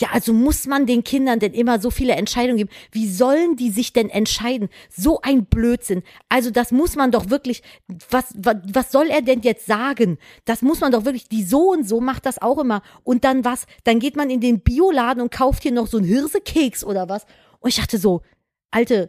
Ja, 0.00 0.10
also 0.12 0.32
muss 0.32 0.66
man 0.66 0.86
den 0.86 1.02
Kindern 1.02 1.40
denn 1.40 1.52
immer 1.52 1.80
so 1.80 1.90
viele 1.90 2.14
Entscheidungen 2.14 2.58
geben? 2.58 2.70
Wie 2.92 3.08
sollen 3.08 3.56
die 3.56 3.70
sich 3.70 3.92
denn 3.92 4.10
entscheiden? 4.10 4.68
So 4.90 5.20
ein 5.22 5.46
Blödsinn. 5.46 6.04
Also 6.28 6.50
das 6.50 6.70
muss 6.70 6.94
man 6.94 7.10
doch 7.10 7.30
wirklich, 7.30 7.62
was, 8.10 8.26
was, 8.36 8.56
was 8.72 8.92
soll 8.92 9.08
er 9.08 9.22
denn 9.22 9.40
jetzt 9.40 9.66
sagen? 9.66 10.18
Das 10.44 10.62
muss 10.62 10.80
man 10.80 10.92
doch 10.92 11.04
wirklich, 11.04 11.28
die 11.28 11.42
so 11.42 11.72
und 11.72 11.88
so 11.88 12.00
macht 12.00 12.26
das 12.26 12.40
auch 12.40 12.58
immer. 12.58 12.82
Und 13.02 13.24
dann 13.24 13.44
was? 13.44 13.66
Dann 13.82 13.98
geht 13.98 14.16
man 14.16 14.30
in 14.30 14.40
den 14.40 14.60
Bioladen 14.60 15.20
und 15.20 15.32
kauft 15.32 15.64
hier 15.64 15.72
noch 15.72 15.88
so 15.88 15.96
einen 15.96 16.06
Hirsekeks 16.06 16.84
oder 16.84 17.08
was? 17.08 17.26
Und 17.58 17.70
ich 17.70 17.76
dachte 17.76 17.98
so, 17.98 18.22
Alte, 18.70 19.08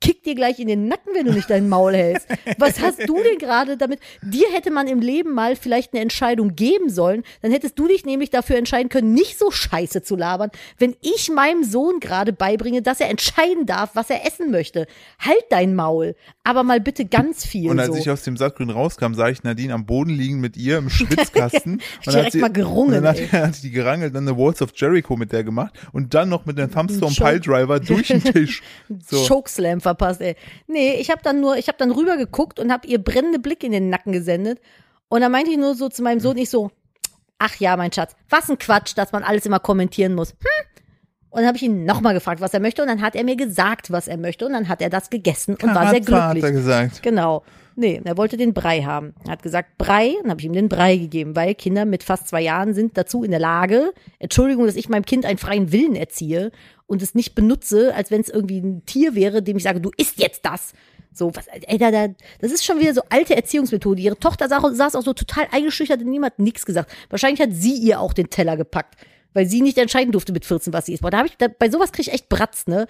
kick 0.00 0.22
dir 0.24 0.34
gleich 0.34 0.58
in 0.58 0.68
den 0.68 0.88
Nacken, 0.88 1.14
wenn 1.14 1.26
du 1.26 1.32
nicht 1.32 1.50
dein 1.50 1.68
Maul 1.68 1.94
hältst. 1.94 2.26
Was 2.58 2.80
hast 2.80 3.06
du 3.06 3.16
denn 3.22 3.38
gerade 3.38 3.76
damit? 3.76 4.00
Dir 4.22 4.46
hätte 4.52 4.70
man 4.70 4.88
im 4.88 5.00
Leben 5.00 5.32
mal 5.34 5.56
vielleicht 5.56 5.92
eine 5.92 6.02
Entscheidung 6.02 6.56
geben 6.56 6.88
sollen. 6.90 7.22
Dann 7.42 7.52
hättest 7.52 7.78
du 7.78 7.86
dich 7.86 8.04
nämlich 8.04 8.30
dafür 8.30 8.56
entscheiden 8.56 8.88
können, 8.88 9.12
nicht 9.12 9.38
so 9.38 9.50
scheiße 9.50 10.02
zu 10.02 10.16
labern, 10.16 10.50
wenn 10.78 10.96
ich 11.02 11.30
meinem 11.30 11.64
Sohn 11.64 12.00
gerade 12.00 12.32
beibringe, 12.32 12.82
dass 12.82 13.00
er 13.00 13.10
entscheiden 13.10 13.66
darf, 13.66 13.90
was 13.94 14.08
er 14.10 14.26
essen 14.26 14.50
möchte. 14.50 14.86
Halt 15.18 15.44
dein 15.50 15.74
Maul. 15.74 16.16
Aber 16.44 16.62
mal 16.62 16.80
bitte 16.80 17.04
ganz 17.04 17.44
viel 17.44 17.70
Und 17.70 17.78
als 17.78 17.88
so. 17.88 17.94
ich 17.96 18.10
aus 18.10 18.22
dem 18.22 18.36
Sattgrün 18.36 18.70
rauskam, 18.70 19.14
sah 19.14 19.28
ich 19.28 19.42
Nadine 19.42 19.74
am 19.74 19.84
Boden 19.86 20.10
liegen 20.10 20.40
mit 20.40 20.56
ihr 20.56 20.78
im 20.78 20.88
Schwitzkasten. 20.90 21.72
und 22.06 22.06
direkt 22.06 22.26
hat 22.26 22.32
sie, 22.32 22.38
mal 22.38 22.52
gerungen, 22.52 22.96
Und 22.96 23.02
dann 23.04 23.16
hat, 23.16 23.32
hat 23.32 23.54
sie 23.54 23.70
gerangelt, 23.70 24.14
dann 24.14 24.26
eine 24.26 24.36
Walls 24.38 24.62
of 24.62 24.70
Jericho 24.74 25.16
mit 25.16 25.32
der 25.32 25.44
gemacht 25.44 25.74
und 25.92 26.14
dann 26.14 26.28
noch 26.30 26.46
mit 26.46 26.58
einem 26.58 26.70
Thumbstorm 26.72 27.12
Choke- 27.14 27.40
Piledriver 27.40 27.80
durch 27.80 28.08
den 28.08 28.24
Tisch. 28.24 28.62
So. 29.08 29.24
Chokeslam 29.26 29.80
verpasst, 29.90 30.20
ey. 30.20 30.36
Nee, 30.66 30.94
ich 30.94 31.10
habe 31.10 31.22
dann 31.22 31.40
nur, 31.40 31.56
ich 31.56 31.68
habe 31.68 31.78
dann 31.78 31.90
rüber 31.90 32.16
geguckt 32.16 32.58
und 32.58 32.72
habe 32.72 32.86
ihr 32.86 33.02
brennende 33.02 33.38
Blick 33.38 33.62
in 33.62 33.72
den 33.72 33.88
Nacken 33.90 34.12
gesendet. 34.12 34.60
Und 35.08 35.20
dann 35.20 35.32
meinte 35.32 35.50
ich 35.50 35.58
nur 35.58 35.74
so 35.74 35.88
zu 35.88 36.02
meinem 36.02 36.20
Sohn, 36.20 36.36
ich 36.36 36.50
so, 36.50 36.70
ach 37.38 37.56
ja, 37.56 37.76
mein 37.76 37.92
Schatz, 37.92 38.14
was 38.28 38.48
ein 38.48 38.58
Quatsch, 38.58 38.96
dass 38.96 39.12
man 39.12 39.24
alles 39.24 39.46
immer 39.46 39.58
kommentieren 39.58 40.14
muss. 40.14 40.30
Hm? 40.30 40.66
Und 41.30 41.40
dann 41.40 41.46
habe 41.46 41.56
ich 41.56 41.62
ihn 41.62 41.84
nochmal 41.84 42.14
gefragt, 42.14 42.40
was 42.40 42.54
er 42.54 42.60
möchte. 42.60 42.82
Und 42.82 42.88
dann 42.88 43.02
hat 43.02 43.14
er 43.14 43.24
mir 43.24 43.36
gesagt, 43.36 43.90
was 43.90 44.08
er 44.08 44.16
möchte. 44.16 44.46
Und 44.46 44.52
dann 44.52 44.68
hat 44.68 44.82
er 44.82 44.90
das 44.90 45.10
gegessen 45.10 45.54
und 45.54 45.74
war 45.74 45.90
sehr 45.90 46.00
Karazza, 46.00 46.28
hat 46.28 46.32
glücklich. 46.32 46.44
er 46.44 46.52
gesagt. 46.52 47.02
Genau. 47.02 47.44
Nee, 47.76 48.00
er 48.04 48.16
wollte 48.16 48.36
den 48.36 48.52
Brei 48.52 48.82
haben. 48.82 49.14
Er 49.24 49.32
hat 49.32 49.42
gesagt, 49.42 49.78
Brei, 49.78 50.14
und 50.22 50.30
habe 50.30 50.40
ich 50.40 50.46
ihm 50.46 50.52
den 50.52 50.68
Brei 50.68 50.96
gegeben, 50.96 51.36
weil 51.36 51.54
Kinder 51.54 51.84
mit 51.84 52.02
fast 52.02 52.28
zwei 52.28 52.42
Jahren 52.42 52.74
sind 52.74 52.96
dazu 52.96 53.22
in 53.22 53.30
der 53.30 53.40
Lage, 53.40 53.92
Entschuldigung, 54.18 54.66
dass 54.66 54.76
ich 54.76 54.88
meinem 54.88 55.04
Kind 55.04 55.24
einen 55.24 55.38
freien 55.38 55.72
Willen 55.72 55.96
erziehe 55.96 56.50
und 56.86 57.02
es 57.02 57.14
nicht 57.14 57.34
benutze, 57.34 57.94
als 57.94 58.10
wenn 58.10 58.20
es 58.20 58.28
irgendwie 58.28 58.58
ein 58.58 58.84
Tier 58.86 59.14
wäre, 59.14 59.42
dem 59.42 59.56
ich 59.56 59.62
sage, 59.62 59.80
du 59.80 59.90
isst 59.96 60.18
jetzt 60.18 60.44
das. 60.44 60.72
So, 61.12 61.34
was, 61.34 61.46
ey, 61.48 61.78
da, 61.78 61.90
da, 61.90 62.08
das 62.40 62.52
ist 62.52 62.64
schon 62.64 62.78
wieder 62.78 62.94
so 62.94 63.02
alte 63.08 63.34
Erziehungsmethode. 63.34 64.00
Ihre 64.00 64.18
Tochter 64.18 64.48
saß, 64.48 64.76
saß 64.76 64.94
auch 64.94 65.02
so 65.02 65.12
total 65.12 65.46
eingeschüchtert 65.50 66.00
und 66.02 66.10
niemand 66.10 66.38
nichts 66.38 66.66
gesagt. 66.66 66.92
Wahrscheinlich 67.08 67.40
hat 67.40 67.50
sie 67.52 67.74
ihr 67.74 68.00
auch 68.00 68.12
den 68.12 68.30
Teller 68.30 68.56
gepackt. 68.56 68.96
weil 69.32 69.46
sie 69.46 69.60
nicht 69.60 69.78
entscheiden 69.78 70.12
durfte 70.12 70.32
mit 70.32 70.44
14, 70.44 70.72
was 70.72 70.86
sie 70.86 70.94
ist. 70.94 71.02
Boah, 71.02 71.10
da 71.10 71.18
habe 71.18 71.28
ich, 71.28 71.36
da, 71.36 71.48
bei 71.48 71.70
sowas 71.70 71.92
kriege 71.92 72.08
ich 72.08 72.14
echt 72.14 72.28
Bratz, 72.28 72.66
ne? 72.66 72.86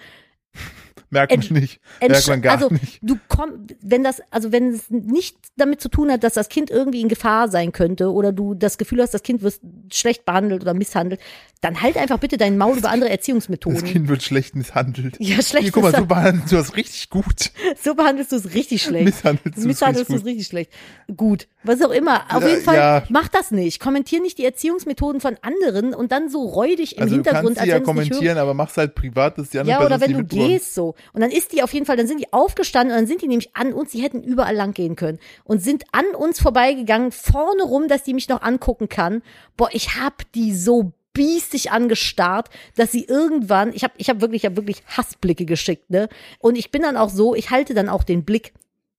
Merkt 1.11 1.37
man 1.37 1.59
nicht. 1.61 1.81
Merkt 1.99 2.27
man 2.27 2.41
gar 2.41 2.53
also 2.55 2.69
nicht. 2.69 2.99
du 3.01 3.17
kommst, 3.27 3.75
wenn 3.81 4.03
das, 4.03 4.21
also 4.31 4.51
wenn 4.51 4.69
es 4.69 4.89
nicht 4.89 5.37
damit 5.57 5.81
zu 5.81 5.89
tun 5.89 6.09
hat, 6.09 6.23
dass 6.23 6.33
das 6.33 6.47
Kind 6.49 6.69
irgendwie 6.71 7.01
in 7.01 7.09
Gefahr 7.09 7.49
sein 7.49 7.73
könnte 7.73 8.11
oder 8.11 8.31
du 8.31 8.53
das 8.53 8.77
Gefühl 8.77 9.01
hast, 9.01 9.13
das 9.13 9.21
Kind 9.21 9.41
wird 9.43 9.59
schlecht 9.91 10.23
behandelt 10.25 10.61
oder 10.61 10.73
misshandelt, 10.73 11.19
dann 11.59 11.81
halt 11.81 11.95
einfach 11.97 12.17
bitte 12.17 12.37
dein 12.37 12.57
Maul 12.57 12.77
über 12.77 12.89
andere 12.89 13.09
Das 13.09 13.17
Erziehungsmethoden. 13.17 13.83
Kind 13.83 14.07
wird 14.07 14.23
schlecht 14.23 14.55
misshandelt. 14.55 15.17
Ja, 15.19 15.41
schlecht 15.43 15.65
Hier, 15.65 15.71
guck 15.71 15.83
mal, 15.83 15.95
so 15.95 16.05
behandelst 16.07 16.51
du 16.51 16.55
das 16.55 16.75
richtig 16.75 17.09
gut. 17.11 17.51
so 17.83 17.93
behandelst 17.93 18.31
du 18.31 18.37
es 18.37 18.53
richtig 18.55 18.81
schlecht. 18.81 19.05
Misshandelst 19.05 19.57
du 19.57 19.61
es 19.61 19.65
Misshandelst 19.67 20.09
du 20.09 20.13
richtig 20.13 20.21
es 20.23 20.25
richtig 20.25 20.47
schlecht. 20.47 20.71
Gut, 21.15 21.47
was 21.63 21.81
auch 21.83 21.91
immer. 21.91 22.23
Auf 22.33 22.41
Ja, 22.41 22.47
jeden 22.49 22.61
Fall, 22.63 22.77
ja. 22.77 23.03
mach 23.09 23.27
das 23.27 23.51
nicht. 23.51 23.79
Kommentier 23.79 24.21
nicht 24.21 24.39
die 24.39 24.45
Erziehungsmethoden 24.45 25.21
von 25.21 25.37
anderen 25.43 25.93
und 25.93 26.11
dann 26.11 26.29
so 26.29 26.45
räudig 26.45 26.95
im 26.95 27.03
Also 27.03 27.11
du 27.11 27.15
Hintergrund, 27.17 27.57
kannst 27.57 27.61
sie 27.61 27.69
ja 27.69 27.79
du's 27.79 27.87
nicht 27.95 28.09
kommentieren, 28.09 28.37
aber 28.39 28.53
mach's 28.55 28.77
halt 28.77 28.95
privat, 28.95 29.37
dass 29.37 29.49
die 29.51 29.59
andere 29.59 29.79
Ja, 29.79 29.85
oder 29.85 30.01
wenn 30.01 30.13
du 30.13 30.23
gehst 30.23 30.73
so. 30.73 30.95
Und 31.13 31.21
dann 31.21 31.31
ist 31.31 31.51
die 31.51 31.63
auf 31.63 31.73
jeden 31.73 31.85
Fall, 31.85 31.97
dann 31.97 32.07
sind 32.07 32.19
die 32.19 32.31
aufgestanden 32.33 32.93
und 32.95 33.01
dann 33.01 33.07
sind 33.07 33.21
die 33.21 33.27
nämlich 33.27 33.55
an 33.55 33.73
uns, 33.73 33.91
die 33.91 34.01
hätten 34.01 34.23
überall 34.23 34.55
lang 34.55 34.73
gehen 34.73 34.95
können. 34.95 35.19
Und 35.43 35.61
sind 35.61 35.83
an 35.91 36.05
uns 36.15 36.39
vorbeigegangen, 36.41 37.11
vorne 37.11 37.63
rum, 37.63 37.87
dass 37.87 38.03
die 38.03 38.13
mich 38.13 38.29
noch 38.29 38.41
angucken 38.41 38.89
kann. 38.89 39.21
Boah, 39.57 39.69
ich 39.71 39.95
hab 39.95 40.31
die 40.33 40.53
so 40.53 40.93
biestig 41.13 41.71
angestarrt, 41.71 42.49
dass 42.77 42.91
sie 42.91 43.03
irgendwann, 43.05 43.73
ich 43.73 43.83
habe 43.83 43.93
ich 43.97 44.09
hab 44.09 44.21
wirklich, 44.21 44.43
ich 44.43 44.49
hab 44.49 44.55
wirklich 44.55 44.83
Hassblicke 44.87 45.45
geschickt, 45.45 45.89
ne? 45.89 46.07
Und 46.39 46.57
ich 46.57 46.71
bin 46.71 46.83
dann 46.83 46.95
auch 46.97 47.09
so, 47.09 47.35
ich 47.35 47.49
halte 47.49 47.73
dann 47.73 47.89
auch 47.89 48.03
den 48.03 48.23
Blick. 48.23 48.53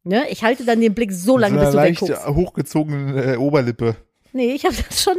Ne? 0.05 0.25
Ich 0.31 0.43
halte 0.43 0.65
dann 0.65 0.81
den 0.81 0.95
Blick 0.95 1.13
so 1.13 1.39
lange, 1.39 1.55
Mit 1.55 1.65
bis 1.65 1.73
so 1.73 1.79
du 1.79 1.85
leicht 1.85 2.03
wegguckst. 2.03 2.27
hochgezogenen 2.27 3.17
äh, 3.17 3.37
Oberlippe. 3.37 3.97
Nee, 4.33 4.53
ich 4.53 4.65
habe 4.65 4.75
das 4.75 5.03
schon, 5.03 5.17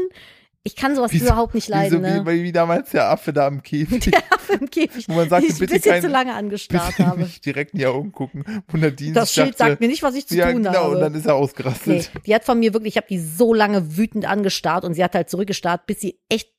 ich 0.66 0.76
kann 0.78 0.96
sowas 0.96 1.12
Wie 1.12 1.18
überhaupt 1.18 1.54
nicht 1.56 1.68
leiden, 1.68 2.04
wie, 2.04 2.10
so, 2.10 2.24
ne? 2.24 2.26
wie, 2.26 2.44
wie 2.44 2.52
damals 2.54 2.92
der 2.92 3.10
Affe 3.10 3.34
da 3.34 3.48
am 3.48 3.62
Käfig. 3.64 4.00
Der 4.12 4.24
Affe 4.32 4.54
im 4.54 4.70
Käfig, 4.70 5.10
Wo 5.10 5.14
man 5.14 5.28
sagte, 5.28 5.48
ich 5.48 5.54
ein 5.54 5.60
bitte 5.60 5.74
bisschen 5.76 5.92
kein- 5.92 6.02
zu 6.02 6.08
lange 6.08 6.34
angestarrt 6.34 7.00
habe. 7.00 7.22
nicht 7.24 7.46
direkt 7.46 7.74
in 7.74 7.80
die 7.80 7.86
Augen 7.86 8.12
gucken. 8.14 8.44
Und 8.72 8.80
Nadine 8.82 9.12
Das 9.14 9.34
sich 9.34 9.44
Schild 9.44 9.60
dachte, 9.60 9.72
sagt 9.72 9.82
mir 9.82 9.88
nicht, 9.90 10.04
was 10.04 10.16
ich 10.16 10.26
zu 10.28 10.36
ja, 10.36 10.52
tun 10.52 10.64
genau, 10.64 10.74
habe. 10.86 10.96
und 10.96 11.02
dann 11.02 11.14
ist 11.16 11.26
er 11.26 11.36
ausgerastet. 11.36 12.12
Nee, 12.14 12.22
die 12.26 12.34
hat 12.36 12.46
von 12.46 12.60
mir 12.60 12.74
wirklich, 12.74 12.94
ich 12.94 12.98
habe 12.98 13.08
die 13.10 13.20
so 13.20 13.54
lange 13.54 13.98
wütend 13.98 14.26
angestarrt 14.26 14.86
und 14.86 14.94
sie 14.94 15.04
hat 15.04 15.16
halt 15.16 15.30
zurückgestarrt, 15.30 15.86
bis 15.86 16.00
sie 16.00 16.18
echt 16.30 16.50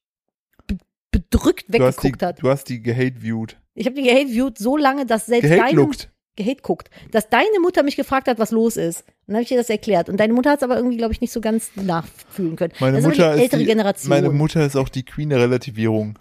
be 0.67 0.77
bedrückt 1.11 1.67
Du 1.69 1.83
hast, 1.85 1.97
die, 1.99 2.03
weggeguckt 2.09 2.23
hat. 2.23 2.43
du 2.43 2.51
hast 2.51 2.65
die 2.69 2.83
gehate-viewed. 2.83 3.57
Ich 3.75 3.87
habe 3.87 3.97
die 3.97 4.03
gehate-viewed 4.03 4.59
so 4.59 4.77
lange, 4.77 5.07
dass 5.07 5.27
selbst 5.27 5.51
deine 5.51 5.89
Gehate 6.37 6.63
guckt, 6.63 6.91
dass 7.11 7.29
deine 7.29 7.61
Mutter 7.61 7.83
mich 7.83 7.97
gefragt 7.97 8.29
hat, 8.29 8.39
was 8.39 8.51
los 8.51 8.77
ist. 8.77 9.01
Und 9.01 9.29
dann 9.29 9.37
habe 9.37 9.45
ich 9.45 9.51
ihr 9.51 9.57
das 9.57 9.71
erklärt. 9.71 10.09
Und 10.09 10.19
deine 10.19 10.33
Mutter 10.33 10.51
hat 10.51 10.59
es 10.59 10.63
aber 10.63 10.77
irgendwie, 10.77 10.97
glaube 10.97 11.13
ich, 11.13 11.21
nicht 11.21 11.33
so 11.33 11.41
ganz 11.41 11.71
nachfühlen 11.77 12.57
können. 12.57 12.73
Meine 12.81 12.97
das 12.97 13.05
ist 13.05 13.11
Mutter 13.11 13.27
aber 13.27 13.35
die 13.35 13.39
ist 13.39 13.45
ältere 13.45 13.61
die, 13.61 13.67
Generation. 13.67 14.09
Meine 14.11 14.31
Mutter 14.31 14.65
ist 14.67 14.77
auch 14.77 14.89
die 14.89 15.05
Queen 15.05 15.31
der 15.31 15.41
Relativierung. 15.41 16.19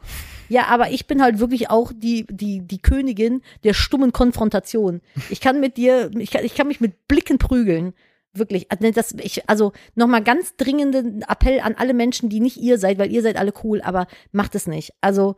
Ja, 0.50 0.68
aber 0.68 0.92
ich 0.92 1.08
bin 1.08 1.22
halt 1.22 1.40
wirklich 1.40 1.70
auch 1.70 1.92
die, 1.96 2.26
die, 2.30 2.60
die 2.62 2.78
Königin 2.78 3.42
der 3.64 3.74
stummen 3.74 4.12
Konfrontation. 4.12 5.02
Ich 5.30 5.42
kann 5.42 5.60
mit 5.60 5.78
dir, 5.78 6.12
ich 6.18 6.32
kann, 6.32 6.46
ich 6.46 6.54
kann 6.56 6.68
mich 6.68 6.80
mit 6.80 7.08
Blicken 7.08 7.40
prügeln. 7.40 7.94
Wirklich. 8.36 8.72
Also, 8.72 8.92
Das, 8.92 9.14
ich, 9.14 9.48
also 9.50 9.74
nochmal 9.96 10.24
ganz 10.24 10.56
dringenden 10.56 11.24
Appell 11.24 11.60
an 11.60 11.76
alle 11.78 11.94
Menschen, 11.94 12.30
die 12.30 12.40
nicht 12.40 12.58
ihr 12.58 12.78
seid, 12.78 12.98
weil 12.98 13.12
ihr 13.12 13.22
seid 13.22 13.38
alle 13.38 13.54
cool, 13.64 13.82
aber 13.82 14.08
macht 14.32 14.56
es 14.56 14.68
nicht. 14.68 14.94
Also 15.02 15.36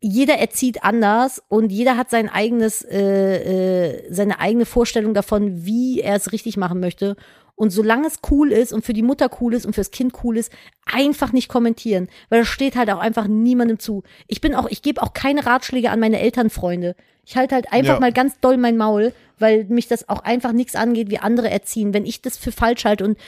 jeder 0.00 0.34
erzieht 0.38 0.84
anders 0.84 1.42
und 1.48 1.72
jeder 1.72 1.96
hat 1.96 2.10
sein 2.10 2.28
eigenes, 2.28 2.82
äh, 2.82 3.96
äh, 3.96 4.06
seine 4.10 4.40
eigene 4.40 4.64
Vorstellung 4.64 5.14
davon, 5.14 5.64
wie 5.64 6.00
er 6.00 6.14
es 6.16 6.32
richtig 6.32 6.56
machen 6.56 6.80
möchte. 6.80 7.16
Und 7.56 7.70
solange 7.70 8.06
es 8.06 8.20
cool 8.30 8.52
ist 8.52 8.72
und 8.72 8.84
für 8.84 8.92
die 8.92 9.02
Mutter 9.02 9.28
cool 9.40 9.52
ist 9.52 9.66
und 9.66 9.74
fürs 9.74 9.90
Kind 9.90 10.12
cool 10.22 10.36
ist, 10.38 10.52
einfach 10.86 11.32
nicht 11.32 11.48
kommentieren, 11.48 12.08
weil 12.28 12.40
das 12.40 12.48
steht 12.48 12.76
halt 12.76 12.88
auch 12.90 13.00
einfach 13.00 13.26
niemandem 13.26 13.80
zu. 13.80 14.04
Ich 14.28 14.40
bin 14.40 14.54
auch, 14.54 14.68
ich 14.70 14.80
gebe 14.82 15.02
auch 15.02 15.12
keine 15.12 15.44
Ratschläge 15.44 15.90
an 15.90 15.98
meine 15.98 16.20
Elternfreunde. 16.20 16.94
Ich 17.24 17.36
halte 17.36 17.56
halt 17.56 17.72
einfach 17.72 17.94
Ja. 17.94 18.00
mal 18.00 18.12
ganz 18.12 18.38
doll 18.40 18.56
mein 18.58 18.76
Maul, 18.76 19.12
weil 19.40 19.64
mich 19.64 19.88
das 19.88 20.08
auch 20.08 20.20
einfach 20.20 20.52
nichts 20.52 20.76
angeht, 20.76 21.10
wie 21.10 21.18
andere 21.18 21.50
erziehen. 21.50 21.92
Wenn 21.92 22.06
ich 22.06 22.22
das 22.22 22.38
für 22.38 22.52
falsch 22.52 22.84
halte 22.84 23.04
und 23.04 23.18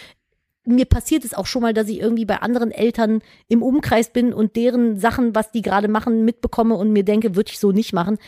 mir 0.65 0.85
passiert 0.85 1.25
es 1.25 1.35
auch 1.35 1.47
schon 1.47 1.63
mal, 1.63 1.75
dass 1.75 1.89
ich 1.89 2.01
irgendwie 2.01 2.25
bei 2.25 2.37
anderen 2.37 2.71
Eltern 2.71 3.23
im 3.49 3.63
Umkreis 3.63 4.11
bin 4.11 4.33
und 4.33 4.57
deren 4.57 4.99
Sachen, 4.99 5.35
was 5.35 5.51
die 5.51 5.63
gerade 5.63 5.89
machen, 5.89 6.25
mitbekomme 6.25 6.75
und 6.75 6.93
mir 6.93 7.05
denke, 7.05 7.35
würde 7.35 7.51
ich 7.51 7.59
so 7.59 7.73
nicht 7.73 7.93
machen, 7.93 8.19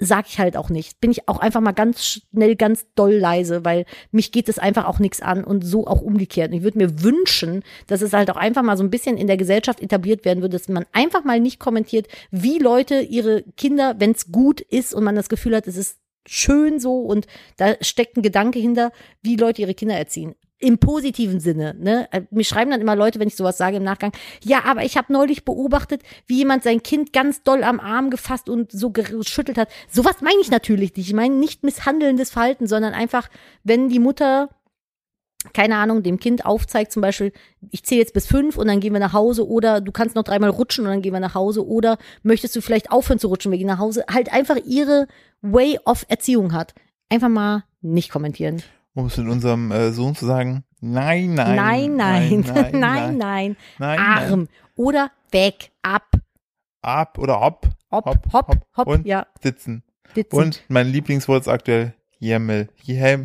sag 0.00 0.26
ich 0.28 0.38
halt 0.38 0.56
auch 0.56 0.70
nicht. 0.70 1.00
Bin 1.00 1.10
ich 1.10 1.28
auch 1.28 1.38
einfach 1.38 1.60
mal 1.60 1.72
ganz 1.72 2.04
schnell, 2.04 2.56
ganz 2.56 2.86
doll 2.94 3.12
leise, 3.12 3.64
weil 3.64 3.84
mich 4.10 4.32
geht 4.32 4.48
es 4.48 4.58
einfach 4.58 4.86
auch 4.86 4.98
nichts 4.98 5.20
an 5.20 5.44
und 5.44 5.62
so 5.62 5.86
auch 5.86 6.00
umgekehrt. 6.00 6.50
Und 6.50 6.56
ich 6.56 6.62
würde 6.62 6.78
mir 6.78 7.02
wünschen, 7.02 7.62
dass 7.86 8.00
es 8.00 8.14
halt 8.14 8.30
auch 8.30 8.36
einfach 8.36 8.62
mal 8.62 8.78
so 8.78 8.82
ein 8.82 8.90
bisschen 8.90 9.18
in 9.18 9.26
der 9.26 9.36
Gesellschaft 9.36 9.80
etabliert 9.80 10.24
werden 10.24 10.40
würde, 10.40 10.56
dass 10.56 10.68
man 10.68 10.86
einfach 10.92 11.24
mal 11.24 11.38
nicht 11.38 11.60
kommentiert, 11.60 12.08
wie 12.30 12.58
Leute 12.58 13.00
ihre 13.00 13.42
Kinder, 13.56 13.94
wenn 13.98 14.12
es 14.12 14.32
gut 14.32 14.62
ist 14.62 14.94
und 14.94 15.04
man 15.04 15.16
das 15.16 15.28
Gefühl 15.28 15.54
hat, 15.54 15.66
es 15.66 15.76
ist 15.76 15.98
schön 16.30 16.78
so 16.78 17.00
und 17.00 17.26
da 17.56 17.74
steckt 17.80 18.16
ein 18.16 18.22
Gedanke 18.22 18.60
hinter, 18.60 18.92
wie 19.20 19.34
Leute 19.34 19.62
ihre 19.62 19.74
Kinder 19.74 19.96
erziehen. 19.96 20.36
Im 20.62 20.78
positiven 20.78 21.40
Sinne. 21.40 21.74
Ne? 21.78 22.06
Äh, 22.12 22.22
Mir 22.30 22.44
schreiben 22.44 22.70
dann 22.70 22.82
immer 22.82 22.94
Leute, 22.94 23.18
wenn 23.18 23.26
ich 23.26 23.34
sowas 23.34 23.56
sage 23.58 23.78
im 23.78 23.82
Nachgang, 23.82 24.12
ja, 24.44 24.62
aber 24.64 24.84
ich 24.84 24.96
habe 24.96 25.12
neulich 25.12 25.44
beobachtet, 25.44 26.02
wie 26.26 26.36
jemand 26.36 26.62
sein 26.62 26.82
Kind 26.82 27.12
ganz 27.12 27.42
doll 27.42 27.64
am 27.64 27.80
Arm 27.80 28.10
gefasst 28.10 28.48
und 28.48 28.70
so 28.70 28.90
geschüttelt 28.90 29.58
hat. 29.58 29.70
Sowas 29.90 30.20
meine 30.20 30.40
ich 30.40 30.50
natürlich 30.50 30.94
nicht. 30.94 31.08
Ich 31.08 31.14
meine 31.14 31.34
nicht 31.34 31.64
misshandelndes 31.64 32.30
Verhalten, 32.30 32.66
sondern 32.66 32.92
einfach, 32.92 33.28
wenn 33.64 33.88
die 33.88 33.98
Mutter 33.98 34.50
keine 35.54 35.76
Ahnung, 35.76 36.02
dem 36.02 36.18
Kind 36.18 36.44
aufzeigt, 36.44 36.92
zum 36.92 37.02
Beispiel, 37.02 37.32
ich 37.70 37.84
zähle 37.84 38.00
jetzt 38.00 38.12
bis 38.12 38.26
fünf 38.26 38.56
und 38.56 38.68
dann 38.68 38.80
gehen 38.80 38.92
wir 38.92 39.00
nach 39.00 39.14
Hause 39.14 39.48
oder 39.48 39.80
du 39.80 39.90
kannst 39.90 40.14
noch 40.14 40.22
dreimal 40.22 40.50
rutschen 40.50 40.84
und 40.84 40.90
dann 40.90 41.02
gehen 41.02 41.12
wir 41.14 41.20
nach 41.20 41.34
Hause 41.34 41.66
oder 41.66 41.98
möchtest 42.22 42.54
du 42.56 42.60
vielleicht 42.60 42.90
aufhören 42.92 43.18
zu 43.18 43.28
rutschen, 43.28 43.50
wir 43.50 43.58
gehen 43.58 43.66
nach 43.66 43.78
Hause, 43.78 44.04
halt 44.10 44.32
einfach 44.32 44.56
ihre 44.66 45.06
Way 45.40 45.78
of 45.84 46.04
Erziehung 46.08 46.52
hat. 46.52 46.74
Einfach 47.08 47.28
mal 47.28 47.64
nicht 47.80 48.10
kommentieren. 48.10 48.62
Um 48.94 49.06
es 49.06 49.16
mit 49.16 49.28
unserem 49.28 49.72
äh, 49.72 49.92
Sohn 49.92 50.14
zu 50.14 50.26
sagen, 50.26 50.64
nein, 50.80 51.34
nein, 51.34 51.56
Nein, 51.56 51.96
nein, 51.96 52.44
nein, 52.46 52.80
nein, 52.80 53.16
nein, 53.18 53.56
nein. 53.78 53.98
Arm 53.98 54.48
oder 54.76 55.10
weg, 55.32 55.70
ab, 55.82 56.10
ab 56.82 57.18
oder 57.18 57.40
hopp, 57.40 57.66
hopp, 57.90 58.06
Hopp, 58.06 58.32
hopp, 58.32 58.56
hopp. 58.76 58.86
Und? 58.86 59.06
ja, 59.06 59.26
sitzen. 59.42 59.84
sitzen. 60.14 60.36
Und 60.36 60.62
mein 60.68 60.88
Lieblingswort 60.88 61.42
ist 61.42 61.48
aktuell 61.48 61.94
Jemmel, 62.18 62.68
Hem, 62.84 63.24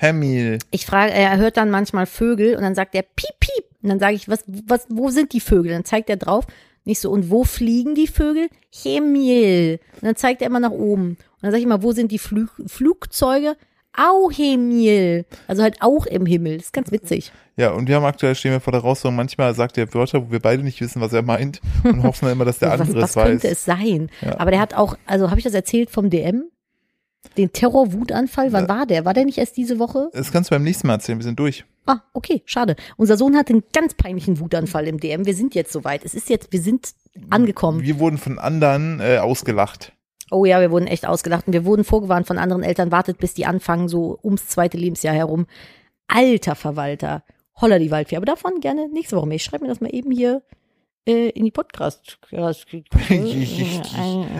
Hemmil. 0.00 0.58
Ich 0.70 0.86
frage, 0.86 1.12
er 1.12 1.36
hört 1.38 1.56
dann 1.56 1.70
manchmal 1.70 2.06
Vögel 2.06 2.54
und 2.54 2.62
dann 2.62 2.76
sagt 2.76 2.94
er 2.94 3.02
piep, 3.02 3.40
piep. 3.40 3.64
Und 3.82 3.88
dann 3.88 3.98
sage 3.98 4.14
ich, 4.14 4.28
was, 4.28 4.44
was, 4.46 4.86
wo 4.88 5.10
sind 5.10 5.32
die 5.32 5.40
Vögel? 5.40 5.72
Dann 5.72 5.84
zeigt 5.84 6.08
er 6.08 6.16
drauf. 6.16 6.46
Nicht 6.84 7.00
so, 7.00 7.10
und 7.10 7.30
wo 7.30 7.42
fliegen 7.44 7.94
die 7.94 8.06
Vögel? 8.06 8.48
Himmel. 8.70 9.80
Und 9.96 10.04
dann 10.04 10.16
zeigt 10.16 10.40
er 10.40 10.46
immer 10.46 10.60
nach 10.60 10.70
oben. 10.70 11.10
Und 11.10 11.42
dann 11.42 11.50
sage 11.50 11.58
ich 11.58 11.66
immer, 11.66 11.82
wo 11.82 11.92
sind 11.92 12.12
die 12.12 12.18
Flug, 12.18 12.50
Flugzeuge? 12.66 13.56
Au 13.96 14.30
Himmel. 14.30 15.26
Also 15.48 15.62
halt 15.62 15.78
auch 15.80 16.06
im 16.06 16.26
Himmel. 16.26 16.58
Das 16.58 16.66
ist 16.66 16.72
ganz 16.72 16.92
witzig. 16.92 17.32
Ja, 17.56 17.72
und 17.72 17.88
wir 17.88 17.96
haben 17.96 18.04
aktuell 18.04 18.36
stehen 18.36 18.52
wir 18.52 18.60
vor 18.60 18.70
der 18.70 18.82
Herausforderung, 18.82 19.16
manchmal 19.16 19.52
sagt 19.54 19.76
er 19.78 19.92
Wörter, 19.92 20.24
wo 20.24 20.30
wir 20.30 20.38
beide 20.38 20.62
nicht 20.62 20.80
wissen, 20.80 21.02
was 21.02 21.12
er 21.12 21.22
meint 21.22 21.60
und 21.82 22.04
hoffen 22.04 22.26
dann 22.26 22.34
immer, 22.34 22.44
dass 22.44 22.60
der 22.60 22.70
was 22.78 22.80
andere 22.82 23.02
was 23.02 23.10
es 23.10 23.16
weiß. 23.16 23.26
könnte 23.26 23.48
es 23.48 23.64
sein? 23.64 24.10
Ja. 24.20 24.38
Aber 24.38 24.52
der 24.52 24.60
hat 24.60 24.74
auch, 24.74 24.96
also 25.06 25.30
habe 25.30 25.40
ich 25.40 25.44
das 25.44 25.54
erzählt 25.54 25.90
vom 25.90 26.08
DM? 26.08 26.44
Den 27.36 27.52
Terror-Wutanfall? 27.52 28.52
Wann 28.52 28.68
war 28.68 28.86
der? 28.86 29.04
War 29.04 29.14
der 29.14 29.24
nicht 29.24 29.38
erst 29.38 29.56
diese 29.56 29.78
Woche? 29.78 30.10
Das 30.12 30.32
kannst 30.32 30.50
du 30.50 30.54
beim 30.54 30.62
nächsten 30.62 30.86
Mal 30.86 30.94
erzählen, 30.94 31.18
wir 31.18 31.24
sind 31.24 31.38
durch. 31.38 31.64
Ah, 31.86 32.00
okay, 32.12 32.42
schade. 32.44 32.76
Unser 32.96 33.16
Sohn 33.16 33.36
hatte 33.36 33.52
einen 33.52 33.64
ganz 33.72 33.94
peinlichen 33.94 34.40
Wutanfall 34.40 34.86
im 34.86 35.00
DM. 35.00 35.24
Wir 35.24 35.34
sind 35.34 35.54
jetzt 35.54 35.72
soweit. 35.72 36.04
Es 36.04 36.14
ist 36.14 36.28
jetzt, 36.28 36.52
wir 36.52 36.60
sind 36.60 36.92
angekommen. 37.30 37.82
Wir 37.82 37.98
wurden 37.98 38.18
von 38.18 38.38
anderen 38.38 39.00
äh, 39.00 39.18
ausgelacht. 39.18 39.92
Oh 40.30 40.44
ja, 40.44 40.60
wir 40.60 40.70
wurden 40.70 40.86
echt 40.86 41.06
ausgelacht 41.06 41.46
und 41.46 41.54
wir 41.54 41.64
wurden 41.64 41.84
vorgewarnt 41.84 42.26
von 42.26 42.38
anderen 42.38 42.62
Eltern, 42.62 42.92
wartet, 42.92 43.18
bis 43.18 43.32
die 43.34 43.46
anfangen, 43.46 43.88
so 43.88 44.18
ums 44.22 44.46
zweite 44.46 44.76
Lebensjahr 44.76 45.14
herum. 45.14 45.46
Alter 46.06 46.54
Verwalter, 46.54 47.24
holla 47.60 47.78
die 47.78 47.90
Waldfee. 47.90 48.16
Aber 48.16 48.26
davon 48.26 48.60
gerne 48.60 48.88
nächste 48.88 49.16
Woche 49.16 49.26
mehr. 49.26 49.36
Ich 49.36 49.44
schreibe 49.44 49.64
mir 49.64 49.70
das 49.70 49.80
mal 49.80 49.94
eben 49.94 50.10
hier 50.10 50.42
äh, 51.08 51.30
in 51.30 51.44
die 51.44 51.50
Podcast. 51.50 52.18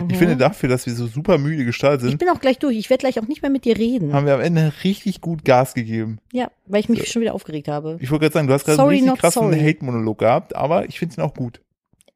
Ich 0.09 0.17
finde 0.17 0.37
dafür, 0.37 0.69
dass 0.69 0.85
wir 0.85 0.93
so 0.93 1.07
super 1.07 1.37
müde 1.37 1.65
gestartet 1.65 2.03
Ich 2.03 2.09
sind, 2.09 2.19
bin 2.19 2.29
auch 2.29 2.39
gleich 2.39 2.59
durch. 2.59 2.77
Ich 2.77 2.89
werde 2.89 3.01
gleich 3.01 3.19
auch 3.19 3.27
nicht 3.27 3.41
mehr 3.41 3.51
mit 3.51 3.65
dir 3.65 3.77
reden. 3.77 4.13
haben 4.13 4.25
wir 4.25 4.35
am 4.35 4.41
Ende 4.41 4.71
richtig 4.83 5.21
gut 5.21 5.43
Gas 5.43 5.73
gegeben. 5.73 6.19
Ja, 6.31 6.51
weil 6.67 6.81
ich 6.81 6.89
mich 6.89 7.11
schon 7.11 7.21
wieder 7.21 7.33
aufgeregt 7.33 7.67
habe. 7.67 7.97
Ich 7.99 8.11
wollte 8.11 8.23
gerade 8.23 8.33
sagen, 8.33 8.47
du 8.47 8.53
hast 8.53 8.65
gerade 8.65 8.81
einen 8.81 8.89
richtig 8.89 9.19
krassen. 9.19 9.51
Hate-Monolog 9.51 10.19
gehabt, 10.19 10.55
aber 10.55 10.87
ich 10.87 10.99
finde 10.99 11.15
ihn 11.15 11.21
auch 11.21 11.33
gut. 11.33 11.61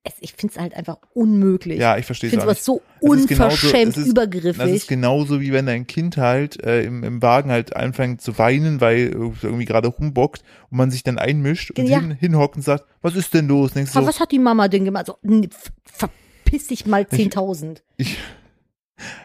Es, 0.05 0.15
ich 0.19 0.33
finde 0.33 0.53
es 0.55 0.59
halt 0.61 0.73
einfach 0.73 0.97
unmöglich. 1.13 1.79
Ja, 1.79 1.97
ich 1.97 2.05
verstehe 2.05 2.27
ich 2.27 2.33
es 2.35 2.41
finde 2.41 2.51
auch 2.51 2.57
sowas 2.57 2.81
nicht. 3.01 3.01
so 3.01 3.15
Es 3.15 3.21
ist 3.21 3.27
genauso- 3.29 3.53
unverschämt 3.67 3.91
es 3.91 3.97
ist- 4.03 4.07
übergriffig. 4.09 4.57
Das 4.61 4.69
ist 4.71 4.87
genauso 4.89 5.39
wie 5.39 5.53
wenn 5.53 5.65
dein 5.65 5.87
Kind 5.87 6.17
halt 6.17 6.61
äh, 6.61 6.83
im, 6.83 7.03
im 7.05 7.21
Wagen 7.21 7.51
halt 7.51 7.73
anfängt 7.75 8.21
zu 8.21 8.37
weinen, 8.37 8.81
weil 8.81 9.07
irgendwie 9.13 9.63
gerade 9.65 9.87
rumbockt 9.87 10.43
und 10.69 10.77
man 10.77 10.91
sich 10.91 11.03
dann 11.03 11.17
einmischt 11.17 11.71
und 11.71 11.85
hin, 11.87 12.11
hinhockt 12.11 12.57
und 12.57 12.63
sagt, 12.63 12.83
was 13.01 13.15
ist 13.15 13.33
denn 13.33 13.47
los? 13.47 13.71
Denkst 13.73 13.91
so, 13.93 14.05
was 14.05 14.19
hat 14.19 14.31
die 14.33 14.39
Mama 14.39 14.67
denn 14.67 14.83
gemacht? 14.83 15.05
So, 15.05 15.17
f- 15.23 15.71
verpiss 15.85 16.67
dich 16.67 16.85
mal 16.85 17.03
10.000. 17.03 17.81
ich, 17.95 18.17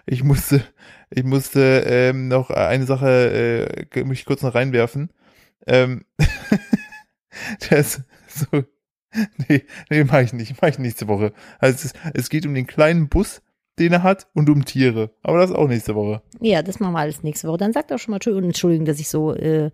ich 0.06 0.22
musste, 0.22 0.62
ich 1.10 1.24
musste 1.24 1.82
ähm, 1.88 2.28
noch 2.28 2.50
eine 2.50 2.86
Sache, 2.86 3.84
äh, 3.92 4.04
mich 4.04 4.24
kurz 4.24 4.42
noch 4.42 4.54
reinwerfen. 4.54 5.10
Ähm, 5.66 6.04
das 7.70 8.02
so, 8.28 8.62
Nee, 9.48 9.64
nee, 9.90 10.04
mach 10.04 10.20
ich 10.20 10.32
nicht, 10.32 10.54
mach 10.60 10.68
ich 10.68 10.78
nächste 10.78 11.08
Woche. 11.08 11.32
Also 11.58 11.86
es, 11.86 11.92
es 12.14 12.28
geht 12.28 12.46
um 12.46 12.54
den 12.54 12.66
kleinen 12.66 13.08
Bus, 13.08 13.42
den 13.78 13.92
er 13.92 14.02
hat 14.02 14.26
und 14.34 14.50
um 14.50 14.64
Tiere. 14.64 15.10
Aber 15.22 15.38
das 15.38 15.52
auch 15.52 15.68
nächste 15.68 15.94
Woche. 15.94 16.22
Ja, 16.40 16.62
das 16.62 16.80
machen 16.80 16.92
wir 16.92 16.98
alles 17.00 17.22
nächste 17.22 17.48
Woche. 17.48 17.58
Dann 17.58 17.72
sagt 17.72 17.90
doch 17.90 17.98
schon 17.98 18.10
mal 18.12 18.16
Entschuldigung, 18.16 18.48
Entschuldigung 18.50 18.86
dass 18.86 19.00
ich 19.00 19.08
so 19.08 19.34
äh, 19.34 19.70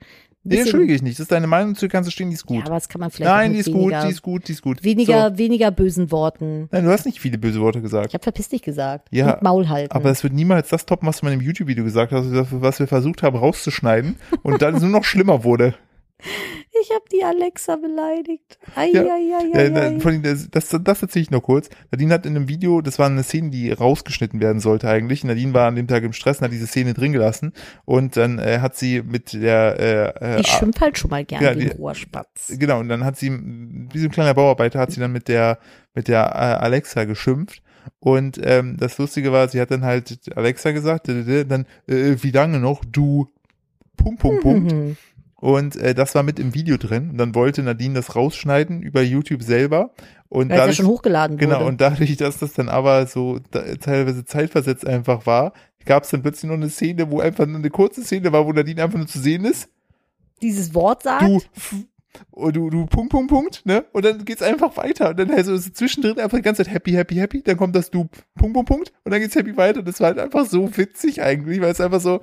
Nee, 0.46 0.58
entschuldige 0.58 0.92
ich 0.92 1.00
nicht. 1.00 1.18
Das 1.18 1.24
ist 1.24 1.32
deine 1.32 1.46
Meinung, 1.46 1.74
zu 1.74 1.88
kannst 1.88 2.06
du 2.06 2.10
stehen, 2.12 2.28
die 2.28 2.34
ist 2.34 2.42
Ja, 2.50 2.56
gut. 2.56 2.66
aber 2.66 2.74
das 2.74 2.90
kann 2.90 3.00
man 3.00 3.10
vielleicht 3.10 3.32
Nein, 3.32 3.52
die 3.52 3.56
mit 3.58 3.66
ist 3.66 3.72
gut, 3.72 3.80
weniger, 3.92 4.04
die 4.04 4.10
ist 4.12 4.20
gut, 4.22 4.46
die 4.48 4.52
ist 4.52 4.60
gut. 4.62 4.84
weniger, 4.84 5.30
So. 5.30 5.38
weniger 5.38 5.70
bösen 5.70 6.10
Worten. 6.10 6.68
Nein, 6.70 6.84
du 6.84 6.90
hast 6.90 7.06
nicht 7.06 7.18
viele 7.18 7.38
böse 7.38 7.60
Worte 7.62 7.80
gesagt. 7.80 8.08
Ich 8.08 8.14
habe 8.14 8.22
verpiss 8.22 8.50
dich 8.50 8.60
gesagt. 8.60 9.08
Ja, 9.10 9.32
Und 9.36 9.42
Maul 9.42 9.70
halten. 9.70 9.92
Aber 9.96 10.10
es 10.10 10.22
wird 10.22 10.34
niemals 10.34 10.68
das 10.68 10.84
toppen, 10.84 11.08
was 11.08 11.20
du 11.20 11.26
in 11.26 11.32
meinem 11.32 11.40
YouTube-Video 11.40 11.82
gesagt 11.82 12.12
hast, 12.12 12.26
was 12.30 12.78
wir 12.78 12.86
versucht 12.86 13.22
haben 13.22 13.38
rauszuschneiden 13.38 14.16
und 14.42 14.60
dann 14.60 14.78
nur 14.80 14.90
noch 14.90 15.04
schlimmer 15.04 15.44
wurde. 15.44 15.74
Ich 16.82 16.90
habe 16.90 17.04
die 17.12 17.22
Alexa 17.24 17.76
beleidigt. 17.76 18.58
Ai, 18.74 18.90
Ja. 18.92 19.02
ai, 19.02 19.06
ai, 19.06 19.46
Ja, 19.52 19.58
ai, 19.60 19.68
na, 19.70 19.80
ai. 19.80 20.00
vor 20.00 20.10
allem, 20.10 20.22
das, 20.22 20.48
das, 20.50 20.68
das 20.82 21.02
erzähle 21.02 21.22
ich 21.22 21.30
noch 21.30 21.42
kurz. 21.42 21.68
Nadine 21.90 22.12
hat 22.14 22.26
in 22.26 22.36
einem 22.36 22.48
Video, 22.48 22.80
das 22.80 22.98
war 22.98 23.06
eine 23.06 23.22
Szene, 23.22 23.50
die 23.50 23.70
rausgeschnitten 23.70 24.40
werden 24.40 24.60
sollte 24.60 24.88
eigentlich. 24.88 25.24
Nadine 25.24 25.54
war 25.54 25.68
an 25.68 25.76
dem 25.76 25.86
Tag 25.88 26.02
im 26.02 26.12
Stress 26.12 26.38
und 26.38 26.44
hat 26.46 26.52
diese 26.52 26.66
Szene 26.66 26.94
drin 26.94 27.12
gelassen. 27.12 27.52
Und 27.84 28.16
dann 28.16 28.38
äh, 28.38 28.58
hat 28.60 28.76
sie 28.76 29.02
mit 29.02 29.32
der 29.32 30.14
äh, 30.20 30.36
äh, 30.36 30.40
Ich 30.40 30.48
schimpf 30.48 30.80
halt 30.80 30.98
schon 30.98 31.10
mal 31.10 31.24
gerne 31.24 31.44
Ja, 31.46 31.54
die- 31.54 31.68
Rohrspatz. 31.68 32.52
Genau, 32.58 32.80
und 32.80 32.88
dann 32.88 33.04
hat 33.04 33.16
sie, 33.16 33.30
wie 33.30 33.98
so 33.98 34.06
ein 34.06 34.10
kleiner 34.10 34.34
Bauarbeiter, 34.34 34.78
hat 34.80 34.90
sie 34.92 35.00
dann 35.00 35.12
mit 35.12 35.28
der, 35.28 35.58
mit 35.94 36.08
der 36.08 36.24
äh, 36.26 36.64
Alexa 36.64 37.04
geschimpft. 37.04 37.62
Und 38.00 38.40
ähm, 38.42 38.76
das 38.78 38.96
Lustige 38.98 39.30
war, 39.30 39.46
sie 39.48 39.60
hat 39.60 39.70
dann 39.70 39.84
halt 39.84 40.18
Alexa 40.36 40.70
gesagt, 40.72 41.06
dann, 41.08 41.66
äh, 41.86 42.16
wie 42.20 42.30
lange 42.30 42.58
noch, 42.58 42.82
du, 42.84 43.28
Punkt, 43.96 44.20
Punkt, 44.20 44.42
Punkt. 44.42 44.74
Und 45.44 45.76
äh, 45.76 45.94
das 45.94 46.14
war 46.14 46.22
mit 46.22 46.38
im 46.38 46.54
Video 46.54 46.78
drin. 46.78 47.10
Und 47.10 47.18
dann 47.18 47.34
wollte 47.34 47.62
Nadine 47.62 47.94
das 47.94 48.16
rausschneiden 48.16 48.80
über 48.80 49.02
YouTube 49.02 49.42
selber. 49.42 49.90
Und 50.30 50.48
Weil 50.48 50.52
es 50.52 50.56
ja 50.56 50.56
dadurch, 50.62 50.76
schon 50.76 50.86
hochgeladen 50.86 51.36
wurde. 51.36 51.46
genau, 51.46 51.66
und 51.66 51.82
dadurch, 51.82 52.16
dass 52.16 52.38
das 52.38 52.54
dann 52.54 52.70
aber 52.70 53.06
so 53.06 53.40
da, 53.50 53.62
teilweise 53.74 54.24
zeitversetzt 54.24 54.86
einfach 54.86 55.26
war, 55.26 55.52
gab 55.84 56.04
es 56.04 56.10
dann 56.10 56.22
plötzlich 56.22 56.48
noch 56.48 56.56
eine 56.56 56.70
Szene, 56.70 57.10
wo 57.10 57.20
einfach 57.20 57.44
nur 57.44 57.58
eine 57.58 57.68
kurze 57.68 58.02
Szene 58.02 58.32
war, 58.32 58.46
wo 58.46 58.52
Nadine 58.52 58.82
einfach 58.82 58.96
nur 58.96 59.06
zu 59.06 59.18
sehen 59.18 59.44
ist. 59.44 59.68
Dieses 60.40 60.74
Wort 60.74 61.02
sagt, 61.02 61.22
Du, 61.24 61.36
f- 61.54 61.74
oh, 62.32 62.50
du, 62.50 62.70
du, 62.70 62.86
Punkt, 62.86 63.10
Punkt, 63.10 63.28
Punkt, 63.28 63.66
ne? 63.66 63.84
Und 63.92 64.04
dann 64.06 64.24
geht's 64.24 64.40
einfach 64.42 64.74
weiter. 64.78 65.10
Und 65.10 65.18
dann 65.18 65.30
also 65.30 65.52
ist 65.52 65.76
zwischendrin 65.76 66.18
einfach 66.20 66.38
die 66.38 66.42
ganze 66.42 66.64
Zeit 66.64 66.72
happy, 66.72 66.92
happy, 66.92 67.16
happy. 67.16 67.42
Dann 67.42 67.58
kommt 67.58 67.76
das 67.76 67.90
du, 67.90 68.08
Punkt, 68.34 68.54
Punkt, 68.54 68.66
Punkt. 68.66 68.92
Und 69.04 69.12
dann 69.12 69.20
geht's 69.20 69.34
happy 69.36 69.58
weiter. 69.58 69.82
Das 69.82 70.00
war 70.00 70.06
halt 70.06 70.18
einfach 70.20 70.46
so 70.46 70.74
witzig 70.74 71.20
eigentlich, 71.22 71.60
weil 71.60 71.70
es 71.70 71.82
einfach 71.82 72.00
so, 72.00 72.22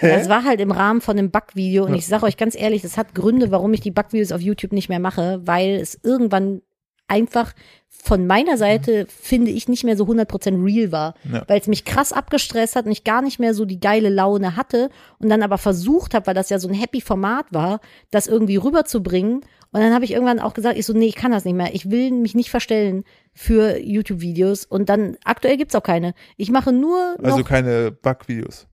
Das 0.00 0.28
war 0.28 0.44
halt 0.44 0.60
im 0.60 0.70
Rahmen 0.72 1.00
von 1.00 1.18
einem 1.18 1.30
Backvideo 1.30 1.84
und 1.84 1.94
ich 1.94 2.06
sage 2.06 2.24
euch 2.26 2.36
ganz 2.36 2.56
ehrlich, 2.58 2.82
das 2.82 2.96
hat 2.96 3.14
Gründe, 3.14 3.50
warum 3.50 3.72
ich 3.74 3.80
die 3.80 3.90
Backvideos 3.90 4.32
auf 4.32 4.40
YouTube 4.40 4.72
nicht 4.72 4.88
mehr 4.88 4.98
mache, 5.00 5.40
weil 5.44 5.76
es 5.76 5.98
irgendwann 6.02 6.62
einfach 7.08 7.52
von 7.88 8.26
meiner 8.26 8.56
Seite, 8.56 9.06
finde 9.08 9.50
ich, 9.50 9.68
nicht 9.68 9.84
mehr 9.84 9.96
so 9.96 10.04
100% 10.06 10.64
real 10.64 10.90
war, 10.92 11.14
Ja. 11.30 11.44
weil 11.46 11.60
es 11.60 11.66
mich 11.68 11.84
krass 11.84 12.12
abgestresst 12.12 12.74
hat 12.74 12.86
und 12.86 12.92
ich 12.92 13.04
gar 13.04 13.22
nicht 13.22 13.38
mehr 13.38 13.54
so 13.54 13.64
die 13.64 13.78
geile 13.78 14.08
Laune 14.08 14.56
hatte 14.56 14.88
und 15.18 15.28
dann 15.28 15.42
aber 15.42 15.58
versucht 15.58 16.14
habe, 16.14 16.26
weil 16.26 16.34
das 16.34 16.48
ja 16.50 16.58
so 16.58 16.66
ein 16.68 16.74
happy 16.74 17.00
Format 17.00 17.46
war, 17.50 17.80
das 18.10 18.26
irgendwie 18.26 18.56
rüberzubringen 18.56 19.34
und 19.74 19.80
dann 19.80 19.94
habe 19.94 20.04
ich 20.04 20.12
irgendwann 20.12 20.40
auch 20.40 20.54
gesagt, 20.54 20.76
ich 20.78 20.86
so, 20.86 20.94
nee, 20.94 21.06
ich 21.06 21.14
kann 21.14 21.32
das 21.32 21.44
nicht 21.44 21.54
mehr. 21.54 21.74
Ich 21.74 21.90
will 21.90 22.10
mich 22.10 22.34
nicht 22.34 22.50
verstellen 22.50 23.04
für 23.32 23.78
YouTube-Videos 23.78 24.64
und 24.64 24.88
dann, 24.88 25.16
aktuell 25.24 25.56
gibt's 25.56 25.74
auch 25.74 25.82
keine. 25.82 26.14
Ich 26.36 26.50
mache 26.50 26.72
nur 26.72 27.16
also 27.22 27.44
keine 27.44 27.92
Backvideos. 27.92 28.66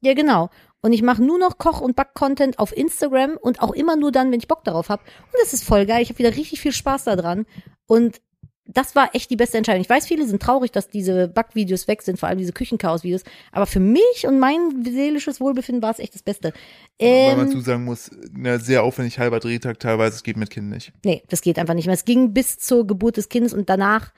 Ja, 0.00 0.14
genau. 0.14 0.50
Und 0.82 0.92
ich 0.92 1.02
mache 1.02 1.22
nur 1.22 1.38
noch 1.38 1.56
Koch- 1.58 1.80
und 1.80 1.96
Back-Content 1.96 2.58
auf 2.58 2.76
Instagram 2.76 3.38
und 3.40 3.62
auch 3.62 3.72
immer 3.72 3.96
nur 3.96 4.12
dann, 4.12 4.30
wenn 4.30 4.38
ich 4.38 4.48
Bock 4.48 4.64
darauf 4.64 4.90
habe. 4.90 5.02
Und 5.02 5.34
das 5.42 5.54
ist 5.54 5.64
voll 5.64 5.86
geil. 5.86 6.02
Ich 6.02 6.10
habe 6.10 6.18
wieder 6.18 6.36
richtig 6.36 6.60
viel 6.60 6.72
Spaß 6.72 7.04
daran. 7.04 7.46
Und 7.86 8.20
das 8.66 8.94
war 8.96 9.14
echt 9.14 9.30
die 9.30 9.36
beste 9.36 9.58
Entscheidung. 9.58 9.82
Ich 9.82 9.90
weiß, 9.90 10.06
viele 10.06 10.26
sind 10.26 10.40
traurig, 10.42 10.72
dass 10.72 10.88
diese 10.88 11.28
Backvideos 11.28 11.86
weg 11.86 12.00
sind, 12.02 12.18
vor 12.18 12.28
allem 12.28 12.38
diese 12.38 12.52
Küchenchaos-Videos. 12.52 13.22
Aber 13.52 13.66
für 13.66 13.80
mich 13.80 14.26
und 14.26 14.38
mein 14.38 14.84
seelisches 14.84 15.40
Wohlbefinden 15.40 15.82
war 15.82 15.90
es 15.90 15.98
echt 15.98 16.14
das 16.14 16.22
Beste. 16.22 16.52
Weil 16.98 17.36
man 17.36 17.46
Ähm, 17.46 17.52
zusagen 17.52 17.84
muss, 17.84 18.10
ne, 18.32 18.58
sehr 18.58 18.82
aufwendig 18.82 19.18
halber 19.18 19.40
Drehtag 19.40 19.80
teilweise, 19.80 20.16
es 20.16 20.22
geht 20.22 20.36
mit 20.38 20.48
Kind 20.50 20.70
nicht. 20.70 20.92
nee, 21.04 21.22
das 21.28 21.40
geht 21.42 21.58
einfach 21.58 21.74
nicht 21.74 21.86
mehr. 21.86 21.94
Es 21.94 22.04
ging 22.06 22.32
bis 22.32 22.58
zur 22.58 22.86
Geburt 22.86 23.16
des 23.18 23.28
Kindes 23.28 23.52
und 23.52 23.68
danach, 23.68 24.12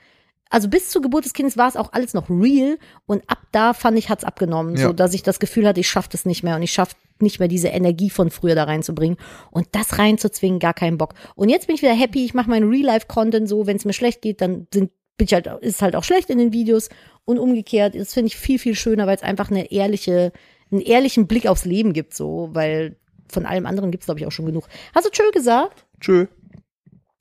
also 0.49 0.67
bis 0.69 0.89
zur 0.89 1.01
Geburt 1.01 1.25
des 1.25 1.33
Kindes 1.33 1.57
war 1.57 1.67
es 1.67 1.75
auch 1.75 1.93
alles 1.93 2.13
noch 2.13 2.29
real 2.29 2.77
und 3.05 3.23
ab 3.27 3.39
da 3.51 3.73
fand 3.73 3.97
ich, 3.97 4.09
hat's 4.09 4.23
abgenommen, 4.23 4.75
Ja. 4.77 4.87
so 4.87 4.93
dass 4.93 5.13
ich 5.13 5.23
das 5.23 5.39
Gefühl 5.39 5.67
hatte, 5.67 5.79
ich 5.79 5.89
schaff 5.89 6.07
das 6.07 6.25
nicht 6.25 6.43
mehr 6.43 6.55
und 6.55 6.63
ich 6.63 6.71
schaff 6.71 6.95
nicht 7.19 7.39
mehr 7.39 7.47
diese 7.47 7.69
Energie 7.69 8.09
von 8.09 8.29
früher 8.29 8.55
da 8.55 8.65
reinzubringen 8.65 9.17
und 9.51 9.67
das 9.71 9.97
reinzuzwingen, 9.97 10.59
gar 10.59 10.73
keinen 10.73 10.97
Bock. 10.97 11.15
Und 11.35 11.49
jetzt 11.49 11.67
bin 11.67 11.75
ich 11.75 11.81
wieder 11.81 11.93
happy, 11.93 12.25
ich 12.25 12.33
mache 12.33 12.49
meinen 12.49 12.69
Real-Life-Content 12.69 13.49
so, 13.49 13.65
wenn 13.67 13.77
es 13.77 13.85
mir 13.85 13.93
schlecht 13.93 14.21
geht, 14.21 14.41
dann 14.41 14.67
sind 14.73 14.91
bin 15.17 15.25
ich 15.25 15.33
halt, 15.33 15.47
ist 15.61 15.81
halt 15.81 15.95
auch 15.95 16.03
schlecht 16.03 16.29
in 16.29 16.37
den 16.37 16.53
Videos 16.53 16.89
und 17.25 17.39
umgekehrt, 17.39 17.95
das 17.95 18.13
finde 18.13 18.27
ich 18.27 18.37
viel, 18.37 18.59
viel 18.59 18.75
schöner, 18.75 19.07
weil 19.07 19.15
es 19.15 19.23
einfach 19.23 19.49
eine 19.49 19.71
ehrliche, 19.71 20.31
einen 20.71 20.79
ehrlichen 20.81 21.25
Blick 21.25 21.47
aufs 21.47 21.65
Leben 21.65 21.91
gibt, 21.93 22.13
so, 22.13 22.49
weil 22.53 22.97
von 23.27 23.47
allem 23.47 23.65
anderen 23.65 23.89
gibt's 23.89 24.05
glaube 24.05 24.19
ich, 24.19 24.27
auch 24.27 24.31
schon 24.31 24.45
genug. 24.45 24.67
Hast 24.93 25.07
du 25.07 25.09
tschö 25.09 25.23
gesagt? 25.31 25.87
Tschö. 25.99 26.27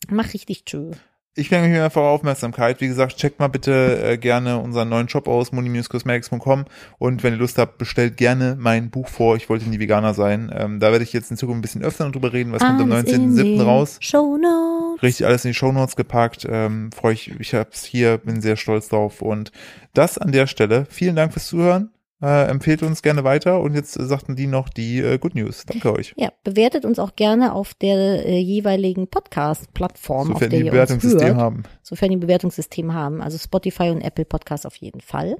Mach 0.08 0.34
richtig 0.34 0.64
tschö. 0.66 0.90
Ich 1.38 1.50
danke 1.50 1.70
euch 1.70 1.82
einfach 1.82 2.00
Aufmerksamkeit. 2.00 2.80
Wie 2.80 2.88
gesagt, 2.88 3.18
checkt 3.18 3.40
mal 3.40 3.48
bitte 3.48 4.02
äh, 4.02 4.16
gerne 4.16 4.58
unseren 4.58 4.88
neuen 4.88 5.06
Shop 5.10 5.28
aus, 5.28 5.52
moni-cosmetics.com 5.52 6.64
und 6.98 7.22
wenn 7.22 7.34
ihr 7.34 7.38
Lust 7.38 7.58
habt, 7.58 7.76
bestellt 7.76 8.16
gerne 8.16 8.56
mein 8.58 8.88
Buch 8.88 9.06
vor. 9.06 9.36
Ich 9.36 9.50
wollte 9.50 9.68
nie 9.68 9.78
Veganer 9.78 10.14
sein. 10.14 10.50
Ähm, 10.56 10.80
da 10.80 10.92
werde 10.92 11.04
ich 11.04 11.12
jetzt 11.12 11.30
in 11.30 11.36
Zukunft 11.36 11.58
ein 11.58 11.60
bisschen 11.60 11.82
öfter 11.82 12.10
drüber 12.10 12.32
reden. 12.32 12.52
Was 12.52 12.62
kommt 12.62 12.80
am 12.80 12.90
Alles 12.90 13.12
in 13.12 13.34
19.07. 13.34 13.42
den 13.42 13.60
raus? 13.60 13.98
Show 14.00 14.38
Notes. 14.38 15.02
Richtig 15.02 15.26
alles 15.26 15.44
in 15.44 15.50
die 15.50 15.54
Shownotes 15.54 15.94
gepackt. 15.94 16.46
Ähm, 16.50 16.90
Freue 16.90 17.12
ich, 17.12 17.38
ich 17.38 17.54
hab's 17.54 17.84
hier, 17.84 18.16
bin 18.16 18.40
sehr 18.40 18.56
stolz 18.56 18.88
drauf. 18.88 19.20
Und 19.20 19.52
das 19.92 20.16
an 20.16 20.32
der 20.32 20.46
Stelle. 20.46 20.86
Vielen 20.88 21.16
Dank 21.16 21.34
fürs 21.34 21.48
Zuhören. 21.48 21.90
Äh, 22.22 22.48
empfehlt 22.48 22.82
uns 22.82 23.02
gerne 23.02 23.24
weiter. 23.24 23.60
Und 23.60 23.74
jetzt 23.74 23.98
äh, 23.98 24.06
sagten 24.06 24.36
die 24.36 24.46
noch 24.46 24.68
die 24.70 25.00
äh, 25.00 25.18
Good 25.18 25.34
News. 25.34 25.64
Danke 25.66 25.92
euch. 25.92 26.14
Ja, 26.16 26.30
bewertet 26.44 26.84
uns 26.84 26.98
auch 26.98 27.14
gerne 27.14 27.52
auf 27.52 27.74
der 27.74 28.24
äh, 28.24 28.38
jeweiligen 28.38 29.08
Podcast-Plattform, 29.08 30.32
auf 30.32 30.38
Sofern 30.38 30.40
der 30.40 30.48
die 30.48 30.56
ihr 30.56 30.64
uns 30.64 30.72
Bewertungssystem 30.72 31.28
hört, 31.28 31.36
haben. 31.36 31.62
sofern 31.82 32.10
die 32.10 32.16
Bewertungssystem 32.16 32.94
haben, 32.94 33.20
also 33.20 33.36
Spotify 33.36 33.90
und 33.90 34.00
Apple 34.00 34.24
Podcasts 34.24 34.64
auf 34.64 34.76
jeden 34.76 35.02
Fall. 35.02 35.36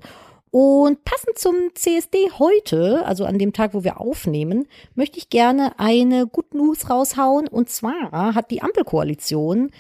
Und 0.51 1.05
passend 1.05 1.39
zum 1.39 1.55
CSD 1.75 2.31
heute, 2.39 3.05
also 3.05 3.25
an 3.25 3.39
dem 3.39 3.53
Tag, 3.53 3.75
wo 3.75 3.85
wir 3.85 4.01
aufnehmen, 4.01 4.67
möchte 4.95 5.19
ich 5.19 5.29
gerne 5.29 5.79
eine 5.79 6.27
Good 6.27 6.55
News 6.55 6.89
raushauen. 6.89 7.49
Und 7.49 7.69
zwar 7.69 8.35
hat 8.35 8.51
die 8.51 8.63
Ampelkoalition 8.63 9.71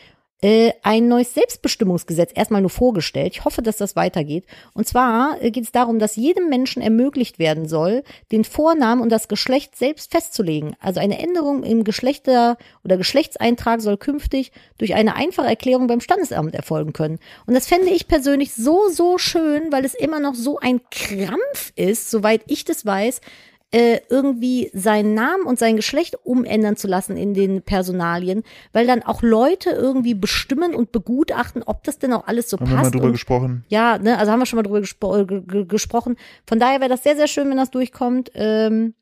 ein 0.43 1.09
neues 1.09 1.33
Selbstbestimmungsgesetz 1.33 2.31
erstmal 2.35 2.61
nur 2.61 2.71
vorgestellt. 2.71 3.33
Ich 3.35 3.45
hoffe, 3.45 3.63
dass 3.63 3.79
das 3.79 3.97
weitergeht. 3.97 4.45
Und 4.75 4.87
zwar 4.87 5.43
äh, 5.43 5.51
geht 5.51 5.65
es 5.65 5.73
darum, 5.73 5.99
dass 5.99 6.17
jedem 6.17 6.49
Menschen 6.49 6.83
ermöglicht 6.83 7.39
werden 7.39 7.67
soll, 7.67 8.03
den 8.33 8.45
Vornamen 8.45 9.01
und 9.01 9.11
das 9.11 9.29
Geschlecht 9.29 9.77
selbst 9.77 10.13
festzulegen. 10.13 10.77
Also 10.79 11.01
eine 11.01 11.19
Änderung 11.19 11.63
im 11.63 11.85
Geschlechter- 11.85 12.59
oder 12.85 12.99
Geschlechtseintrag 12.99 13.81
soll 13.81 13.97
künftig 13.97 14.53
durch 14.77 14.95
eine 14.95 15.17
einfache 15.17 15.49
Erklärung 15.49 15.87
beim 15.87 16.01
Standesamt 16.01 16.55
erfolgen 16.55 16.93
können. 16.93 17.19
Und 17.47 17.55
das 17.55 17.67
fände 17.67 17.89
ich 17.89 18.07
persönlich 18.07 18.53
so, 18.55 18.89
so 18.91 19.17
schön, 19.17 19.73
weil 19.73 19.85
es 19.87 19.95
immer 19.95 20.21
noch 20.21 20.35
so 20.35 20.59
ein 20.59 20.81
Krampf 20.91 21.73
ist, 21.77 22.11
soweit 22.11 22.43
ich 22.47 22.65
das 22.65 22.85
weiß, 22.85 23.21
äh, 23.73 23.99
irgendwie 24.09 24.71
seinen 24.73 25.15
Namen 25.15 25.45
und 25.45 25.59
sein 25.59 25.77
Geschlecht 25.77 26.17
umändern 26.25 26.77
zu 26.77 26.87
lassen 26.87 27.17
in 27.17 27.35
den 27.35 27.63
Personalien, 27.63 28.43
weil 28.73 28.87
dann 28.87 29.03
auch 29.03 29.23
Leute 29.23 29.71
irgendwie 29.71 30.15
bestimmen 30.15 30.75
und 30.75 30.93
begutachten, 30.93 31.63
ob 31.65 31.83
das 31.85 31.99
denn 31.99 32.13
auch 32.13 32.27
alles 32.29 32.49
so 32.49 32.59
Haben 32.59 32.67
wir 32.69 32.77
mal 32.77 32.83
passt. 32.83 32.95
drüber 32.95 33.07
und, 33.07 33.13
gesprochen. 33.13 33.65
ja, 33.69 33.99
ne, 33.99 34.19
also 34.19 34.31
haben 34.33 34.39
wir 34.39 34.47
schon 34.47 34.59
mal 34.59 34.63
drüber 34.63 34.81
gespro 34.81 35.17
äh, 35.17 35.27
ge- 35.27 35.43
ge- 35.47 35.65
gesprochen. 35.67 36.17
Von 36.47 36.61
daher 36.61 36.79
wäre 36.81 36.91
das 36.91 37.03
sehr, 37.03 37.17
sehr 37.17 37.27
schön, 37.27 37.51
wenn 37.51 37.57
das 37.57 37.71
durchkommt. 37.73 38.31
Ähm, 38.35 38.95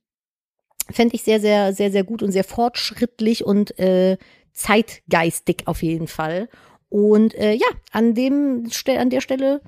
Fände 0.90 1.14
ich 1.14 1.22
sehr, 1.22 1.40
sehr, 1.40 1.72
sehr, 1.72 1.90
sehr 1.90 2.04
gut 2.04 2.22
und 2.22 2.32
sehr 2.32 2.44
fortschrittlich 2.44 3.44
und 3.44 3.78
äh, 3.78 4.18
zeitgeistig 4.52 5.62
auf 5.66 5.82
jeden 5.82 6.08
Fall. 6.08 6.48
Und 6.88 7.34
äh, 7.34 7.52
ja, 7.54 7.66
an 7.92 8.14
dem 8.14 8.68
an 8.86 9.10
der 9.10 9.20
Stelle, 9.20 9.60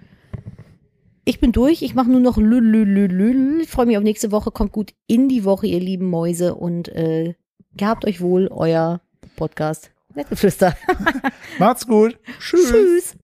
ich 1.26 1.40
bin 1.40 1.52
durch. 1.52 1.82
Ich 1.82 1.94
mache 1.94 2.08
nur 2.08 2.20
noch 2.20 2.38
lül, 2.38 2.62
lül, 2.64 2.88
lül, 2.88 3.10
lül. 3.10 3.60
Ich 3.60 3.68
freue 3.68 3.86
mich 3.86 3.98
auf 3.98 4.04
nächste 4.04 4.30
Woche. 4.30 4.52
Kommt 4.52 4.72
gut 4.72 4.94
in 5.08 5.28
die 5.28 5.44
Woche, 5.44 5.66
ihr 5.66 5.80
lieben 5.80 6.06
Mäuse. 6.06 6.54
Und 6.54 6.88
äh, 6.88 7.34
gehabt 7.76 8.06
euch 8.06 8.20
wohl, 8.20 8.48
euer 8.48 9.00
Podcast. 9.34 9.90
Nettgeflüster. 10.14 10.76
Macht's 11.58 11.86
gut. 11.86 12.16
Tschüss. 12.38 12.70
Tschüss. 12.70 13.14